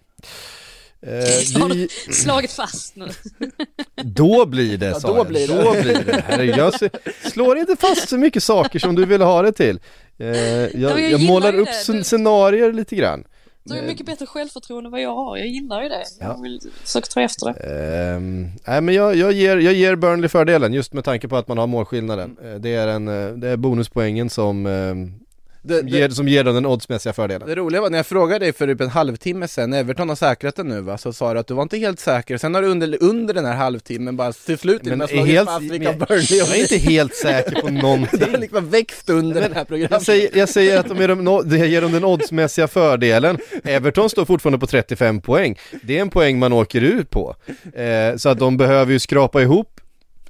Eh, 1.07 1.69
vi... 1.69 1.89
Slagit 2.13 2.53
fast 2.53 2.97
nu. 2.97 3.09
Då 4.05 4.47
blir 4.47 4.79
det, 4.79 5.01
sa 5.01 5.09
ja, 5.09 5.15
då 5.15 5.19
jag. 5.21 5.27
blir 5.27 5.49
det. 5.49 5.63
Då 5.63 5.73
blir 5.83 6.05
det. 6.05 6.25
Herre, 6.27 6.45
jag 6.45 6.75
slår 7.33 7.59
inte 7.59 7.77
fast 7.77 8.09
så 8.09 8.19
mycket 8.19 8.43
saker 8.43 8.79
som 8.79 8.95
du 8.95 9.05
vill 9.05 9.23
ha 9.23 9.43
det 9.43 9.53
till. 9.53 9.81
Eh, 10.19 10.29
jag, 10.29 10.73
jag, 10.75 11.01
jag 11.01 11.23
målar 11.23 11.59
upp 11.59 11.69
det. 11.87 12.05
scenarier 12.05 12.73
lite 12.73 12.97
grann. 12.97 13.25
Du 13.67 13.75
har 13.75 13.83
mycket 13.83 14.07
bättre 14.07 14.27
självförtroende 14.27 14.89
än 14.89 14.91
vad 14.91 15.01
jag 15.01 15.15
har, 15.15 15.37
jag 15.37 15.47
gillar 15.47 15.83
ju 15.83 15.89
det. 15.89 16.05
Jag 16.21 16.43
vill 16.43 16.61
försöka 16.85 17.07
ta 17.07 17.21
efter 17.21 17.47
det. 17.47 18.15
Um, 18.17 18.51
nej 18.67 18.81
men 18.81 18.95
jag, 18.95 19.17
jag, 19.17 19.33
ger, 19.33 19.57
jag 19.57 19.75
ger 19.75 19.97
Burnley 19.97 20.29
fördelen 20.29 20.73
just 20.73 20.93
med 20.93 21.05
tanke 21.05 21.29
på 21.29 21.37
att 21.37 21.49
man 21.49 21.59
har 21.59 21.67
målskillnaden. 21.67 22.37
Uh, 22.45 22.55
det 22.55 22.75
är, 22.75 22.89
en, 22.89 23.09
uh, 23.09 23.37
det 23.37 23.49
är 23.49 23.57
bonuspoängen 23.57 24.31
som 24.31 24.67
uh, 24.67 24.95
det, 25.67 25.79
som, 25.79 25.89
ger, 25.89 26.09
som 26.09 26.29
ger 26.29 26.45
dem 26.45 26.55
den 26.55 26.67
oddsmässiga 26.67 27.13
fördelen. 27.13 27.49
Det 27.49 27.55
roliga 27.55 27.81
var 27.81 27.91
när 27.91 27.99
jag 27.99 28.07
frågade 28.07 28.39
dig 28.39 28.53
för 28.53 28.67
typ 28.67 28.81
en 28.81 28.89
halvtimme 28.89 29.49
sedan, 29.49 29.73
Everton 29.73 30.09
har 30.09 30.17
säkrat 30.17 30.57
den 30.57 30.69
nu 30.69 30.81
va? 30.81 30.99
Så 30.99 31.13
sa 31.13 31.35
du 31.35 31.41
att 31.41 31.47
du 31.47 31.55
var 31.55 31.63
inte 31.63 31.79
helt 31.79 32.01
säker, 32.01 32.39
sen 32.39 32.55
har 32.55 32.63
du 32.63 32.69
under, 32.69 33.03
under 33.03 33.35
den 33.35 33.45
här 33.45 33.55
halvtimmen 33.55 34.17
bara 34.17 34.33
till 34.33 34.59
slut 34.59 34.85
men 34.85 35.09
slagit 35.09 35.27
helt, 35.27 35.49
fast 35.49 35.63
vilka 35.63 35.93
Burnley 35.93 36.39
Jag 36.39 36.57
är 36.57 36.61
inte 36.61 36.77
helt 36.77 37.15
säker 37.15 37.61
på 37.61 37.69
någonting. 37.69 38.19
det 38.21 38.31
har 38.31 38.39
liksom 38.39 38.71
växt 38.71 39.11
under 39.11 39.41
men, 39.41 39.51
det 39.51 39.57
här 39.57 39.65
programmet. 39.65 39.91
Jag 39.91 40.03
säger, 40.03 40.39
jag 40.39 40.49
säger 40.49 40.81
att 40.81 40.89
de 40.89 41.01
är 41.01 41.09
de, 41.09 41.43
det 41.45 41.67
ger 41.67 41.83
dem 41.83 41.93
den 41.93 42.05
oddsmässiga 42.05 42.69
fördelen. 42.69 43.39
Everton 43.65 44.11
står 44.11 44.25
fortfarande 44.25 44.59
på 44.59 44.67
35 44.67 45.21
poäng. 45.21 45.59
Det 45.83 45.99
är 45.99 46.01
en 46.01 46.11
poäng 46.11 46.39
man 46.39 46.53
åker 46.53 46.81
ut 46.81 47.11
på. 47.11 47.37
Eh, 47.75 48.17
så 48.17 48.29
att 48.29 48.39
de 48.39 48.57
behöver 48.57 48.93
ju 48.93 48.99
skrapa 48.99 49.43
ihop 49.43 49.81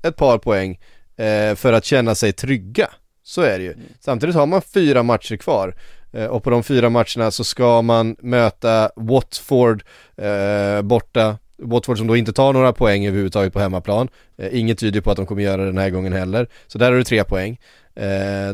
ett 0.02 0.16
par 0.16 0.38
poäng 0.38 0.78
eh, 1.16 1.54
för 1.54 1.72
att 1.72 1.84
känna 1.84 2.14
sig 2.14 2.32
trygga. 2.32 2.90
Så 3.24 3.42
är 3.42 3.58
det 3.58 3.64
ju. 3.64 3.74
Samtidigt 4.00 4.36
har 4.36 4.46
man 4.46 4.62
fyra 4.62 5.02
matcher 5.02 5.36
kvar 5.36 5.74
eh, 6.12 6.26
och 6.26 6.42
på 6.44 6.50
de 6.50 6.62
fyra 6.62 6.90
matcherna 6.90 7.30
så 7.30 7.44
ska 7.44 7.82
man 7.82 8.16
möta 8.18 8.90
Watford 8.96 9.84
eh, 10.16 10.82
borta 10.82 11.38
Watford 11.56 11.98
som 11.98 12.06
då 12.06 12.16
inte 12.16 12.32
tar 12.32 12.52
några 12.52 12.72
poäng 12.72 13.06
överhuvudtaget 13.06 13.52
på 13.52 13.60
hemmaplan. 13.60 14.08
Eh, 14.36 14.58
inget 14.58 14.78
tyder 14.78 15.00
på 15.00 15.10
att 15.10 15.16
de 15.16 15.26
kommer 15.26 15.42
göra 15.42 15.56
det 15.56 15.66
den 15.66 15.78
här 15.78 15.90
gången 15.90 16.12
heller. 16.12 16.48
Så 16.66 16.78
där 16.78 16.90
har 16.90 16.98
du 16.98 17.04
tre 17.04 17.24
poäng. 17.24 17.58
Eh, 17.94 18.04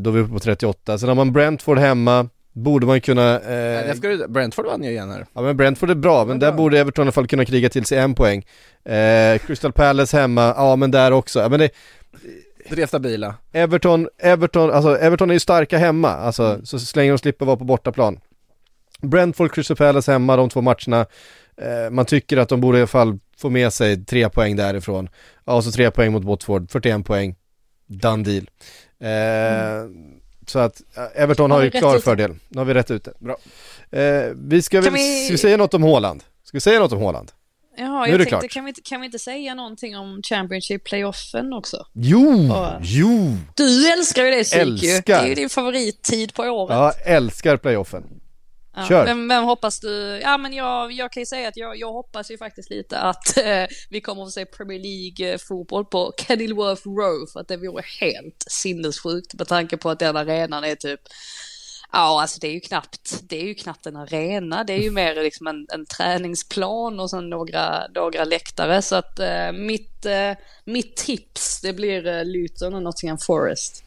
då 0.00 0.10
är 0.10 0.14
vi 0.14 0.20
uppe 0.20 0.32
på 0.32 0.38
38. 0.38 0.98
Sen 0.98 1.08
har 1.08 1.16
man 1.16 1.32
Brentford 1.32 1.78
hemma. 1.78 2.28
Borde 2.52 2.86
man 2.86 3.00
kunna... 3.00 3.40
Eh... 3.40 3.94
Ska 3.94 4.26
Brentford 4.28 4.66
vann 4.66 4.84
ju 4.84 4.90
igen 4.90 5.10
här. 5.10 5.26
Ja 5.32 5.42
men 5.42 5.56
Brentford 5.56 5.90
är 5.90 5.94
bra, 5.94 6.24
men 6.24 6.38
där 6.38 6.52
borde 6.52 6.78
Everton 6.78 7.02
i 7.02 7.04
alla 7.04 7.12
fall 7.12 7.26
kunna 7.26 7.44
kriga 7.44 7.68
till 7.68 7.84
sig 7.84 7.98
en 7.98 8.14
poäng. 8.14 8.44
Eh, 8.84 9.38
Crystal 9.38 9.72
Palace 9.72 10.16
hemma, 10.16 10.54
ja 10.56 10.76
men 10.76 10.90
där 10.90 11.12
också. 11.12 11.40
Ja, 11.40 11.48
men 11.48 11.60
det, 11.60 11.70
Tre 12.70 12.86
stabila. 12.86 13.34
Everton, 13.52 14.08
Everton, 14.18 14.70
alltså 14.70 14.98
Everton 14.98 15.30
är 15.30 15.34
ju 15.34 15.40
starka 15.40 15.78
hemma, 15.78 16.08
alltså 16.08 16.42
mm. 16.42 16.66
så, 16.66 16.78
så 16.78 16.96
länge 16.96 17.10
de 17.10 17.18
slipper 17.18 17.46
vara 17.46 17.56
på 17.56 17.64
bortaplan. 17.64 18.20
Brentford, 19.00 19.52
Crystal 19.52 19.76
Palace 19.76 20.12
hemma 20.12 20.36
de 20.36 20.48
två 20.48 20.60
matcherna. 20.60 21.06
Eh, 21.56 21.90
man 21.90 22.04
tycker 22.04 22.36
att 22.36 22.48
de 22.48 22.60
borde 22.60 22.78
i 22.78 22.80
alla 22.80 22.86
fall 22.86 23.18
få 23.38 23.50
med 23.50 23.72
sig 23.72 24.04
tre 24.04 24.28
poäng 24.28 24.56
därifrån. 24.56 25.08
Ja, 25.44 25.54
och 25.54 25.64
så 25.64 25.72
tre 25.72 25.90
poäng 25.90 26.12
mot 26.12 26.24
Watford, 26.24 26.70
41 26.70 27.06
poäng. 27.06 27.36
Done 27.86 28.24
deal. 28.24 28.50
Eh, 29.00 29.76
mm. 29.76 30.20
Så 30.46 30.58
att 30.58 30.82
Everton 31.14 31.50
har, 31.50 31.58
har 31.58 31.64
ju 31.64 31.70
klar 31.70 31.98
fördel. 31.98 32.34
Nu 32.48 32.58
har 32.58 32.64
vi 32.64 32.74
rätt 32.74 32.90
ut 32.90 33.04
det. 33.04 33.12
Bra. 33.18 33.36
Eh, 34.00 34.32
vi 34.34 34.62
ska 34.62 34.80
väl, 34.80 34.92
vi... 34.92 35.24
ska 35.24 35.32
vi 35.32 35.38
säga 35.38 35.56
något 35.56 35.74
om 35.74 35.82
Håland? 35.82 36.24
Ska 36.44 36.56
vi 36.56 36.60
säga 36.60 36.78
något 36.78 36.92
om 36.92 36.98
Håland? 36.98 37.32
Jaha, 37.80 38.06
nu 38.06 38.12
jag 38.12 38.28
tänkte, 38.28 38.48
kan 38.48 38.64
vi, 38.64 38.68
inte, 38.68 38.80
kan 38.80 39.00
vi 39.00 39.04
inte 39.04 39.18
säga 39.18 39.54
någonting 39.54 39.96
om 39.96 40.22
Championship-playoffen 40.22 41.52
också? 41.52 41.86
Jo, 41.92 42.52
Och, 42.52 42.68
jo! 42.82 43.36
Du 43.56 43.92
älskar 43.92 44.24
ju 44.24 44.30
det 44.30 44.44
Psyk 44.44 45.06
Det 45.06 45.12
är 45.12 45.26
ju 45.26 45.34
din 45.34 45.50
favorittid 45.50 46.34
på 46.34 46.42
året. 46.42 46.76
Ja, 46.76 46.92
älskar 47.12 47.56
playoffen. 47.56 48.04
Ja, 48.76 48.86
Kör! 48.88 49.04
Vem, 49.04 49.28
vem, 49.28 49.44
hoppas 49.44 49.80
du? 49.80 50.20
Ja, 50.22 50.38
men 50.38 50.52
jag, 50.52 50.92
jag 50.92 51.12
kan 51.12 51.20
ju 51.20 51.26
säga 51.26 51.48
att 51.48 51.56
jag, 51.56 51.76
jag 51.78 51.92
hoppas 51.92 52.30
ju 52.30 52.38
faktiskt 52.38 52.70
lite 52.70 52.98
att 52.98 53.36
eh, 53.36 53.66
vi 53.90 54.00
kommer 54.00 54.22
att 54.22 54.26
få 54.26 54.32
se 54.32 54.44
Premier 54.44 54.78
League-fotboll 54.78 55.84
på 55.84 56.12
Kenilworth 56.16 56.86
Row, 56.86 57.26
för 57.32 57.40
att 57.40 57.48
det 57.48 57.56
vore 57.56 57.82
helt 58.00 58.44
sinnessjukt 58.48 59.34
med 59.34 59.48
tanke 59.48 59.76
på 59.76 59.90
att 59.90 59.98
den 59.98 60.16
arenan 60.16 60.64
är 60.64 60.74
typ 60.74 61.00
Ja, 61.92 62.22
alltså 62.22 62.38
det 62.40 62.48
är 62.48 62.52
ju 62.52 62.60
knappt, 62.60 63.20
det 63.28 63.40
är 63.40 63.44
ju 63.44 63.54
knappt 63.54 63.86
en 63.86 63.96
arena, 63.96 64.64
det 64.64 64.72
är 64.72 64.78
ju 64.78 64.90
mer 64.90 65.14
liksom 65.14 65.46
en, 65.46 65.66
en 65.72 65.86
träningsplan 65.86 67.00
och 67.00 67.10
sen 67.10 67.30
några, 67.30 67.88
några 67.94 68.24
läktare. 68.24 68.82
Så 68.82 68.96
att 68.96 69.18
eh, 69.18 69.52
mitt, 69.52 70.06
eh, 70.06 70.32
mitt 70.64 70.96
tips, 70.96 71.60
det 71.60 71.72
blir 71.72 72.06
eh, 72.06 72.24
Luton 72.24 72.74
och 72.74 72.82
Nottingham 72.82 73.18
Forest. 73.18 73.84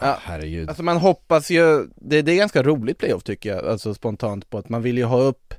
Ja, 0.00 0.18
herregud. 0.22 0.68
Alltså 0.68 0.82
man 0.82 0.96
hoppas 0.96 1.50
ju, 1.50 1.88
det, 1.94 2.22
det 2.22 2.32
är 2.32 2.36
ganska 2.36 2.62
roligt 2.62 2.98
playoff 2.98 3.22
tycker 3.22 3.50
jag, 3.50 3.66
alltså 3.66 3.94
spontant 3.94 4.50
på 4.50 4.58
att 4.58 4.68
man 4.68 4.82
vill 4.82 4.98
ju 4.98 5.04
ha 5.04 5.20
upp 5.20 5.54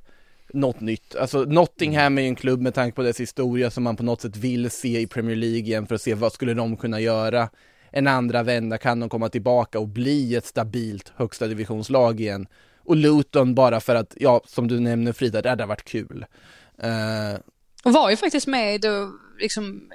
något 0.53 0.79
nytt. 0.79 1.15
Alltså 1.15 1.43
Nottingham 1.43 2.17
är 2.17 2.21
ju 2.21 2.27
en 2.27 2.35
klubb 2.35 2.61
med 2.61 2.73
tanke 2.73 2.95
på 2.95 3.01
dess 3.01 3.19
historia 3.19 3.71
som 3.71 3.83
man 3.83 3.95
på 3.95 4.03
något 4.03 4.21
sätt 4.21 4.37
vill 4.37 4.69
se 4.69 4.99
i 4.99 5.07
Premier 5.07 5.35
League 5.35 5.59
igen 5.59 5.87
för 5.87 5.95
att 5.95 6.01
se 6.01 6.13
vad 6.13 6.33
skulle 6.33 6.53
de 6.53 6.77
kunna 6.77 6.99
göra 6.99 7.49
en 7.91 8.07
andra 8.07 8.43
vända 8.43 8.77
kan 8.77 8.99
de 8.99 9.09
komma 9.09 9.29
tillbaka 9.29 9.79
och 9.79 9.87
bli 9.87 10.35
ett 10.35 10.45
stabilt 10.45 11.11
högsta 11.15 11.47
divisionslag 11.47 12.21
igen. 12.21 12.47
Och 12.79 12.95
Luton 12.95 13.55
bara 13.55 13.79
för 13.79 13.95
att, 13.95 14.13
ja, 14.17 14.41
som 14.47 14.67
du 14.67 14.79
nämner 14.79 15.13
Frida, 15.13 15.41
det 15.41 15.49
hade 15.49 15.65
varit 15.65 15.85
kul. 15.85 16.25
Uh... 16.83 17.39
Och 17.83 17.93
var 17.93 18.09
ju 18.09 18.15
faktiskt 18.15 18.47
med 18.47 18.81
då, 18.81 19.11
liksom, 19.39 19.89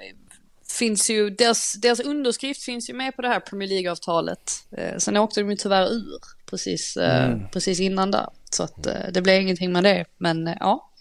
finns 0.79 1.09
ju, 1.09 1.29
deras, 1.29 1.73
deras 1.73 1.99
underskrift 1.99 2.63
finns 2.63 2.89
ju 2.89 2.93
med 2.93 3.15
på 3.15 3.21
det 3.21 3.27
här 3.27 3.39
Premier 3.39 3.69
League-avtalet. 3.69 4.51
Eh, 4.71 4.97
sen 4.97 5.17
åkte 5.17 5.39
de 5.41 5.49
ju 5.49 5.55
tyvärr 5.55 5.93
ur 5.93 6.19
precis, 6.45 6.97
eh, 6.97 7.25
mm. 7.25 7.49
precis 7.49 7.79
innan 7.79 8.11
där. 8.11 8.27
Så 8.49 8.63
att 8.63 8.87
eh, 8.87 9.11
det 9.13 9.21
blev 9.21 9.41
ingenting 9.41 9.71
med 9.71 9.83
det, 9.83 10.05
men 10.17 10.47
eh, 10.47 10.57
ja 10.59 10.91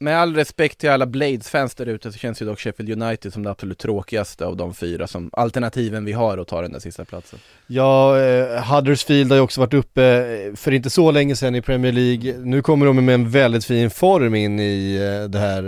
med 0.00 0.18
all 0.18 0.34
respekt 0.34 0.78
till 0.78 0.90
alla 0.90 1.06
Blades-fans 1.06 1.74
där 1.74 1.86
ute 1.86 2.12
så 2.12 2.18
känns 2.18 2.42
ju 2.42 2.46
dock 2.46 2.60
Sheffield 2.60 3.02
United 3.02 3.32
som 3.32 3.42
det 3.42 3.50
absolut 3.50 3.78
tråkigaste 3.78 4.46
av 4.46 4.56
de 4.56 4.74
fyra 4.74 5.06
som 5.06 5.30
alternativen 5.32 6.04
vi 6.04 6.12
har 6.12 6.38
att 6.38 6.48
ta 6.48 6.62
den 6.62 6.72
där 6.72 6.80
sista 6.80 7.04
platsen. 7.04 7.38
Ja, 7.66 8.20
eh, 8.20 8.74
Huddersfield 8.74 9.30
har 9.30 9.36
ju 9.36 9.42
också 9.42 9.60
varit 9.60 9.74
uppe 9.74 10.04
eh, 10.04 10.56
för 10.56 10.72
inte 10.72 10.90
så 10.90 11.10
länge 11.10 11.36
sedan 11.36 11.54
i 11.54 11.62
Premier 11.62 11.92
League. 11.92 12.38
Nu 12.38 12.62
kommer 12.62 12.86
de 12.86 13.04
med 13.04 13.14
en 13.14 13.30
väldigt 13.30 13.64
fin 13.64 13.90
form 13.90 14.34
in 14.34 14.60
i 14.60 14.96
eh, 14.96 15.30
det 15.30 15.38
här. 15.38 15.62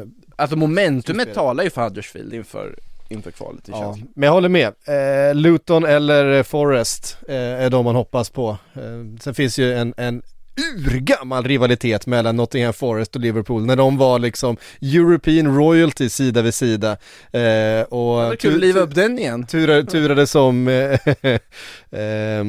Eh, 0.00 0.06
alltså 0.36 0.56
momentumet 0.56 1.34
talar 1.34 1.64
ju 1.64 1.70
för 1.70 1.82
Huddersfield 1.84 2.34
inför 2.34 2.74
inför 3.08 3.30
kvalet 3.30 3.68
i 3.68 3.72
ja, 3.72 3.96
Men 4.14 4.26
jag 4.26 4.32
håller 4.32 4.48
med. 4.48 4.72
Eh, 4.84 5.34
Luton 5.34 5.84
eller 5.84 6.42
Forest 6.42 7.16
eh, 7.28 7.36
är 7.36 7.70
de 7.70 7.84
man 7.84 7.94
hoppas 7.94 8.30
på. 8.30 8.50
Eh, 8.74 9.18
sen 9.20 9.34
finns 9.34 9.58
ju 9.58 9.74
en, 9.74 9.94
en 9.96 10.22
urgammal 10.56 11.44
rivalitet 11.44 12.06
mellan 12.06 12.36
Nottingham 12.36 12.72
Forest 12.72 13.14
och 13.14 13.20
Liverpool 13.20 13.66
när 13.66 13.76
de 13.76 13.96
var 13.96 14.18
liksom 14.18 14.56
European 14.80 15.56
Royalty 15.56 16.08
sida 16.08 16.42
vid 16.42 16.54
sida. 16.54 16.90
Eh, 17.32 17.82
och 17.82 18.30
det 18.30 18.36
kul 18.36 18.54
att 18.54 18.60
liva 18.60 18.80
upp 18.80 18.94
den 18.94 19.18
igen. 19.18 19.46
Turade, 19.46 19.84
turade 19.84 20.26
som 20.26 20.68
eh, 20.68 20.98
eh, 22.00 22.44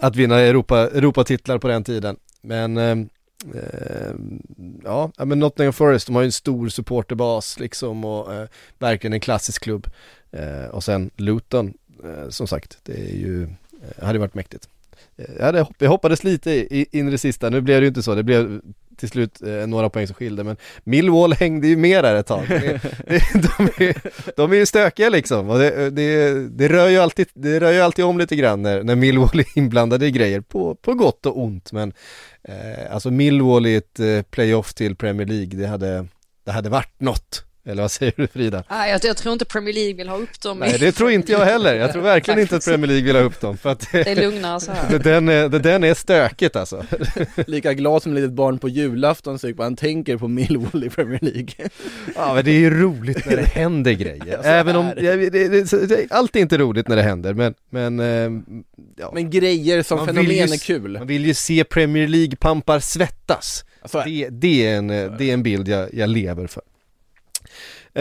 att 0.00 0.16
vinna 0.16 0.40
Europa, 0.40 0.78
Europatitlar 0.78 1.58
på 1.58 1.68
den 1.68 1.84
tiden. 1.84 2.16
Men 2.42 2.76
eh, 2.76 2.98
eh, 3.54 4.14
ja, 4.84 5.12
men 5.16 5.38
Nottingham 5.38 5.72
Forest, 5.72 6.06
de 6.06 6.14
har 6.14 6.22
ju 6.22 6.26
en 6.26 6.32
stor 6.32 6.68
supporterbas 6.68 7.60
liksom 7.60 8.04
och 8.04 8.34
eh, 8.34 8.48
verkligen 8.78 9.12
en 9.12 9.20
klassisk 9.20 9.62
klubb. 9.62 9.86
och 10.70 10.84
sen 10.84 11.10
Luton, 11.16 11.74
som 12.28 12.46
sagt, 12.46 12.78
det 12.82 12.92
är 12.92 13.16
ju, 13.16 13.48
hade 14.02 14.18
varit 14.18 14.34
mäktigt. 14.34 14.68
Jag, 15.38 15.88
hoppades 15.88 16.24
lite 16.24 16.74
in 16.96 17.08
i 17.08 17.10
det 17.10 17.18
sista, 17.18 17.50
nu 17.50 17.60
blev 17.60 17.80
det 17.80 17.84
ju 17.84 17.88
inte 17.88 18.02
så, 18.02 18.14
det 18.14 18.22
blev 18.22 18.60
till 18.98 19.08
slut 19.08 19.42
eh, 19.42 19.66
några 19.66 19.90
poäng 19.90 20.06
som 20.06 20.14
skilde 20.14 20.44
men 20.44 20.56
Millwall 20.84 21.32
hängde 21.32 21.68
ju 21.68 21.76
med 21.76 22.04
där 22.04 22.14
ett 22.14 22.26
tag. 22.26 22.44
Det, 22.48 22.80
det, 23.06 23.22
de, 23.32 23.84
är, 23.84 23.96
de 24.36 24.52
är 24.52 24.56
ju 24.56 24.66
stökiga 24.66 25.08
liksom. 25.08 25.50
Och 25.50 25.58
det, 25.58 25.90
det, 25.90 26.32
det, 26.48 26.68
rör 26.68 26.88
ju 26.88 26.98
alltid, 26.98 27.26
det 27.34 27.60
rör 27.60 27.72
ju 27.72 27.80
alltid 27.80 28.04
om 28.04 28.18
lite 28.18 28.36
grann 28.36 28.62
när, 28.62 28.82
när 28.82 28.96
Millwall 28.96 29.40
är 29.40 29.58
inblandade 29.58 30.06
i 30.06 30.10
grejer 30.10 30.40
på, 30.40 30.74
på 30.74 30.94
gott 30.94 31.26
och 31.26 31.38
ont. 31.42 31.72
Men 31.72 31.92
eh, 32.42 32.94
alltså 32.94 33.10
Millwall 33.10 33.66
i 33.66 33.74
ett 33.74 34.00
eh, 34.00 34.22
playoff 34.22 34.74
till 34.74 34.96
Premier 34.96 35.26
League 35.26 35.60
det 35.60 35.66
hade, 35.66 36.06
det 36.44 36.52
hade 36.52 36.68
varit 36.68 37.00
något 37.00 37.44
Eller 37.68 37.82
vad 37.82 37.90
säger 37.90 38.12
du 38.16 38.26
Frida? 38.26 38.64
Nej, 38.70 38.90
jag, 38.90 39.00
jag 39.04 39.16
tror 39.16 39.32
inte 39.32 39.44
Premier 39.44 39.74
League 39.74 39.94
vill 39.94 40.08
ha 40.08 40.16
upp 40.16 40.40
dem. 40.40 40.58
Nej 40.58 40.76
det 40.80 40.92
tror 40.92 41.10
inte 41.10 41.32
jag 41.32 41.44
heller, 41.44 41.74
jag 41.74 41.92
tror 41.92 42.02
verkligen 42.02 42.40
inte 42.40 42.56
att 42.56 42.64
Premier 42.64 42.86
League 42.86 43.04
vill 43.04 43.16
ha 43.16 43.22
upp 43.22 43.40
dem 43.40 43.58
för 43.58 43.70
att 43.70 43.92
Det 43.92 44.08
är 44.08 44.16
lugnare 44.16 44.60
så 44.60 44.72
här. 44.72 44.90
det, 44.90 44.98
den, 44.98 45.28
är, 45.28 45.48
den 45.48 45.84
är 45.84 45.94
stökigt 45.94 46.56
alltså. 46.56 46.84
Lika 47.46 47.72
glad 47.74 48.02
som 48.02 48.12
ett 48.12 48.16
litet 48.16 48.32
barn 48.32 48.58
på 48.58 48.68
julafton 48.68 49.38
så 49.38 49.52
han 49.58 49.76
tänker 49.76 50.16
på 50.16 50.28
Millwall 50.28 50.84
i 50.84 50.90
Premier 50.90 51.18
League. 51.22 51.48
Ja 52.14 52.34
men 52.34 52.44
det 52.44 52.50
är 52.50 52.58
ju 52.58 52.80
roligt 52.82 53.26
när 53.26 53.36
det 53.36 53.48
händer 53.48 53.92
grejer, 53.92 54.40
även 54.44 54.76
om, 54.76 54.86
ja, 54.96 55.16
det, 55.16 55.30
det, 55.30 55.86
det, 55.88 56.06
allt 56.10 56.36
är 56.36 56.40
inte 56.40 56.58
roligt 56.58 56.88
när 56.88 56.96
det 56.96 57.02
händer 57.02 57.34
men, 57.34 57.54
men 57.70 58.00
eh, 58.00 58.56
ja. 58.96 59.10
Men 59.14 59.30
grejer 59.30 59.82
som 59.82 59.98
Man 59.98 60.06
fenomen 60.06 60.30
ju 60.30 60.42
är 60.42 60.58
kul. 60.58 60.98
Man 60.98 61.06
vill 61.06 61.26
ju 61.26 61.34
se 61.34 61.64
Premier 61.64 62.08
League-pampar 62.08 62.80
svettas. 62.80 63.64
Det, 64.04 64.28
det, 64.30 64.66
är 64.66 64.76
en, 64.76 64.88
det 64.88 65.24
är 65.24 65.32
en 65.32 65.42
bild 65.42 65.68
jag, 65.68 65.94
jag 65.94 66.08
lever 66.08 66.46
för. 66.46 66.62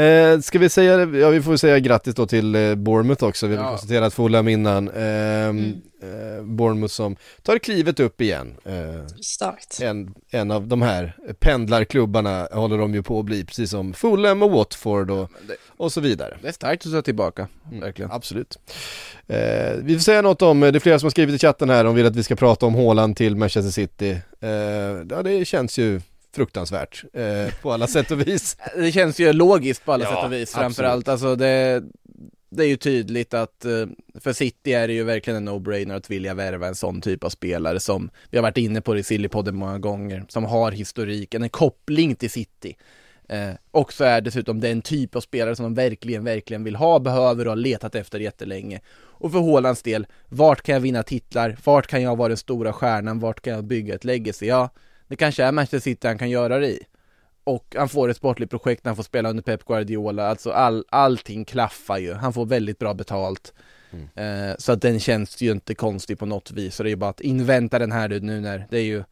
Eh, 0.01 0.39
ska 0.39 0.59
vi 0.59 0.69
säga, 0.69 0.99
ja 0.99 1.29
vi 1.29 1.41
får 1.41 1.57
säga 1.57 1.79
grattis 1.79 2.15
då 2.15 2.25
till 2.27 2.55
eh, 2.55 2.75
Bournemouth 2.75 3.23
också, 3.23 3.47
vi 3.47 3.55
har 3.55 3.63
Ja. 3.63 3.69
konstaterat 3.69 4.13
Fulham 4.13 4.47
innan. 4.47 4.89
Eh, 4.89 5.47
eh, 5.47 6.43
Bournemouth 6.43 6.93
som 6.93 7.15
tar 7.43 7.57
klivet 7.57 7.99
upp 7.99 8.21
igen. 8.21 8.53
Eh, 8.65 9.05
Starkt. 9.21 9.79
en, 9.81 10.13
en 10.31 10.51
av 10.51 10.67
de 10.67 10.81
här 10.81 11.15
pendlarklubbarna 11.39 12.47
håller 12.51 12.77
de 12.77 12.93
ju 12.93 13.03
på 13.03 13.19
att 13.19 13.25
bli, 13.25 13.45
precis 13.45 13.69
som 13.69 13.93
Fulham 13.93 14.43
och 14.43 14.51
Watford 14.51 15.11
och, 15.11 15.31
det- 15.47 15.55
och 15.77 15.91
så 15.91 16.01
vidare. 16.01 16.37
Det 16.41 16.47
är 16.47 16.51
starkt 16.51 16.85
att 16.85 16.91
ta 16.91 17.01
tillbaka, 17.01 17.47
Mm. 17.67 17.79
verkligen. 17.79 18.11
Absolut. 18.11 18.57
Eh, 19.27 19.73
vi 19.83 19.93
får 19.95 20.01
säga 20.03 20.21
något 20.21 20.41
om, 20.41 20.59
det 20.59 20.67
är 20.67 20.79
flera 20.79 20.99
som 20.99 21.05
har 21.05 21.11
skrivit 21.11 21.35
i 21.35 21.39
chatten 21.39 21.69
här, 21.69 21.83
de 21.83 21.95
vill 21.95 22.05
att 22.05 22.15
vi 22.15 22.23
ska 22.23 22.35
prata 22.35 22.65
om 22.65 22.75
Haaland 22.75 23.15
till 23.17 23.35
Manchester 23.35 23.71
City. 23.71 24.17
Eh, 24.41 24.49
ja 25.09 25.23
det 25.23 25.45
känns 25.47 25.77
ju 25.79 26.01
fruktansvärt 26.35 27.03
eh, 27.13 27.53
på 27.61 27.71
alla 27.71 27.87
sätt 27.87 28.11
och 28.11 28.27
vis. 28.27 28.57
Det 28.75 28.91
känns 28.91 29.19
ju 29.19 29.33
logiskt 29.33 29.85
på 29.85 29.93
alla 29.93 30.03
Ja, 30.03 30.15
sätt 30.15 30.25
och 30.25 30.33
vis 30.33 30.51
framförallt, 30.51 31.07
alltså 31.07 31.35
det, 31.35 31.83
det 32.49 32.63
är 32.63 32.67
ju 32.67 32.77
tydligt 32.77 33.33
att 33.33 33.65
eh, 33.65 33.85
för 34.19 34.33
City 34.33 34.73
är 34.73 34.87
det 34.87 34.93
ju 34.93 35.03
verkligen 35.03 35.37
en 35.37 35.49
no-brainer 35.49 35.95
att 35.95 36.09
vilja 36.09 36.33
värva 36.33 36.67
en 36.67 36.75
sån 36.75 37.01
typ 37.01 37.23
av 37.23 37.29
spelare 37.29 37.79
som 37.79 38.09
vi 38.29 38.37
har 38.37 38.43
varit 38.43 38.57
inne 38.57 38.81
på 38.81 38.93
det 38.93 38.99
i 38.99 39.03
Sillypodden 39.03 39.55
många 39.55 39.79
gånger, 39.79 40.25
som 40.29 40.45
har 40.45 40.71
historiken, 40.71 41.43
en 41.43 41.49
koppling 41.49 42.15
till 42.15 42.29
City. 42.29 42.75
Eh, 43.29 43.49
och 43.71 43.93
så 43.93 44.03
är 44.03 44.21
dessutom 44.21 44.59
den 44.59 44.81
typ 44.81 45.15
av 45.15 45.21
spelare 45.21 45.55
som 45.55 45.63
de 45.63 45.73
verkligen, 45.73 46.23
verkligen 46.23 46.63
vill 46.63 46.75
ha, 46.75 46.99
behöver 46.99 47.45
och 47.45 47.51
har 47.51 47.55
letat 47.55 47.95
efter 47.95 48.19
jättelänge. 48.19 48.79
Och 49.19 49.31
för 49.31 49.39
Haalands 49.39 49.81
del, 49.81 50.07
vart 50.29 50.61
kan 50.61 50.73
jag 50.73 50.79
vinna 50.79 51.03
titlar? 51.03 51.57
Vart 51.63 51.87
kan 51.87 52.01
jag 52.01 52.15
vara 52.15 52.27
den 52.27 52.37
stora 52.37 52.73
stjärnan? 52.73 53.19
Vart 53.19 53.41
kan 53.41 53.53
jag 53.53 53.63
bygga 53.63 53.95
ett 53.95 54.05
legacy? 54.05 54.45
Ja, 54.45 54.69
det 55.07 55.15
kanske 55.15 55.43
är 55.43 55.51
Manchester 55.51 55.79
City 55.79 56.07
han 56.07 56.17
kan 56.17 56.29
göra 56.29 56.59
det 56.59 56.67
i. 56.67 56.79
Och 57.43 57.75
han 57.77 57.89
får 57.89 58.09
ett 58.09 58.17
sportligt 58.17 58.51
projekt 58.51 58.83
när 58.83 58.89
han 58.89 58.95
får 58.95 59.03
spela 59.03 59.29
under 59.29 59.43
Pep 59.43 59.65
Guardiola, 59.65 60.27
alltså 60.27 60.51
all, 60.51 60.85
allting 60.89 61.45
klaffar 61.45 61.97
ju, 61.97 62.13
han 62.13 62.33
får 62.33 62.45
väldigt 62.45 62.79
bra 62.79 62.93
betalt. 62.93 63.53
Eh, 64.15 64.55
Så 64.57 64.71
att 64.71 64.81
den 64.81 64.99
känns 64.99 65.41
ju 65.41 65.51
inte 65.51 65.75
konstig 65.75 66.19
på 66.19 66.25
något 66.25 66.51
vis, 66.51 66.75
så 66.75 66.83
det 66.83 66.89
är 66.89 66.91
ju 66.91 66.95
bara 66.95 67.09
att 67.09 67.21
invänta 67.21 67.79
den 67.79 67.91
här 67.91 68.09
nu 68.09 68.41
när 68.41 68.67
det 68.69 68.77
är 68.77 68.83
ju 68.83 69.03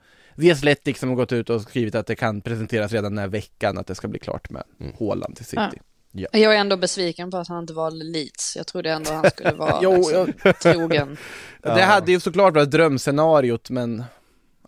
The 0.41 0.51
Athletic 0.51 0.99
som 0.99 1.09
har 1.09 1.15
gått 1.15 1.31
ut 1.31 1.49
och 1.49 1.61
skrivit 1.61 1.95
att 1.95 2.07
det 2.07 2.15
kan 2.15 2.41
presenteras 2.41 2.91
redan 2.91 3.11
den 3.11 3.17
här 3.19 3.27
veckan 3.27 3.77
att 3.77 3.87
det 3.87 3.95
ska 3.95 4.07
bli 4.07 4.19
klart 4.19 4.49
med 4.49 4.63
Haaland 4.99 5.35
till 5.35 5.45
City. 5.45 5.81
Ja. 6.11 6.27
Jag 6.31 6.55
är 6.55 6.57
ändå 6.59 6.77
besviken 6.77 7.31
på 7.31 7.37
att 7.37 7.47
han 7.47 7.59
inte 7.59 7.73
valde 7.73 8.05
Leeds. 8.05 8.55
Jag 8.55 8.67
trodde 8.67 8.91
ändå 8.91 9.11
han 9.11 9.29
skulle 9.29 9.51
vara 9.57 9.79
Jo, 9.81 9.95
liksom, 9.97 10.33
trogen. 10.61 11.17
Det 11.61 11.81
hade 11.83 12.11
ju 12.11 12.19
såklart 12.19 12.53
varit 12.53 12.71
drömscenariot 12.71 13.69
men, 13.69 14.03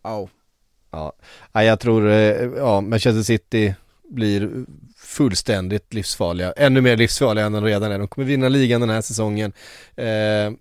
ja 0.03 0.29
Ja, 0.91 1.13
jag 1.63 1.79
tror, 1.79 2.09
eh, 2.09 2.49
ja, 2.57 2.81
Manchester 2.81 3.23
City 3.23 3.73
blir 4.09 4.65
fullständigt 4.97 5.93
livsfarliga, 5.93 6.51
ännu 6.51 6.81
mer 6.81 6.97
livsfarliga 6.97 7.45
än 7.45 7.51
de 7.51 7.63
redan 7.63 7.91
är. 7.91 7.99
De 7.99 8.07
kommer 8.07 8.27
vinna 8.27 8.49
ligan 8.49 8.81
den 8.81 8.89
här 8.89 9.01
säsongen. 9.01 9.53
Eh, 9.95 10.51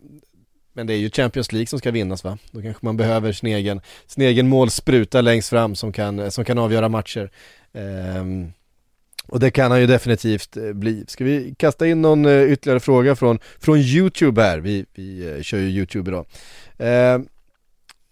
men 0.73 0.87
det 0.87 0.95
är 0.95 0.99
ju 0.99 1.11
Champions 1.11 1.53
League 1.53 1.67
som 1.67 1.79
ska 1.79 1.91
vinnas 1.91 2.25
va? 2.25 2.39
Då 2.51 2.63
kanske 2.63 2.87
man 2.87 2.97
behöver 2.97 3.33
sin 3.33 3.49
egen, 3.49 3.81
sin 4.07 4.25
egen 4.25 4.49
målspruta 4.49 5.21
längst 5.21 5.49
fram 5.49 5.75
som 5.75 5.93
kan, 5.93 6.31
som 6.31 6.45
kan 6.45 6.59
avgöra 6.59 6.89
matcher. 6.89 7.31
Eh, 7.73 8.25
och 9.29 9.41
det 9.41 9.51
kan 9.51 9.71
han 9.71 9.81
ju 9.81 9.87
definitivt 9.87 10.57
eh, 10.57 10.73
bli. 10.73 11.05
Ska 11.09 11.25
vi 11.25 11.55
kasta 11.59 11.87
in 11.87 12.03
någon 12.03 12.27
eh, 12.27 12.53
ytterligare 12.53 12.81
fråga 12.81 13.17
från, 13.17 13.39
från 13.61 13.79
YouTube 13.79 14.43
här? 14.43 14.59
Vi, 14.59 14.87
vi 14.95 15.39
kör 15.43 15.59
ju 15.59 15.69
YouTube 15.69 16.11
idag. 16.11 16.27
Eh, 16.79 17.21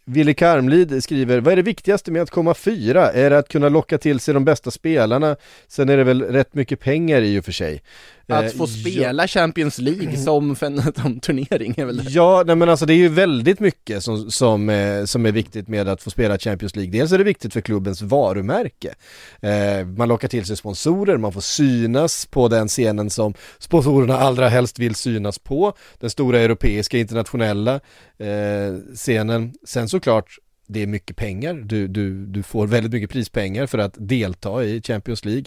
Wille 0.06 0.34
Karmlid 0.34 1.04
skriver, 1.04 1.40
vad 1.40 1.52
är 1.52 1.56
det 1.56 1.62
viktigaste 1.62 2.10
med 2.10 2.22
att 2.22 2.30
komma 2.30 2.54
fyra? 2.54 3.12
Är 3.12 3.30
det 3.30 3.38
att 3.38 3.48
kunna 3.48 3.68
locka 3.68 3.98
till 3.98 4.20
sig 4.20 4.34
de 4.34 4.44
bästa 4.44 4.70
spelarna? 4.70 5.36
Sen 5.68 5.88
är 5.88 5.96
det 5.96 6.04
väl 6.04 6.22
rätt 6.22 6.54
mycket 6.54 6.80
pengar 6.80 7.22
i 7.22 7.40
och 7.40 7.44
för 7.44 7.52
sig. 7.52 7.82
Att 8.28 8.44
Eh, 8.44 8.50
få 8.50 8.66
spela 8.66 9.28
Champions 9.28 9.78
League 9.78 10.16
som, 10.16 10.56
en, 10.60 10.82
som 11.02 11.20
turnering 11.20 11.74
är 11.76 11.84
väl 11.84 12.02
Ja, 12.08 12.42
nej 12.46 12.56
men 12.56 12.68
alltså 12.68 12.86
det 12.86 12.94
är 12.94 12.96
ju 12.96 13.08
väldigt 13.08 13.60
mycket 13.60 14.04
som, 14.04 14.30
som, 14.30 14.68
eh, 14.68 15.04
som 15.04 15.26
är 15.26 15.32
viktigt 15.32 15.68
med 15.68 15.88
att 15.88 16.02
få 16.02 16.10
spela 16.10 16.38
Champions 16.38 16.76
League. 16.76 16.92
Dels 16.92 17.12
är 17.12 17.18
det 17.18 17.24
viktigt 17.24 17.52
för 17.52 17.60
klubbens 17.60 18.02
varumärke. 18.02 18.94
Eh, 19.40 19.86
man 19.86 20.08
lockar 20.08 20.28
till 20.28 20.44
sig 20.44 20.56
sponsorer, 20.56 21.16
man 21.16 21.32
får 21.32 21.40
synas 21.40 22.26
på 22.26 22.48
den 22.48 22.68
scenen 22.68 23.10
som 23.10 23.34
sponsorerna 23.58 24.18
allra 24.18 24.48
helst 24.48 24.78
vill 24.78 24.94
synas 24.94 25.38
på. 25.38 25.72
Den 25.98 26.10
stora 26.10 26.38
europeiska 26.40 26.98
internationella 26.98 27.74
eh, 28.18 28.94
scenen. 28.94 29.52
Sen 29.66 29.88
såklart 29.88 30.38
det 30.66 30.82
är 30.82 30.86
mycket 30.86 31.16
pengar, 31.16 31.54
du, 31.54 31.88
du, 31.88 32.26
du 32.26 32.42
får 32.42 32.66
väldigt 32.66 32.92
mycket 32.92 33.10
prispengar 33.10 33.66
för 33.66 33.78
att 33.78 33.94
delta 33.96 34.64
i 34.64 34.82
Champions 34.82 35.24
League. 35.24 35.44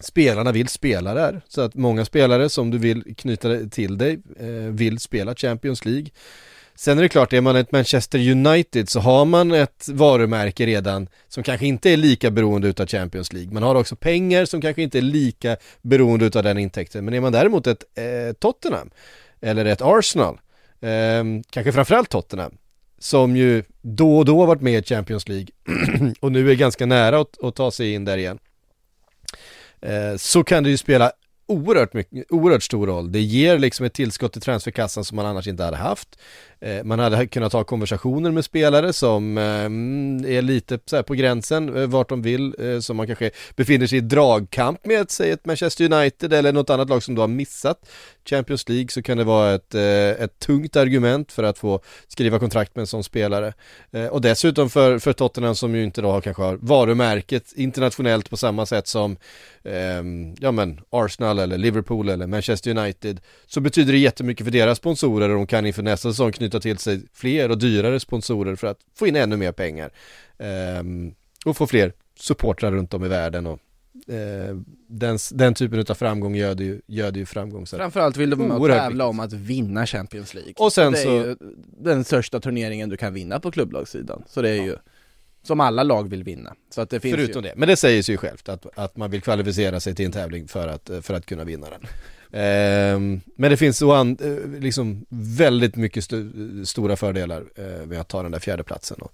Spelarna 0.00 0.52
vill 0.52 0.68
spela 0.68 1.14
där. 1.14 1.40
Så 1.48 1.60
att 1.60 1.74
många 1.74 2.04
spelare 2.04 2.48
som 2.48 2.70
du 2.70 2.78
vill 2.78 3.14
knyta 3.16 3.58
till 3.70 3.98
dig 3.98 4.18
eh, 4.40 4.46
vill 4.48 4.98
spela 4.98 5.34
Champions 5.34 5.84
League. 5.84 6.06
Sen 6.78 6.98
är 6.98 7.02
det 7.02 7.08
klart, 7.08 7.32
är 7.32 7.40
man 7.40 7.56
ett 7.56 7.72
Manchester 7.72 8.30
United 8.30 8.88
så 8.88 9.00
har 9.00 9.24
man 9.24 9.52
ett 9.52 9.88
varumärke 9.88 10.66
redan 10.66 11.08
som 11.28 11.42
kanske 11.42 11.66
inte 11.66 11.90
är 11.90 11.96
lika 11.96 12.30
beroende 12.30 12.68
utav 12.68 12.86
Champions 12.86 13.32
League. 13.32 13.52
Man 13.52 13.62
har 13.62 13.74
också 13.74 13.96
pengar 13.96 14.44
som 14.44 14.60
kanske 14.60 14.82
inte 14.82 14.98
är 14.98 15.02
lika 15.02 15.56
beroende 15.82 16.24
utav 16.26 16.42
den 16.42 16.58
intäkten. 16.58 17.04
Men 17.04 17.14
är 17.14 17.20
man 17.20 17.32
däremot 17.32 17.66
ett 17.66 17.84
eh, 17.94 18.32
Tottenham 18.32 18.90
eller 19.40 19.64
ett 19.64 19.82
Arsenal, 19.82 20.40
eh, 20.80 21.24
kanske 21.50 21.72
framförallt 21.72 22.10
Tottenham, 22.10 22.56
som 22.98 23.36
ju 23.36 23.62
då 23.82 24.18
och 24.18 24.24
då 24.24 24.40
har 24.40 24.46
varit 24.46 24.62
med 24.62 24.84
i 24.84 24.86
Champions 24.86 25.28
League 25.28 25.48
och 26.20 26.32
nu 26.32 26.50
är 26.50 26.54
ganska 26.54 26.86
nära 26.86 27.20
att, 27.20 27.44
att 27.44 27.54
ta 27.54 27.70
sig 27.70 27.92
in 27.92 28.04
där 28.04 28.18
igen 28.18 28.38
eh, 29.86 30.16
så 30.16 30.44
kan 30.44 30.62
det 30.62 30.70
ju 30.70 30.76
spela 30.76 31.12
oerhört, 31.48 31.92
mycket, 31.92 32.32
oerhört 32.32 32.62
stor 32.62 32.86
roll. 32.86 33.12
Det 33.12 33.20
ger 33.20 33.58
liksom 33.58 33.86
ett 33.86 33.94
tillskott 33.94 34.36
i 34.36 34.40
transferkassan 34.40 35.04
som 35.04 35.16
man 35.16 35.26
annars 35.26 35.46
inte 35.46 35.64
hade 35.64 35.76
haft. 35.76 36.18
Eh, 36.60 36.84
man 36.84 36.98
hade 36.98 37.26
kunnat 37.26 37.52
ha 37.52 37.64
konversationer 37.64 38.30
med 38.30 38.44
spelare 38.44 38.92
som 38.92 39.38
eh, 39.38 40.34
är 40.36 40.42
lite 40.42 40.78
så 40.86 40.96
här 40.96 41.02
på 41.02 41.14
gränsen 41.14 41.76
eh, 41.76 41.86
vart 41.86 42.08
de 42.08 42.22
vill, 42.22 42.54
som 42.80 42.96
man 42.96 43.06
kanske 43.06 43.30
befinner 43.56 43.86
sig 43.86 43.98
i 43.98 44.00
dragkamp 44.00 44.86
med, 44.86 45.10
säg 45.10 45.30
ett 45.30 45.46
Manchester 45.46 45.92
United 45.92 46.32
eller 46.32 46.52
något 46.52 46.70
annat 46.70 46.88
lag 46.88 47.02
som 47.02 47.14
du 47.14 47.20
har 47.20 47.28
missat. 47.28 47.88
Champions 48.24 48.68
League 48.68 48.88
så 48.88 49.02
kan 49.02 49.18
det 49.18 49.24
vara 49.24 49.54
ett, 49.54 49.74
ett 49.74 50.38
tungt 50.38 50.76
argument 50.76 51.32
för 51.32 51.42
att 51.42 51.58
få 51.58 51.80
skriva 52.08 52.38
kontrakt 52.38 52.76
med 52.76 52.80
en 52.80 52.86
sån 52.86 53.04
spelare. 53.04 53.52
Och 54.10 54.20
dessutom 54.20 54.70
för, 54.70 54.98
för 54.98 55.12
Tottenham 55.12 55.54
som 55.54 55.74
ju 55.74 55.84
inte 55.84 56.00
då 56.02 56.10
har, 56.10 56.20
kanske 56.20 56.42
har 56.42 56.58
varumärket 56.60 57.52
internationellt 57.56 58.30
på 58.30 58.36
samma 58.36 58.66
sätt 58.66 58.86
som 58.86 59.16
ehm, 59.64 60.34
ja 60.40 60.52
men 60.52 60.80
Arsenal 60.90 61.38
eller 61.38 61.58
Liverpool 61.58 62.08
eller 62.08 62.26
Manchester 62.26 62.78
United 62.78 63.20
så 63.46 63.60
betyder 63.60 63.92
det 63.92 63.98
jättemycket 63.98 64.46
för 64.46 64.50
deras 64.50 64.78
sponsorer 64.78 65.28
och 65.28 65.36
de 65.36 65.46
kan 65.46 65.66
inför 65.66 65.82
nästa 65.82 66.10
säsong 66.10 66.32
knyta 66.32 66.45
till 66.50 66.78
sig 66.78 67.02
fler 67.12 67.50
och 67.50 67.58
dyrare 67.58 68.00
sponsorer 68.00 68.56
för 68.56 68.66
att 68.66 68.78
få 68.94 69.06
in 69.06 69.16
ännu 69.16 69.36
mer 69.36 69.52
pengar 69.52 69.90
Ehm, 70.38 71.14
och 71.44 71.56
få 71.56 71.66
fler 71.66 71.92
supportrar 72.18 72.72
runt 72.72 72.94
om 72.94 73.04
i 73.04 73.08
världen 73.08 73.46
och 73.46 73.58
eh, 74.12 74.56
den, 74.88 75.18
den 75.32 75.54
typen 75.54 75.84
av 75.88 75.94
framgång 75.94 76.36
gör 76.36 76.54
det 76.54 76.64
ju, 76.64 76.80
gör 76.86 77.12
ju 77.12 77.26
framgång. 77.26 77.66
Så. 77.66 77.76
Framförallt 77.76 78.16
vill 78.16 78.30
de 78.30 78.52
Oerhört 78.52 78.78
tävla 78.78 79.06
om 79.06 79.20
att 79.20 79.32
vinna 79.32 79.86
Champions 79.86 80.34
League. 80.34 80.54
Och 80.56 80.72
sen 80.72 80.92
det 80.92 80.98
är 80.98 81.04
så- 81.04 81.10
ju 81.10 81.36
den 81.78 82.04
största 82.04 82.40
turneringen 82.40 82.88
du 82.88 82.96
kan 82.96 83.14
vinna 83.14 83.40
på 83.40 83.50
klubblagssidan. 83.50 84.22
Så 84.26 84.42
det 84.42 84.50
är 84.50 84.62
ju 84.62 84.76
som 85.42 85.60
alla 85.60 85.82
lag 85.82 86.08
vill 86.08 86.24
vinna. 86.24 86.54
Så 86.70 86.80
att 86.80 86.90
det 86.90 87.00
finns 87.00 87.14
Förutom 87.14 87.42
ju... 87.44 87.48
det, 87.48 87.54
men 87.56 87.68
det 87.68 87.76
säger 87.76 88.02
sig 88.02 88.12
ju 88.12 88.16
självt 88.16 88.48
att, 88.48 88.78
att 88.78 88.96
man 88.96 89.10
vill 89.10 89.22
kvalificera 89.22 89.80
sig 89.80 89.94
till 89.94 90.06
en 90.06 90.12
tävling 90.12 90.48
för 90.48 90.68
att, 90.68 90.90
för 91.02 91.14
att 91.14 91.26
kunna 91.26 91.44
vinna 91.44 91.70
den. 91.70 91.80
Ehm, 92.38 93.20
men 93.36 93.50
det 93.50 93.56
finns 93.56 93.82
eh, 93.82 94.04
liksom 94.60 95.06
väldigt 95.08 95.76
mycket 95.76 95.98
st- 96.00 96.66
stora 96.66 96.96
fördelar 96.96 97.44
eh, 97.54 97.86
med 97.86 98.00
att 98.00 98.08
ta 98.08 98.22
den 98.22 98.32
där 98.32 98.38
fjärde 98.38 98.62
platsen. 98.64 98.98
Och, 99.00 99.12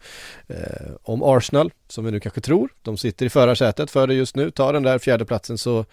eh, 0.49 0.91
om 1.03 1.23
Arsenal, 1.23 1.73
som 1.89 2.05
vi 2.05 2.11
nu 2.11 2.21
kanske 2.21 2.41
tror, 2.41 2.69
de 2.83 2.97
sitter 2.97 3.27
i 3.27 3.31
förarsätet 3.31 3.91
för 3.91 4.07
det 4.07 4.15
just 4.15 4.37
nu, 4.37 4.51
tar 4.51 4.73
den 4.73 4.83
där 4.83 4.99
fjärde 4.99 5.25
platsen 5.25 5.59
så 5.59 5.85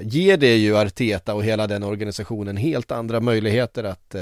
ger 0.00 0.36
det 0.36 0.56
ju 0.56 0.76
Arteta 0.76 1.34
och 1.34 1.44
hela 1.44 1.66
den 1.66 1.82
organisationen 1.82 2.56
helt 2.56 2.92
andra 2.92 3.20
möjligheter 3.20 3.84
att, 3.84 4.14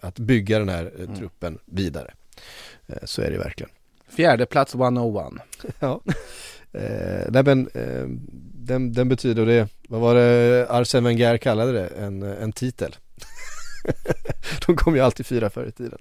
att 0.00 0.18
bygga 0.18 0.58
den 0.58 0.68
här 0.68 0.92
eh, 0.98 1.16
truppen 1.18 1.58
vidare. 1.66 2.14
Så 3.04 3.22
är 3.22 3.30
det 3.30 3.38
verkligen. 3.38 3.70
Fjärde 4.08 4.46
plats 4.46 4.74
101. 4.74 5.32
Ja. 5.80 6.00
Eh, 6.72 7.26
nej 7.30 7.42
men, 7.44 7.68
eh, 7.74 8.06
den, 8.66 8.92
den 8.92 9.08
betyder 9.08 9.46
det, 9.46 9.68
vad 9.88 10.00
var 10.00 10.14
det 10.14 10.66
Arsene 10.70 11.08
Wenger 11.08 11.36
kallade 11.36 11.72
det, 11.72 11.86
en, 11.86 12.22
en 12.22 12.52
titel. 12.52 12.96
De 14.66 14.76
kom 14.76 14.94
ju 14.94 15.00
alltid 15.00 15.26
fyra 15.26 15.50
förr 15.50 15.66
i 15.66 15.72
tiden. 15.72 15.98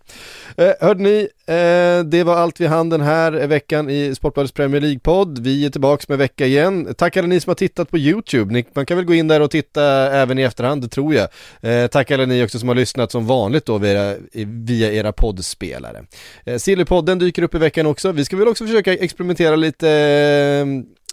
Eh, 0.57 0.71
hörde 0.79 1.03
ni, 1.03 1.27
eh, 1.45 2.03
det 2.05 2.23
var 2.23 2.35
allt 2.35 2.61
vi 2.61 2.65
hann 2.65 2.89
den 2.89 3.01
här 3.01 3.31
veckan 3.31 3.89
i 3.89 4.15
Sportbladets 4.15 4.53
Premier 4.53 4.81
League-podd. 4.81 5.39
Vi 5.39 5.65
är 5.65 5.69
tillbaks 5.69 6.09
med 6.09 6.17
vecka 6.17 6.45
igen. 6.45 6.93
Tack 6.97 7.17
alla 7.17 7.27
ni 7.27 7.39
som 7.39 7.49
har 7.49 7.55
tittat 7.55 7.91
på 7.91 7.97
YouTube. 7.97 8.53
Ni, 8.53 8.65
man 8.73 8.85
kan 8.85 8.97
väl 8.97 9.05
gå 9.05 9.13
in 9.13 9.27
där 9.27 9.41
och 9.41 9.51
titta 9.51 9.83
även 10.11 10.39
i 10.39 10.41
efterhand, 10.41 10.81
det 10.81 10.87
tror 10.87 11.13
jag. 11.15 11.29
Eh, 11.61 11.87
tack 11.87 12.11
alla 12.11 12.25
ni 12.25 12.45
också 12.45 12.59
som 12.59 12.67
har 12.67 12.75
lyssnat 12.75 13.11
som 13.11 13.27
vanligt 13.27 13.65
då 13.65 13.77
via, 13.77 14.15
via 14.45 14.93
era 14.93 15.11
poddspelare. 15.11 16.05
Eh, 16.45 16.57
Sillypodden 16.57 17.19
dyker 17.19 17.43
upp 17.43 17.55
i 17.55 17.57
veckan 17.57 17.85
också. 17.85 18.11
Vi 18.11 18.25
ska 18.25 18.37
väl 18.37 18.47
också 18.47 18.65
försöka 18.65 18.93
experimentera 18.93 19.55
lite 19.55 19.89
eh, 19.89 20.65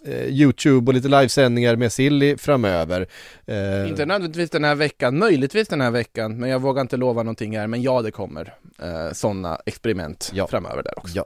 Youtube 0.09 0.91
och 0.91 0.95
lite 0.95 1.09
livesändningar 1.09 1.77
med 1.77 1.93
Silly 1.93 2.37
framöver. 2.37 3.07
Eh, 3.47 3.89
Inte 3.89 4.07
nödvändigtvis 4.07 4.51
den 4.51 4.65
här 4.65 4.75
veckan, 4.75 5.19
möjligtvis 5.19 5.69
den 5.69 5.81
här 5.81 5.91
veckan, 5.91 6.39
men 6.39 6.51
jag 6.51 6.59
vågar 6.59 6.81
inte 6.83 6.97
lova 6.97 7.23
någonting 7.23 7.59
här, 7.59 7.67
men 7.67 7.83
ja 7.83 8.03
det 8.03 8.11
kommer 8.11 8.55
eh, 8.83 9.13
sådana 9.13 9.61
experiment 9.67 10.31
Ja. 10.35 10.47
framöver 10.47 10.83
där 10.83 10.99
också. 10.99 11.17
Ja, 11.17 11.25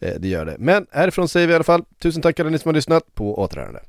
eh, 0.00 0.14
det 0.18 0.28
gör 0.28 0.44
det. 0.46 0.56
Men 0.58 0.86
härifrån 0.90 1.28
säger 1.28 1.46
vi 1.46 1.52
i 1.52 1.54
alla 1.54 1.64
fall 1.64 1.84
tusen 2.02 2.22
tack 2.22 2.40
alla 2.40 2.50
ni 2.50 2.58
som 2.58 2.68
har 2.68 2.74
lyssnat 2.74 3.14
på 3.14 3.38
återhörande. 3.38 3.80